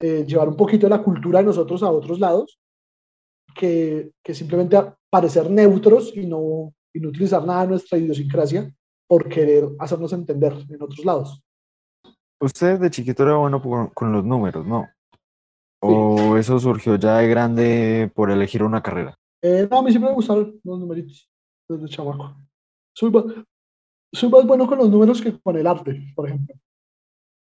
eh, 0.00 0.24
llevar 0.26 0.48
un 0.48 0.56
poquito 0.56 0.84
de 0.84 0.90
la 0.90 1.02
cultura 1.02 1.38
de 1.38 1.46
nosotros 1.46 1.82
a 1.82 1.90
otros 1.90 2.20
lados, 2.20 2.58
que, 3.56 4.10
que 4.22 4.34
simplemente 4.34 4.76
parecer 5.08 5.50
neutros 5.50 6.14
y 6.14 6.26
no, 6.26 6.74
y 6.92 7.00
no 7.00 7.08
utilizar 7.08 7.42
nada 7.46 7.62
de 7.62 7.68
nuestra 7.68 7.96
idiosincrasia 7.96 8.70
por 9.08 9.26
querer 9.26 9.70
hacernos 9.78 10.12
entender 10.12 10.52
en 10.68 10.82
otros 10.82 11.06
lados. 11.06 11.42
Usted 12.38 12.80
de 12.80 12.90
chiquito 12.90 13.22
era 13.22 13.36
bueno 13.36 13.62
con 13.94 14.12
los 14.12 14.24
números, 14.24 14.66
¿no? 14.66 14.86
¿O 15.80 16.36
eso 16.36 16.58
surgió 16.58 16.96
ya 16.96 17.18
de 17.18 17.28
grande 17.28 18.12
por 18.14 18.30
elegir 18.30 18.62
una 18.62 18.82
carrera? 18.82 19.16
Eh, 19.40 19.66
no, 19.70 19.78
a 19.78 19.82
mí 19.82 19.90
siempre 19.90 20.10
me 20.10 20.16
gustaron 20.16 20.60
los 20.62 20.78
numeritos 20.78 21.30
desde 21.68 21.88
chamaco. 21.88 22.36
Soy, 22.94 23.12
soy 24.12 24.28
más 24.30 24.46
bueno 24.46 24.66
con 24.66 24.78
los 24.78 24.90
números 24.90 25.20
que 25.20 25.38
con 25.40 25.56
el 25.56 25.66
arte, 25.66 26.12
por 26.14 26.28
ejemplo. 26.28 26.54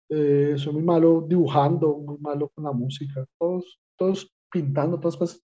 Eh, 0.09 0.55
soy 0.57 0.73
muy 0.73 0.83
malo 0.83 1.25
dibujando, 1.27 1.97
muy 1.97 2.17
malo 2.19 2.49
con 2.49 2.63
la 2.63 2.71
música, 2.71 3.25
todos, 3.39 3.79
todos 3.97 4.31
pintando, 4.51 4.99
todas 4.99 5.17
cosas. 5.17 5.43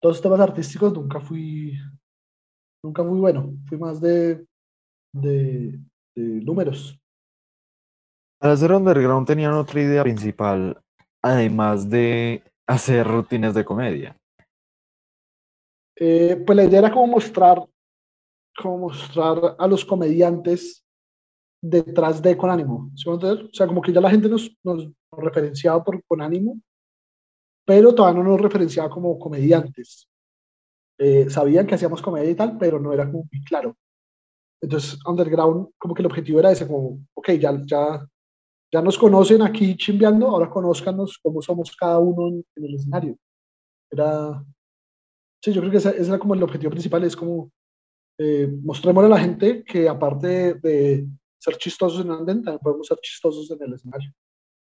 Todos 0.00 0.16
los 0.16 0.22
temas 0.22 0.40
artísticos 0.40 0.92
nunca 0.94 1.20
fui, 1.20 1.76
nunca 2.82 3.04
fui 3.04 3.18
bueno, 3.18 3.52
fui 3.66 3.78
más 3.78 4.00
de, 4.00 4.46
de, 5.12 5.78
de 6.14 6.22
números. 6.44 6.98
Al 8.40 8.52
hacer 8.52 8.72
underground 8.72 9.26
tenían 9.26 9.52
otra 9.52 9.82
idea 9.82 10.02
principal, 10.02 10.80
además 11.22 11.90
de 11.90 12.42
hacer 12.66 13.06
rutinas 13.06 13.54
de 13.54 13.64
comedia. 13.64 14.16
Eh, 16.02 16.42
pues 16.46 16.56
la 16.56 16.64
idea 16.64 16.78
era 16.78 16.92
como 16.92 17.06
mostrar, 17.08 17.62
como 18.56 18.78
mostrar 18.78 19.54
a 19.58 19.66
los 19.66 19.84
comediantes 19.84 20.82
detrás 21.62 22.22
de 22.22 22.38
Con 22.38 22.50
Ánimo. 22.50 22.90
O 23.06 23.50
sea, 23.52 23.66
como 23.66 23.82
que 23.82 23.92
ya 23.92 24.00
la 24.00 24.10
gente 24.10 24.28
nos, 24.28 24.50
nos 24.64 24.90
referenciaba 25.12 25.84
por 25.84 26.02
Con 26.04 26.22
Ánimo, 26.22 26.58
pero 27.66 27.94
todavía 27.94 28.22
no 28.22 28.30
nos 28.30 28.40
referenciaba 28.40 28.88
como 28.88 29.18
comediantes. 29.18 30.08
Eh, 30.98 31.28
sabían 31.28 31.66
que 31.66 31.74
hacíamos 31.74 32.00
comedia 32.00 32.30
y 32.30 32.34
tal, 32.34 32.56
pero 32.56 32.80
no 32.80 32.94
era 32.94 33.04
como 33.04 33.28
muy 33.30 33.44
claro. 33.44 33.76
Entonces, 34.62 34.98
Underground, 35.06 35.68
como 35.78 35.94
que 35.94 36.00
el 36.00 36.06
objetivo 36.06 36.40
era 36.40 36.50
ese, 36.50 36.66
como, 36.66 36.98
ok, 37.14 37.30
ya, 37.32 37.60
ya, 37.64 38.06
ya 38.72 38.82
nos 38.82 38.98
conocen 38.98 39.42
aquí 39.42 39.76
chimbeando, 39.76 40.28
ahora 40.28 40.48
conózcanos 40.48 41.18
cómo 41.22 41.42
somos 41.42 41.74
cada 41.76 41.98
uno 41.98 42.28
en, 42.28 42.44
en 42.56 42.64
el 42.64 42.74
escenario. 42.74 43.16
Era, 43.90 44.44
Sí, 45.42 45.52
yo 45.52 45.60
creo 45.60 45.70
que 45.70 45.78
ese, 45.78 45.96
era 46.00 46.18
como 46.18 46.34
el 46.34 46.42
objetivo 46.42 46.70
principal, 46.70 47.04
es 47.04 47.16
como 47.16 47.50
eh, 48.18 48.48
mostrémosle 48.62 49.06
a 49.06 49.16
la 49.16 49.20
gente 49.20 49.64
que 49.64 49.88
aparte 49.88 50.54
de 50.54 51.06
ser 51.38 51.56
chistosos 51.56 52.04
en 52.04 52.12
el 52.12 52.18
andén, 52.18 52.42
también 52.42 52.60
podemos 52.60 52.86
ser 52.86 52.98
chistosos 53.00 53.50
en 53.50 53.62
el 53.62 53.74
escenario. 53.74 54.12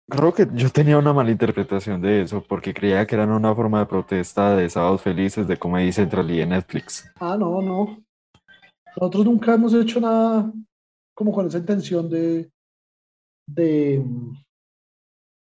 Creo 0.08 0.32
que 0.32 0.46
yo 0.52 0.70
tenía 0.70 0.98
una 0.98 1.12
mala 1.12 1.30
interpretación 1.30 2.00
de 2.00 2.22
eso, 2.22 2.44
porque 2.46 2.74
creía 2.74 3.06
que 3.06 3.14
eran 3.14 3.30
una 3.30 3.54
forma 3.54 3.80
de 3.80 3.86
protesta 3.86 4.54
de 4.54 4.68
Sábados 4.68 5.02
Felices 5.02 5.46
de 5.48 5.56
Comedy 5.56 5.90
Central 5.90 6.30
y 6.30 6.38
de 6.38 6.46
Netflix. 6.46 7.10
Ah, 7.16 7.36
no, 7.36 7.60
no. 7.60 7.98
Nosotros 8.96 9.24
nunca 9.24 9.54
hemos 9.54 9.74
hecho 9.74 10.00
nada 10.00 10.52
como 11.14 11.32
con 11.32 11.46
esa 11.46 11.58
intención 11.58 12.08
de, 12.10 12.50
de 13.46 14.02
mm, 14.04 14.34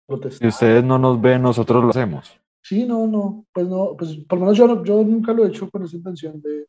protestar. 0.06 0.40
Si 0.40 0.46
ustedes 0.48 0.84
no 0.84 0.98
nos 0.98 1.20
ven, 1.20 1.42
nosotros 1.42 1.82
lo 1.82 1.90
hacemos. 1.90 2.38
Sí, 2.68 2.84
no, 2.84 3.06
no, 3.06 3.46
pues 3.52 3.68
no, 3.68 3.94
pues 3.96 4.16
por 4.28 4.40
lo 4.40 4.46
menos 4.46 4.58
yo, 4.58 4.82
yo 4.82 5.04
nunca 5.04 5.32
lo 5.32 5.44
he 5.44 5.48
hecho 5.48 5.70
con 5.70 5.84
esa 5.84 5.96
intención 5.96 6.42
de... 6.42 6.66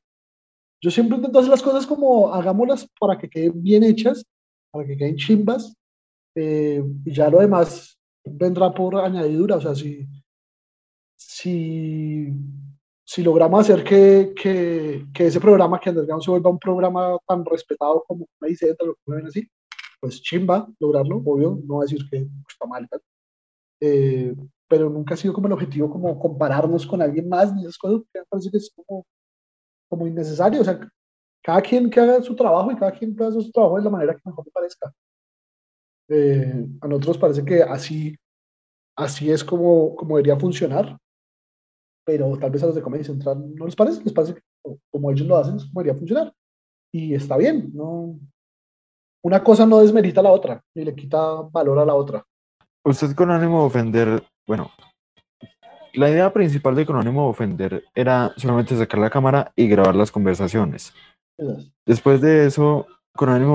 Yo 0.80 0.91
siempre 0.91 1.18
intento 1.18 1.40
hacer 1.40 1.49
las 1.49 1.64
cosas 1.64 1.88
como 1.88 2.32
hagámoslas 2.32 2.88
para 2.99 3.18
que 3.18 3.28
queden 3.28 3.64
bien 3.64 3.84
hechas, 3.84 4.24
para 4.69 4.86
que 4.86 4.95
queden 4.95 5.15
chimbas, 5.15 5.76
eh, 6.36 6.84
y 7.03 7.11
ya 7.11 7.32
lo 7.32 7.40
demás 7.40 7.98
vendrá 8.24 8.72
por 8.72 8.95
añadidura, 8.98 9.56
o 9.56 9.61
sea, 9.61 9.74
si, 9.74 10.07
si, 11.15 12.32
si 13.03 13.24
logramos 13.24 13.61
hacer 13.61 13.84
que, 13.84 14.36
que, 14.40 15.07
que 15.11 15.26
ese 15.26 15.40
programa, 15.40 15.80
que 15.80 15.90
Underground 15.90 16.24
se 16.24 16.30
vuelva 16.30 16.52
un 16.52 16.60
programa 16.60 17.18
tan 17.28 17.44
respetado 17.44 18.03
como 18.07 18.28
me 18.40 18.49
dice, 18.49 18.76
lo 18.86 18.94
que 18.94 19.02
ven 19.07 19.26
así, 19.26 19.49
pues 19.99 20.22
chimba 20.22 20.69
lograrlo, 20.80 21.24
obvio, 21.26 21.60
no 21.65 21.82
decir 21.82 22.07
que 22.07 22.28
está 22.48 22.68
mal, 22.68 22.88
eh, 23.82 24.36
pero 24.68 24.89
nunca 24.89 25.14
ha 25.14 25.18
sido 25.18 25.34
como 25.34 25.48
el 25.48 25.53
objetivo 25.53 25.89
como 25.89 26.19
compararnos 26.19 26.85
con 26.85 27.02
alguien 27.02 27.30
más, 27.30 27.53
ni 27.53 27.61
esas 27.61 27.77
cosas, 27.77 28.02
me 28.14 28.23
parece 28.30 28.52
que 28.52 28.57
es 28.57 28.72
como, 28.76 29.06
como 29.89 30.07
innecesario, 30.07 30.61
o 30.61 30.64
sea, 30.64 30.80
cada 31.44 31.61
quien 31.61 31.89
que 31.89 31.99
haga 31.99 32.22
su 32.22 32.35
trabajo 32.35 32.72
y 32.72 32.76
cada 32.76 32.91
quien 32.91 33.15
que 33.15 33.23
haga 33.23 33.34
su 33.34 33.52
trabajo 33.52 33.77
de 33.77 33.84
la 33.84 33.89
manera 33.89 34.14
que 34.14 34.22
mejor 34.26 34.45
le 34.45 34.52
parezca. 34.52 34.94
Eh, 36.10 36.65
a 36.81 36.88
nosotros 36.88 37.18
parece 37.18 37.44
que 37.44 37.61
así, 37.64 38.15
así 38.98 39.31
es 39.31 39.44
como, 39.44 39.95
como 39.95 40.18
debería 40.18 40.39
funcionar, 40.39 40.98
pero 42.06 42.38
tal 42.38 42.52
vez 42.52 42.64
a 42.64 42.68
los 42.68 42.76
de 42.76 42.81
Comedy 42.81 43.03
Central 43.03 43.56
no 43.56 43.65
les 43.65 43.76
parece, 43.76 44.03
les 44.03 44.14
parece 44.14 44.34
que 44.34 44.41
como 44.91 45.11
ellos 45.11 45.27
lo 45.27 45.38
hacen 45.38 45.57
es 45.57 45.65
como 45.65 45.81
debería 45.81 45.99
funcionar. 45.99 46.34
Y 46.94 47.14
está 47.14 47.38
bien, 47.38 47.72
no, 47.73 48.18
una 49.23 49.44
cosa 49.44 49.65
no 49.65 49.80
desmerita 49.80 50.22
a 50.22 50.23
la 50.23 50.31
otra, 50.31 50.64
ni 50.73 50.85
le 50.85 50.95
quita 50.95 51.41
valor 51.52 51.80
a 51.80 51.85
la 51.85 51.95
otra. 51.95 52.26
Usted 52.85 53.14
con 53.14 53.30
ánimo 53.30 53.60
de 53.60 53.65
ofender, 53.65 54.23
bueno, 54.48 54.72
la 55.94 56.10
idea 56.10 56.32
principal 56.32 56.76
de 56.76 56.86
de 57.24 57.30
ofender 57.30 57.84
era 57.94 58.34
solamente 58.38 58.78
sacar 58.78 58.99
la 58.99 59.10
cámara 59.10 59.52
y 59.56 59.68
grabar 59.68 59.95
las 59.95 60.11
conversaciones. 60.11 60.94
Después 61.86 62.22
de 62.22 62.45
eso, 62.45 62.88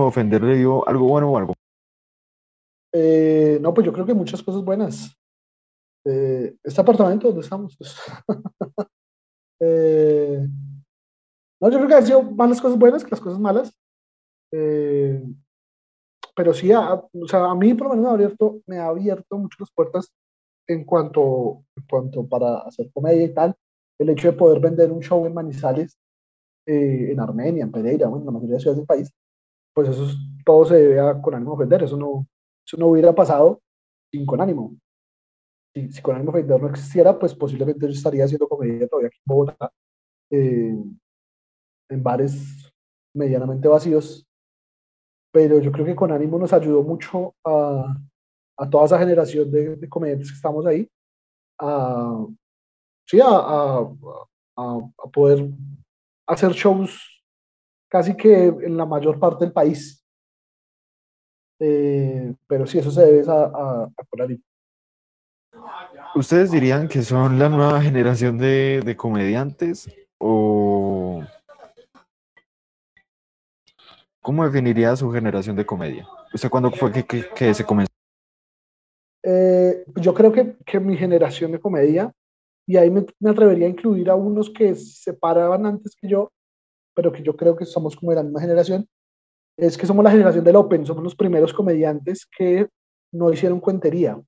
de 0.02 0.06
ofender, 0.08 0.42
¿le 0.42 0.56
dio 0.56 0.86
algo 0.86 1.06
bueno 1.06 1.30
o 1.30 1.38
algo? 1.38 1.54
Eh, 2.92 3.58
no, 3.60 3.72
pues 3.72 3.86
yo 3.86 3.92
creo 3.92 4.04
que 4.04 4.12
muchas 4.12 4.42
cosas 4.42 4.62
buenas. 4.62 5.16
Eh, 6.04 6.56
este 6.62 6.80
apartamento 6.80 7.28
donde 7.28 7.42
estamos. 7.42 7.76
Pues, 7.76 7.96
eh, 9.60 10.46
no, 11.60 11.70
yo 11.70 11.78
creo 11.78 11.88
que 11.88 11.94
han 11.94 12.06
sido 12.06 12.22
más 12.22 12.50
las 12.50 12.60
cosas 12.60 12.78
buenas 12.78 13.04
que 13.04 13.10
las 13.10 13.20
cosas 13.20 13.40
malas. 13.40 13.72
Eh, 14.52 15.22
pero 16.34 16.52
sí, 16.52 16.72
a, 16.72 16.94
o 16.94 17.28
sea, 17.28 17.44
a 17.44 17.54
mí 17.54 17.72
por 17.74 17.88
lo 17.88 17.94
menos 17.94 18.04
me 18.04 18.10
ha 18.10 18.14
abierto, 18.14 18.60
me 18.66 18.78
ha 18.78 18.86
abierto 18.86 19.38
mucho 19.38 19.56
las 19.60 19.70
puertas 19.70 20.12
en 20.72 20.84
cuanto, 20.84 21.64
en 21.76 21.84
cuanto 21.88 22.26
para 22.26 22.58
hacer 22.60 22.90
comedia 22.92 23.24
y 23.24 23.34
tal. 23.34 23.54
El 23.98 24.10
hecho 24.10 24.30
de 24.30 24.36
poder 24.36 24.60
vender 24.60 24.90
un 24.90 25.02
show 25.02 25.24
en 25.26 25.34
Manizales, 25.34 25.98
eh, 26.66 27.12
en 27.12 27.20
Armenia, 27.20 27.64
en 27.64 27.72
Pereira, 27.72 28.08
bueno, 28.08 28.22
en 28.22 28.26
la 28.26 28.32
mayoría 28.32 28.54
de 28.56 28.60
ciudades 28.60 28.78
del 28.78 28.86
país, 28.86 29.10
pues 29.74 29.88
eso 29.88 30.06
todo 30.44 30.64
se 30.64 30.76
debe 30.76 31.00
a 31.00 31.20
con 31.20 31.34
ánimo 31.34 31.56
de 31.56 31.60
vender. 31.60 31.82
Eso 31.84 31.96
no, 31.96 32.26
eso 32.66 32.76
no 32.76 32.88
hubiera 32.88 33.14
pasado 33.14 33.60
sin 34.12 34.26
con 34.26 34.40
ánimo. 34.40 34.76
Si, 35.74 35.90
si 35.92 36.02
con 36.02 36.16
ánimo 36.16 36.32
de 36.32 36.40
vender 36.40 36.60
no 36.60 36.68
existiera, 36.68 37.18
pues 37.18 37.34
posiblemente 37.34 37.86
yo 37.86 37.92
estaría 37.92 38.24
haciendo 38.24 38.48
comedia 38.48 38.88
todavía 38.88 39.08
aquí 39.08 39.18
en 39.18 39.24
Bogotá, 39.26 39.72
eh, 40.30 40.76
en 41.90 42.02
bares 42.02 42.72
medianamente 43.14 43.68
vacíos, 43.68 44.26
pero 45.32 45.58
yo 45.60 45.72
creo 45.72 45.86
que 45.86 45.96
con 45.96 46.12
ánimo 46.12 46.38
nos 46.38 46.52
ayudó 46.52 46.82
mucho 46.82 47.34
a, 47.44 47.96
a 48.62 48.70
toda 48.70 48.84
esa 48.84 48.98
generación 48.98 49.50
de, 49.50 49.88
comediantes 49.88 50.30
que 50.30 50.36
estamos 50.36 50.64
ahí, 50.66 50.88
a, 51.58 52.24
sí, 53.04 53.18
a, 53.20 53.26
a, 54.56 55.08
poder 55.12 55.48
hacer 56.28 56.52
shows 56.52 57.24
casi 57.90 58.16
que 58.16 58.46
en 58.46 58.76
la 58.76 58.86
mayor 58.86 59.18
parte 59.18 59.44
del 59.44 59.52
país. 59.52 60.06
Eh, 61.58 62.32
pero 62.46 62.64
sí, 62.66 62.78
eso 62.78 62.92
se 62.92 63.04
debe 63.04 63.28
a, 63.28 63.32
a, 63.32 63.84
a. 63.84 63.90
¿Ustedes 66.14 66.52
dirían 66.52 66.86
que 66.86 67.02
son 67.02 67.38
la 67.38 67.48
nueva 67.48 67.80
generación 67.80 68.38
de, 68.38 68.80
de 68.84 68.96
comediantes 68.96 69.90
o 70.18 71.24
¿Cómo 74.20 74.44
definiría 74.44 74.94
su 74.94 75.10
generación 75.10 75.56
de 75.56 75.66
comedia? 75.66 76.06
¿Usted 76.32 76.48
cuándo 76.48 76.70
fue 76.70 76.92
que, 76.92 77.04
que, 77.04 77.28
que 77.34 77.52
se 77.52 77.64
comenzó? 77.64 77.91
Eh, 79.22 79.84
yo 79.96 80.14
creo 80.14 80.32
que, 80.32 80.56
que, 80.66 80.80
mi 80.80 80.96
generación 80.96 81.52
de 81.52 81.60
comedia, 81.60 82.12
y 82.66 82.76
ahí 82.76 82.90
me, 82.90 83.06
me, 83.20 83.30
atrevería 83.30 83.66
a 83.66 83.70
incluir 83.70 84.10
a 84.10 84.14
unos 84.14 84.50
que 84.50 84.74
se 84.74 85.12
paraban 85.14 85.66
antes 85.66 85.94
que 85.94 86.08
yo, 86.08 86.32
pero 86.94 87.12
que 87.12 87.22
yo 87.22 87.36
creo 87.36 87.56
que 87.56 87.64
somos 87.64 87.96
como 87.96 88.10
de 88.10 88.16
la 88.16 88.22
misma 88.22 88.40
generación, 88.40 88.88
es 89.56 89.76
que 89.76 89.86
somos 89.86 90.04
la 90.04 90.10
generación 90.10 90.44
del 90.44 90.56
Open, 90.56 90.86
somos 90.86 91.04
los 91.04 91.14
primeros 91.14 91.52
comediantes 91.52 92.26
que 92.26 92.68
no 93.12 93.32
hicieron 93.32 93.60
cuentería. 93.60 94.20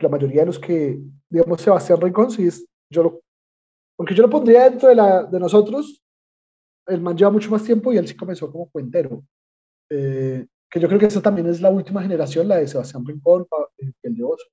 La 0.00 0.08
mayoría 0.08 0.40
de 0.40 0.46
los 0.46 0.58
que, 0.58 0.98
digamos, 1.28 1.60
Sebastián 1.60 2.00
Rincón, 2.00 2.30
sí 2.30 2.46
es, 2.46 2.66
yo 2.90 3.02
lo, 3.02 3.20
porque 3.96 4.14
yo 4.14 4.22
lo 4.22 4.30
pondría 4.30 4.68
dentro 4.68 4.88
de, 4.88 4.94
la, 4.94 5.24
de 5.24 5.40
nosotros, 5.40 6.02
el 6.86 7.00
man 7.00 7.16
lleva 7.16 7.30
mucho 7.30 7.50
más 7.50 7.64
tiempo 7.64 7.92
y 7.92 7.98
él 7.98 8.06
sí 8.06 8.16
comenzó 8.16 8.50
como 8.50 8.70
cuentero. 8.70 9.24
Eh, 9.90 10.46
que 10.70 10.80
yo 10.80 10.88
creo 10.88 11.00
que 11.00 11.06
esa 11.06 11.22
también 11.22 11.48
es 11.48 11.60
la 11.60 11.70
última 11.70 12.02
generación, 12.02 12.48
la 12.48 12.56
de 12.56 12.68
Sebastián 12.68 13.04
Rincón, 13.06 13.46
eh, 13.78 13.92
el 14.02 14.16
de 14.16 14.24
Oso, 14.24 14.46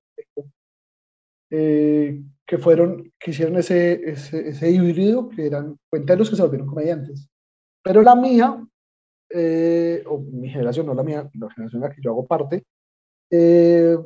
eh, 1.50 2.22
que 2.46 2.58
fueron, 2.58 3.12
que 3.18 3.30
hicieron 3.30 3.56
ese, 3.56 4.10
ese, 4.10 4.48
ese, 4.48 4.70
híbrido, 4.70 5.28
que 5.28 5.46
eran 5.46 5.78
cuenteros 5.88 6.28
que 6.28 6.36
se 6.36 6.42
volvieron 6.42 6.66
comediantes. 6.66 7.28
Pero 7.82 8.02
la 8.02 8.14
mía, 8.14 8.66
eh, 9.30 10.02
o 10.06 10.18
mi 10.18 10.48
generación, 10.48 10.86
no 10.86 10.94
la 10.94 11.02
mía, 11.02 11.30
la 11.34 11.50
generación 11.50 11.82
en 11.82 11.88
la 11.88 11.94
que 11.94 12.02
yo 12.02 12.10
hago 12.10 12.26
parte, 12.26 12.64
eh, 13.30 13.96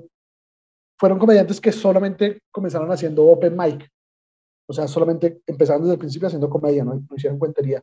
fueron 0.98 1.18
comediantes 1.18 1.60
que 1.60 1.72
solamente 1.72 2.40
comenzaron 2.50 2.90
haciendo 2.90 3.24
open 3.26 3.56
mic. 3.56 3.88
O 4.68 4.72
sea, 4.72 4.86
solamente 4.86 5.40
empezaron 5.46 5.82
desde 5.82 5.94
el 5.94 5.98
principio 5.98 6.26
haciendo 6.26 6.50
comedia, 6.50 6.84
no, 6.84 6.94
no 6.94 7.16
hicieron 7.16 7.38
cuentería. 7.38 7.82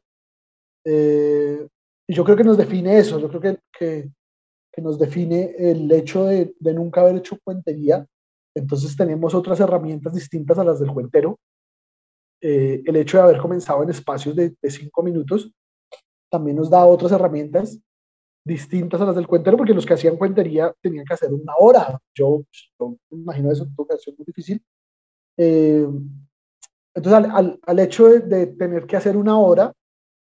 Eh, 0.85 1.67
y 2.07 2.13
yo 2.13 2.23
creo 2.23 2.37
que 2.37 2.43
nos 2.43 2.57
define 2.57 2.97
eso, 2.97 3.19
yo 3.19 3.29
creo 3.29 3.41
que, 3.41 3.59
que, 3.77 4.11
que 4.71 4.81
nos 4.81 4.99
define 4.99 5.55
el 5.57 5.91
hecho 5.91 6.25
de, 6.25 6.53
de, 6.59 6.73
nunca 6.73 7.01
haber 7.01 7.17
hecho 7.17 7.39
cuentería. 7.43 8.05
Entonces 8.55 8.95
tenemos 8.95 9.33
otras 9.33 9.59
herramientas 9.59 10.13
distintas 10.13 10.57
a 10.59 10.63
las 10.63 10.79
del 10.79 10.91
cuentero. 10.91 11.39
Eh, 12.41 12.83
el 12.85 12.95
hecho 12.97 13.17
de 13.17 13.23
haber 13.23 13.37
comenzado 13.37 13.83
en 13.83 13.89
espacios 13.89 14.35
de, 14.35 14.55
de, 14.61 14.71
cinco 14.71 15.01
minutos 15.01 15.51
también 16.29 16.57
nos 16.57 16.69
da 16.69 16.85
otras 16.85 17.11
herramientas 17.11 17.79
distintas 18.45 19.01
a 19.01 19.05
las 19.05 19.15
del 19.15 19.27
cuentero, 19.27 19.57
porque 19.57 19.73
los 19.73 19.85
que 19.85 19.95
hacían 19.95 20.17
cuentería 20.17 20.73
tenían 20.81 21.05
que 21.05 21.13
hacer 21.15 21.33
una 21.33 21.53
hora. 21.57 21.99
Yo, 22.13 22.43
yo 22.79 22.95
imagino 23.09 23.51
eso, 23.51 23.65
tuvo 23.75 23.87
que 23.87 23.95
muy 24.15 24.25
difícil. 24.25 24.63
Eh, 25.37 25.87
entonces, 26.93 27.25
al, 27.25 27.31
al, 27.31 27.59
al 27.61 27.79
hecho 27.79 28.07
de, 28.07 28.19
de, 28.19 28.47
tener 28.47 28.85
que 28.85 28.95
hacer 28.95 29.17
una 29.17 29.37
hora, 29.39 29.73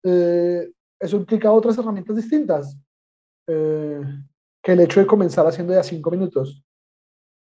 eh, 0.04 0.70
eso 1.02 1.16
implica 1.16 1.50
otras 1.50 1.76
herramientas 1.76 2.14
distintas 2.14 2.78
eh, 3.48 4.00
que 4.62 4.72
el 4.72 4.80
hecho 4.80 5.00
de 5.00 5.06
comenzar 5.06 5.44
haciendo 5.46 5.74
ya 5.74 5.82
cinco 5.82 6.12
minutos. 6.12 6.64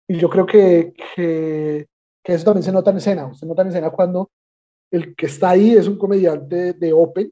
Y 0.07 0.17
yo 0.17 0.29
creo 0.29 0.45
que, 0.45 0.93
que, 1.15 1.87
que, 2.23 2.33
eso 2.33 2.45
también 2.45 2.63
se 2.63 2.71
nota 2.71 2.91
en 2.91 2.97
escena. 2.97 3.33
Se 3.33 3.47
nota 3.47 3.63
en 3.63 3.69
escena 3.69 3.89
cuando 3.89 4.29
el 4.91 5.15
que 5.15 5.25
está 5.25 5.49
ahí 5.49 5.71
es 5.71 5.87
un 5.87 5.97
comediante 5.97 6.73
de 6.73 6.93
Open, 6.93 7.31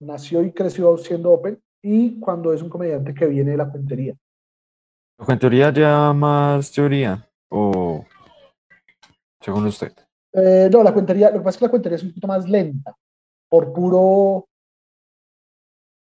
nació 0.00 0.42
y 0.42 0.52
creció 0.52 0.98
siendo 0.98 1.30
Open, 1.30 1.62
y 1.80 2.18
cuando 2.18 2.52
es 2.52 2.62
un 2.62 2.68
comediante 2.68 3.14
que 3.14 3.26
viene 3.26 3.52
de 3.52 3.56
la 3.56 3.70
cuentería. 3.70 4.14
¿La 5.18 5.24
cuentería 5.24 5.72
ya 5.72 6.12
más 6.12 6.72
teoría? 6.72 7.30
¿O 7.48 8.04
según 9.40 9.66
usted? 9.66 9.92
Eh, 10.32 10.68
no, 10.70 10.82
la 10.82 10.92
cuentería, 10.92 11.30
lo 11.30 11.38
que 11.38 11.44
pasa 11.44 11.50
es 11.50 11.58
que 11.58 11.64
la 11.66 11.70
cuentería 11.70 11.96
es 11.96 12.02
un 12.02 12.10
poquito 12.10 12.26
más 12.26 12.48
lenta 12.48 12.96
por 13.52 13.70
puro, 13.70 14.48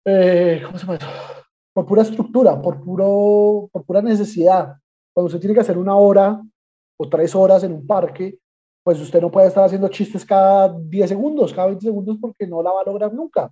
eh, 0.06 0.62
¿cómo 0.64 0.78
se 0.78 0.86
llama? 0.86 1.00
Por 1.74 1.88
pura 1.88 2.04
estructura, 2.04 2.62
por, 2.62 2.80
puro, 2.80 3.68
por 3.72 3.84
pura 3.86 4.04
necesidad. 4.04 4.76
Cuando 5.12 5.26
usted 5.26 5.40
tiene 5.40 5.56
que 5.56 5.62
hacer 5.62 5.76
una 5.76 5.96
hora 5.96 6.40
o 7.00 7.10
tres 7.10 7.34
horas 7.34 7.64
en 7.64 7.74
un 7.74 7.88
parque, 7.88 8.38
pues 8.84 9.02
usted 9.02 9.20
no 9.20 9.32
puede 9.32 9.48
estar 9.48 9.64
haciendo 9.64 9.88
chistes 9.88 10.24
cada 10.24 10.78
10 10.78 11.10
segundos, 11.10 11.52
cada 11.52 11.70
20 11.70 11.86
segundos, 11.86 12.20
porque 12.22 12.46
no 12.46 12.62
la 12.62 12.72
va 12.72 12.82
a 12.82 12.86
lograr 12.86 13.12
nunca. 13.16 13.52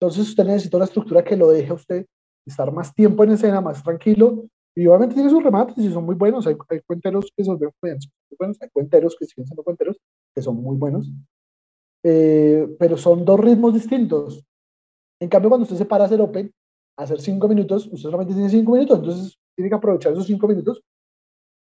Entonces 0.00 0.30
usted 0.30 0.44
necesita 0.44 0.78
una 0.78 0.86
estructura 0.86 1.22
que 1.22 1.36
lo 1.36 1.50
deje 1.50 1.70
a 1.70 1.74
usted 1.74 2.06
estar 2.44 2.72
más 2.72 2.92
tiempo 2.92 3.22
en 3.22 3.30
escena, 3.30 3.60
más 3.60 3.80
tranquilo, 3.80 4.46
y 4.74 4.88
obviamente 4.88 5.14
tiene 5.14 5.30
sus 5.30 5.44
remates 5.44 5.78
y 5.78 5.92
son 5.92 6.04
muy 6.04 6.16
buenos. 6.16 6.48
Hay, 6.48 6.56
hay 6.68 6.80
cuenteros 6.80 7.30
que 7.36 7.44
son 7.44 7.60
muy 7.60 7.70
buenos, 7.80 8.58
hay 8.60 8.68
cuenteros 8.70 9.14
que 9.16 9.26
siguen 9.26 9.46
siendo 9.46 9.62
cuenteros 9.62 9.96
que 10.34 10.42
son 10.42 10.56
muy 10.56 10.76
buenos, 10.76 11.08
eh, 12.02 12.66
pero 12.78 12.96
son 12.96 13.24
dos 13.24 13.40
ritmos 13.40 13.74
distintos. 13.74 14.44
En 15.20 15.28
cambio, 15.28 15.50
cuando 15.50 15.64
usted 15.64 15.76
se 15.76 15.84
para 15.84 16.04
a 16.04 16.06
hacer 16.06 16.20
open, 16.20 16.52
a 16.96 17.02
hacer 17.02 17.20
cinco 17.20 17.48
minutos, 17.48 17.86
usted 17.86 17.98
solamente 17.98 18.34
tiene 18.34 18.48
cinco 18.48 18.72
minutos, 18.72 18.98
entonces 18.98 19.38
tiene 19.54 19.68
que 19.68 19.76
aprovechar 19.76 20.12
esos 20.12 20.26
cinco 20.26 20.48
minutos 20.48 20.82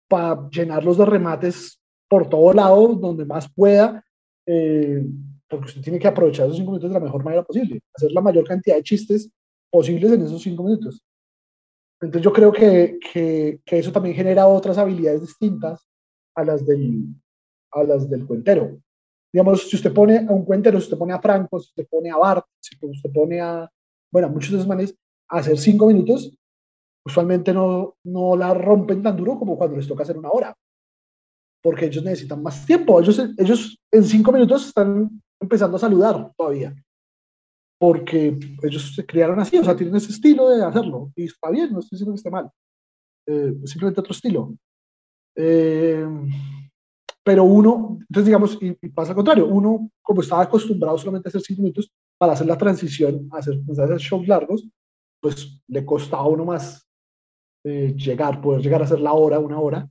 para 0.09 0.49
llenarlos 0.51 0.99
de 0.99 1.07
remates 1.07 1.81
por 2.09 2.29
todo 2.29 2.53
lado, 2.53 2.95
donde 2.95 3.25
más 3.25 3.53
pueda, 3.53 4.03
eh, 4.47 5.05
porque 5.49 5.67
usted 5.67 5.83
tiene 5.83 5.99
que 5.99 6.09
aprovechar 6.09 6.47
esos 6.47 6.57
cinco 6.57 6.73
minutos 6.73 6.91
de 6.91 6.99
la 6.99 7.05
mejor 7.05 7.23
manera 7.25 7.43
posible, 7.43 7.81
hacer 7.95 8.13
la 8.13 8.21
mayor 8.21 8.45
cantidad 8.45 8.77
de 8.77 8.83
chistes 8.83 9.31
posibles 9.71 10.13
en 10.13 10.23
esos 10.23 10.43
cinco 10.43 10.63
minutos. 10.63 11.03
Entonces 12.01 12.23
yo 12.23 12.33
creo 12.33 12.53
que, 12.53 12.99
que, 13.13 13.61
que 13.65 13.79
eso 13.79 13.93
también 13.93 14.15
genera 14.15 14.47
otras 14.47 14.79
habilidades 14.79 15.21
distintas 15.23 15.87
a 16.35 16.45
las 16.45 16.65
del, 16.67 17.07
a 17.73 17.83
las 17.83 18.09
del 18.09 18.27
cuentero. 18.27 18.79
Digamos, 19.33 19.69
si 19.69 19.77
usted 19.77 19.93
pone 19.93 20.19
a 20.19 20.33
un 20.33 20.45
cuentero, 20.45 20.79
si 20.79 20.85
usted 20.85 20.99
pone 20.99 21.13
a 21.13 21.21
Franco, 21.21 21.59
si 21.61 21.69
usted 21.69 21.87
pone 21.89 22.11
a 22.11 22.17
Bart, 22.17 22.47
si 22.61 22.77
usted 22.81 23.13
pone 23.13 23.41
a, 23.41 23.71
bueno, 24.11 24.29
muchos 24.31 24.51
de 24.51 24.57
esos 24.57 24.69
manes, 24.69 24.95
a 25.29 25.39
hacer 25.39 25.59
cinco 25.59 25.87
minutos, 25.87 26.33
usualmente 27.05 27.53
no, 27.53 27.97
no 28.05 28.37
la 28.37 28.55
rompen 28.55 29.03
tan 29.03 29.17
duro 29.17 29.39
como 29.39 29.59
cuando 29.59 29.77
les 29.77 29.87
toca 29.87 30.03
hacer 30.03 30.17
una 30.17 30.31
hora. 30.31 30.55
Porque 31.63 31.87
ellos 31.87 32.05
necesitan 32.05 32.43
más 32.43 32.65
tiempo. 32.65 33.01
Ellos, 33.01 33.21
ellos 33.37 33.79
en 33.91 34.05
cinco 34.05 34.33
minutos 34.33 34.69
están 34.69 35.21
empezando 35.41 35.77
a 35.77 35.81
saludar 35.81 36.33
todavía. 36.37 36.75
Porque 37.79 38.39
ellos 38.63 38.95
se 38.95 39.05
criaron 39.05 39.39
así, 39.41 39.59
o 39.59 39.65
sea, 39.65 39.77
tienen 39.77 39.97
ese 39.97 40.13
estilo 40.13 40.49
de 40.49 40.65
hacerlo. 40.65 41.13
Y 41.17 41.25
está 41.25 41.51
bien, 41.51 41.73
no 41.73 41.81
estoy 41.81 41.97
diciendo 41.97 42.13
que 42.13 42.17
esté 42.17 42.31
mal. 42.31 42.51
Eh, 43.27 43.55
simplemente 43.65 44.01
otro 44.01 44.13
estilo. 44.13 44.55
Eh, 45.37 46.07
pero 47.29 47.45
uno, 47.45 47.99
entonces 48.01 48.25
digamos, 48.25 48.59
y, 48.59 48.73
pasa 48.89 49.11
al 49.11 49.17
contrario, 49.17 49.47
uno 49.47 49.91
como 50.01 50.23
estaba 50.23 50.45
acostumbrado 50.45 50.97
solamente 50.97 51.29
a 51.29 51.31
hacer 51.31 51.43
cinco 51.43 51.61
minutos 51.61 51.93
para 52.17 52.33
hacer 52.33 52.47
la 52.47 52.57
transición, 52.57 53.29
a 53.31 53.37
hacer, 53.37 53.61
a 53.69 53.85
hacer 53.85 53.99
shows 53.99 54.27
largos, 54.27 54.67
pues 55.21 55.61
le 55.67 55.85
costaba 55.85 56.23
a 56.23 56.29
uno 56.29 56.47
más 56.47 56.89
eh, 57.65 57.93
llegar, 57.95 58.41
poder 58.41 58.63
llegar 58.63 58.81
a 58.81 58.85
hacer 58.85 59.01
la 59.01 59.13
hora, 59.13 59.39
una 59.41 59.61
hora, 59.61 59.87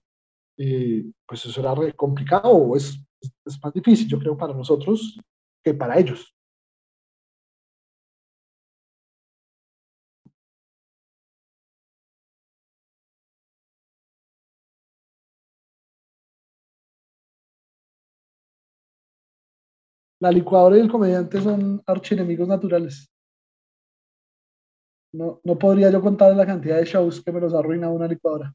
pues 0.58 1.46
eso 1.46 1.62
era 1.62 1.76
complicado 1.94 2.50
o 2.50 2.76
es, 2.76 3.00
es 3.22 3.64
más 3.64 3.72
difícil, 3.72 4.08
yo 4.08 4.18
creo, 4.18 4.36
para 4.36 4.56
nosotros 4.56 5.20
que 5.64 5.76
para 5.76 6.00
ellos. 6.00 6.36
La 20.20 20.32
licuadora 20.32 20.78
y 20.78 20.82
el 20.82 20.90
comediante 20.92 21.42
son 21.42 21.82
archienemigos 21.86 22.48
naturales. 22.48 23.10
No, 25.14 25.40
no 25.44 25.58
podría 25.58 25.92
yo 25.92 26.02
contar 26.02 26.36
la 26.36 26.46
cantidad 26.46 26.78
de 26.78 26.86
shows 26.86 27.24
que 27.24 27.32
me 27.32 27.40
los 27.40 27.54
arruina 27.54 27.90
una 27.90 28.08
licuadora. 28.08 28.54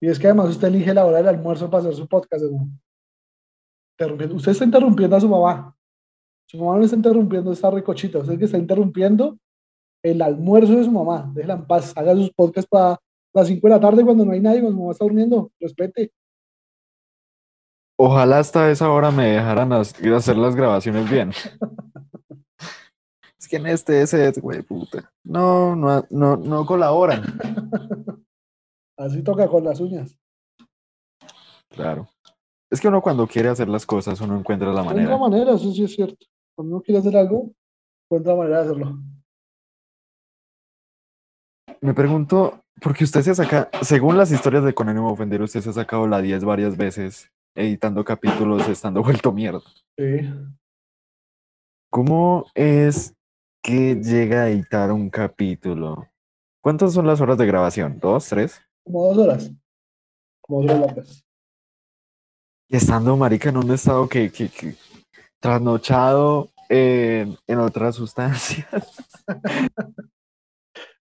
Y 0.00 0.08
es 0.08 0.18
que 0.18 0.26
además 0.26 0.50
usted 0.50 0.68
elige 0.68 0.92
la 0.94 1.06
hora 1.06 1.18
del 1.18 1.28
almuerzo 1.28 1.70
para 1.70 1.82
hacer 1.82 1.94
su 1.94 2.06
podcast. 2.06 2.44
Usted 3.98 4.52
está 4.52 4.64
interrumpiendo 4.64 5.16
a 5.16 5.20
su 5.20 5.28
mamá. 5.28 5.76
Su 6.48 6.58
mamá 6.58 6.76
no 6.78 6.84
está 6.84 6.96
interrumpiendo, 6.96 7.52
está 7.52 7.70
recochita. 7.70 8.18
Usted 8.18 8.38
que 8.38 8.44
está 8.44 8.58
interrumpiendo 8.58 9.38
el 10.10 10.22
almuerzo 10.22 10.76
de 10.76 10.84
su 10.84 10.90
mamá. 10.90 11.30
Déjela 11.34 11.54
en 11.54 11.66
paz. 11.66 11.92
Haga 11.96 12.14
sus 12.14 12.30
podcasts 12.30 12.68
para 12.68 12.98
las 13.34 13.48
5 13.48 13.66
de 13.66 13.74
la 13.74 13.80
tarde 13.80 14.04
cuando 14.04 14.24
no 14.24 14.32
hay 14.32 14.40
nadie, 14.40 14.60
cuando 14.60 14.76
su 14.76 14.80
mamá 14.80 14.92
está 14.92 15.04
durmiendo. 15.04 15.50
Respete. 15.60 16.12
Ojalá 17.98 18.38
hasta 18.38 18.70
esa 18.70 18.90
hora 18.90 19.10
me 19.10 19.32
dejaran 19.32 19.72
ir 20.02 20.12
a 20.12 20.18
hacer 20.18 20.36
las 20.36 20.54
grabaciones 20.54 21.10
bien. 21.10 21.30
es 23.38 23.48
que 23.48 23.56
en 23.56 23.66
este 23.66 24.02
ese 24.02 24.32
güey, 24.40 24.62
puta. 24.62 25.10
No, 25.24 25.74
no, 25.74 26.04
no, 26.10 26.36
no 26.36 26.66
colaboran. 26.66 27.22
Así 28.98 29.22
toca 29.22 29.48
con 29.48 29.64
las 29.64 29.80
uñas. 29.80 30.18
Claro. 31.68 32.08
Es 32.70 32.80
que 32.80 32.88
uno 32.88 33.02
cuando 33.02 33.26
quiere 33.26 33.48
hacer 33.48 33.68
las 33.68 33.86
cosas, 33.86 34.20
uno 34.20 34.38
encuentra 34.38 34.72
la 34.72 34.82
manera. 34.82 35.14
Encuentra 35.14 35.38
manera, 35.38 35.56
eso 35.56 35.72
sí 35.72 35.84
es 35.84 35.94
cierto. 35.94 36.26
Cuando 36.54 36.76
uno 36.76 36.82
quiere 36.82 37.00
hacer 37.00 37.16
algo, 37.16 37.52
encuentra 38.04 38.32
la 38.32 38.38
manera 38.38 38.56
de 38.58 38.64
hacerlo. 38.64 38.98
Me 41.80 41.94
pregunto, 41.94 42.62
porque 42.80 43.04
usted 43.04 43.22
se 43.22 43.34
saca, 43.34 43.68
según 43.82 44.16
las 44.16 44.30
historias 44.30 44.64
de 44.64 44.74
Con 44.74 44.88
ánimo 44.88 45.10
ofender, 45.10 45.42
usted 45.42 45.60
se 45.60 45.70
ha 45.70 45.72
sacado 45.72 46.06
la 46.06 46.20
10 46.20 46.44
varias 46.44 46.76
veces, 46.76 47.30
editando 47.54 48.04
capítulos, 48.04 48.68
estando 48.68 49.02
vuelto 49.02 49.32
mierda. 49.32 49.62
Sí. 49.96 50.30
¿Cómo 51.90 52.46
es 52.54 53.14
que 53.62 53.96
llega 53.96 54.42
a 54.42 54.48
editar 54.48 54.92
un 54.92 55.08
capítulo? 55.10 56.08
¿Cuántas 56.62 56.92
son 56.92 57.06
las 57.06 57.20
horas 57.20 57.38
de 57.38 57.46
grabación? 57.46 57.98
¿Dos, 58.00 58.28
tres? 58.28 58.60
Como 58.84 59.14
dos 59.14 59.18
horas. 59.18 59.52
Como 60.40 60.62
dos 60.62 60.90
horas. 60.90 61.24
Y 62.68 62.76
estando 62.76 63.16
marica 63.16 63.48
en 63.48 63.56
un 63.58 63.70
estado 63.70 64.08
que, 64.08 64.30
que, 64.30 64.50
trasnochado 65.40 66.50
en, 66.68 67.36
otras 67.58 67.94
sustancias. 67.94 68.66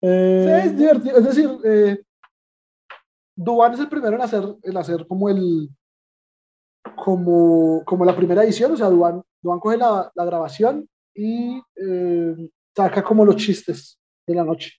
Eh, 0.01 0.61
es 0.65 0.77
divertido. 0.77 1.17
Es 1.17 1.25
decir, 1.25 1.49
eh, 1.63 2.03
es 3.73 3.79
el 3.79 3.89
primero 3.89 4.15
en 4.15 4.21
hacer, 4.21 4.43
en 4.63 4.77
hacer 4.77 5.07
como 5.07 5.29
el 5.29 5.69
como, 6.95 7.83
como 7.85 8.05
la 8.05 8.15
primera 8.15 8.43
edición, 8.43 8.71
o 8.71 8.77
sea, 8.77 8.87
Duan, 8.87 9.21
Duan 9.41 9.59
coge 9.59 9.77
la, 9.77 10.11
la 10.13 10.25
grabación 10.25 10.87
y 11.13 11.61
eh, 11.75 12.49
saca 12.75 13.03
como 13.03 13.25
los 13.25 13.35
chistes 13.35 13.99
de 14.27 14.35
la 14.35 14.43
noche. 14.43 14.73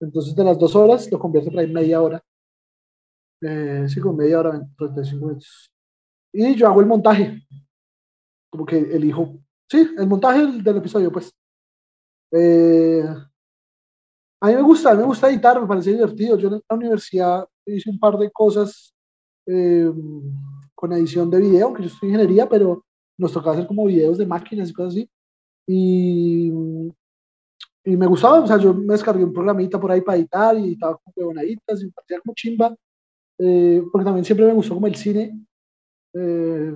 Entonces, 0.00 0.34
de 0.34 0.44
las 0.44 0.58
dos 0.58 0.74
horas 0.74 1.10
lo 1.10 1.18
convierte 1.18 1.50
para 1.50 1.62
ahí 1.62 1.72
media 1.72 2.02
hora. 2.02 2.22
Eh, 3.40 3.86
sí, 3.88 4.00
con 4.00 4.16
media 4.16 4.40
hora, 4.40 4.60
35 4.76 5.26
minutos. 5.26 5.70
Y 6.32 6.54
yo 6.54 6.66
hago 6.66 6.80
el 6.80 6.86
montaje. 6.86 7.42
Como 8.50 8.66
que 8.66 8.78
elijo. 8.78 9.38
Sí, 9.70 9.88
el 9.96 10.06
montaje 10.06 10.46
del, 10.46 10.76
episodio, 10.76 11.10
pues. 11.10 11.32
Eh, 12.32 13.04
a 14.40 14.48
mí 14.48 14.54
me 14.54 14.62
gusta, 14.62 14.94
me 14.94 15.04
gusta 15.04 15.28
editar, 15.28 15.60
me 15.60 15.66
parece 15.66 15.92
divertido. 15.92 16.36
Yo 16.36 16.48
en 16.48 16.62
la 16.68 16.76
universidad 16.76 17.46
hice 17.64 17.90
un 17.90 17.98
par 17.98 18.16
de 18.18 18.30
cosas 18.30 18.94
eh, 19.46 19.90
con 20.74 20.92
edición 20.92 21.30
de 21.30 21.40
video, 21.40 21.66
aunque 21.66 21.82
yo 21.82 21.88
estoy 21.88 22.08
en 22.08 22.14
ingeniería, 22.14 22.48
pero 22.48 22.84
nos 23.18 23.32
tocaba 23.32 23.54
hacer 23.54 23.66
como 23.66 23.86
videos 23.86 24.18
de 24.18 24.26
máquinas 24.26 24.70
y 24.70 24.72
cosas 24.72 24.94
así. 24.94 25.10
Y 25.66 26.52
y 27.86 27.96
me 27.96 28.06
gustaba, 28.06 28.40
o 28.40 28.46
sea, 28.48 28.58
yo 28.58 28.74
me 28.74 28.94
descargué 28.94 29.22
un 29.22 29.32
programita 29.32 29.78
por 29.78 29.92
ahí 29.92 30.00
para 30.00 30.18
editar 30.18 30.58
y 30.58 30.72
estaba 30.72 30.98
con 30.98 31.12
y 31.16 31.54
me 31.54 31.92
parecía 31.94 32.20
como 32.20 32.34
chimba, 32.34 32.74
eh, 33.38 33.80
porque 33.92 34.04
también 34.04 34.24
siempre 34.24 34.44
me 34.44 34.54
gustó 34.54 34.74
como 34.74 34.88
el 34.88 34.96
cine, 34.96 35.40
eh, 36.12 36.74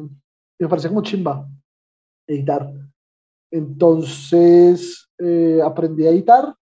me 0.61 0.69
parecía 0.69 0.89
como 0.89 1.03
chimba 1.03 1.49
editar. 2.29 2.73
Entonces 3.51 5.11
aprendí 5.65 6.07
a 6.07 6.11
editar, 6.11 6.55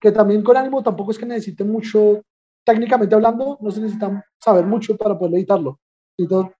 que 0.00 0.12
también 0.12 0.42
con 0.42 0.56
ánimo 0.56 0.82
tampoco 0.82 1.10
es 1.10 1.18
que 1.18 1.26
necesite 1.26 1.64
mucho, 1.64 2.22
técnicamente 2.64 3.14
hablando, 3.14 3.58
no 3.60 3.70
se 3.70 3.80
necesita 3.80 4.24
saber 4.42 4.64
mucho 4.64 4.96
para 4.96 5.18
poder 5.18 5.34
editarlo. 5.34 5.78
Necesito 6.16 6.52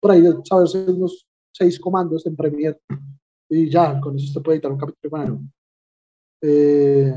por 0.00 0.10
ahí 0.10 0.22
saber 0.44 0.90
unos 0.90 1.26
seis 1.52 1.78
comandos 1.78 2.26
en 2.26 2.36
Premiere 2.36 2.80
y 3.48 3.68
ya, 3.70 4.00
con 4.00 4.16
eso 4.16 4.32
se 4.32 4.40
puede 4.40 4.56
editar 4.56 4.72
un 4.72 4.78
capítulo 4.78 5.10
con. 5.10 5.52
Eh, 6.42 7.14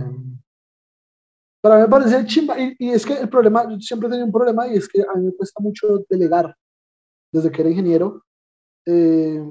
para 1.62 1.78
mí 1.78 1.82
me 1.84 1.88
parece 1.88 2.26
chimba. 2.26 2.56
Y, 2.60 2.90
es 2.90 3.06
que 3.06 3.14
el 3.14 3.30
problema, 3.30 3.68
yo 3.70 3.80
siempre 3.80 4.08
he 4.08 4.12
tenido 4.12 4.26
un 4.26 4.34
problema 4.34 4.68
y 4.68 4.76
es 4.76 4.88
que 4.88 5.02
a 5.02 5.18
mí 5.18 5.28
me 5.28 5.34
cuesta 5.34 5.62
mucho 5.64 6.06
delegar. 6.10 6.54
Desde 7.32 7.52
que 7.52 7.62
era 7.62 7.70
ingeniero, 7.70 8.24
eh, 8.86 9.50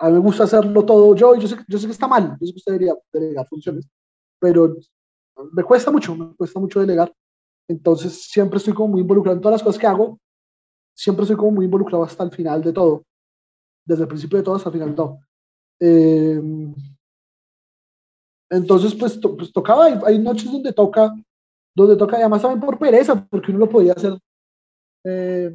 a 0.00 0.08
mí 0.08 0.12
me 0.12 0.18
gusta 0.18 0.44
hacerlo 0.44 0.84
todo 0.84 1.14
yo. 1.14 1.36
Y 1.36 1.40
yo 1.40 1.48
sé, 1.48 1.56
yo 1.68 1.78
sé 1.78 1.86
que 1.86 1.92
está 1.92 2.08
mal, 2.08 2.36
yo 2.40 2.46
sé 2.46 2.52
que 2.52 2.58
usted 2.58 2.72
debería 2.72 2.94
delegar 3.12 3.46
funciones, 3.48 3.88
pero 4.40 4.76
me 5.52 5.62
cuesta 5.62 5.90
mucho, 5.90 6.14
me 6.16 6.34
cuesta 6.34 6.60
mucho 6.60 6.80
delegar. 6.80 7.12
Entonces 7.68 8.24
siempre 8.24 8.58
estoy 8.58 8.74
como 8.74 8.88
muy 8.88 9.00
involucrado 9.02 9.36
en 9.36 9.42
todas 9.42 9.60
las 9.60 9.62
cosas 9.62 9.80
que 9.80 9.86
hago. 9.86 10.18
Siempre 10.96 11.22
estoy 11.22 11.36
como 11.36 11.52
muy 11.52 11.66
involucrado 11.66 12.02
hasta 12.04 12.24
el 12.24 12.30
final 12.30 12.62
de 12.62 12.72
todo. 12.72 13.04
Desde 13.86 14.02
el 14.02 14.08
principio 14.08 14.38
de 14.38 14.44
todo 14.44 14.56
hasta 14.56 14.68
el 14.68 14.72
final 14.72 14.90
de 14.90 14.96
todo. 14.96 15.20
Eh, 15.80 16.40
entonces, 18.50 18.94
pues, 18.94 19.18
pues 19.18 19.52
tocaba, 19.52 19.86
hay, 20.06 20.18
noches 20.18 20.50
donde 20.50 20.72
toca, 20.72 21.14
donde 21.74 21.96
toca, 21.96 22.16
además 22.16 22.42
también 22.42 22.60
por 22.60 22.78
pereza, 22.78 23.26
porque 23.28 23.50
uno 23.50 23.60
lo 23.60 23.68
podía 23.68 23.92
hacer 23.92 24.18
eh, 25.04 25.54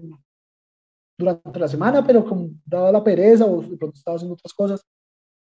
durante 1.18 1.60
la 1.60 1.68
semana, 1.68 2.06
pero 2.06 2.24
como 2.24 2.50
daba 2.66 2.92
la 2.92 3.04
pereza 3.04 3.46
o 3.46 3.62
de 3.62 3.78
pronto 3.78 3.98
estaba 3.98 4.16
haciendo 4.16 4.36
otras 4.36 4.54
cosas, 4.54 4.86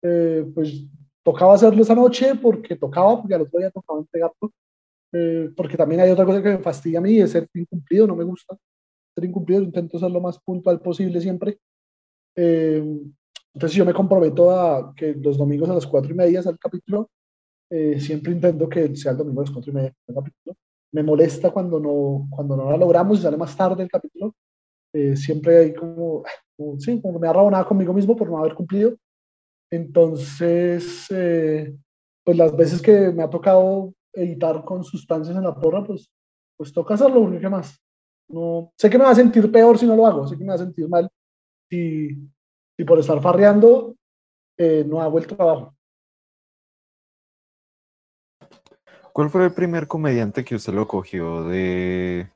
eh, 0.02 0.48
pues 0.54 0.84
tocaba 1.23 1.55
hacerlo 1.55 1.82
esa 1.82 1.94
noche 1.94 2.35
porque 2.35 2.77
tocaba, 2.77 3.20
porque 3.20 3.35
al 3.35 3.43
otro 3.43 3.59
día 3.59 3.70
tocaba 3.70 4.01
entregarlo, 4.01 4.53
eh, 5.12 5.51
porque 5.57 5.77
también 5.77 6.01
hay 6.01 6.11
otra 6.11 6.24
cosa 6.24 6.43
que 6.43 6.51
me 6.51 6.59
fastidia 6.59 6.99
a 6.99 7.03
mí, 7.03 7.19
es 7.19 7.31
ser 7.31 7.49
incumplido, 7.55 8.07
no 8.07 8.16
me 8.16 8.24
gusta 8.24 8.57
ser 9.15 9.24
incumplido, 9.24 9.62
intento 9.62 9.99
ser 9.99 10.11
lo 10.11 10.23
más 10.23 10.39
puntual 10.40 10.81
posible 10.81 11.20
siempre. 11.20 11.59
entonces 12.35 13.77
yo 13.77 13.85
me 13.85 13.93
comprometo 13.93 14.51
a 14.51 14.94
que 14.94 15.15
los 15.15 15.36
domingos 15.36 15.69
a 15.69 15.74
las 15.74 15.86
cuatro 15.86 16.12
y 16.12 16.15
media 16.15 16.40
es 16.40 16.47
el 16.47 16.59
capítulo 16.59 17.11
eh, 17.74 17.99
siempre 17.99 18.32
intento 18.32 18.69
que 18.69 18.94
sea 18.94 19.12
el 19.12 19.19
domingo 19.19 19.40
a 19.40 19.44
las 19.44 19.51
cuatro 19.51 19.70
y 19.70 19.74
media 19.74 19.94
el 20.07 20.15
capítulo. 20.15 20.57
Me 20.93 21.03
molesta 21.03 21.51
cuando 21.51 21.81
no, 21.81 22.28
cuando 22.28 22.55
no 22.55 22.70
la 22.70 22.77
logramos 22.77 23.19
y 23.19 23.23
sale 23.23 23.39
más 23.39 23.57
tarde 23.57 23.82
el 23.82 23.90
capítulo. 23.90 24.35
Eh, 24.93 25.16
siempre 25.16 25.57
hay 25.57 25.74
como, 25.74 26.23
sí, 26.78 27.01
como 27.01 27.19
me 27.19 27.27
nada 27.28 27.65
conmigo 27.65 27.94
mismo 27.94 28.15
por 28.15 28.28
no 28.28 28.36
haber 28.36 28.55
cumplido. 28.55 28.94
Entonces, 29.73 31.07
eh, 31.11 31.74
pues 32.23 32.36
las 32.36 32.55
veces 32.55 32.82
que 32.82 33.11
me 33.11 33.23
ha 33.23 33.31
tocado 33.31 33.94
editar 34.12 34.62
con 34.66 34.85
sustancias 34.85 35.35
en 35.35 35.43
la 35.43 35.55
porra, 35.55 35.82
pues, 35.82 36.11
pues 36.59 36.74
toca 36.74 36.93
hacerlo, 36.93 37.23
porque 37.23 37.40
qué 37.40 37.49
más. 37.49 37.82
No, 38.28 38.70
sé 38.77 38.90
que 38.90 38.99
me 38.99 39.05
va 39.05 39.12
a 39.12 39.15
sentir 39.15 39.51
peor 39.51 39.78
si 39.78 39.86
no 39.86 39.97
lo 39.97 40.07
hago, 40.07 40.28
sé 40.28 40.36
que 40.36 40.44
me 40.44 40.51
va 40.51 40.57
a 40.57 40.59
sentir 40.59 40.86
mal 40.90 41.09
si, 41.70 42.11
si 42.77 42.85
por 42.85 42.99
estar 42.99 43.20
farreando 43.23 43.97
eh, 44.59 44.85
no 44.86 45.01
hago 45.01 45.19
el 45.19 45.27
trabajo. 45.27 45.74
¿Cuál 49.15 49.31
fue 49.31 49.47
el 49.47 49.55
primer 49.55 49.89
comediante 49.89 50.44
que 50.44 50.55
usted 50.55 50.74
lo 50.74 50.86
cogió 50.86 51.44
de, 51.44 52.31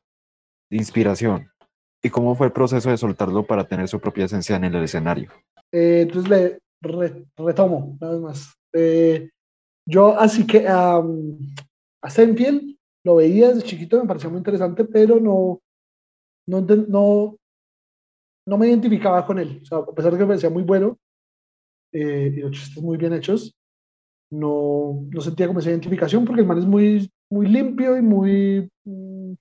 inspiración? 0.70 1.50
¿Y 2.02 2.08
cómo 2.08 2.34
fue 2.34 2.46
el 2.46 2.52
proceso 2.54 2.88
de 2.88 2.96
soltarlo 2.96 3.46
para 3.46 3.68
tener 3.68 3.88
su 3.88 4.00
propia 4.00 4.24
esencia 4.24 4.56
en 4.56 4.64
el 4.64 4.82
escenario? 4.82 5.30
Eh, 5.70 6.00
entonces 6.02 6.30
le 6.30 6.65
retomo, 6.80 7.96
vez 8.00 8.20
más. 8.20 8.54
Eh, 8.72 9.30
yo 9.86 10.18
así 10.18 10.46
que 10.46 10.66
a 10.68 11.02
Senfield 12.08 12.76
lo 13.04 13.16
veía 13.16 13.48
desde 13.48 13.62
chiquito, 13.62 14.00
me 14.00 14.08
parecía 14.08 14.28
muy 14.28 14.38
interesante, 14.38 14.84
pero 14.84 15.20
no, 15.20 15.60
no, 16.48 16.60
no, 16.60 17.36
no 18.46 18.58
me 18.58 18.68
identificaba 18.68 19.24
con 19.24 19.38
él. 19.38 19.62
A 19.70 19.94
pesar 19.94 20.12
de 20.12 20.18
que 20.18 20.24
me 20.24 20.28
parecía 20.28 20.50
muy 20.50 20.64
bueno 20.64 20.98
eh, 21.92 22.32
y 22.36 22.40
los 22.40 22.50
chistes 22.50 22.82
muy 22.82 22.96
bien 22.96 23.12
hechos, 23.12 23.54
no, 24.30 25.06
no 25.08 25.20
sentía 25.20 25.46
como 25.46 25.60
esa 25.60 25.70
identificación 25.70 26.24
porque 26.24 26.40
el 26.40 26.48
man 26.48 26.58
es 26.58 26.66
muy, 26.66 27.10
muy 27.30 27.46
limpio 27.46 27.96
y 27.96 28.02
muy 28.02 28.68
mm, 28.84 29.34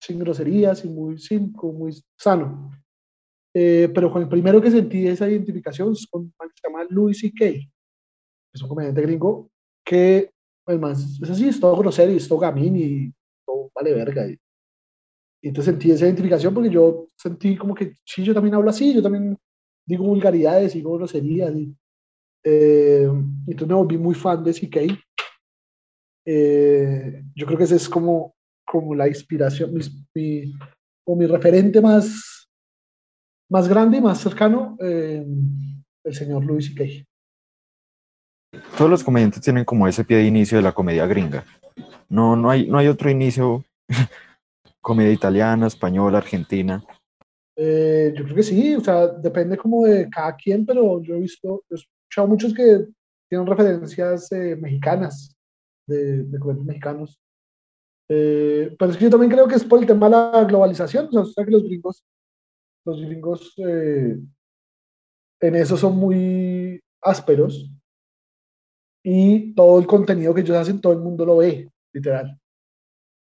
sin 0.00 0.18
groserías 0.18 0.84
y 0.84 0.88
muy 0.88 1.18
simple, 1.18 1.70
muy 1.72 1.92
sano. 2.18 2.72
Eh, 3.56 3.88
pero 3.94 4.10
con 4.10 4.22
el 4.22 4.28
primero 4.28 4.60
que 4.60 4.70
sentí 4.70 5.06
esa 5.06 5.28
identificación 5.28 5.92
es 5.92 6.06
con 6.10 6.22
un 6.22 6.30
que 6.30 6.60
se 6.60 6.68
llama 6.68 6.84
Louis 6.90 7.18
C.K., 7.18 7.44
es 8.52 8.62
un 8.62 8.68
comediante 8.68 9.02
gringo 9.02 9.50
que 9.84 10.30
el 10.66 10.78
man 10.78 10.92
es 10.92 11.30
así, 11.30 11.48
es 11.48 11.60
todo 11.60 11.76
grosero 11.76 12.12
y 12.12 12.16
es 12.16 12.28
todo 12.28 12.38
gamín 12.38 12.76
y 12.76 13.12
todo 13.44 13.70
vale 13.74 13.92
verga. 13.92 14.26
Y, 14.26 14.38
entonces 15.42 15.72
sentí 15.72 15.90
esa 15.90 16.06
identificación 16.06 16.54
porque 16.54 16.70
yo 16.70 17.08
sentí 17.16 17.56
como 17.56 17.74
que 17.74 17.98
sí, 18.04 18.24
yo 18.24 18.32
también 18.32 18.54
hablo 18.54 18.70
así, 18.70 18.94
yo 18.94 19.02
también 19.02 19.36
digo 19.86 20.04
vulgaridades, 20.04 20.72
digo 20.72 20.96
groserías. 20.96 21.54
Y, 21.54 21.76
eh, 22.44 23.06
entonces 23.46 23.68
me 23.68 23.74
volví 23.74 23.98
muy 23.98 24.14
fan 24.14 24.42
de 24.42 24.54
CK. 24.54 24.76
Eh, 26.26 27.24
yo 27.34 27.46
creo 27.46 27.58
que 27.58 27.64
ese 27.64 27.76
es 27.76 27.88
como, 27.88 28.34
como 28.66 28.94
la 28.94 29.06
inspiración, 29.06 29.74
mi, 30.14 30.54
o 31.06 31.16
mi 31.16 31.26
referente 31.26 31.80
más, 31.82 32.43
más 33.50 33.68
grande 33.68 33.98
y 33.98 34.00
más 34.00 34.18
cercano, 34.18 34.76
eh, 34.80 35.24
el 36.04 36.14
señor 36.14 36.44
Louis 36.44 36.66
C.K. 36.66 37.06
Todos 38.76 38.90
los 38.90 39.04
comediantes 39.04 39.40
tienen 39.40 39.64
como 39.64 39.88
ese 39.88 40.04
pie 40.04 40.18
de 40.18 40.26
inicio 40.26 40.58
de 40.58 40.62
la 40.62 40.72
comedia 40.72 41.06
gringa. 41.06 41.44
No, 42.08 42.36
no, 42.36 42.50
hay, 42.50 42.68
no 42.68 42.78
hay 42.78 42.88
otro 42.88 43.10
inicio, 43.10 43.64
comedia 44.80 45.12
italiana, 45.12 45.66
española, 45.66 46.18
argentina. 46.18 46.84
yo 47.56 48.24
creo 48.24 48.34
que 48.34 48.42
sí, 48.42 48.74
o 48.76 48.80
sea, 48.80 49.08
depende 49.08 49.56
como 49.56 49.84
de 49.84 50.08
cada 50.08 50.34
quien, 50.36 50.64
pero 50.64 51.02
yo 51.02 51.16
he 51.16 51.20
visto, 51.20 51.64
escuchado 51.68 52.28
muchos 52.28 52.54
que 52.54 52.86
tienen 53.28 53.46
referencias 53.46 54.30
eh, 54.32 54.56
mexicanas, 54.56 55.34
de, 55.86 56.24
de 56.24 56.38
comediantes 56.38 56.66
mexicanos. 56.66 57.18
Eh, 58.08 58.74
pero 58.78 58.90
es 58.90 58.96
que 58.96 59.04
yo 59.04 59.10
también 59.10 59.30
creo 59.30 59.48
que 59.48 59.54
es 59.54 59.64
por 59.64 59.80
el 59.80 59.86
tema 59.86 60.06
de 60.06 60.12
la 60.12 60.44
globalización, 60.44 61.08
o 61.16 61.24
sea, 61.24 61.44
que 61.44 61.50
los 61.50 61.64
gringos, 61.64 62.04
los 62.84 63.00
gringos 63.00 63.54
eh, 63.58 64.18
en 65.40 65.54
eso 65.54 65.76
son 65.76 65.96
muy 65.96 66.80
ásperos 67.02 67.70
y 69.02 69.54
todo 69.54 69.78
el 69.78 69.86
contenido 69.86 70.34
que 70.34 70.40
ellos 70.40 70.56
hacen, 70.56 70.80
todo 70.80 70.94
el 70.94 71.00
mundo 71.00 71.26
lo 71.26 71.38
ve, 71.38 71.70
literal. 71.92 72.40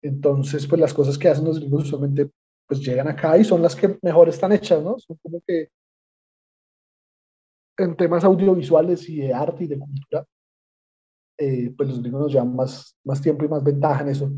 Entonces, 0.02 0.66
pues 0.66 0.80
las 0.80 0.93
cosas 0.93 1.16
que 1.16 1.28
hacen 1.28 1.44
los 1.44 1.59
gringos 1.59 1.85
usualmente 1.85 2.30
pues 2.66 2.80
llegan 2.80 3.09
acá 3.09 3.39
y 3.39 3.44
son 3.44 3.62
las 3.62 3.74
que 3.74 3.98
mejor 4.02 4.28
están 4.28 4.52
hechas, 4.52 4.82
¿no? 4.82 4.98
Son 4.98 5.16
como 5.22 5.40
que 5.47 5.70
en 7.78 7.97
temas 7.97 8.24
audiovisuales 8.24 9.09
y 9.09 9.20
de 9.20 9.32
arte 9.32 9.64
y 9.64 9.68
de 9.68 9.78
cultura, 9.78 10.26
eh, 11.39 11.72
pues 11.76 11.89
los 11.89 12.01
gringos 12.01 12.22
nos 12.22 12.32
llevan 12.32 12.55
más, 12.55 12.97
más 13.05 13.22
tiempo 13.22 13.44
y 13.44 13.48
más 13.48 13.62
ventaja 13.62 14.02
en 14.02 14.09
eso. 14.09 14.30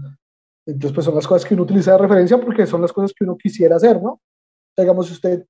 Entonces, 0.67 0.93
pues 0.93 1.05
son 1.07 1.15
las 1.15 1.27
cosas 1.27 1.49
que 1.49 1.55
uno 1.55 1.65
utiliza 1.65 1.93
de 1.93 1.99
referencia 1.99 2.39
porque 2.39 2.67
son 2.67 2.83
las 2.83 2.93
cosas 2.93 3.13
que 3.15 3.25
uno 3.25 3.37
quisiera 3.37 3.77
hacer, 3.77 4.01
¿no? 4.01 4.21
Digamos, 4.81 5.07
si 5.07 5.13
usted 5.15 5.47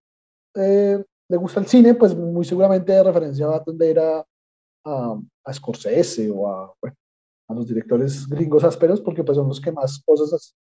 eh, 0.56 1.02
le 1.28 1.36
gusta 1.36 1.60
el 1.60 1.66
cine, 1.66 1.94
pues 1.94 2.16
muy 2.16 2.44
seguramente 2.44 2.92
de 2.92 3.02
referencia 3.02 3.46
va 3.46 3.56
a 3.56 3.64
tender 3.64 3.98
a, 3.98 4.24
a, 4.84 5.52
Scorsese 5.52 6.30
o 6.30 6.48
a, 6.48 6.74
a 7.48 7.54
los 7.54 7.66
directores 7.66 8.28
gringos 8.28 8.64
ásperos 8.64 9.00
porque 9.00 9.24
pues 9.24 9.36
son 9.36 9.48
los 9.48 9.60
que 9.60 9.72
más 9.72 10.02
cosas 10.04 10.54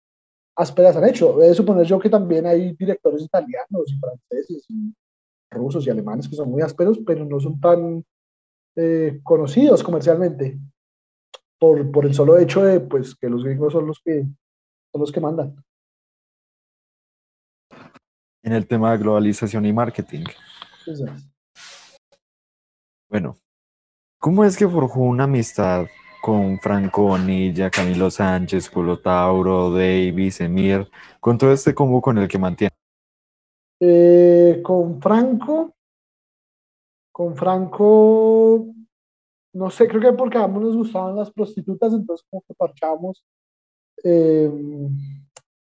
ásperas 0.55 0.95
han 0.95 1.07
hecho. 1.07 1.37
Debe 1.37 1.53
suponer 1.53 1.85
yo 1.85 1.99
que 1.99 2.09
también 2.09 2.45
hay 2.45 2.73
directores 2.73 3.23
italianos 3.23 3.97
franceses 3.99 4.67
rusos 5.51 5.85
y 5.85 5.89
alemanes 5.89 6.27
que 6.27 6.35
son 6.35 6.51
muy 6.51 6.61
ásperos, 6.61 6.99
pero 7.05 7.25
no 7.25 7.39
son 7.39 7.59
tan 7.59 8.05
eh, 8.75 9.19
conocidos 9.23 9.83
comercialmente 9.83 10.59
por, 11.59 11.91
por 11.91 12.05
el 12.05 12.13
solo 12.13 12.37
hecho 12.37 12.63
de 12.63 12.79
pues, 12.79 13.15
que 13.15 13.29
los 13.29 13.43
gringos 13.43 13.73
son 13.73 13.87
los 13.87 13.99
que, 14.03 14.21
son 14.91 15.01
los 15.01 15.11
que 15.11 15.19
mandan. 15.19 15.55
En 18.49 18.55
el 18.55 18.65
tema 18.65 18.91
de 18.91 18.97
globalización 18.97 19.63
y 19.67 19.71
marketing. 19.71 20.23
Bueno, 23.07 23.37
¿cómo 24.17 24.43
es 24.43 24.57
que 24.57 24.67
forjó 24.67 25.01
una 25.01 25.25
amistad 25.25 25.85
con 26.19 26.59
Franco 26.59 27.03
Bonilla, 27.03 27.69
Camilo 27.69 28.09
Sánchez, 28.09 28.67
Culo 28.71 28.97
Tauro, 28.97 29.69
Davis, 29.69 30.41
Emir, 30.41 30.89
con 31.19 31.37
todo 31.37 31.53
este 31.53 31.75
combo 31.75 32.01
con 32.01 32.17
el 32.17 32.27
que 32.27 32.39
mantiene? 32.39 32.73
Eh, 33.79 34.61
con 34.63 34.99
Franco, 34.99 35.75
con 37.11 37.35
Franco, 37.35 38.65
no 39.53 39.69
sé, 39.69 39.87
creo 39.87 40.01
que 40.01 40.13
porque 40.13 40.39
a 40.39 40.45
ambos 40.45 40.63
nos 40.63 40.75
gustaban 40.75 41.15
las 41.15 41.29
prostitutas, 41.29 41.93
entonces 41.93 42.25
como 42.27 42.41
que 42.47 42.55
parchábamos. 42.55 43.23
Eh, 44.03 44.51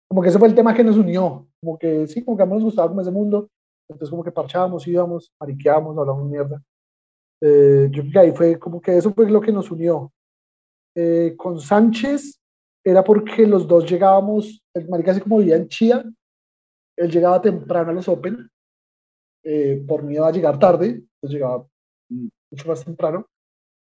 como 0.09 0.21
que 0.21 0.29
ese 0.29 0.39
fue 0.39 0.47
el 0.47 0.55
tema 0.55 0.73
que 0.73 0.83
nos 0.83 0.97
unió, 0.97 1.47
como 1.61 1.77
que 1.77 2.07
sí, 2.07 2.23
como 2.23 2.35
que 2.35 2.41
a 2.41 2.45
ambos 2.45 2.57
nos 2.57 2.65
gustaba 2.65 2.89
como 2.89 3.01
ese 3.01 3.11
mundo, 3.11 3.49
entonces 3.87 4.09
como 4.09 4.23
que 4.23 4.31
parchábamos, 4.31 4.87
íbamos, 4.87 5.31
mariqueábamos, 5.39 5.97
hablábamos 5.97 6.29
mierda. 6.29 6.61
Eh, 7.41 7.87
yo 7.91 8.01
creo 8.01 8.11
que 8.11 8.19
ahí 8.19 8.31
fue 8.31 8.59
como 8.59 8.81
que 8.81 8.97
eso 8.97 9.13
fue 9.13 9.29
lo 9.29 9.39
que 9.39 9.51
nos 9.51 9.71
unió. 9.71 10.11
con 11.37 11.61
Sánchez 11.61 12.39
era 12.83 13.03
porque 13.03 13.45
los 13.45 13.67
dos 13.67 13.89
llegábamos, 13.89 14.63
el 14.73 14.89
marica 14.89 15.11
así 15.11 15.21
como 15.21 15.37
vivía 15.37 15.55
en 15.55 15.67
Chía, 15.67 16.03
él 16.97 17.11
llegaba 17.11 17.41
temprano 17.41 17.91
a 17.91 17.93
los 17.93 18.07
Open, 18.07 18.49
eh, 19.43 19.83
por 19.87 20.03
miedo 20.03 20.25
a 20.25 20.31
llegar 20.31 20.59
tarde, 20.59 20.87
entonces 20.87 21.31
llegaba 21.31 21.65
mucho 22.09 22.67
más 22.67 22.83
temprano. 22.83 23.25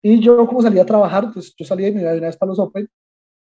Y 0.03 0.19
yo, 0.19 0.45
como 0.45 0.61
salía 0.61 0.83
a 0.83 0.85
trabajar, 0.85 1.25
entonces 1.25 1.53
yo 1.57 1.65
salía 1.65 1.87
y 1.87 1.93
me 1.93 2.01
iba 2.01 2.11
de 2.11 2.19
una 2.19 2.27
vez 2.27 2.37
para 2.37 2.49
los 2.49 2.59
Open, 2.59 2.87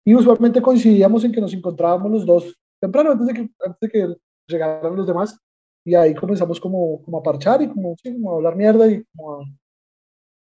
y 0.06 0.16
usualmente 0.16 0.62
coincidíamos 0.62 1.24
en 1.24 1.32
que 1.32 1.42
nos 1.42 1.54
encontrábamos 1.54 2.12
los 2.12 2.26
dos 2.26 2.60
temprano, 2.80 3.12
antes 3.12 3.28
de 3.28 3.34
que, 3.34 3.50
antes 3.66 3.80
de 3.80 3.90
que 3.90 4.16
llegaran 4.48 4.96
los 4.96 5.08
demás, 5.08 5.40
y 5.86 5.96
ahí 5.96 6.14
comenzamos 6.14 6.60
como, 6.60 7.02
como 7.04 7.18
a 7.18 7.24
parchar 7.24 7.62
y 7.62 7.70
como, 7.70 7.96
sí, 8.02 8.14
como 8.14 8.34
a 8.34 8.36
hablar 8.36 8.56
mierda 8.56 8.88
y 8.88 9.04
como 9.16 9.42
a, 9.42 9.46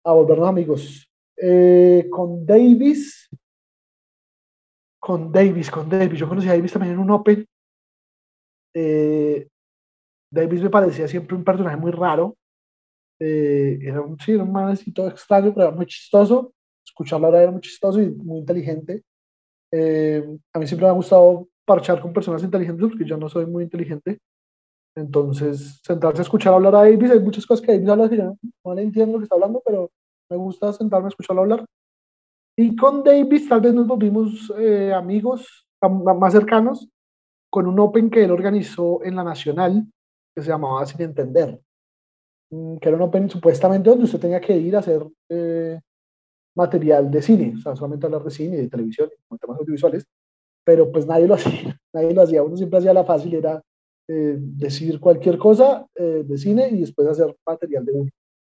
a 0.06 0.14
volvernos 0.14 0.50
amigos. 0.50 1.10
Eh, 1.38 2.08
con 2.10 2.46
Davis, 2.46 3.30
con 5.00 5.32
Davis, 5.32 5.72
con 5.72 5.90
Davis, 5.90 6.20
yo 6.20 6.28
conocí 6.28 6.48
a 6.50 6.54
Davis 6.54 6.74
también 6.74 6.94
en 6.94 7.00
un 7.00 7.12
Open, 7.12 7.46
eh, 8.74 9.48
Davis 10.32 10.62
me 10.62 10.70
parecía 10.70 11.08
siempre 11.08 11.36
un 11.36 11.44
personaje 11.44 11.78
muy 11.78 11.92
raro. 11.92 12.38
Eh, 13.20 13.80
era 13.82 14.02
un, 14.02 14.18
sí, 14.20 14.34
un 14.34 14.52
manecito 14.52 15.08
extraño, 15.08 15.54
pero 15.54 15.68
era 15.68 15.76
muy 15.76 15.86
chistoso. 15.86 16.54
Escucharlo 16.86 17.28
ahora 17.28 17.44
era 17.44 17.52
muy 17.52 17.62
chistoso 17.62 18.02
y 18.02 18.10
muy 18.10 18.40
inteligente. 18.40 19.04
Eh, 19.72 20.24
a 20.54 20.60
mí 20.60 20.68
siempre 20.68 20.86
me 20.86 20.92
ha 20.92 20.96
gustado 20.96 21.48
parchar 21.70 22.02
con 22.02 22.12
personas 22.12 22.42
inteligentes 22.42 22.88
porque 22.90 23.06
yo 23.06 23.16
no 23.16 23.30
soy 23.30 23.46
muy 23.46 23.64
inteligente. 23.64 24.18
Entonces, 24.96 25.80
sentarse 25.84 26.22
a 26.22 26.24
escuchar 26.24 26.52
hablar 26.52 26.74
a 26.76 26.80
Davis, 26.80 27.12
hay 27.12 27.20
muchas 27.20 27.46
cosas 27.46 27.64
que 27.64 27.74
Davis 27.74 27.90
habla 27.90 28.10
que 28.10 28.18
yo 28.18 28.36
no 28.66 28.74
le 28.74 28.82
entiendo 28.82 29.14
lo 29.14 29.20
que 29.20 29.26
está 29.26 29.36
hablando, 29.36 29.62
pero 29.64 29.92
me 30.32 30.38
gusta 30.38 30.74
sentarme 30.74 31.06
a 31.06 31.10
escucharlo 31.10 31.44
hablar. 31.44 31.64
Y 32.58 32.76
con 32.76 33.04
Davis 33.04 33.48
tal 33.48 33.62
vez 33.62 33.74
nos 33.76 33.86
volvimos 33.86 34.52
amigos 34.96 35.68
más 36.20 36.34
cercanos 36.34 36.90
con 37.52 37.68
un 37.68 37.80
Open 37.80 38.10
que 38.10 38.24
él 38.24 38.32
organizó 38.32 39.04
en 39.04 39.16
la 39.16 39.24
Nacional, 39.24 39.86
que 40.36 40.42
se 40.42 40.50
llamaba 40.50 40.86
Sin 40.88 41.02
Entender, 41.02 41.62
mm, 42.50 42.78
que 42.78 42.90
era 42.90 42.98
un 42.98 43.04
Open 43.04 43.30
supuestamente 43.30 43.90
donde 43.90 44.06
usted 44.06 44.20
tenía 44.20 44.42
que 44.42 44.58
ir 44.58 44.76
a 44.76 44.80
hacer 44.80 45.06
eh, 45.30 45.80
material 46.56 47.12
de 47.12 47.22
cine, 47.22 47.54
o 47.58 47.62
sea, 47.62 47.76
solamente 47.76 48.08
hablar 48.08 48.24
de 48.24 48.32
cine 48.32 48.58
de 48.58 48.70
televisión, 48.70 49.10
temas 49.40 49.60
audiovisuales, 49.60 50.06
pero 50.70 50.92
pues 50.92 51.08
nadie 51.08 51.26
lo 51.26 51.34
hacía, 51.40 51.76
nadie 51.92 52.14
lo 52.14 52.22
hacía, 52.22 52.44
uno 52.44 52.56
siempre 52.56 52.78
hacía 52.78 52.94
la 52.94 53.04
fácil, 53.04 53.34
era 53.34 53.60
eh, 54.08 54.36
decir 54.38 55.00
cualquier 55.00 55.40
cosa 55.40 55.88
eh, 55.96 56.24
de 56.24 56.38
cine 56.38 56.70
y 56.70 56.82
después 56.82 57.08
hacer 57.08 57.36
material 57.44 57.84
de 57.86 57.92
uno, 57.92 58.12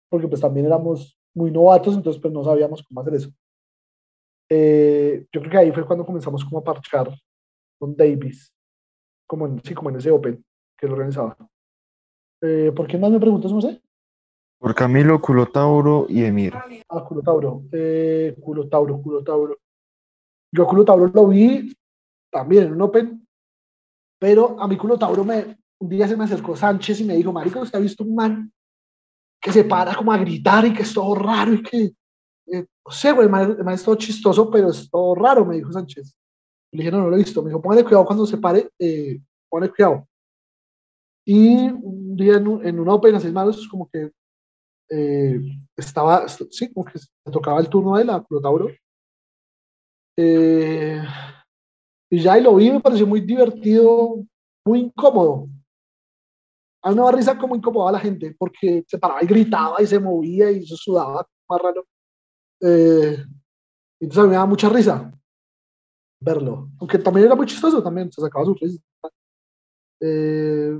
porque 0.09 0.27
pues 0.27 0.41
también 0.41 0.65
éramos 0.65 1.15
muy 1.35 1.51
novatos, 1.51 1.93
entonces 1.93 2.19
pues 2.19 2.33
no 2.33 2.43
sabíamos 2.43 2.81
cómo 2.81 3.01
hacer 3.01 3.13
eso. 3.13 3.29
Eh, 4.49 5.27
yo 5.31 5.41
creo 5.41 5.51
que 5.51 5.57
ahí 5.59 5.71
fue 5.71 5.85
cuando 5.85 6.07
comenzamos 6.07 6.43
como 6.43 6.57
a 6.57 6.63
parchar 6.63 7.13
con 7.77 7.95
Davis, 7.95 8.51
como 9.27 9.45
en, 9.45 9.61
sí, 9.63 9.75
como 9.75 9.91
en 9.91 9.97
ese 9.97 10.09
Open 10.09 10.43
que 10.75 10.87
lo 10.87 10.93
organizaba. 10.93 11.37
Eh, 12.41 12.71
¿Por 12.75 12.87
qué 12.87 12.97
más 12.97 13.11
me 13.11 13.19
preguntas, 13.19 13.51
no 13.51 13.61
sé? 13.61 13.79
Por 14.57 14.73
Camilo, 14.73 15.21
Culotauro 15.21 16.07
y 16.09 16.23
Emir. 16.23 16.55
Ah, 16.89 17.05
Culotauro. 17.07 17.61
Eh, 17.71 18.35
Culotauro, 18.41 18.99
Culotauro. 19.03 19.59
Yo 20.51 20.65
Culotauro 20.65 21.11
lo 21.13 21.27
vi 21.27 21.77
también 22.31 22.65
en 22.65 22.73
un 22.73 22.81
Open, 22.81 23.27
pero 24.19 24.59
a 24.59 24.67
mi 24.67 24.77
Culotauro 24.77 25.23
me, 25.23 25.57
un 25.79 25.89
día 25.89 26.07
se 26.07 26.17
me 26.17 26.23
acercó 26.23 26.55
Sánchez 26.55 27.01
y 27.01 27.03
me 27.03 27.15
dijo, 27.15 27.31
marico, 27.31 27.59
¿usted 27.59 27.77
ha 27.77 27.81
visto 27.81 28.03
un 28.03 28.15
man 28.15 28.51
que 29.41 29.51
se 29.51 29.63
para 29.63 29.95
como 29.95 30.11
a 30.11 30.17
gritar 30.17 30.65
y 30.65 30.73
que 30.73 30.81
es 30.81 30.93
todo 30.93 31.15
raro 31.15 31.53
y 31.53 31.63
que, 31.63 31.93
eh, 32.47 32.65
no 32.85 32.91
sé, 32.91 33.11
güey, 33.11 33.25
el 33.25 33.31
man, 33.31 33.69
es 33.73 33.83
todo 33.83 33.95
chistoso, 33.95 34.49
pero 34.49 34.69
es 34.69 34.89
todo 34.89 35.15
raro, 35.15 35.45
me 35.45 35.55
dijo 35.55 35.71
Sánchez. 35.71 36.15
Le 36.71 36.79
dije, 36.79 36.91
no, 36.91 36.99
no 36.99 37.09
lo 37.09 37.15
he 37.15 37.19
visto. 37.19 37.41
Me 37.41 37.49
dijo, 37.49 37.61
póngale 37.61 37.83
cuidado 37.83 38.05
cuando 38.05 38.25
se 38.25 38.37
pare, 38.37 38.69
eh, 38.79 39.19
póngale 39.49 39.71
cuidado. 39.71 40.07
Y 41.25 41.69
un 41.69 42.15
día 42.15 42.37
en 42.37 42.47
un, 42.47 42.65
en 42.65 42.79
un 42.79 42.89
Open 42.89 43.15
a 43.15 43.19
manos, 43.31 43.67
como 43.67 43.89
que 43.89 44.11
eh, 44.89 45.39
estaba, 45.75 46.27
sí, 46.27 46.73
como 46.73 46.85
que 46.85 46.99
se 46.99 47.07
tocaba 47.31 47.59
el 47.59 47.69
turno 47.69 47.97
de 47.97 48.05
la 48.05 48.21
Culotauro. 48.21 48.69
Eh, 50.17 51.01
y 52.09 52.21
ya 52.21 52.37
y 52.37 52.41
lo 52.41 52.55
vi, 52.55 52.71
me 52.71 52.79
pareció 52.79 53.05
muy 53.05 53.21
divertido, 53.21 54.23
muy 54.65 54.79
incómodo. 54.79 55.47
A 56.81 56.89
mí 56.89 56.95
me 56.95 57.01
daba 57.01 57.11
risa 57.11 57.37
como 57.37 57.55
incomodaba 57.55 57.89
a 57.89 57.93
la 57.93 57.99
gente, 57.99 58.35
porque 58.37 58.83
se 58.87 58.97
paraba 58.97 59.23
y 59.23 59.27
gritaba 59.27 59.81
y 59.81 59.87
se 59.87 59.99
movía 59.99 60.51
y 60.51 60.65
se 60.65 60.75
sudaba 60.77 61.27
más 61.49 61.61
raro. 61.61 61.85
Eh, 62.61 63.17
entonces 63.99 64.19
a 64.19 64.23
mí 64.23 64.29
me 64.29 64.35
daba 64.35 64.45
mucha 64.45 64.69
risa 64.69 65.11
verlo, 66.19 66.69
aunque 66.79 66.97
también 66.97 67.27
era 67.27 67.35
muy 67.35 67.45
chistoso, 67.45 67.81
también 67.83 68.11
se 68.11 68.21
sacaba 68.21 68.45
su 68.45 68.55
risa. 68.55 68.81
Eh, 69.99 70.79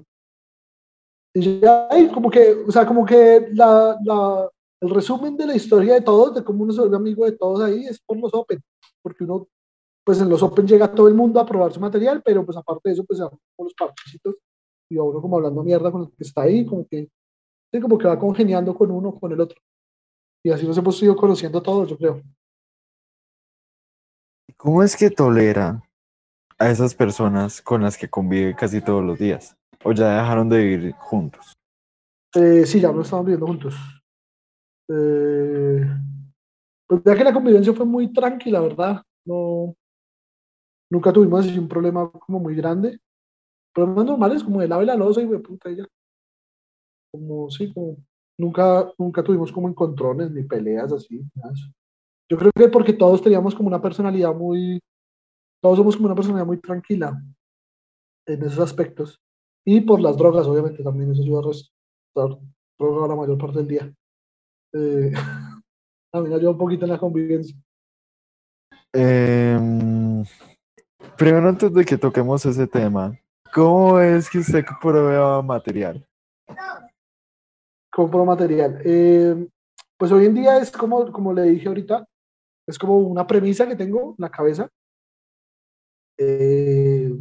y 1.34 1.60
ya 1.60 1.88
hay 1.90 2.08
como 2.10 2.30
que, 2.30 2.64
o 2.68 2.72
sea, 2.72 2.86
como 2.86 3.06
que 3.06 3.50
la, 3.54 3.98
la, 4.04 4.50
el 4.82 4.90
resumen 4.90 5.38
de 5.38 5.48
la 5.48 5.56
historia 5.56 5.96
de 5.96 6.02
todos, 6.02 6.34
de 6.36 6.44
cómo 6.44 6.64
uno 6.64 6.74
se 6.74 6.80
vuelve 6.80 6.96
amigo 6.96 7.26
de 7.26 7.34
todos 7.34 7.62
ahí, 7.62 7.86
es 7.86 8.00
por 8.00 8.18
los 8.18 8.34
Open, 8.34 8.60
porque 9.02 9.24
uno, 9.24 9.48
pues 10.08 10.22
en 10.22 10.30
los 10.30 10.42
Open 10.42 10.66
llega 10.66 10.90
todo 10.90 11.10
el 11.10 11.16
mundo 11.16 11.38
a 11.38 11.46
probar 11.46 11.74
su 11.74 11.82
material, 11.82 12.22
pero 12.24 12.46
pues 12.46 12.58
aparte 12.58 12.88
de 12.88 12.94
eso, 12.94 13.04
pues 13.04 13.20
se 13.20 13.26
con 13.26 13.66
los 13.66 13.74
particitos 13.74 14.36
y 14.90 14.98
a 14.98 15.04
uno 15.04 15.22
como 15.22 15.36
hablando 15.36 15.62
mierda 15.66 15.92
con 15.92 16.04
el 16.04 16.08
que 16.08 16.24
está 16.24 16.44
ahí, 16.44 16.66
como 16.66 16.88
que, 16.88 17.10
sí, 17.74 17.82
como 17.82 17.98
que 17.98 18.08
va 18.08 18.18
congeniando 18.18 18.74
con 18.74 18.90
uno, 18.90 19.20
con 19.20 19.34
el 19.34 19.42
otro. 19.42 19.60
Y 20.46 20.50
así 20.50 20.66
nos 20.66 20.78
hemos 20.78 21.04
ido 21.04 21.14
conociendo 21.14 21.62
todos, 21.62 21.90
yo 21.90 21.98
creo. 21.98 22.22
¿Cómo 24.56 24.82
es 24.82 24.96
que 24.96 25.10
tolera 25.10 25.84
a 26.58 26.72
esas 26.72 26.96
personas 26.96 27.62
con 27.62 27.82
las 27.82 27.98
que 27.98 28.08
convive 28.08 28.56
casi 28.56 28.80
todos 28.80 29.04
los 29.04 29.20
días? 29.20 29.58
¿O 29.84 29.92
ya 29.92 30.22
dejaron 30.22 30.48
de 30.48 30.58
vivir 30.58 30.94
juntos? 30.94 31.52
Eh, 32.34 32.66
sí, 32.66 32.80
ya 32.80 32.94
no 32.94 33.02
estaban 33.02 33.26
viviendo 33.26 33.48
juntos. 33.48 33.76
Eh, 34.88 35.86
pues 36.88 37.02
ya 37.04 37.14
que 37.14 37.26
la 37.26 37.34
convivencia 37.34 37.74
fue 37.74 37.86
muy 37.86 38.14
tranquila, 38.14 38.62
¿verdad? 38.62 39.04
No, 39.26 39.76
nunca 40.90 41.14
tuvimos 41.14 41.46
así 41.46 41.58
un 41.58 41.68
problema 41.68 42.10
como 42.12 42.40
muy 42.40 42.56
grande. 42.56 43.00
Problemas 43.74 44.06
normales 44.06 44.44
como 44.44 44.62
el 44.62 44.72
ave 44.72 44.86
la 44.86 44.96
losa 44.96 45.22
y 45.22 45.28
de 45.28 45.40
puta 45.40 45.70
ella. 45.70 45.86
Como, 47.12 47.50
sí, 47.50 47.72
como 47.74 47.98
nunca, 48.38 48.92
nunca 48.98 49.24
tuvimos 49.24 49.52
como 49.52 49.70
encontrones 49.70 50.32
ni 50.32 50.44
peleas 50.44 50.92
así. 50.92 51.22
Yo 52.30 52.38
creo 52.38 52.52
que 52.56 52.68
porque 52.70 52.94
todos 52.94 53.22
teníamos 53.22 53.56
como 53.56 53.68
una 53.68 53.82
personalidad 53.82 54.34
muy, 54.34 54.80
todos 55.62 55.78
somos 55.78 55.96
como 55.96 56.08
una 56.08 56.16
personalidad 56.16 56.48
muy 56.48 56.60
tranquila 56.60 57.22
en 58.26 58.44
esos 58.44 58.60
aspectos. 58.60 59.20
Y 59.66 59.82
por 59.82 60.00
las 60.00 60.18
drogas, 60.18 60.48
obviamente, 60.48 60.84
también 60.84 61.12
eso 61.12 61.22
ayuda 61.22 61.40
a 61.40 61.48
restar 61.48 62.40
droga 62.80 63.08
la 63.08 63.16
mayor 63.16 63.38
parte 63.38 63.60
del 63.60 63.68
día. 63.68 63.94
Eh, 64.74 65.12
también 66.12 66.36
ayuda 66.36 66.52
un 66.52 66.58
poquito 66.58 66.86
en 66.86 66.92
la 66.92 66.98
convivencia. 66.98 67.56
Em, 68.94 70.24
primero, 71.18 71.50
antes 71.50 71.74
de 71.74 71.86
que 71.86 71.98
toquemos 71.98 72.46
ese 72.46 72.68
tema, 72.68 73.18
¿cómo 73.54 74.00
es 74.00 74.30
que 74.30 74.40
usted 74.40 74.66
prueba 74.82 75.42
material? 75.42 76.08
¿Cómo 77.92 78.10
prueba 78.10 78.26
material? 78.26 78.82
Eh, 78.86 79.48
pues 79.98 80.12
hoy 80.12 80.26
en 80.26 80.36
día 80.36 80.58
es 80.60 80.72
como, 80.72 81.12
como 81.12 81.34
le 81.34 81.44
dije 81.44 81.68
ahorita, 81.68 82.08
es 82.68 82.78
como 82.78 82.98
una 82.98 83.26
premisa 83.26 83.68
que 83.68 83.76
tengo 83.76 84.12
en 84.12 84.16
la 84.18 84.30
cabeza. 84.30 84.70
Eh, 86.20 87.12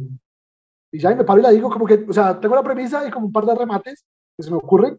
y 0.91 0.99
ya 0.99 1.13
me 1.15 1.23
paro 1.23 1.39
y 1.39 1.43
la 1.43 1.51
digo 1.51 1.69
como 1.69 1.85
que, 1.85 2.05
o 2.07 2.13
sea, 2.13 2.39
tengo 2.39 2.55
la 2.55 2.63
premisa 2.63 3.07
y 3.07 3.11
como 3.11 3.27
un 3.27 3.31
par 3.31 3.45
de 3.45 3.55
remates 3.55 4.05
que 4.35 4.43
se 4.43 4.51
me 4.51 4.57
ocurren 4.57 4.97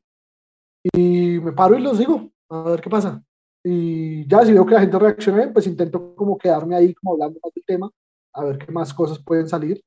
y 0.95 1.39
me 1.41 1.53
paro 1.53 1.77
y 1.77 1.83
los 1.83 1.99
digo, 1.99 2.31
a 2.49 2.63
ver 2.63 2.81
qué 2.81 2.91
pasa. 2.91 3.23
Y 3.65 4.27
ya 4.29 4.45
si 4.45 4.53
veo 4.53 4.65
que 4.65 4.75
la 4.75 4.81
gente 4.81 4.99
reacciona 4.99 5.53
pues 5.53 5.67
intento 5.67 6.15
como 6.15 6.39
quedarme 6.39 6.77
ahí 6.77 6.95
como 6.95 7.13
hablando 7.13 7.41
más 7.43 7.53
del 7.53 7.65
tema, 7.65 7.91
a 8.39 8.45
ver 8.45 8.59
qué 8.59 8.71
más 8.73 8.95
cosas 8.95 9.19
pueden 9.19 9.49
salir. 9.49 9.83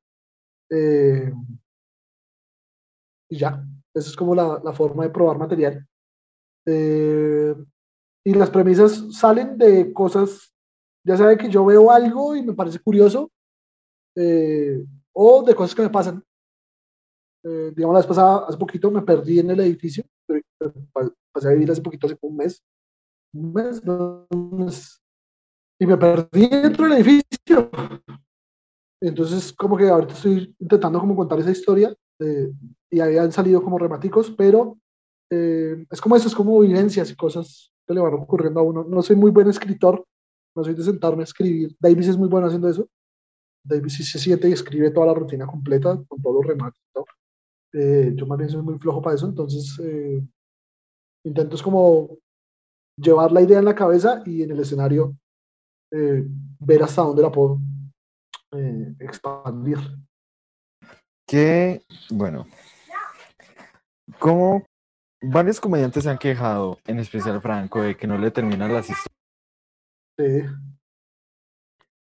Eh, 0.69 1.31
y 3.29 3.37
ya, 3.37 3.65
esa 3.93 4.09
es 4.09 4.15
como 4.15 4.35
la, 4.35 4.61
la 4.63 4.73
forma 4.73 5.03
de 5.03 5.09
probar 5.09 5.37
material. 5.37 5.87
Eh, 6.65 7.55
y 8.25 8.33
las 8.33 8.49
premisas 8.49 9.15
salen 9.15 9.57
de 9.57 9.91
cosas, 9.93 10.53
ya 11.05 11.17
sabe 11.17 11.37
que 11.37 11.49
yo 11.49 11.65
veo 11.65 11.89
algo 11.89 12.35
y 12.35 12.43
me 12.43 12.53
parece 12.53 12.79
curioso, 12.79 13.31
eh, 14.15 14.85
o 15.13 15.43
de 15.43 15.55
cosas 15.55 15.75
que 15.75 15.81
me 15.83 15.89
pasan. 15.89 16.23
Digamos, 17.43 17.95
la 17.95 18.01
vez 18.01 18.07
pasada, 18.07 18.45
hace 18.47 18.57
poquito 18.57 18.91
me 18.91 19.01
perdí 19.01 19.39
en 19.39 19.49
el 19.49 19.59
edificio, 19.61 20.03
pasé 21.33 21.47
a 21.47 21.51
vivir 21.53 21.71
hace 21.71 21.81
poquito, 21.81 22.05
hace 22.05 22.15
un 22.21 22.37
mes, 22.37 22.63
un 23.33 23.51
mes, 23.51 23.81
un 23.83 24.57
mes, 24.59 25.01
y 25.79 25.87
me 25.87 25.97
perdí 25.97 26.47
dentro 26.47 26.87
del 26.87 26.99
edificio. 26.99 27.71
Entonces, 29.01 29.51
como 29.53 29.75
que 29.75 29.89
ahorita 29.89 30.13
estoy 30.13 30.55
intentando 30.59 30.99
como 30.99 31.15
contar 31.15 31.39
esa 31.39 31.51
historia, 31.51 31.93
eh, 32.19 32.51
y 32.89 32.99
ahí 32.99 33.17
han 33.17 33.31
salido 33.31 33.63
como 33.63 33.79
rematicos, 33.79 34.29
pero 34.31 34.77
eh, 35.31 35.85
es 35.89 35.99
como 35.99 36.15
eso, 36.15 36.27
es 36.27 36.35
como 36.35 36.59
vivencias 36.59 37.09
y 37.09 37.15
cosas 37.15 37.71
que 37.87 37.93
le 37.93 38.01
van 38.01 38.13
ocurriendo 38.13 38.59
a 38.59 38.63
uno. 38.63 38.83
No 38.83 39.01
soy 39.01 39.15
muy 39.15 39.31
buen 39.31 39.49
escritor, 39.49 40.05
no 40.55 40.63
soy 40.63 40.75
de 40.75 40.83
sentarme 40.83 41.23
a 41.23 41.23
escribir. 41.23 41.75
Davis 41.79 42.09
es 42.09 42.17
muy 42.17 42.27
bueno 42.27 42.47
haciendo 42.47 42.69
eso, 42.69 42.87
David 43.63 43.89
sí 43.89 44.03
se 44.03 44.19
siente 44.19 44.49
y 44.49 44.53
escribe 44.53 44.91
toda 44.91 45.07
la 45.07 45.13
rutina 45.13 45.47
completa 45.47 45.99
con 46.07 46.21
todos 46.21 46.35
los 46.35 46.45
remates. 46.45 46.81
Eh, 47.73 48.11
yo 48.15 48.25
más 48.25 48.37
bien 48.37 48.49
soy 48.49 48.61
muy 48.61 48.77
flojo 48.77 49.01
para 49.01 49.15
eso, 49.15 49.27
entonces 49.27 49.79
eh, 49.81 50.21
intento 51.23 51.55
es 51.55 51.61
como 51.61 52.17
llevar 52.97 53.31
la 53.31 53.41
idea 53.41 53.59
en 53.59 53.65
la 53.65 53.75
cabeza 53.75 54.21
y 54.25 54.43
en 54.43 54.51
el 54.51 54.59
escenario 54.59 55.15
eh, 55.91 56.27
ver 56.59 56.83
hasta 56.83 57.01
dónde 57.01 57.21
la 57.21 57.31
puedo 57.31 57.59
expandir. 58.99 59.77
Que, 61.27 61.83
bueno, 62.09 62.45
como 64.19 64.65
varios 65.21 65.59
comediantes 65.59 66.03
se 66.03 66.09
han 66.09 66.17
quejado, 66.17 66.77
en 66.85 66.99
especial 66.99 67.41
Franco, 67.41 67.81
de 67.81 67.95
que 67.95 68.07
no 68.07 68.17
le 68.17 68.31
terminan 68.31 68.73
las 68.73 68.89
historias. 68.89 69.07
Sí 70.17 70.43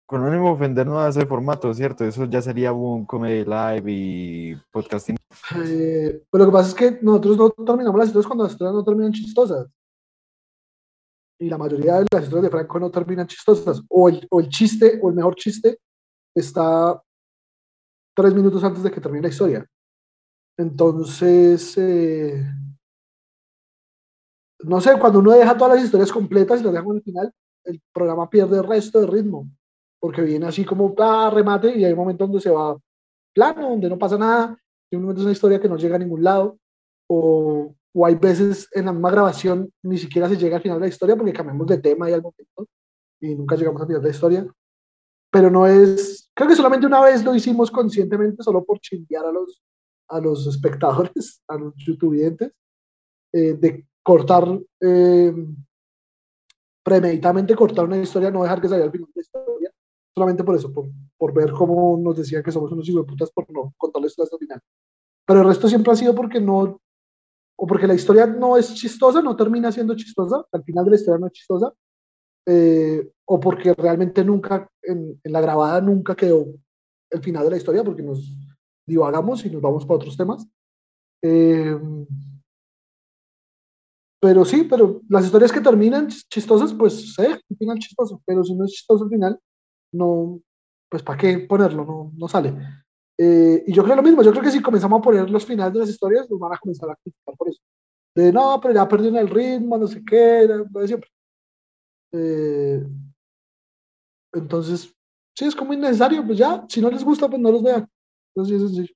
con 0.07 0.23
ánimo 0.25 0.49
de 0.49 0.53
ofender 0.53 0.87
no 0.87 1.01
hace 1.01 1.27
formato, 1.27 1.73
¿cierto? 1.73 2.05
Eso 2.05 2.25
ya 2.27 2.43
sería 2.43 2.73
un 2.73 3.07
comedy 3.07 3.45
live 3.45 3.85
y 3.87 4.57
podcasting. 4.71 5.17
Eh, 5.57 6.23
pues 6.31 6.39
lo 6.39 6.47
que 6.47 6.53
pasa 6.53 6.69
es 6.69 6.75
que 6.75 6.99
nosotros 7.03 7.37
no 7.37 7.65
terminamos 7.65 7.99
las 7.99 8.09
historias 8.09 8.27
cuando 8.27 8.45
las 8.45 8.53
historias 8.53 8.75
no 8.75 8.85
terminan 8.85 9.13
chistosas. 9.13 9.67
Y 11.41 11.49
la 11.49 11.59
mayoría 11.59 12.01
de 12.01 12.07
las 12.13 12.25
historias 12.25 12.45
de 12.45 12.51
Franco 12.51 12.79
no 12.79 12.91
terminan 12.91 13.27
chistosas. 13.27 13.83
O 13.89 14.09
el, 14.09 14.27
o 14.31 14.41
el 14.41 14.49
chiste, 14.49 15.01
o 15.03 15.09
el 15.09 15.17
mejor 15.17 15.35
chiste, 15.35 15.79
está 16.35 17.03
tres 18.15 18.35
minutos 18.35 18.63
antes 18.63 18.83
de 18.83 18.91
que 18.91 19.01
termine 19.01 19.23
la 19.23 19.29
historia. 19.29 19.67
Entonces, 20.57 21.77
eh, 21.79 22.45
no 24.61 24.81
sé, 24.81 24.99
cuando 24.99 25.19
uno 25.19 25.33
deja 25.33 25.57
todas 25.57 25.77
las 25.77 25.85
historias 25.85 26.13
completas 26.13 26.61
y 26.61 26.65
las 26.65 26.73
deja 26.73 26.85
en 26.85 26.97
el 26.97 27.03
final, 27.03 27.33
el 27.65 27.83
programa 27.93 28.31
pierde 28.31 28.59
el 28.59 28.65
resto 28.65 29.01
de 29.01 29.07
ritmo 29.07 29.49
porque 30.05 30.21
viene 30.21 30.45
así 30.45 30.67
como, 30.67 30.95
ah, 30.99 31.31
remate, 31.33 31.75
y 31.75 31.83
hay 31.83 31.93
un 31.93 31.99
momento 31.99 32.25
donde 32.25 32.39
se 32.39 32.51
va 32.51 32.77
plano, 33.35 33.71
donde 33.71 33.89
no 33.89 33.99
pasa 33.99 34.19
nada, 34.19 34.55
y 34.91 34.97
un 34.97 35.03
momento 35.03 35.23
es 35.23 35.25
una 35.25 35.33
historia 35.33 35.59
que 35.59 35.67
no 35.67 35.79
llega 35.79 35.97
a 35.97 35.99
ningún 35.99 36.23
lado, 36.23 36.59
o, 37.09 37.75
o, 37.95 38.05
hay 38.05 38.15
veces 38.17 38.69
en 38.73 38.85
la 38.85 38.93
misma 38.93 39.11
grabación 39.11 39.73
ni 39.83 39.97
siquiera 39.97 40.29
se 40.29 40.37
llega 40.37 40.57
al 40.57 40.63
final 40.63 40.79
de 40.79 40.89
la 40.89 40.93
historia 40.93 41.17
porque 41.17 41.33
cambiamos 41.33 41.67
de 41.69 41.79
tema 41.79 42.11
y 42.11 42.13
al 42.13 42.21
momento, 42.21 42.69
y 43.19 43.35
nunca 43.35 43.57
llegamos 43.57 43.81
al 43.81 43.87
final 43.87 44.03
de 44.03 44.09
la 44.09 44.15
historia. 44.15 44.47
Pero 45.35 45.51
no 45.51 45.67
es, 45.67 46.31
creo 46.33 46.49
que 46.49 46.55
solamente 46.55 46.87
una 46.87 47.01
vez 47.01 47.25
lo 47.25 47.35
hicimos 47.35 47.69
conscientemente, 47.69 48.45
solo 48.45 48.65
por 48.65 48.79
chinguear 48.79 49.27
a 49.27 49.33
los, 49.33 49.61
a 50.09 50.21
los 50.21 50.47
espectadores, 50.47 51.43
a 51.49 51.57
los 51.57 51.75
youtubers, 51.75 52.53
eh, 53.33 53.55
de 53.55 53.85
cortar 54.01 54.47
eh, 54.81 55.35
premeditadamente 56.85 57.57
cortar 57.57 57.87
una 57.87 57.97
historia, 57.97 58.31
no 58.31 58.45
dejar 58.45 58.61
que 58.61 58.69
salga 58.69 58.85
al 58.85 58.93
final 58.93 59.09
de 59.09 59.13
la 59.17 59.23
historia, 59.23 59.71
solamente 60.15 60.45
por 60.45 60.55
eso, 60.55 60.73
por, 60.73 60.87
por 61.19 61.35
ver 61.35 61.51
cómo 61.51 61.99
nos 62.01 62.17
decía 62.17 62.41
que 62.41 62.53
somos 62.53 62.71
unos 62.71 62.89
hijos 62.89 63.05
putas 63.05 63.33
por 63.33 63.51
no 63.51 63.75
contarles 63.77 64.17
hasta 64.17 64.37
el 64.37 64.39
final. 64.39 64.61
Pero 65.27 65.41
el 65.41 65.49
resto 65.49 65.67
siempre 65.67 65.93
ha 65.93 65.97
sido 65.97 66.15
porque 66.15 66.41
no, 66.41 66.81
o 67.57 67.67
porque 67.67 67.89
la 67.89 67.95
historia 67.95 68.25
no 68.25 68.57
es 68.57 68.73
chistosa, 68.73 69.21
no 69.21 69.35
termina 69.35 69.73
siendo 69.73 69.97
chistosa, 69.97 70.47
al 70.53 70.63
final 70.63 70.85
de 70.85 70.91
la 70.93 70.97
historia 70.97 71.19
no 71.19 71.27
es 71.27 71.33
chistosa, 71.33 71.75
eh, 72.47 73.11
o 73.27 73.41
porque 73.41 73.73
realmente 73.75 74.25
nunca, 74.25 74.69
en, 74.83 75.21
en, 75.23 75.33
la 75.33 75.41
grabada 75.41 75.81
nunca 75.81 76.15
quedó 76.15 76.47
el 77.11 77.23
final 77.23 77.45
de 77.45 77.51
la 77.51 77.57
historia, 77.57 77.85
porque 77.85 78.03
nos 78.03 78.37
divagamos 78.87 79.45
y 79.45 79.51
nos 79.51 79.63
vamos 79.63 79.85
para 79.85 79.97
otros 79.97 80.17
temas. 80.17 80.47
Eh, 81.23 81.79
pero 84.21 84.45
sí, 84.45 84.65
pero 84.65 85.03
las 85.09 85.25
historias 85.25 85.53
que 85.53 85.61
terminan 85.61 86.09
chistosas, 86.09 86.73
pues 86.73 87.15
sí, 87.15 87.23
un 87.49 87.57
final 87.57 87.79
chistoso, 87.79 88.23
pero 88.25 88.43
si 88.43 88.55
no 88.55 88.65
es 88.65 88.73
chistoso 88.73 89.05
al 89.05 89.11
final, 89.11 89.39
no, 89.93 90.41
pues 90.91 91.03
¿para 91.03 91.19
qué 91.19 91.39
ponerlo? 91.41 91.85
No, 91.85 92.13
no 92.17 92.29
sale. 92.29 92.55
Eh, 93.19 93.65
y 93.67 93.73
yo 93.73 93.85
creo 93.85 93.97
lo 93.97 94.03
mismo, 94.03 94.23
yo 94.23 94.31
creo 94.31 94.43
que 94.43 94.51
si 94.51 94.63
comenzamos 94.63 94.99
a 94.99 95.03
poner 95.03 95.31
los 95.31 95.45
finales 95.45 95.73
de 95.75 95.81
las 95.81 95.89
historias, 95.91 96.29
nos 96.31 96.41
van 96.41 96.55
a 96.55 96.59
comenzar 96.59 96.91
a 96.91 96.97
criticar 96.97 97.37
por 97.37 97.49
eso. 97.49 97.61
De 98.15 98.33
no, 98.33 98.59
pero 98.63 98.75
ya 98.75 98.89
perdieron 98.89 99.19
el 99.19 99.29
ritmo, 99.29 99.77
no 99.77 99.87
sé 99.87 100.03
qué, 100.05 100.47
lo 100.49 100.81
de 100.81 100.89
siempre. 100.89 101.11
Eh, 102.17 102.87
entonces, 104.33 104.95
sí, 105.37 105.45
es 105.45 105.55
como 105.55 105.73
innecesario, 105.73 106.25
pues 106.25 106.39
ya, 106.39 106.65
si 106.69 106.81
no 106.81 106.91
les 106.91 107.05
gusta, 107.05 107.29
pues 107.29 107.41
no 107.41 107.51
los 107.51 107.63
vean. 107.63 107.89
Entonces, 108.35 108.63
es 108.63 108.71
sencillo. 108.71 108.95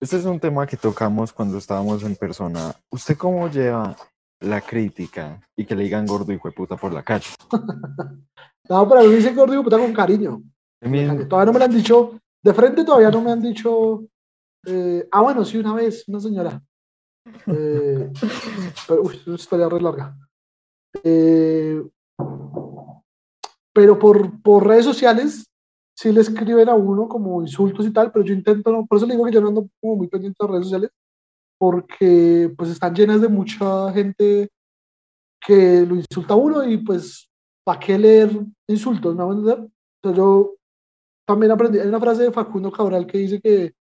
Este 0.00 0.16
es 0.16 0.24
un 0.24 0.38
tema 0.38 0.64
que 0.66 0.76
tocamos 0.76 1.32
cuando 1.32 1.58
estábamos 1.58 2.04
en 2.04 2.14
persona. 2.14 2.72
¿Usted 2.90 3.16
cómo 3.16 3.50
lleva 3.50 3.96
la 4.40 4.60
crítica 4.60 5.40
y 5.56 5.64
que 5.64 5.74
le 5.74 5.82
digan 5.82 6.06
gordo 6.06 6.32
y 6.32 6.38
puta 6.38 6.76
por 6.76 6.92
la 6.92 7.02
calle? 7.02 7.26
no, 8.68 8.88
pero 8.88 9.02
me 9.02 9.16
dicen 9.16 9.34
gordo 9.34 9.60
y 9.60 9.64
puta 9.64 9.78
con 9.78 9.92
cariño. 9.92 10.40
Todavía 10.80 11.46
no 11.46 11.52
me 11.52 11.58
lo 11.58 11.64
han 11.64 11.74
dicho, 11.74 12.20
de 12.40 12.54
frente 12.54 12.84
todavía 12.84 13.10
no 13.10 13.20
me 13.20 13.32
han 13.32 13.42
dicho, 13.42 14.04
eh, 14.64 15.08
ah, 15.10 15.22
bueno, 15.22 15.44
sí, 15.44 15.58
una 15.58 15.74
vez, 15.74 16.06
una 16.06 16.20
señora. 16.20 16.62
Eh, 17.46 18.10
pero, 18.86 19.02
uy, 19.02 19.16
es 19.16 19.26
una 19.26 19.36
historia 19.36 19.68
re 19.68 19.80
larga. 19.80 20.16
Eh, 21.02 21.82
pero 23.72 23.98
por, 23.98 24.42
por 24.42 24.66
redes 24.66 24.84
sociales 24.84 25.46
sí 25.96 26.12
le 26.12 26.20
escriben 26.20 26.68
a 26.68 26.74
uno 26.74 27.08
como 27.08 27.40
insultos 27.42 27.86
y 27.86 27.92
tal, 27.92 28.12
pero 28.12 28.24
yo 28.24 28.34
intento, 28.34 28.70
no, 28.70 28.86
por 28.86 28.98
eso 28.98 29.06
le 29.06 29.14
digo 29.14 29.24
que 29.24 29.32
yo 29.32 29.40
no 29.40 29.48
ando 29.48 29.68
como 29.80 29.96
muy 29.96 30.08
pendiente 30.08 30.36
de 30.40 30.48
redes 30.48 30.64
sociales, 30.64 30.90
porque 31.58 32.52
pues 32.56 32.70
están 32.70 32.94
llenas 32.94 33.20
de 33.20 33.28
mucha 33.28 33.92
gente 33.92 34.48
que 35.44 35.84
lo 35.86 35.96
insulta 35.96 36.34
a 36.34 36.36
uno 36.36 36.64
y 36.64 36.78
pues, 36.78 37.28
¿para 37.64 37.80
qué 37.80 37.98
leer 37.98 38.30
insultos? 38.68 39.14
¿Me 39.14 39.24
van 39.24 39.30
a 39.30 39.40
entender? 39.40 39.70
Entonces 39.96 40.16
yo 40.18 40.54
también 41.26 41.52
aprendí, 41.52 41.78
hay 41.78 41.88
una 41.88 42.00
frase 42.00 42.24
de 42.24 42.32
Facundo 42.32 42.70
Cabral 42.70 43.06
que 43.06 43.18
dice 43.18 43.40
que, 43.40 43.74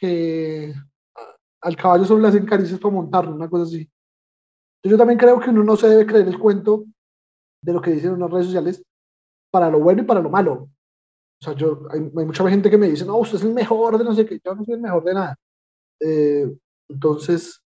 que 0.00 0.74
al 1.62 1.76
caballo 1.76 2.04
solo 2.04 2.22
le 2.22 2.28
hacen 2.28 2.46
caricias 2.46 2.80
para 2.80 2.94
montarlo, 2.94 3.34
una 3.34 3.48
cosa 3.48 3.64
así. 3.64 3.88
Yo 4.82 4.96
también 4.96 5.18
creo 5.18 5.38
que 5.38 5.50
uno 5.50 5.62
no 5.62 5.76
se 5.76 5.88
debe 5.88 6.06
creer 6.06 6.26
el 6.26 6.38
cuento 6.38 6.84
de 7.62 7.72
lo 7.72 7.80
que 7.80 7.92
dicen 7.92 8.14
en 8.14 8.20
las 8.20 8.30
redes 8.30 8.46
sociales 8.46 8.82
para 9.50 9.70
lo 9.70 9.80
bueno 9.80 10.02
y 10.02 10.06
para 10.06 10.20
lo 10.20 10.30
malo. 10.30 10.70
O 11.42 11.44
sea, 11.44 11.54
yo, 11.54 11.86
hay, 11.90 12.00
mucha 12.00 12.48
gente 12.48 12.70
que 12.70 12.78
me 12.78 12.88
dice, 12.88 13.04
no, 13.04 13.16
usted 13.16 13.38
es 13.38 13.44
el 13.44 13.52
mejor 13.52 13.98
de 13.98 14.04
no 14.04 14.14
sé 14.14 14.26
qué, 14.26 14.40
yo 14.44 14.54
no 14.54 14.64
soy 14.64 14.74
el 14.74 14.80
mejor 14.80 15.04
de 15.04 15.14
nada. 15.14 15.36
Eh, 16.00 16.50
entonces, 16.88 17.62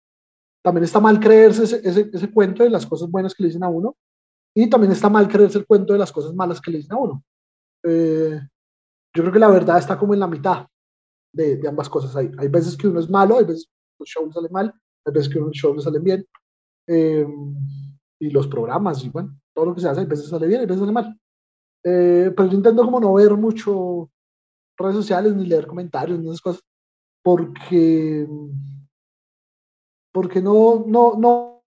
también 0.64 0.84
está 0.84 1.00
mal 1.00 1.20
creerse 1.20 1.64
ese, 1.64 2.32
cuento 2.32 2.64
de 2.64 2.70
las 2.70 2.86
cosas 2.86 3.10
buenas 3.10 3.34
que 3.34 3.44
le 3.44 3.50
dicen 3.50 3.64
a 3.64 3.70
uno 3.70 3.96
y 4.56 4.70
también 4.70 4.92
está 4.92 5.10
mal 5.10 5.28
creerse 5.28 5.58
el 5.58 5.66
cuento 5.66 5.94
de 5.94 6.00
las 6.00 6.12
cosas 6.12 6.34
malas 6.34 6.60
que 6.60 6.72
le 6.72 6.78
dicen 6.78 6.94
a 6.94 7.00
uno. 7.00 7.24
Eh, 7.84 8.40
yo 9.16 9.24
creo 9.24 9.32
que 9.32 9.40
la 9.40 9.48
verdad 9.48 9.78
está 9.78 9.98
como 9.98 10.14
en 10.14 10.20
la 10.20 10.28
mitad 10.28 10.68
de, 11.34 11.62
ambas 11.68 11.90
cosas. 11.90 12.16
Hay, 12.16 12.48
veces 12.48 12.76
que 12.76 12.88
uno 12.88 13.00
es 13.00 13.10
malo, 13.10 13.38
hay 13.38 13.46
veces 13.46 13.70
los 14.00 14.10
shows 14.10 14.34
salen 14.34 14.52
mal, 14.52 14.74
hay 15.06 15.14
veces 15.14 15.32
que 15.32 15.40
los 15.40 15.52
shows 15.52 15.84
salen 15.84 16.04
bien. 16.04 16.26
Eh, 16.88 17.26
y 18.20 18.30
los 18.32 18.48
programas, 18.48 19.04
y 19.04 19.10
bueno, 19.10 19.40
todo 19.54 19.66
lo 19.66 19.76
que 19.76 19.82
se 19.82 19.88
hace, 19.88 20.02
hay 20.02 20.06
veces 20.06 20.28
sale 20.28 20.48
bien, 20.48 20.62
hay 20.62 20.66
veces 20.66 20.82
sale 20.82 20.92
mal. 20.92 21.18
Eh, 21.84 22.32
pero 22.36 22.50
yo 22.50 22.58
intento 22.58 22.84
como 22.84 23.00
no 23.00 23.14
ver 23.14 23.34
mucho 23.36 24.10
redes 24.78 24.96
sociales 24.96 25.34
ni 25.36 25.46
leer 25.46 25.68
comentarios 25.68 26.20
ni 26.20 26.28
esas 26.28 26.42
cosas, 26.42 26.62
porque, 27.24 28.28
porque 30.12 30.42
no, 30.42 30.84
no, 30.86 31.16
no, 31.18 31.64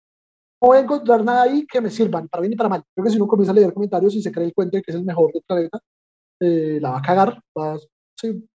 voy 0.61 0.77
a 0.77 0.81
encontrar 0.81 1.25
nada 1.25 1.43
ahí 1.45 1.67
que 1.67 1.81
me 1.81 1.91
sirvan 1.91 2.29
para 2.29 2.43
bien 2.43 2.53
y 2.53 2.57
para 2.57 2.69
mal. 2.69 2.85
Creo 2.95 3.05
que 3.05 3.11
si 3.11 3.17
uno 3.17 3.27
comienza 3.27 3.53
a 3.53 3.55
leer 3.55 3.73
comentarios 3.73 4.15
y 4.15 4.23
se 4.23 4.31
cree 4.31 4.47
el 4.47 4.55
cuento 4.55 4.77
de 4.77 4.83
que 4.83 4.91
es 4.91 4.97
el 4.97 5.05
mejor 5.05 5.33
del 5.33 5.43
planeta, 5.43 5.81
eh, 6.41 6.79
la 6.81 6.91
va 6.91 6.99
a 6.99 7.03
cagar, 7.03 7.43
va, 7.59 7.79
sí, 8.17 8.47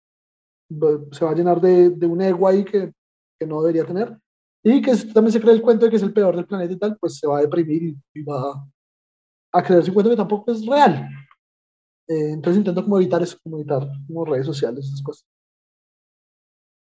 se 1.12 1.24
va 1.24 1.30
a 1.30 1.34
llenar 1.34 1.60
de, 1.60 1.90
de 1.90 2.06
un 2.06 2.20
ego 2.20 2.48
ahí 2.48 2.64
que, 2.64 2.92
que, 3.38 3.46
no 3.46 3.60
debería 3.62 3.86
tener. 3.86 4.18
Y 4.62 4.82
que 4.82 4.96
también 5.12 5.32
se 5.32 5.40
cree 5.40 5.54
el 5.54 5.62
cuento 5.62 5.84
de 5.84 5.90
que 5.90 5.96
es 5.96 6.02
el 6.02 6.12
peor 6.12 6.34
del 6.34 6.46
planeta 6.46 6.72
y 6.72 6.78
tal, 6.78 6.96
pues 6.98 7.18
se 7.18 7.26
va 7.26 7.38
a 7.38 7.42
deprimir 7.42 7.96
y, 8.14 8.22
va 8.22 8.66
a 9.52 9.62
creerse 9.62 9.90
un 9.90 9.94
cuento 9.94 10.10
que 10.10 10.16
tampoco 10.16 10.52
es 10.52 10.66
real. 10.66 11.08
Eh, 12.08 12.30
entonces 12.32 12.58
intento 12.58 12.82
como 12.82 12.98
evitar 12.98 13.22
eso, 13.22 13.38
como 13.42 13.58
evitar 13.58 13.88
como 14.06 14.24
redes 14.24 14.46
sociales, 14.46 14.86
esas 14.86 15.02
cosas. 15.02 15.26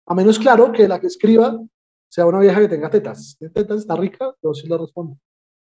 A 0.06 0.14
menos 0.14 0.38
claro 0.38 0.72
que 0.72 0.88
la 0.88 1.00
que 1.00 1.06
escriba 1.06 1.60
sea 2.08 2.26
una 2.26 2.40
vieja 2.40 2.60
que 2.60 2.68
tenga 2.68 2.90
tetas. 2.90 3.36
Si 3.38 3.48
tetas 3.50 3.80
está 3.80 3.94
rica, 3.96 4.34
yo 4.42 4.52
sí 4.52 4.66
la 4.66 4.76
respondo. 4.76 5.16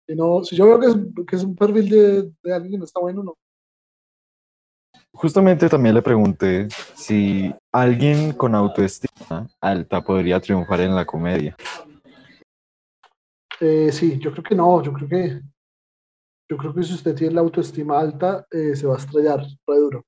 Si, 0.08 0.16
no, 0.16 0.44
si 0.44 0.56
yo 0.56 0.66
veo 0.66 0.80
que 0.80 0.88
es, 0.88 0.96
que 1.28 1.36
es 1.36 1.44
un 1.44 1.56
perfil 1.56 1.90
de, 1.90 2.34
de 2.44 2.54
alguien 2.54 2.72
que 2.72 2.78
no 2.80 2.86
está 2.86 3.00
bueno, 3.00 3.24
no. 3.24 3.38
Justamente 5.14 5.70
también 5.70 5.96
le 5.96 6.02
pregunté 6.02 6.68
si 6.96 7.54
alguien 7.72 8.34
con 8.34 8.56
autoestima 8.56 9.48
alta 9.62 10.02
podría 10.02 10.40
triunfar 10.40 10.82
en 10.82 10.96
la 10.96 11.06
comedia. 11.06 11.56
Eh, 13.60 13.92
sí, 13.92 14.18
yo 14.20 14.32
creo 14.32 14.44
que 14.44 14.56
no, 14.56 14.82
yo 14.82 14.92
creo 14.92 15.08
que 15.08 15.42
yo 16.50 16.58
creo 16.58 16.74
que 16.74 16.84
si 16.84 16.94
usted 16.94 17.16
tiene 17.16 17.36
la 17.36 17.42
autoestima 17.42 18.00
alta, 18.00 18.46
eh, 18.52 18.76
se 18.76 18.86
va 18.86 18.96
a 18.96 18.98
estrellar 18.98 19.40
re 19.40 19.78
duro. 19.78 20.06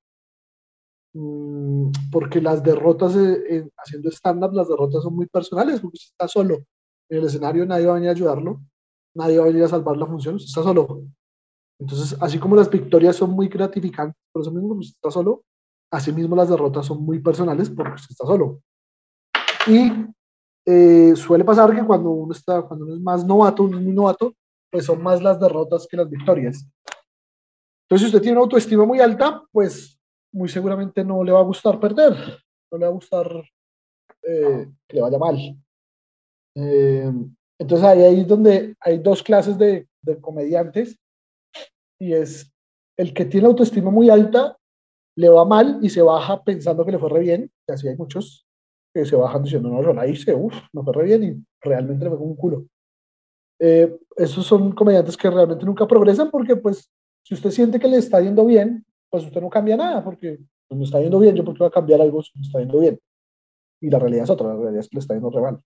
Mm, 1.14 1.92
porque 2.12 2.42
las 2.42 2.62
derrotas, 2.62 3.16
eh, 3.16 3.70
haciendo 3.78 4.10
stand-up, 4.12 4.54
las 4.54 4.68
derrotas 4.68 5.02
son 5.02 5.16
muy 5.16 5.28
personales, 5.28 5.80
porque 5.80 5.96
usted 5.96 6.12
está 6.12 6.28
solo. 6.28 6.66
En 7.10 7.20
el 7.20 7.26
escenario 7.26 7.66
nadie 7.66 7.86
va 7.86 7.94
a 7.94 7.96
venir 7.96 8.10
a 8.10 8.12
ayudarlo, 8.12 8.62
nadie 9.14 9.38
va 9.38 9.46
a 9.46 9.48
venir 9.48 9.64
a 9.64 9.70
salvar 9.70 9.96
la 9.98 10.08
función, 10.08 10.36
usted 10.36 10.50
está 10.50 10.64
solo. 10.64 11.04
Entonces, 11.80 12.18
así 12.22 12.40
como 12.40 12.56
las 12.56 12.70
victorias 12.70 13.16
son 13.16 13.32
muy 13.32 13.48
gratificantes, 13.48 14.18
por 14.32 14.42
eso 14.42 14.52
mismo 14.52 14.74
usted 14.76 14.96
está 14.96 15.12
solo, 15.12 15.44
así 15.92 16.12
mismo 16.12 16.36
las 16.36 16.50
derrotas 16.50 16.86
son 16.86 17.04
muy 17.04 17.20
personales 17.20 17.70
porque 17.70 17.94
usted 17.94 18.12
está 18.12 18.26
solo. 18.26 18.62
Y 19.68 19.92
eh, 20.66 21.16
suele 21.16 21.44
pasar 21.44 21.76
que 21.76 21.86
cuando 21.86 22.10
uno, 22.12 22.34
está, 22.34 22.62
cuando 22.62 22.86
uno 22.86 22.96
es 22.96 23.02
más 23.02 23.26
novato, 23.26 23.64
uno 23.64 23.78
es 23.78 23.84
muy 23.84 23.94
novato, 23.94 24.34
pues 24.72 24.86
son 24.86 25.02
más 25.02 25.22
las 25.22 25.40
derrotas 25.40 25.88
que 25.88 25.98
las 25.98 26.10
victorias. 26.10 26.66
Entonces, 27.84 28.02
si 28.02 28.16
usted 28.16 28.22
tiene 28.22 28.38
una 28.38 28.44
autoestima 28.44 28.86
muy 28.86 29.00
alta, 29.00 29.44
pues 29.52 30.00
muy 30.34 30.50
seguramente 30.50 31.04
no 31.04 31.24
le 31.24 31.32
va 31.32 31.40
a 31.40 31.44
gustar 31.44 31.80
perder, 31.80 32.14
no 32.72 32.78
le 32.78 32.86
va 32.86 32.90
a 32.90 32.94
gustar 32.94 33.28
eh, 34.24 34.68
que 34.88 34.96
le 34.96 35.02
vaya 35.02 35.20
mal. 35.20 35.38
Eh, 36.56 37.12
entonces, 37.60 37.88
ahí 37.88 38.22
es 38.22 38.28
donde 38.28 38.76
hay 38.80 38.98
dos 38.98 39.22
clases 39.22 39.58
de, 39.58 39.88
de 40.02 40.20
comediantes 40.20 40.98
y 42.00 42.14
es 42.14 42.52
el 42.98 43.14
que 43.14 43.26
tiene 43.26 43.48
autoestima 43.48 43.92
muy 43.92 44.10
alta, 44.10 44.58
le 45.18 45.30
va 45.30 45.46
mal 45.46 45.80
y 45.82 45.90
se 45.90 46.02
baja 46.02 46.44
pensando 46.44 46.86
que 46.86 46.92
le 46.92 47.00
fue 47.00 47.10
re 47.10 47.20
bien, 47.20 47.52
que 47.66 47.74
así 47.74 47.88
hay 47.88 47.96
muchos 47.96 48.46
que 48.94 49.06
se 49.06 49.16
bajan 49.16 49.44
diciendo, 49.44 49.70
no, 49.70 49.82
yo 49.84 49.94
la 49.94 50.08
hice, 50.08 50.34
uff, 50.34 50.56
no 50.72 50.84
fue 50.84 50.94
re 50.94 51.04
bien 51.04 51.24
y 51.24 51.46
realmente 51.62 52.06
le 52.06 52.12
fue 52.12 52.20
un 52.20 52.36
culo. 52.36 52.66
Eh, 53.60 53.98
esos 54.18 54.46
son 54.46 54.74
comediantes 54.74 55.18
que 55.18 55.30
realmente 55.30 55.66
nunca 55.66 55.88
progresan 55.88 56.30
porque 56.30 56.56
pues 56.56 56.90
si 57.24 57.34
usted 57.34 57.52
siente 57.52 57.80
que 57.80 57.88
le 57.88 57.98
está 57.98 58.22
yendo 58.22 58.46
bien, 58.46 58.86
pues 59.10 59.26
usted 59.26 59.42
no 59.42 59.50
cambia 59.50 59.78
nada 59.78 60.04
porque 60.04 60.40
pues, 60.68 60.78
me 60.78 60.86
está 60.86 61.02
yendo 61.02 61.20
bien, 61.20 61.36
yo 61.36 61.44
porque 61.44 61.60
voy 61.60 61.68
a 61.68 61.72
cambiar 61.72 62.02
algo 62.02 62.22
si 62.22 62.32
me 62.38 62.46
está 62.46 62.60
yendo 62.60 62.80
bien. 62.80 63.00
Y 63.82 63.90
la 63.90 64.00
realidad 64.00 64.24
es 64.24 64.30
otra, 64.30 64.48
la 64.48 64.56
realidad 64.56 64.80
es 64.80 64.90
que 64.90 64.96
le 64.96 65.00
está 65.00 65.14
yendo 65.14 65.30
re 65.30 65.42
mal. 65.42 65.62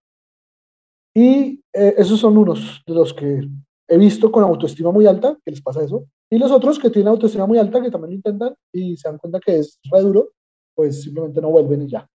Y 1.15 1.63
eh, 1.73 1.95
esos 1.97 2.19
son 2.19 2.37
unos 2.37 2.81
de 2.85 2.93
los 2.93 3.13
que 3.13 3.47
he 3.87 3.97
visto 3.97 4.31
con 4.31 4.43
autoestima 4.43 4.91
muy 4.91 5.05
alta, 5.07 5.37
que 5.43 5.51
les 5.51 5.61
pasa 5.61 5.83
eso, 5.83 6.05
y 6.29 6.37
los 6.37 6.51
otros 6.51 6.77
que 6.77 6.89
tienen 6.89 7.09
autoestima 7.09 7.47
muy 7.47 7.57
alta, 7.57 7.81
que 7.81 7.89
también 7.89 8.11
lo 8.11 8.15
intentan 8.15 8.55
y 8.71 8.95
se 8.95 9.09
dan 9.09 9.17
cuenta 9.17 9.39
que 9.39 9.59
es 9.59 9.79
re 9.91 10.01
duro, 10.01 10.29
pues 10.75 11.01
simplemente 11.01 11.41
no 11.41 11.49
vuelven 11.49 11.81
y 11.83 11.87
ya. 11.89 12.07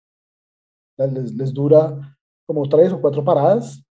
Les, 0.98 1.34
les 1.34 1.53
dura 1.53 2.15
como 2.45 2.69
tres 2.69 2.94
o 2.94 3.02
cuatro 3.02 3.23
paradas 3.23 3.84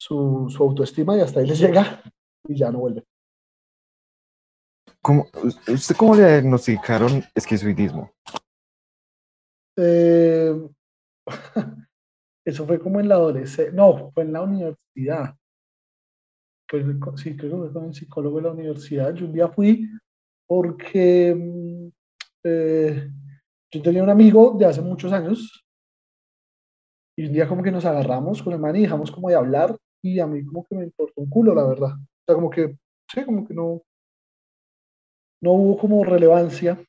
su, 0.00 0.48
su, 0.48 0.62
autoestima 0.62 1.16
y 1.16 1.20
hasta 1.20 1.40
ahí 1.40 1.46
les 1.46 1.58
llega 1.60 2.02
y 2.48 2.56
ya 2.56 2.70
no 2.70 2.78
vuelve. 2.78 3.04
¿Cómo, 5.02 5.26
¿Usted 5.68 5.96
cómo 5.96 6.14
le 6.14 6.22
diagnosticaron 6.22 7.22
esquizoidismo? 7.34 8.12
Eh, 9.76 10.54
eso 12.46 12.66
fue 12.66 12.78
como 12.78 13.00
en 13.00 13.08
la 13.08 13.16
adolescencia, 13.16 13.72
no, 13.72 14.10
fue 14.12 14.22
en 14.22 14.32
la 14.32 14.42
universidad. 14.42 15.36
Pues 16.72 16.86
sí, 17.20 17.36
creo 17.36 17.66
que 17.66 17.72
con 17.74 17.84
el 17.84 17.94
psicólogo 17.94 18.38
de 18.38 18.44
la 18.44 18.52
universidad. 18.52 19.12
Yo 19.12 19.26
un 19.26 19.34
día 19.34 19.46
fui 19.48 19.86
porque 20.46 21.34
mm, 21.34 21.88
eh, 22.44 23.10
yo 23.70 23.82
tenía 23.82 24.02
un 24.02 24.08
amigo 24.08 24.56
de 24.58 24.64
hace 24.64 24.80
muchos 24.80 25.12
años 25.12 25.66
y 27.14 27.26
un 27.26 27.32
día 27.34 27.46
como 27.46 27.62
que 27.62 27.70
nos 27.70 27.84
agarramos 27.84 28.42
con 28.42 28.54
el 28.54 28.58
man 28.58 28.74
y 28.74 28.82
dejamos 28.82 29.10
como 29.10 29.28
de 29.28 29.34
hablar 29.34 29.76
y 30.02 30.18
a 30.18 30.26
mí 30.26 30.42
como 30.46 30.64
que 30.64 30.74
me 30.74 30.84
importó 30.84 31.12
un 31.20 31.28
culo, 31.28 31.54
la 31.54 31.66
verdad. 31.66 31.92
O 31.92 32.24
sea, 32.24 32.34
como 32.34 32.48
que, 32.48 32.78
sí, 33.12 33.22
como 33.22 33.46
que 33.46 33.52
no, 33.52 33.82
no 35.42 35.52
hubo 35.52 35.76
como 35.76 36.02
relevancia 36.04 36.82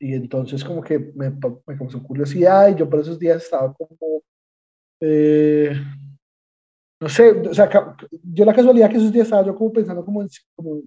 y 0.00 0.14
entonces 0.14 0.64
como 0.64 0.82
que 0.82 0.98
me, 0.98 1.30
me 1.30 1.78
causó 1.78 2.02
curiosidad 2.02 2.70
y 2.70 2.74
yo 2.74 2.90
por 2.90 2.98
esos 2.98 3.20
días 3.20 3.44
estaba 3.44 3.72
como... 3.72 4.20
Eh, 5.00 5.76
no 7.00 7.08
sé, 7.08 7.30
o 7.30 7.54
sea, 7.54 7.68
yo 8.22 8.44
la 8.44 8.54
casualidad 8.54 8.88
que 8.88 8.96
esos 8.96 9.12
días 9.12 9.26
estaba 9.26 9.44
yo 9.44 9.54
como 9.54 9.72
pensando 9.72 10.04
como 10.04 10.22
en, 10.22 10.28
como, 10.54 10.82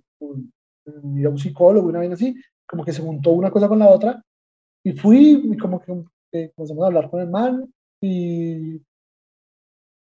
ir 1.17 1.25
a 1.25 1.29
un 1.29 1.37
psicólogo, 1.37 1.89
una 1.89 1.99
vez 1.99 2.11
así, 2.13 2.35
como 2.65 2.83
que 2.83 2.93
se 2.93 3.01
juntó 3.01 3.31
una 3.31 3.51
cosa 3.51 3.67
con 3.67 3.79
la 3.79 3.87
otra, 3.87 4.23
y 4.83 4.93
fui 4.93 5.41
y 5.43 5.57
como 5.57 5.79
que 5.81 5.91
eh, 6.31 6.51
comenzamos 6.55 6.83
a 6.83 6.87
hablar 6.87 7.09
con 7.09 7.21
el 7.21 7.29
man, 7.29 7.73
y 8.01 8.81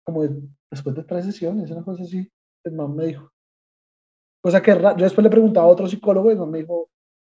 como 0.03 0.23
después 0.69 0.95
de 0.95 1.03
tres 1.03 1.25
sesiones, 1.25 1.69
una 1.71 1.83
cosa 1.83 2.03
así, 2.03 2.29
el 2.63 2.73
man 2.73 2.95
me 2.95 3.07
dijo, 3.07 3.31
cosa 4.41 4.61
que 4.61 4.71
yo 4.71 5.03
después 5.03 5.23
le 5.23 5.29
preguntaba 5.29 5.67
a 5.67 5.69
otro 5.69 5.87
psicólogo 5.87 6.29
y 6.29 6.33
el 6.33 6.39
man 6.39 6.51
me 6.51 6.59
dijo, 6.59 6.89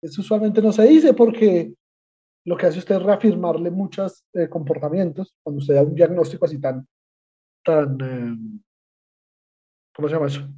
eso 0.03 0.21
usualmente 0.21 0.63
no 0.63 0.73
se 0.73 0.85
dice 0.85 1.15
porque 1.15 1.75
lo 2.47 2.57
que 2.57 2.67
hace 2.67 2.79
usted 2.79 2.97
es 2.97 3.03
reafirmarle 3.03 3.71
muchos 3.71 4.25
eh, 4.35 4.49
comportamientos 4.49 5.35
cuando 5.43 5.61
usted 5.61 5.75
da 5.75 5.83
un 5.83 5.95
diagnóstico 5.95 6.45
así 6.45 6.61
tan 6.61 6.87
tan, 7.65 7.99
eh, 8.01 8.61
¿cómo 9.95 10.09
se 10.09 10.15
llama 10.15 10.27
eso? 10.27 10.49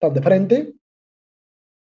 Tan 0.00 0.14
de 0.14 0.22
frente, 0.22 0.74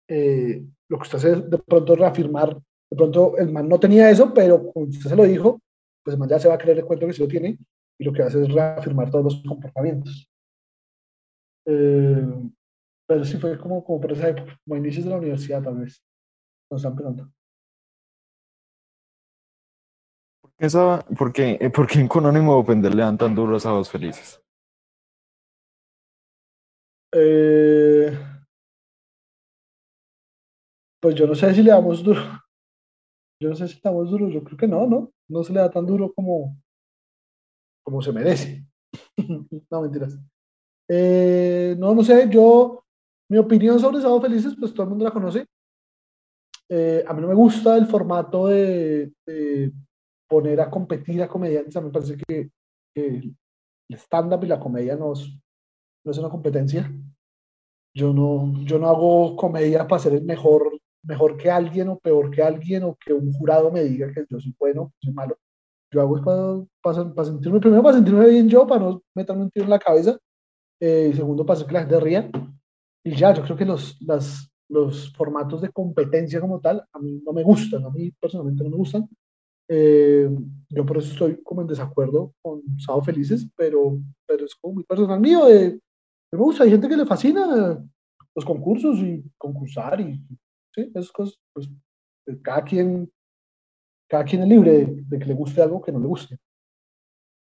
eh, 0.08 0.64
lo 0.88 0.98
que 0.98 1.02
usted 1.02 1.18
hace 1.18 1.32
es 1.32 1.50
de 1.50 1.58
pronto 1.58 1.96
reafirmar, 1.96 2.54
de 2.54 2.96
pronto 2.96 3.36
el 3.38 3.50
man 3.50 3.68
no 3.68 3.80
tenía 3.80 4.10
eso, 4.10 4.32
pero 4.34 4.62
cuando 4.62 4.90
usted 4.90 5.10
se 5.10 5.16
lo 5.16 5.24
dijo, 5.24 5.60
pues 6.04 6.14
el 6.14 6.20
man 6.20 6.28
ya 6.28 6.38
se 6.38 6.48
va 6.48 6.54
a 6.54 6.58
creer 6.58 6.78
el 6.78 6.84
cuento 6.84 7.06
que 7.06 7.12
sí 7.12 7.22
lo 7.22 7.28
tiene, 7.28 7.58
y 7.98 8.04
lo 8.04 8.12
que 8.12 8.22
hace 8.22 8.42
es 8.42 8.52
reafirmar 8.52 9.10
todos 9.10 9.24
los 9.24 9.42
comportamientos. 9.42 10.28
Eh, 11.66 12.26
pero 13.06 13.24
sí 13.24 13.36
fue 13.38 13.58
como, 13.58 13.84
como 13.84 14.00
por 14.00 14.12
esa 14.12 14.28
época, 14.28 14.58
como 14.64 14.76
inicios 14.76 15.04
de 15.04 15.10
la 15.10 15.18
universidad 15.18 15.62
tal 15.62 15.78
vez, 15.78 16.02
nos 16.70 16.80
están 16.80 16.92
empezando. 16.92 17.32
Esa, 20.62 21.04
¿por, 21.18 21.32
qué, 21.32 21.58
eh, 21.60 21.70
¿Por 21.70 21.88
qué 21.88 21.98
en 21.98 22.06
Conónimo 22.06 22.64
le 22.68 23.02
dan 23.02 23.18
tan 23.18 23.34
duros 23.34 23.66
a 23.66 23.70
dos 23.70 23.90
felices? 23.90 24.40
Eh, 27.12 28.16
pues 31.00 31.16
yo 31.16 31.26
no 31.26 31.34
sé 31.34 31.52
si 31.52 31.64
le 31.64 31.72
damos 31.72 32.04
duro. 32.04 32.22
Yo 33.40 33.48
no 33.48 33.56
sé 33.56 33.66
si 33.66 33.74
le 33.74 33.80
damos 33.82 34.08
duro. 34.08 34.28
Yo 34.28 34.44
creo 34.44 34.56
que 34.56 34.68
no, 34.68 34.86
¿no? 34.86 35.12
No 35.28 35.42
se 35.42 35.52
le 35.52 35.58
da 35.58 35.68
tan 35.68 35.84
duro 35.84 36.14
como, 36.14 36.56
como 37.84 38.00
se 38.00 38.12
merece. 38.12 38.64
no, 39.68 39.82
mentiras. 39.82 40.16
Eh, 40.88 41.74
no, 41.76 41.92
no 41.92 42.04
sé. 42.04 42.28
Yo, 42.30 42.84
mi 43.28 43.38
opinión 43.38 43.80
sobre 43.80 44.00
Sábado 44.00 44.20
Felices, 44.22 44.54
pues 44.56 44.72
todo 44.72 44.84
el 44.84 44.90
mundo 44.90 45.06
la 45.06 45.10
conoce. 45.10 45.44
a 46.70 47.12
mí 47.12 47.20
no 47.20 47.26
me 47.26 47.34
gusta 47.34 47.76
el 47.76 47.86
formato 47.86 48.46
de 48.46 49.12
poner 50.32 50.62
a 50.62 50.70
competir 50.70 51.22
a 51.22 51.28
comediantes, 51.28 51.76
a 51.76 51.82
mí 51.82 51.88
me 51.88 51.92
parece 51.92 52.16
que, 52.16 52.50
el 52.94 53.36
stand-up 53.90 54.42
y 54.44 54.46
la 54.46 54.58
comedia 54.58 54.96
no 54.96 55.12
es, 55.12 55.30
no 56.04 56.10
es 56.10 56.16
una 56.16 56.30
competencia. 56.30 56.90
Yo 57.94 58.14
no, 58.14 58.64
yo 58.64 58.78
no 58.78 58.88
hago 58.88 59.36
comedia 59.36 59.86
para 59.86 60.00
ser 60.00 60.14
el 60.14 60.24
mejor, 60.24 60.72
mejor 61.02 61.36
que 61.36 61.50
alguien 61.50 61.90
o 61.90 61.98
peor 61.98 62.30
que 62.30 62.42
alguien 62.42 62.84
o 62.84 62.96
que 62.96 63.12
un 63.12 63.30
jurado 63.34 63.70
me 63.70 63.84
diga 63.84 64.10
que 64.10 64.24
yo 64.26 64.40
soy 64.40 64.54
bueno, 64.58 64.94
que 64.94 65.08
soy 65.08 65.14
malo. 65.14 65.36
Yo 65.90 66.00
hago 66.00 66.16
es 66.16 66.22
para, 66.22 67.04
para, 67.14 67.26
sentirme, 67.26 67.60
primero 67.60 67.82
para 67.82 67.96
sentirme 67.96 68.26
bien 68.30 68.48
yo, 68.48 68.66
para 68.66 68.80
no 68.80 69.02
meterme 69.14 69.42
un 69.42 69.50
tiro 69.50 69.64
en 69.64 69.70
la 69.70 69.78
cabeza, 69.78 70.18
eh, 70.80 71.10
y 71.12 71.14
segundo 71.14 71.44
para 71.44 71.56
hacer 71.58 71.66
que 71.66 71.74
la 71.74 71.80
gente 71.80 72.00
ría. 72.00 72.30
Y 73.04 73.14
ya, 73.14 73.34
yo 73.34 73.42
creo 73.42 73.56
que 73.58 73.66
los, 73.66 74.00
las, 74.00 74.50
los 74.70 75.12
formatos 75.12 75.60
de 75.60 75.68
competencia 75.68 76.40
como 76.40 76.58
tal 76.58 76.82
a 76.90 76.98
mí 76.98 77.20
no 77.22 77.34
me 77.34 77.42
gustan, 77.42 77.84
a 77.84 77.90
mí 77.90 78.10
personalmente 78.12 78.64
no 78.64 78.70
me 78.70 78.76
gustan. 78.76 79.06
Eh, 79.74 80.28
yo 80.68 80.84
por 80.84 80.98
eso 80.98 81.12
estoy 81.12 81.42
como 81.42 81.62
en 81.62 81.66
desacuerdo 81.66 82.34
con 82.42 82.60
Sábado 82.78 83.04
Felices, 83.04 83.48
pero, 83.56 83.98
pero 84.26 84.44
es 84.44 84.54
como 84.54 84.74
muy 84.74 84.84
personal 84.84 85.18
mío. 85.18 85.46
Me 85.46 86.38
gusta, 86.38 86.64
hay 86.64 86.70
gente 86.70 86.88
que 86.88 86.96
le 86.96 87.06
fascina 87.06 87.82
los 88.34 88.44
concursos 88.44 88.98
y 88.98 89.24
concursar 89.38 89.98
y 90.02 90.22
sí, 90.74 90.90
esas 90.94 91.10
cosas. 91.10 91.40
Pues 91.54 91.70
eh, 92.26 92.38
cada 92.42 92.62
quien, 92.64 93.10
cada 94.10 94.24
quien 94.24 94.42
es 94.42 94.48
libre 94.48 94.86
de, 95.08 95.18
que 95.18 95.24
le 95.24 95.34
guste 95.34 95.62
algo 95.62 95.80
que 95.80 95.92
no 95.92 96.00
le 96.00 96.06
guste. 96.06 96.38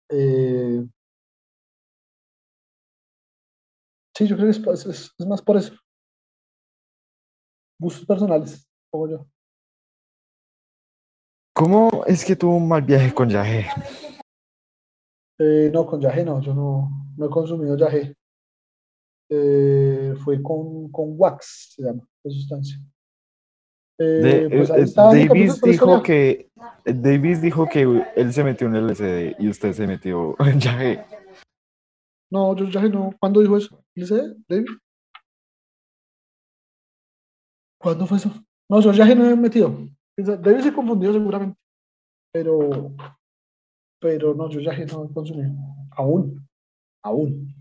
Eh, 0.09 0.87
sí, 4.15 4.27
yo 4.27 4.37
creo 4.37 4.49
que 4.49 4.57
es 4.57 5.27
más 5.27 5.41
por 5.41 5.57
eso. 5.57 5.73
Gustos 7.77 8.05
personales, 8.05 8.65
como 8.89 9.09
yo. 9.09 9.27
¿Cómo 11.53 12.03
es 12.07 12.25
que 12.25 12.35
tuvo 12.35 12.57
un 12.57 12.67
mal 12.67 12.81
viaje 12.81 13.13
con 13.13 13.29
Yaje? 13.29 13.67
Eh, 15.37 15.69
no, 15.71 15.85
con 15.85 16.01
Yaje 16.01 16.25
no, 16.25 16.41
yo 16.41 16.53
no, 16.55 16.89
no 17.15 17.25
he 17.27 17.29
consumido 17.29 17.77
Yaje. 17.77 18.15
Eh, 19.29 20.15
fue 20.23 20.41
con, 20.41 20.91
con 20.91 21.13
Wax, 21.15 21.73
se 21.75 21.83
llama, 21.83 22.07
la 22.23 22.31
sustancia. 22.31 22.79
Eh, 23.99 24.49
pues 24.49 24.95
Davis 24.95 25.61
dijo 25.61 26.01
que 26.01 26.49
Davis 26.83 27.41
dijo 27.41 27.67
que 27.67 28.03
él 28.15 28.33
se 28.33 28.43
metió 28.43 28.65
en 28.65 28.75
el 28.75 28.87
LSD 28.87 29.39
y 29.39 29.47
usted 29.47 29.73
se 29.73 29.85
metió 29.85 30.35
en 30.39 30.59
Yaje. 30.59 31.05
No, 32.31 32.55
yo 32.55 32.65
Yaje 32.65 32.89
no. 32.89 33.15
¿Cuándo 33.19 33.41
dijo 33.41 33.57
eso? 33.57 33.83
¿LSD? 33.95 34.37
¿David? 34.47 34.65
¿Cuándo 37.79 38.07
fue 38.07 38.17
eso? 38.17 38.31
No, 38.67 38.81
yo 38.81 38.91
Yaje 38.91 39.15
no 39.15 39.29
he 39.29 39.35
metido. 39.35 39.92
Debe 40.15 40.61
ser 40.61 40.73
confundido 40.73 41.13
seguramente, 41.13 41.59
pero, 42.31 42.91
pero 43.99 44.35
no, 44.35 44.49
yo 44.49 44.59
ya 44.59 44.73
no 44.85 45.05
he 45.05 45.13
consumido. 45.13 45.51
Aún, 45.91 46.47
aún. 47.03 47.55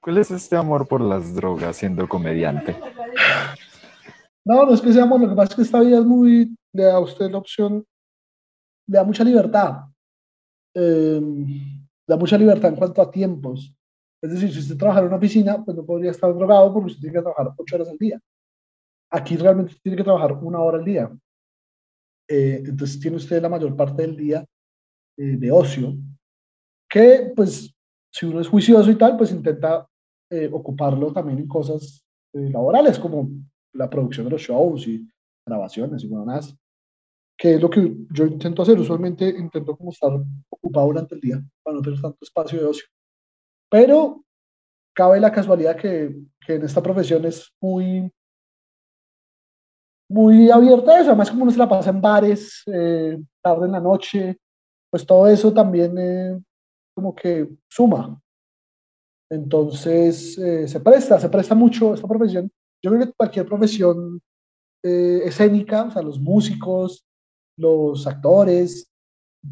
¿Cuál 0.00 0.18
es 0.18 0.30
este 0.30 0.56
amor 0.56 0.86
por 0.86 1.00
las 1.00 1.34
drogas 1.34 1.76
siendo 1.76 2.06
comediante? 2.06 2.76
No, 4.44 4.66
no 4.66 4.74
es 4.74 4.82
que 4.82 4.92
sea 4.92 5.04
amor, 5.04 5.20
lo 5.20 5.30
que 5.30 5.34
pasa 5.34 5.52
es 5.52 5.56
que 5.56 5.62
esta 5.62 5.80
vida 5.80 5.98
es 5.98 6.04
muy, 6.04 6.54
le 6.74 6.82
da 6.82 6.96
a 6.96 7.00
usted 7.00 7.30
la 7.30 7.38
opción, 7.38 7.86
le 8.86 8.98
da 8.98 9.04
mucha 9.04 9.24
libertad. 9.24 9.86
Eh, 10.74 11.20
da 12.06 12.16
mucha 12.16 12.36
libertad 12.36 12.70
en 12.70 12.76
cuanto 12.76 13.00
a 13.00 13.10
tiempos. 13.10 13.74
Es 14.22 14.32
decir, 14.32 14.52
si 14.52 14.60
usted 14.60 14.76
trabaja 14.76 15.00
en 15.00 15.06
una 15.06 15.16
oficina, 15.16 15.64
pues 15.64 15.76
no 15.76 15.84
podría 15.84 16.10
estar 16.10 16.34
drogado 16.34 16.72
porque 16.72 16.88
usted 16.88 17.00
tiene 17.00 17.16
que 17.16 17.22
trabajar 17.22 17.54
ocho 17.56 17.76
horas 17.76 17.88
al 17.88 17.98
día. 17.98 18.20
Aquí 19.16 19.36
realmente 19.36 19.76
tiene 19.80 19.96
que 19.96 20.02
trabajar 20.02 20.32
una 20.32 20.58
hora 20.58 20.78
al 20.78 20.84
día. 20.84 21.08
Eh, 22.28 22.64
entonces 22.66 22.98
tiene 22.98 23.16
usted 23.16 23.40
la 23.40 23.48
mayor 23.48 23.76
parte 23.76 24.02
del 24.02 24.16
día 24.16 24.44
eh, 25.16 25.36
de 25.36 25.52
ocio, 25.52 25.94
que 26.90 27.32
pues 27.36 27.72
si 28.12 28.26
uno 28.26 28.40
es 28.40 28.48
juicioso 28.48 28.90
y 28.90 28.96
tal, 28.96 29.16
pues 29.16 29.30
intenta 29.30 29.86
eh, 30.30 30.50
ocuparlo 30.52 31.12
también 31.12 31.38
en 31.38 31.46
cosas 31.46 32.04
laborales 32.32 32.98
como 32.98 33.30
la 33.74 33.88
producción 33.88 34.26
de 34.26 34.32
los 34.32 34.42
shows 34.42 34.88
y 34.88 35.08
grabaciones 35.46 36.02
y 36.02 36.08
bueno, 36.08 36.24
más, 36.24 36.56
que 37.38 37.54
es 37.54 37.62
lo 37.62 37.70
que 37.70 37.96
yo 38.10 38.26
intento 38.26 38.62
hacer. 38.62 38.80
Usualmente 38.80 39.28
intento 39.28 39.76
como 39.76 39.92
estar 39.92 40.10
ocupado 40.48 40.86
durante 40.88 41.14
el 41.14 41.20
día 41.20 41.44
para 41.62 41.76
no 41.76 41.82
tener 41.82 42.00
tanto 42.00 42.18
espacio 42.20 42.58
de 42.58 42.66
ocio. 42.66 42.86
Pero 43.70 44.24
cabe 44.92 45.20
la 45.20 45.30
casualidad 45.30 45.76
que, 45.76 46.16
que 46.44 46.54
en 46.54 46.64
esta 46.64 46.82
profesión 46.82 47.24
es 47.26 47.54
muy 47.60 48.10
muy 50.08 50.50
abierta 50.50 50.92
a 50.92 51.00
eso, 51.00 51.10
además 51.10 51.30
como 51.30 51.42
uno 51.42 51.52
se 51.52 51.58
la 51.58 51.68
pasa 51.68 51.90
en 51.90 52.00
bares, 52.00 52.62
eh, 52.66 53.18
tarde 53.42 53.66
en 53.66 53.72
la 53.72 53.80
noche, 53.80 54.38
pues 54.90 55.06
todo 55.06 55.26
eso 55.26 55.52
también 55.52 55.96
eh, 55.98 56.40
como 56.94 57.14
que 57.14 57.48
suma. 57.68 58.20
Entonces, 59.30 60.38
eh, 60.38 60.68
se 60.68 60.80
presta, 60.80 61.18
se 61.18 61.28
presta 61.28 61.54
mucho 61.54 61.94
esta 61.94 62.06
profesión. 62.06 62.50
Yo 62.82 62.90
creo 62.90 63.06
que 63.06 63.12
cualquier 63.12 63.46
profesión 63.46 64.20
escénica, 64.82 65.84
o 65.84 65.90
sea, 65.90 66.02
los 66.02 66.20
músicos, 66.20 67.06
los 67.56 68.06
actores, 68.06 68.86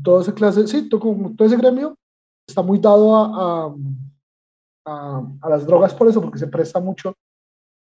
toda 0.05 0.21
esa 0.21 0.35
clase, 0.35 0.67
sí, 0.67 0.91
todo, 0.91 1.01
todo 1.35 1.47
ese 1.47 1.57
gremio 1.57 1.97
está 2.47 2.63
muy 2.63 2.79
dado 2.79 3.17
a, 3.17 3.75
a, 4.85 5.23
a, 5.41 5.49
las 5.49 5.67
drogas 5.67 5.95
por 5.95 6.09
eso, 6.09 6.21
porque 6.21 6.39
se 6.39 6.49
presta 6.49 6.81
mucho 6.81 7.15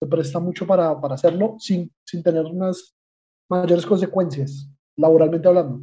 se 0.01 0.07
presta 0.07 0.41
mucho 0.41 0.67
para, 0.67 0.99
para 0.99 1.15
hacerlo 1.15 1.57
sin, 1.59 1.93
sin 2.05 2.23
tener 2.23 2.47
unas 2.47 2.97
mayores 3.51 3.85
consecuencias, 3.85 4.69
laboralmente 4.97 5.47
hablando. 5.47 5.83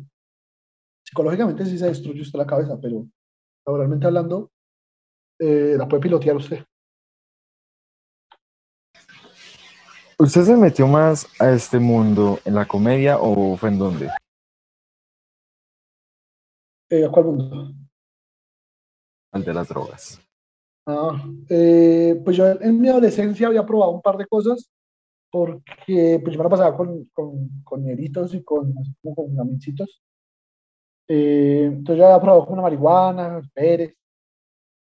Psicológicamente 1.06 1.65
sí 1.65 1.77
se 1.77 1.88
destruye 1.88 2.22
usted 2.22 2.39
la 2.39 2.48
cabeza, 2.48 2.80
pero 2.81 3.07
laboralmente 3.65 4.07
hablando, 4.07 4.52
eh, 5.39 5.76
la 5.77 5.88
puede 5.88 6.02
pilotear 6.02 6.35
usted. 6.35 6.65
¿Usted 10.19 10.44
se 10.45 10.57
metió 10.57 10.88
más 10.88 11.27
a 11.39 11.52
este 11.52 11.77
mundo 11.77 12.39
en 12.44 12.56
la 12.56 12.68
comedia 12.68 13.19
o 13.19 13.56
fue 13.56 13.69
en 13.69 13.77
dónde? 13.77 14.10
Eh, 16.89 17.06
¿A 17.06 17.11
cuál 17.11 17.26
mundo? 17.26 17.73
Al 19.31 19.44
de 19.44 19.53
las 19.53 19.68
drogas. 19.68 20.27
Ah, 20.90 21.22
eh, 21.50 22.20
pues 22.24 22.38
yo 22.38 22.48
en 22.48 22.80
mi 22.80 22.88
adolescencia 22.88 23.48
había 23.48 23.66
probado 23.66 23.92
un 23.92 24.02
par 24.02 24.16
de 24.18 24.26
cosas 24.26 24.70
porque 25.32 26.20
pues 26.24 26.36
yo 26.38 26.44
me 26.44 26.50
pasaba 26.50 26.78
con, 26.78 27.06
con, 27.14 27.50
con 27.64 27.86
y 27.90 28.44
con, 28.46 28.74
como 29.04 29.16
con 29.16 29.40
amicitos. 29.42 30.02
Eh, 31.10 31.64
entonces 31.66 31.98
yo 32.00 32.06
había 32.06 32.20
probado 32.22 32.42
como 32.44 32.54
una 32.54 32.62
marihuana, 32.64 33.42
Pérez, 33.54 33.94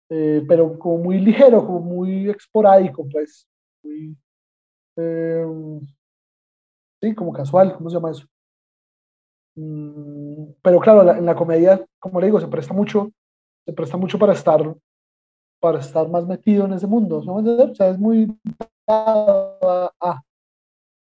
eh, 0.09 0.43
pero 0.47 0.77
como 0.79 0.97
muy 0.99 1.19
ligero, 1.19 1.65
como 1.65 1.79
muy 1.81 2.29
esporádico, 2.29 3.07
pues, 3.09 3.47
muy, 3.83 4.15
eh, 4.97 5.45
sí, 7.01 7.15
como 7.15 7.33
casual, 7.33 7.75
¿cómo 7.75 7.89
se 7.89 7.95
llama 7.95 8.11
eso? 8.11 8.27
Mm, 9.55 10.51
pero 10.61 10.79
claro, 10.79 11.03
la- 11.03 11.17
en 11.17 11.25
la 11.25 11.35
comedia, 11.35 11.83
como 11.99 12.19
le 12.19 12.27
digo, 12.27 12.39
se 12.39 12.47
presta 12.47 12.73
mucho, 12.73 13.11
se 13.65 13.73
presta 13.73 13.97
mucho 13.97 14.19
para 14.19 14.33
estar, 14.33 14.75
para 15.59 15.79
estar 15.79 16.07
más 16.09 16.25
metido 16.25 16.65
en 16.65 16.73
ese 16.73 16.87
mundo, 16.87 17.21
¿no? 17.25 17.35
O 17.35 17.75
sea, 17.75 17.89
es 17.89 17.97
muy 17.99 18.27
a- 18.87 20.21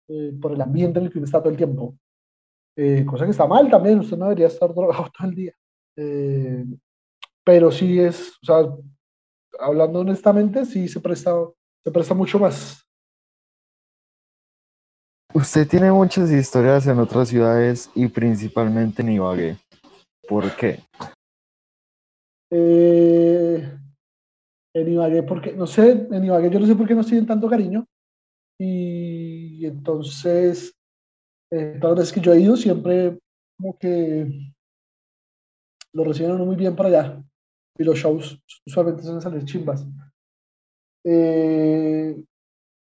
eh, 0.07 0.33
por 0.41 0.51
el 0.53 0.61
ambiente 0.61 0.99
en 0.99 1.05
el 1.05 1.11
que 1.11 1.17
uno 1.17 1.25
está 1.25 1.39
todo 1.39 1.49
el 1.49 1.57
tiempo. 1.57 1.95
Eh, 2.77 3.05
cosa 3.05 3.25
que 3.25 3.31
está 3.31 3.47
mal 3.47 3.69
también, 3.69 3.99
usted 3.99 4.17
no 4.17 4.25
debería 4.25 4.47
estar 4.47 4.69
drogado 4.75 5.09
todo 5.17 5.27
el 5.27 5.35
día. 5.35 5.53
Eh, 5.97 6.65
pero 7.43 7.71
sí 7.71 7.99
es, 7.99 8.31
o 8.41 8.45
sea, 8.45 8.57
hablando 9.59 9.99
honestamente, 9.99 10.65
sí 10.65 10.87
se 10.87 10.99
presta, 10.99 11.31
se 11.83 11.91
presta 11.91 12.13
mucho 12.13 12.39
más. 12.39 12.81
Usted 15.33 15.67
tiene 15.67 15.91
muchas 15.91 16.31
historias 16.31 16.87
en 16.87 16.97
otras 16.99 17.27
ciudades 17.29 17.89
y 17.93 18.07
principalmente 18.07 19.01
en 19.01 19.09
Ibagué. 19.09 19.57
¿Por 20.27 20.55
qué? 20.55 20.79
Eh, 22.51 23.77
en 24.75 24.91
Ibagué, 24.91 25.23
porque, 25.23 25.53
no 25.53 25.65
sé, 25.65 26.07
en 26.11 26.25
Ibagué 26.25 26.49
yo 26.49 26.59
no 26.59 26.67
sé 26.67 26.75
por 26.75 26.87
qué 26.87 26.95
nos 26.95 27.07
tienen 27.07 27.25
tanto 27.25 27.49
cariño. 27.49 27.87
Y 28.59 29.65
entonces, 29.65 30.73
eh, 31.51 31.77
todas 31.79 31.97
las 31.97 32.05
veces 32.05 32.13
que 32.13 32.21
yo 32.21 32.33
he 32.33 32.41
ido, 32.41 32.57
siempre 32.57 33.17
como 33.57 33.77
que 33.77 34.27
lo 35.93 36.03
reciben 36.03 36.37
muy 36.45 36.57
bien 36.57 36.75
para 36.75 36.89
allá. 36.89 37.23
Y 37.77 37.83
los 37.83 37.97
shows 37.97 38.37
usualmente 38.65 39.03
suelen 39.03 39.21
salir 39.21 39.45
chimbas. 39.45 39.87
Eh, 41.05 42.21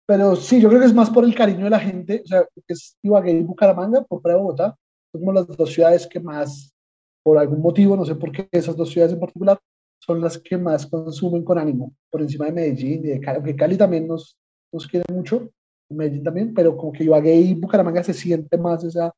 pero 0.07 0.35
sí, 0.35 0.61
yo 0.61 0.69
creo 0.69 0.81
que 0.81 0.87
es 0.87 0.95
más 0.95 1.11
por 1.11 1.25
el 1.25 1.35
cariño 1.35 1.65
de 1.65 1.71
la 1.71 1.79
gente. 1.79 2.23
O 2.25 2.27
sea, 2.27 2.45
es 2.67 2.97
Ibagué 3.03 3.33
y 3.33 3.43
Bucaramanga, 3.43 4.03
por 4.03 4.21
fuera 4.21 4.37
de 4.37 4.43
Bogotá. 4.43 4.77
Son 5.13 5.21
como 5.21 5.33
las 5.33 5.47
dos 5.47 5.73
ciudades 5.73 6.09
que 6.09 6.19
más, 6.19 6.75
por 7.23 7.39
algún 7.39 7.63
motivo, 7.63 7.97
no 7.97 8.05
sé 8.05 8.17
por 8.17 8.33
qué, 8.33 8.49
esas 8.51 8.77
dos 8.77 8.91
ciudades 8.91 9.15
en 9.15 9.21
particular, 9.21 9.61
son 10.05 10.21
las 10.21 10.39
que 10.39 10.59
más 10.59 10.87
consumen 10.87 11.45
con 11.45 11.59
ánimo, 11.59 11.95
por 12.11 12.21
encima 12.21 12.47
de 12.47 12.53
Medellín 12.53 13.05
y 13.05 13.09
de 13.09 13.21
Cali, 13.21 13.37
aunque 13.37 13.57
Cali 13.57 13.77
también 13.77 14.07
nos, 14.07 14.37
nos 14.73 14.87
quiere 14.87 15.05
mucho, 15.13 15.51
Medellín 15.89 16.23
también, 16.23 16.55
pero 16.55 16.77
como 16.77 16.93
que 16.93 17.05
Ibagué 17.05 17.35
y 17.35 17.55
Bucaramanga 17.55 18.03
se 18.03 18.13
siente 18.13 18.59
más 18.59 18.85
esa, 18.85 19.13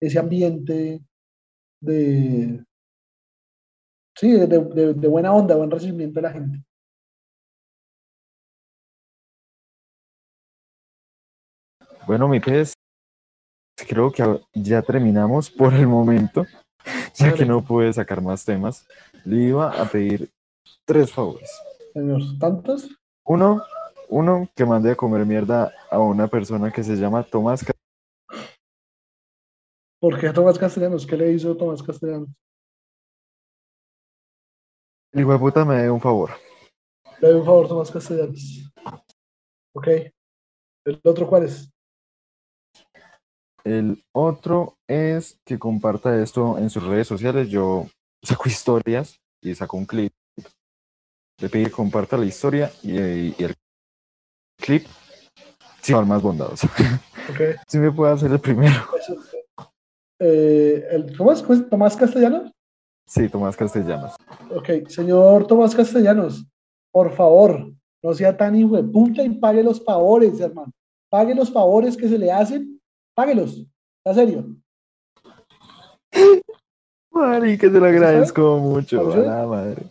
ese 0.00 0.18
ambiente 0.18 1.00
de, 1.80 2.64
sí, 4.16 4.32
de, 4.32 4.46
de, 4.46 4.94
de 4.94 5.08
buena 5.08 5.32
onda, 5.32 5.56
buen 5.56 5.70
recibimiento 5.70 6.20
de 6.20 6.22
la 6.22 6.32
gente. 6.32 6.58
Bueno, 12.06 12.26
mi 12.26 12.40
pez, 12.40 12.74
creo 13.88 14.10
que 14.10 14.24
ya 14.54 14.82
terminamos 14.82 15.48
por 15.50 15.72
el 15.72 15.86
momento, 15.86 16.44
ya 17.14 17.32
que 17.32 17.44
no 17.44 17.64
pude 17.64 17.92
sacar 17.92 18.20
más 18.20 18.44
temas. 18.44 18.86
Le 19.24 19.36
iba 19.44 19.70
a 19.70 19.84
pedir 19.88 20.30
tres 20.84 21.12
favores. 21.12 21.50
Señor, 21.92 22.20
¿tantos? 22.40 22.88
Uno, 23.24 23.62
uno, 24.08 24.48
que 24.54 24.64
mande 24.64 24.90
a 24.92 24.96
comer 24.96 25.24
mierda 25.26 25.72
a 25.90 25.98
una 25.98 26.26
persona 26.28 26.72
que 26.72 26.82
se 26.82 26.96
llama 26.96 27.22
Tomás. 27.22 27.64
Ca- 27.64 27.72
¿Por 30.00 30.18
qué 30.18 30.30
Tomás 30.32 30.58
Castellanos? 30.58 31.06
¿Qué 31.06 31.16
le 31.16 31.32
hizo 31.32 31.56
Tomás 31.56 31.82
Castellanos? 31.82 32.28
El 35.12 35.20
hijo 35.20 35.32
de 35.32 35.38
puta 35.38 35.64
me 35.64 35.76
dé 35.76 35.90
un 35.90 36.00
favor. 36.00 36.30
Le 37.20 37.28
doy 37.28 37.38
un 37.40 37.44
favor, 37.46 37.68
Tomás 37.68 37.90
Castellanos. 37.90 38.72
Ok. 39.74 39.86
¿El 40.84 41.00
otro 41.04 41.28
cuál 41.28 41.44
es? 41.44 41.70
El 43.64 44.02
otro 44.12 44.74
es 44.88 45.38
que 45.44 45.58
comparta 45.58 46.20
esto 46.20 46.58
en 46.58 46.68
sus 46.70 46.82
redes 46.84 47.06
sociales. 47.06 47.48
Yo 47.48 47.86
saco 48.22 48.48
historias 48.48 49.20
y 49.40 49.54
saco 49.54 49.76
un 49.76 49.86
clip. 49.86 50.12
Le 51.40 51.48
pedí 51.48 51.64
que 51.64 51.70
comparta 51.70 52.16
la 52.16 52.24
historia 52.24 52.70
y, 52.82 52.92
y 52.92 53.36
el 53.38 53.54
clip. 54.60 54.86
Sí, 55.80 55.92
al 55.92 56.06
más 56.06 56.22
bondadoso. 56.22 56.66
Ok. 57.30 57.40
Si 57.68 57.78
me 57.78 57.90
puede 57.90 58.12
hacer 58.12 58.30
el 58.30 58.40
primero. 58.40 58.74
Eh, 60.18 60.86
el, 60.90 61.16
¿Cómo 61.16 61.32
es? 61.32 61.42
¿Tomás 61.68 61.96
Castellanos? 61.96 62.52
Sí, 63.06 63.28
Tomás 63.28 63.56
Castellanos. 63.56 64.14
Ok, 64.54 64.88
señor 64.88 65.46
Tomás 65.46 65.74
Castellanos, 65.74 66.46
por 66.92 67.12
favor, 67.12 67.72
no 68.02 68.14
sea 68.14 68.36
tan 68.36 68.54
hijo 68.54 68.76
de 68.76 68.84
puta 68.84 69.22
y 69.22 69.30
pague 69.30 69.62
los 69.62 69.84
favores, 69.84 70.38
hermano. 70.40 70.72
Pague 71.10 71.34
los 71.34 71.52
favores 71.52 71.96
que 71.96 72.08
se 72.08 72.18
le 72.18 72.30
hacen, 72.30 72.80
páguelos, 73.14 73.66
en 74.04 74.14
serio. 74.14 74.56
Marica, 77.12 77.70
te 77.70 77.78
lo 77.78 77.86
agradezco 77.86 78.58
mucho. 78.58 79.12
A 79.12 79.16
la 79.16 79.46
madre. 79.46 79.82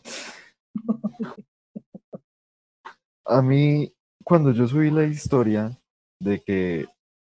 A 3.25 3.41
mí, 3.41 3.93
cuando 4.23 4.51
yo 4.51 4.67
subí 4.67 4.89
la 4.91 5.03
historia 5.03 5.77
de 6.19 6.41
que 6.41 6.87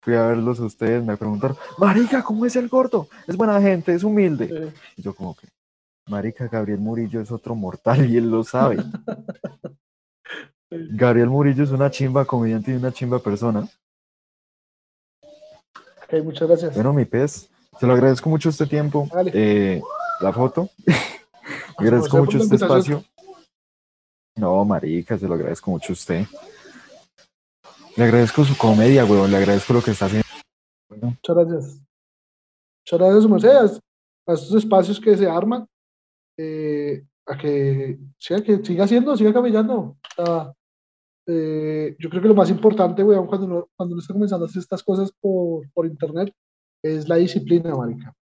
fui 0.01 0.15
a 0.15 0.27
verlos 0.27 0.59
a 0.59 0.65
ustedes, 0.65 1.03
me 1.03 1.17
preguntaron, 1.17 1.57
Marica, 1.77 2.23
¿cómo 2.23 2.45
es 2.45 2.55
el 2.55 2.67
gordo? 2.67 3.07
Es 3.27 3.37
buena 3.37 3.61
gente, 3.61 3.93
es 3.93 4.03
humilde. 4.03 4.73
Y 4.97 5.01
yo 5.01 5.13
como 5.13 5.35
que, 5.35 5.47
Marica, 6.09 6.47
Gabriel 6.47 6.79
Murillo 6.79 7.21
es 7.21 7.31
otro 7.31 7.55
mortal 7.55 8.09
y 8.09 8.17
él 8.17 8.29
lo 8.29 8.43
sabe. 8.43 8.77
Sí. 10.69 10.77
Gabriel 10.91 11.29
Murillo 11.29 11.63
es 11.63 11.69
una 11.69 11.91
chimba 11.91 12.25
comediante 12.25 12.71
y 12.71 12.75
una 12.75 12.91
chimba 12.91 13.19
persona. 13.19 13.67
ok, 15.21 16.23
muchas 16.23 16.47
gracias. 16.47 16.73
Bueno, 16.73 16.93
mi 16.93 17.05
pez, 17.05 17.52
se 17.79 17.87
lo 17.87 17.93
agradezco 17.93 18.29
mucho 18.29 18.49
este 18.49 18.65
tiempo, 18.65 19.07
eh, 19.33 19.81
la 20.21 20.31
foto. 20.33 20.69
Agradezco 21.77 22.17
mucho 22.17 22.37
este 22.37 22.55
espacio. 22.55 23.03
No, 24.35 24.63
marica, 24.65 25.17
se 25.17 25.27
lo 25.27 25.33
agradezco 25.33 25.71
mucho 25.71 25.91
a 25.91 25.93
usted. 25.93 26.25
Le 27.97 28.03
agradezco 28.03 28.43
su 28.43 28.57
comedia, 28.57 29.05
weón, 29.05 29.29
le 29.31 29.37
agradezco 29.37 29.73
lo 29.73 29.81
que 29.83 29.91
está 29.91 30.05
haciendo. 30.05 30.27
Bueno, 30.89 31.07
Muchas 31.09 31.35
gracias. 31.35 31.81
Muchas 32.85 32.99
gracias, 32.99 33.23
su 33.23 33.29
merced, 33.29 33.49
a- 33.49 34.31
a 34.31 34.33
estos 34.33 34.53
espacios 34.55 34.99
que 34.99 35.17
se 35.17 35.27
arman, 35.27 35.65
eh, 36.37 37.03
a 37.27 37.37
que, 37.37 37.99
sí, 38.17 38.33
a 38.33 38.43
que 38.43 38.63
siga 38.63 38.85
haciendo, 38.85 39.15
siga 39.17 39.33
caminando. 39.33 39.97
Ah, 40.17 40.53
eh, 41.27 41.95
yo 41.99 42.09
creo 42.09 42.21
que 42.21 42.27
lo 42.27 42.35
más 42.35 42.49
importante, 42.49 43.03
weón, 43.03 43.27
cuando 43.27 43.45
uno, 43.45 43.67
cuando 43.75 43.93
uno 43.93 44.01
está 44.01 44.13
comenzando 44.13 44.45
a 44.45 44.47
hacer 44.49 44.59
estas 44.61 44.83
cosas 44.83 45.11
por, 45.21 45.69
por 45.73 45.85
internet, 45.85 46.33
es 46.83 47.07
la 47.07 47.15
disciplina, 47.15 47.73
marica. 47.75 48.13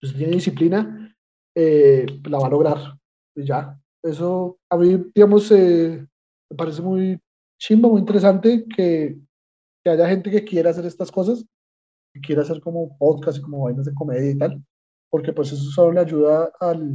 Si 0.00 0.06
usted 0.06 0.18
tiene 0.18 0.34
disciplina, 0.34 1.16
eh, 1.54 2.06
la 2.24 2.38
va 2.38 2.46
a 2.46 2.50
lograr. 2.50 2.78
Y 3.34 3.44
ya. 3.44 3.80
Eso, 4.02 4.58
a 4.68 4.76
mí, 4.76 5.10
digamos, 5.14 5.50
eh, 5.52 6.06
me 6.50 6.56
parece 6.56 6.82
muy 6.82 7.20
chimba, 7.58 7.88
muy 7.88 8.00
interesante 8.00 8.64
que, 8.64 9.18
que 9.82 9.90
haya 9.90 10.08
gente 10.08 10.30
que 10.30 10.44
quiera 10.44 10.70
hacer 10.70 10.86
estas 10.86 11.10
cosas 11.10 11.44
que 12.14 12.20
quiera 12.20 12.42
hacer 12.42 12.60
como 12.60 12.96
podcast 12.96 13.38
y 13.38 13.42
como 13.42 13.64
vainas 13.64 13.84
de 13.84 13.94
comedia 13.94 14.30
y 14.30 14.38
tal, 14.38 14.64
porque 15.10 15.32
pues 15.32 15.52
eso 15.52 15.70
solo 15.70 15.92
le 15.92 16.00
ayuda 16.00 16.50
al, 16.58 16.94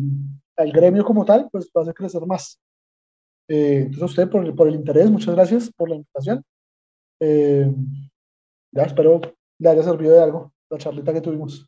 al 0.57 0.71
gremio 0.71 1.05
como 1.05 1.23
tal, 1.23 1.49
pues 1.51 1.67
va 1.67 1.81
a 1.81 1.83
hacer 1.83 1.93
crecer 1.93 2.25
más. 2.25 2.59
Eh, 3.47 3.81
entonces 3.81 4.01
a 4.01 4.05
usted 4.05 4.29
por 4.29 4.45
el, 4.45 4.55
por 4.55 4.67
el 4.67 4.75
interés, 4.75 5.11
muchas 5.11 5.35
gracias 5.35 5.71
por 5.75 5.89
la 5.89 5.95
invitación. 5.95 6.43
Ya 8.71 8.83
espero 8.83 9.21
le 9.59 9.69
haya 9.69 9.83
servido 9.83 10.13
de 10.13 10.23
algo 10.23 10.52
la 10.73 10.79
charlita 10.79 11.13
que 11.13 11.21
tuvimos. 11.21 11.65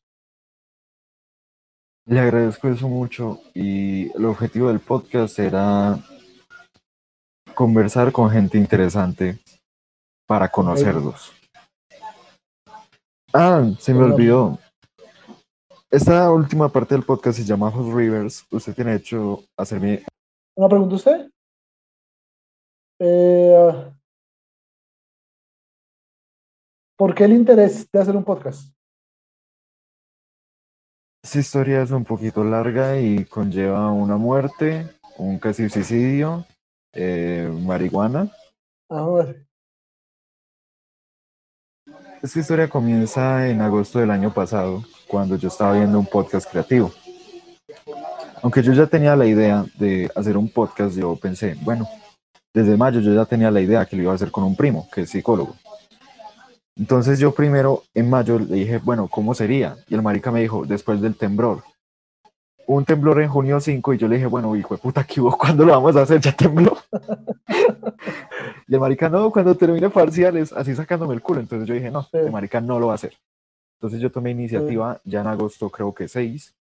le 2.08 2.20
agradezco 2.20 2.68
eso 2.68 2.88
mucho 2.88 3.40
y 3.54 4.12
el 4.16 4.26
objetivo 4.26 4.68
del 4.68 4.80
podcast 4.80 5.40
era 5.40 5.98
conversar 7.54 8.12
con 8.12 8.30
gente 8.30 8.58
interesante 8.58 9.40
para 10.28 10.50
conocerlos. 10.50 11.34
Ah, 13.34 13.64
se 13.80 13.94
me 13.94 14.04
olvidó. 14.04 14.58
Esta 15.92 16.32
última 16.32 16.70
parte 16.70 16.96
del 16.96 17.04
podcast 17.04 17.38
se 17.38 17.46
llama 17.46 17.70
Host 17.70 17.96
Rivers. 17.96 18.46
Usted 18.52 18.74
tiene 18.74 18.96
hecho 18.96 19.44
hacerme 19.58 20.04
¿Una 20.58 20.70
pregunta 20.70 20.96
usted? 20.96 21.30
Eh, 23.00 23.92
¿Por 26.98 27.14
qué 27.14 27.26
el 27.26 27.34
interés 27.34 27.90
de 27.92 28.00
hacer 28.00 28.16
un 28.16 28.24
podcast? 28.24 28.74
Esta 31.36 31.42
historia 31.42 31.82
es 31.82 31.92
un 31.92 32.06
poquito 32.06 32.46
larga 32.46 32.98
y 32.98 33.26
conlleva 33.26 33.92
una 33.92 34.16
muerte, 34.16 34.88
un 35.18 35.38
casi 35.38 35.68
suicidio, 35.68 36.46
eh, 36.94 37.52
marihuana. 37.66 38.32
A 38.90 39.06
ver, 39.06 39.46
Esta 42.24 42.40
historia 42.40 42.70
comienza 42.70 43.50
en 43.50 43.60
agosto 43.60 44.00
del 44.00 44.12
año 44.12 44.34
pasado, 44.34 44.86
cuando 45.10 45.36
yo 45.36 45.50
estaba 45.50 45.74
viendo 45.74 46.00
un 46.00 46.06
podcast 46.06 46.50
creativo. 46.50 46.94
Aunque 48.42 48.64
yo 48.64 48.72
ya 48.72 48.88
tenía 48.88 49.14
la 49.18 49.26
idea 49.26 49.66
de 49.78 50.10
hacer 50.16 50.38
un 50.38 50.48
podcast, 50.48 50.96
yo 50.96 51.18
pensé, 51.18 51.58
bueno, 51.64 51.86
desde 52.54 52.78
mayo 52.78 53.02
yo 53.02 53.14
ya 53.14 53.26
tenía 53.26 53.52
la 53.52 53.60
idea 53.60 53.86
que 53.86 53.98
lo 53.98 54.04
iba 54.04 54.14
a 54.14 54.16
hacer 54.16 54.32
con 54.32 54.46
un 54.46 54.56
primo, 54.56 54.88
que 54.90 55.02
es 55.02 55.10
psicólogo. 55.10 55.58
Entonces 56.78 57.20
yo 57.20 57.34
primero 57.34 57.84
en 57.94 58.10
mayo 58.10 58.38
le 58.38 58.56
dije, 58.56 58.78
bueno, 58.80 59.08
¿cómo 59.08 59.34
sería? 59.34 59.78
Y 59.88 59.96
el 59.96 60.02
marica 60.02 60.32
me 60.32 60.42
dijo, 60.42 60.66
después 60.66 61.02
del 61.02 61.16
temblor. 61.16 61.64
Un 62.68 62.84
temblor 62.84 63.22
en 63.22 63.30
junio 63.30 63.60
5 63.60 63.94
y 63.94 63.98
yo 63.98 64.08
le 64.08 64.16
dije, 64.16 64.28
bueno, 64.28 64.56
hijo 64.56 64.76
de 64.76 64.82
puta, 64.82 65.04
¿qué 65.04 65.22
hubo? 65.22 65.38
¿Cuándo 65.38 65.66
lo 65.66 65.72
vamos 65.72 65.96
a 65.96 66.02
hacer? 66.02 66.20
Ya 66.20 66.32
tembló. 66.36 66.78
y 68.68 68.74
el 68.74 68.80
marica, 68.80 69.08
no, 69.08 69.32
cuando 69.32 69.56
termine 69.56 69.90
parciales, 69.90 70.52
así 70.52 70.76
sacándome 70.76 71.14
el 71.14 71.22
culo. 71.22 71.40
Entonces 71.40 71.68
yo 71.68 71.76
dije, 71.76 71.92
no, 71.92 72.08
el 72.12 72.32
marica 72.32 72.60
no 72.60 72.80
lo 72.80 72.88
va 72.88 72.94
a 72.94 72.96
hacer. 72.96 73.14
Entonces 73.78 74.02
yo 74.02 74.12
tomé 74.12 74.32
iniciativa 74.32 75.00
ya 75.04 75.22
en 75.22 75.28
agosto, 75.28 75.70
creo 75.70 75.94
que 75.94 76.08
6, 76.08 76.54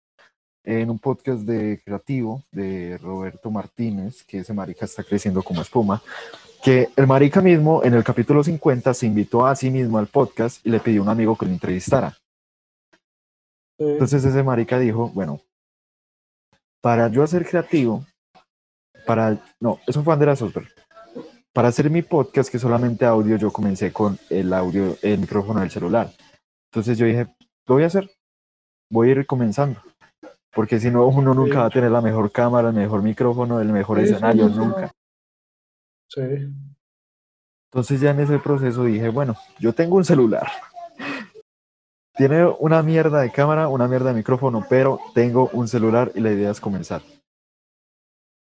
en 0.65 0.89
un 0.89 0.99
podcast 0.99 1.41
de 1.41 1.81
creativo 1.83 2.43
de 2.51 2.97
Roberto 2.97 3.51
Martínez, 3.51 4.23
que 4.23 4.39
ese 4.39 4.53
marica 4.53 4.85
está 4.85 5.03
creciendo 5.03 5.43
como 5.43 5.61
espuma, 5.61 6.01
que 6.63 6.89
el 6.95 7.07
marica 7.07 7.41
mismo 7.41 7.83
en 7.83 7.93
el 7.93 8.05
capítulo 8.05 8.41
50 8.41 8.93
se 8.93 9.05
invitó 9.05 9.45
a 9.45 9.53
sí 9.53 9.69
mismo 9.69 9.97
al 9.97 10.07
podcast 10.07 10.65
y 10.65 10.69
le 10.69 10.79
pidió 10.79 11.01
a 11.01 11.03
un 11.03 11.09
amigo 11.09 11.35
que 11.37 11.45
lo 11.45 11.51
entrevistara. 11.51 12.11
sí, 13.77 13.85
Entonces 13.85 14.23
ese 14.23 14.43
marica 14.43 14.79
dijo, 14.79 15.09
bueno, 15.09 15.41
para 16.81 17.09
yo 17.09 17.21
hacer 17.21 17.45
creativo, 17.45 18.05
para, 19.05 19.37
no, 19.59 19.79
eso 19.85 20.03
fue 20.03 20.13
Andrea 20.13 20.37
Sosberg. 20.37 20.69
Para 21.51 21.67
hacer 21.67 21.89
mi 21.89 22.01
podcast, 22.01 22.49
que 22.49 22.57
solamente 22.57 23.05
audio, 23.05 23.35
yo 23.35 23.51
comencé 23.51 23.91
con 23.91 24.17
el 24.29 24.53
audio, 24.53 24.95
el 25.01 25.19
micrófono 25.19 25.59
del 25.59 25.69
celular. 25.69 26.11
Entonces 26.71 26.97
yo 26.97 27.05
dije, 27.05 27.27
lo 27.67 27.75
voy 27.75 27.83
a 27.83 27.87
hacer, 27.87 28.09
voy 28.89 29.09
a 29.09 29.11
ir 29.11 29.25
comenzando. 29.25 29.81
Porque 30.53 30.79
si 30.79 30.89
no, 30.89 31.05
uno 31.07 31.33
nunca 31.33 31.59
va 31.59 31.65
a 31.65 31.69
tener 31.69 31.91
la 31.91 32.01
mejor 32.01 32.31
cámara, 32.31 32.69
el 32.69 32.75
mejor 32.75 33.03
micrófono, 33.03 33.59
el 33.59 33.67
mejor 33.67 33.99
escenario, 33.99 34.47
nunca. 34.47 34.93
Sí, 36.13 36.21
Entonces 37.71 37.99
ya 38.01 38.11
en 38.11 38.19
ese 38.19 38.39
proceso 38.39 38.83
dije, 38.83 39.09
bueno, 39.09 39.35
yo 39.59 39.73
tengo 39.73 39.95
un 39.97 40.05
celular. 40.05 40.47
Tiene 42.15 42.45
una 42.59 42.83
mierda 42.83 43.21
de 43.21 43.31
cámara, 43.31 43.67
una 43.67 43.87
mierda 43.87 44.09
de 44.09 44.15
micrófono, 44.15 44.63
pero 44.69 44.99
tengo 45.15 45.49
un 45.53 45.67
celular 45.67 46.11
y 46.13 46.19
la 46.19 46.31
idea 46.31 46.51
es 46.51 46.59
comenzar. 46.59 47.01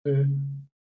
sí. 0.05 0.11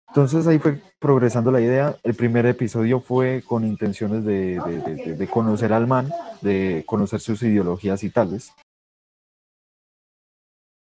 Entonces 0.08 0.46
ahí 0.46 0.60
fue 0.60 0.80
progresando 1.00 1.50
la 1.50 1.60
idea. 1.60 1.96
El 2.04 2.14
primer 2.14 2.46
episodio 2.46 3.00
fue 3.00 3.42
con 3.46 3.64
intenciones 3.64 4.24
de, 4.24 4.60
de- 4.60 4.80
de- 4.80 4.94
de- 4.94 5.16
de 5.16 5.26
conocer 5.28 5.72
al 5.72 5.88
man, 5.88 6.08
de 6.40 6.84
conocer 6.86 7.18
sus 7.18 7.42
ideologías 7.42 8.04
y 8.04 8.10
tales. 8.10 8.52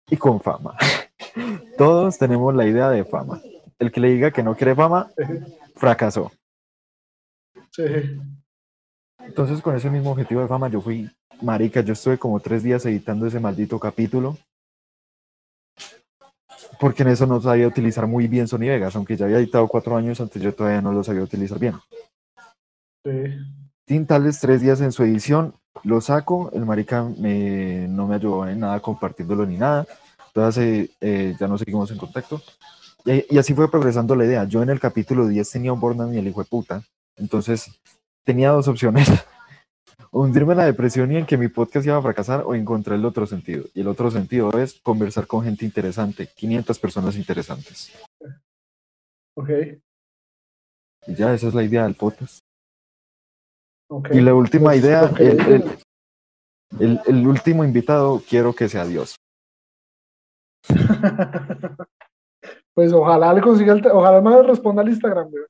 Y 0.09 0.17
con 0.17 0.41
fama. 0.41 0.77
Todos 1.77 2.17
tenemos 2.17 2.55
la 2.55 2.65
idea 2.67 2.91
de 2.91 3.05
fama. 3.05 3.41
El 3.79 3.93
que 3.93 4.01
le 4.01 4.09
diga 4.11 4.31
que 4.31 4.43
no 4.43 4.57
quiere 4.57 4.75
fama, 4.75 5.11
fracasó. 5.77 6.33
sí. 7.71 7.85
Entonces 9.21 9.61
con 9.61 9.77
ese 9.77 9.91
mismo 9.91 10.11
objetivo 10.13 10.41
de 10.41 10.49
fama 10.49 10.69
yo 10.69 10.81
fui, 10.81 11.09
marica, 11.43 11.81
yo 11.81 11.93
estuve 11.93 12.19
como 12.19 12.41
tres 12.41 12.63
días 12.63 12.85
editando 12.87 13.27
ese 13.27 13.41
maldito 13.41 13.79
capítulo. 13.79 14.37
Porque 16.81 17.03
en 17.03 17.11
eso 17.11 17.27
no 17.27 17.41
sabía 17.41 17.67
utilizar 17.69 18.07
muy 18.07 18.27
bien 18.27 18.49
Sony 18.49 18.61
Vegas, 18.61 18.97
aunque 18.97 19.17
ya 19.17 19.27
había 19.27 19.39
editado 19.39 19.69
cuatro 19.69 19.97
años 19.97 20.21
antes, 20.21 20.41
yo 20.43 20.55
todavía 20.55 20.81
no 20.81 20.93
lo 20.93 21.05
sabía 21.05 21.23
utilizar 21.23 21.59
bien. 21.59 21.75
sí. 23.05 23.11
Tin 23.85 24.07
tales 24.07 24.39
tres 24.41 24.61
días 24.61 24.81
en 24.81 24.93
su 24.93 25.03
edición, 25.03 25.55
lo 25.83 26.01
saco, 26.01 26.51
el 26.53 26.67
marica 26.67 27.05
me- 27.05 27.87
no 27.89 28.07
me 28.07 28.17
ayudó 28.17 28.47
en 28.47 28.61
nada 28.61 28.81
compartiéndolo 28.81 29.47
ni 29.47 29.57
nada, 29.57 29.87
entonces 30.27 30.91
eh, 30.91 30.91
eh, 31.01 31.37
ya 31.41 31.49
no 31.49 31.57
seguimos 31.57 31.91
en 31.91 31.97
contacto. 31.99 32.43
Y, 33.05 33.35
y 33.35 33.39
así 33.39 33.55
fue 33.55 33.71
progresando 33.71 34.15
la 34.17 34.25
idea. 34.25 34.45
Yo 34.45 34.63
en 34.63 34.71
el 34.71 34.81
capítulo 34.81 35.27
10 35.29 35.51
tenía 35.51 35.73
un 35.73 35.81
Bornan 35.81 36.15
y 36.15 36.19
el 36.19 36.29
hijo 36.29 36.43
de 36.43 36.49
puta, 36.49 36.83
entonces 37.17 37.71
tenía 38.25 38.51
dos 38.51 38.69
opciones. 38.69 39.09
Hundirme 40.11 40.53
en 40.53 40.59
la 40.59 40.65
depresión 40.65 41.13
y 41.13 41.17
en 41.17 41.27
que 41.27 41.37
mi 41.37 41.49
podcast 41.49 41.85
iba 41.87 41.97
a 41.97 42.03
fracasar 42.03 42.43
o 42.47 42.55
encontrar 42.55 42.99
el 42.99 43.05
otro 43.05 43.27
sentido. 43.27 43.65
Y 43.75 43.81
el 43.83 43.89
otro 43.89 44.11
sentido 44.11 44.51
es 44.59 44.81
conversar 44.81 45.27
con 45.27 45.45
gente 45.45 45.65
interesante, 45.67 46.27
500 46.35 46.79
personas 46.79 47.17
interesantes. 47.17 47.93
Ok, 49.37 49.51
Y 51.07 51.15
ya 51.15 51.33
esa 51.35 51.49
es 51.49 51.55
la 51.55 51.63
idea 51.63 51.85
del 51.85 51.95
podcast. 51.95 52.39
Y 54.13 54.21
la 54.21 54.35
última 54.35 54.71
Pues, 54.71 54.81
idea, 54.81 55.11
el- 55.19 55.65
el- 56.81 57.01
el 57.07 57.27
último 57.27 57.65
invitado, 57.65 58.23
quiero 58.29 58.55
que 58.55 58.69
sea 58.69 58.85
Dios. 58.87 59.17
Pues 62.79 62.93
ojalá 62.93 63.33
le 63.35 63.41
consiga 63.41 63.73
el, 63.73 63.85
ojalá 63.89 64.21
me 64.21 64.41
responda 64.41 64.83
al 64.83 64.89
Instagram, 64.89 65.29
güey. 65.31 65.43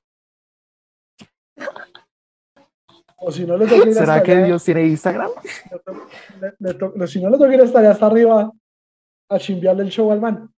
O 3.18 3.30
si 3.30 3.44
no 3.44 3.58
le 3.58 3.66
toca 3.66 3.86
ir 3.86 3.92
¿Será 3.92 4.14
hasta 4.14 4.22
que 4.24 4.32
allá, 4.32 4.46
Dios 4.46 4.64
tiene 4.64 4.86
Instagram? 4.86 5.30
le- 6.40 6.54
le 6.58 6.72
to- 6.72 7.06
si 7.06 7.20
no 7.20 7.28
le 7.28 7.36
toca 7.36 7.52
ir 7.54 7.60
hasta 7.60 7.80
allá, 7.80 7.90
hasta 7.90 8.06
arriba 8.06 8.50
a 9.28 9.38
chimbearle 9.38 9.82
el 9.82 9.90
show 9.90 10.10
al 10.10 10.22
man. 10.22 10.50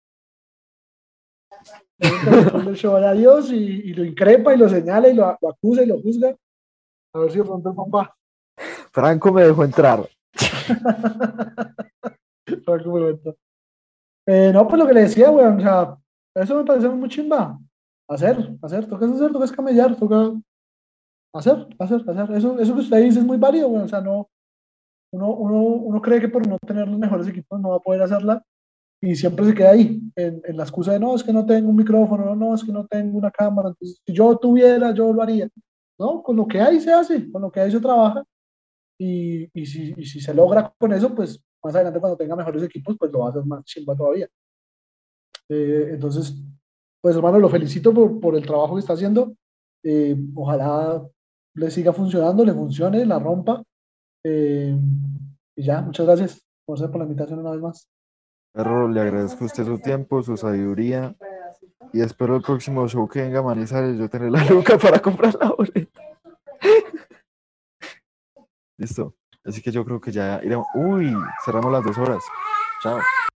El 1.98 2.76
show 2.76 2.96
a 2.98 3.14
Dios 3.14 3.52
y, 3.52 3.56
y 3.90 3.94
lo 3.96 4.06
increpa 4.06 4.54
y 4.54 4.60
lo 4.60 4.70
señala 4.70 5.10
y 5.10 5.16
lo, 5.16 5.36
lo 5.42 5.50
acusa 5.50 5.82
y 5.82 5.88
lo 5.88 6.00
juzga. 6.00 6.36
A 7.16 7.20
ver 7.20 7.32
si 7.32 7.40
de 7.40 7.46
pronto 7.46 7.72
el 7.72 7.76
papá. 7.78 8.16
Franco 8.92 9.34
me 9.34 9.42
dejó 9.44 9.64
entrar. 9.64 10.08
Franco 12.64 12.92
me 12.92 13.02
cuenta. 13.02 13.32
Eh, 14.28 14.52
no, 14.54 14.68
pues 14.68 14.80
lo 14.80 14.88
que 14.88 14.94
le 14.94 15.02
decía, 15.02 15.32
weón, 15.32 15.58
o 15.58 15.62
sea, 15.62 15.98
eso 16.44 16.58
me 16.58 16.66
parece 16.66 16.90
muy 16.90 17.10
chimba. 17.10 17.60
Hacer, 18.08 18.58
hacer, 18.62 18.88
toca 18.88 19.06
hacer, 19.06 19.32
toca 19.32 19.48
camellar, 19.56 19.96
toca 19.96 20.34
hacer, 21.34 21.68
hacer, 21.78 22.10
hacer. 22.10 22.36
Eso, 22.38 22.60
eso 22.60 22.74
que 22.74 22.82
usted 22.82 23.04
dice 23.04 23.20
es 23.20 23.26
muy 23.26 23.38
válido, 23.38 23.68
weón, 23.68 23.86
o 23.86 23.88
sea, 23.88 24.02
no, 24.02 24.30
uno, 25.12 25.34
uno, 25.36 25.62
uno 25.62 26.02
cree 26.02 26.20
que 26.20 26.30
por 26.30 26.48
no 26.48 26.58
tener 26.60 26.88
los 26.88 26.98
mejores 27.00 27.28
equipos 27.28 27.60
no 27.60 27.70
va 27.70 27.76
a 27.78 27.82
poder 27.82 28.02
hacerla 28.02 28.44
y 29.02 29.16
siempre 29.16 29.46
se 29.46 29.54
queda 29.54 29.72
ahí, 29.72 30.02
en, 30.16 30.42
en 30.44 30.58
la 30.58 30.64
excusa 30.64 30.92
de 30.92 31.00
no, 31.00 31.16
es 31.16 31.24
que 31.24 31.32
no 31.32 31.46
tengo 31.46 31.70
un 31.70 31.76
micrófono, 31.76 32.36
no, 32.36 32.54
es 32.54 32.64
que 32.64 32.72
no 32.72 32.86
tengo 32.86 33.18
una 33.18 33.32
cámara, 33.32 33.70
entonces 33.70 34.02
si 34.06 34.14
yo 34.14 34.36
tuviera, 34.38 34.94
yo 34.94 35.14
lo 35.14 35.22
haría. 35.22 35.48
No, 35.98 36.22
con 36.24 36.36
lo 36.36 36.48
que 36.48 36.60
hay 36.62 36.80
se 36.80 36.92
hace, 36.92 37.30
con 37.32 37.42
lo 37.42 37.52
que 37.52 37.60
hay 37.60 37.72
se 37.72 37.80
trabaja 37.80 38.24
y, 38.98 39.50
y, 39.54 39.66
si, 39.66 39.94
y 39.98 40.06
si 40.06 40.20
se 40.20 40.34
logra 40.34 40.74
con 40.78 40.94
eso, 40.94 41.14
pues 41.14 41.42
más 41.64 41.76
adelante 41.76 42.00
cuando 42.00 42.18
tenga 42.18 42.36
mejores 42.36 42.64
equipos, 42.64 42.96
pues 42.98 43.12
lo 43.12 43.20
va 43.20 43.28
a 43.28 43.30
hacer 43.30 43.46
más 43.46 43.64
chimba 43.66 43.96
todavía. 43.96 44.28
Eh, 45.50 45.90
entonces, 45.94 46.36
pues 47.02 47.16
hermano, 47.16 47.40
lo 47.40 47.50
felicito 47.50 47.94
por, 47.94 48.20
por 48.20 48.36
el 48.36 48.46
trabajo 48.46 48.76
que 48.76 48.82
está 48.82 48.94
haciendo. 48.94 49.36
Eh, 49.84 50.16
ojalá 50.36 51.02
le 51.56 51.72
siga 51.72 51.94
funcionando, 51.94 52.46
le 52.46 52.54
funcione, 52.54 53.06
la 53.06 53.20
rompa. 53.20 53.64
Eh, 54.24 54.78
y 55.56 55.64
ya, 55.64 55.82
muchas 55.82 56.06
gracias 56.06 56.42
José, 56.66 56.88
por 56.88 57.00
la 57.00 57.06
invitación 57.06 57.40
una 57.40 57.52
vez 57.52 57.62
más. 57.62 57.90
Le 58.54 59.00
agradezco 59.00 59.44
a 59.44 59.48
usted 59.48 59.66
su 59.66 59.80
tiempo, 59.80 60.22
su 60.22 60.38
sabiduría. 60.38 61.16
Y 61.94 62.02
espero 62.02 62.36
el 62.36 62.42
próximo 62.42 62.88
show 62.88 63.08
que 63.08 63.22
venga 63.22 63.40
a 63.40 63.44
Manizales 63.44 63.98
yo 63.98 64.10
tener 64.10 64.32
la 64.32 64.44
luca 64.50 64.78
para 64.78 65.00
comprar 65.00 65.36
la 65.40 65.52
boleta. 65.52 66.02
Listo. 68.78 69.16
Así 69.44 69.62
que 69.62 69.72
yo 69.72 69.84
creo 69.86 70.00
que 70.00 70.12
ya 70.12 70.42
iremos. 70.44 70.68
Uy, 70.76 71.16
cerramos 71.44 71.72
las 71.72 71.84
dos 71.84 71.98
horas. 71.98 72.24
Chao. 72.84 73.00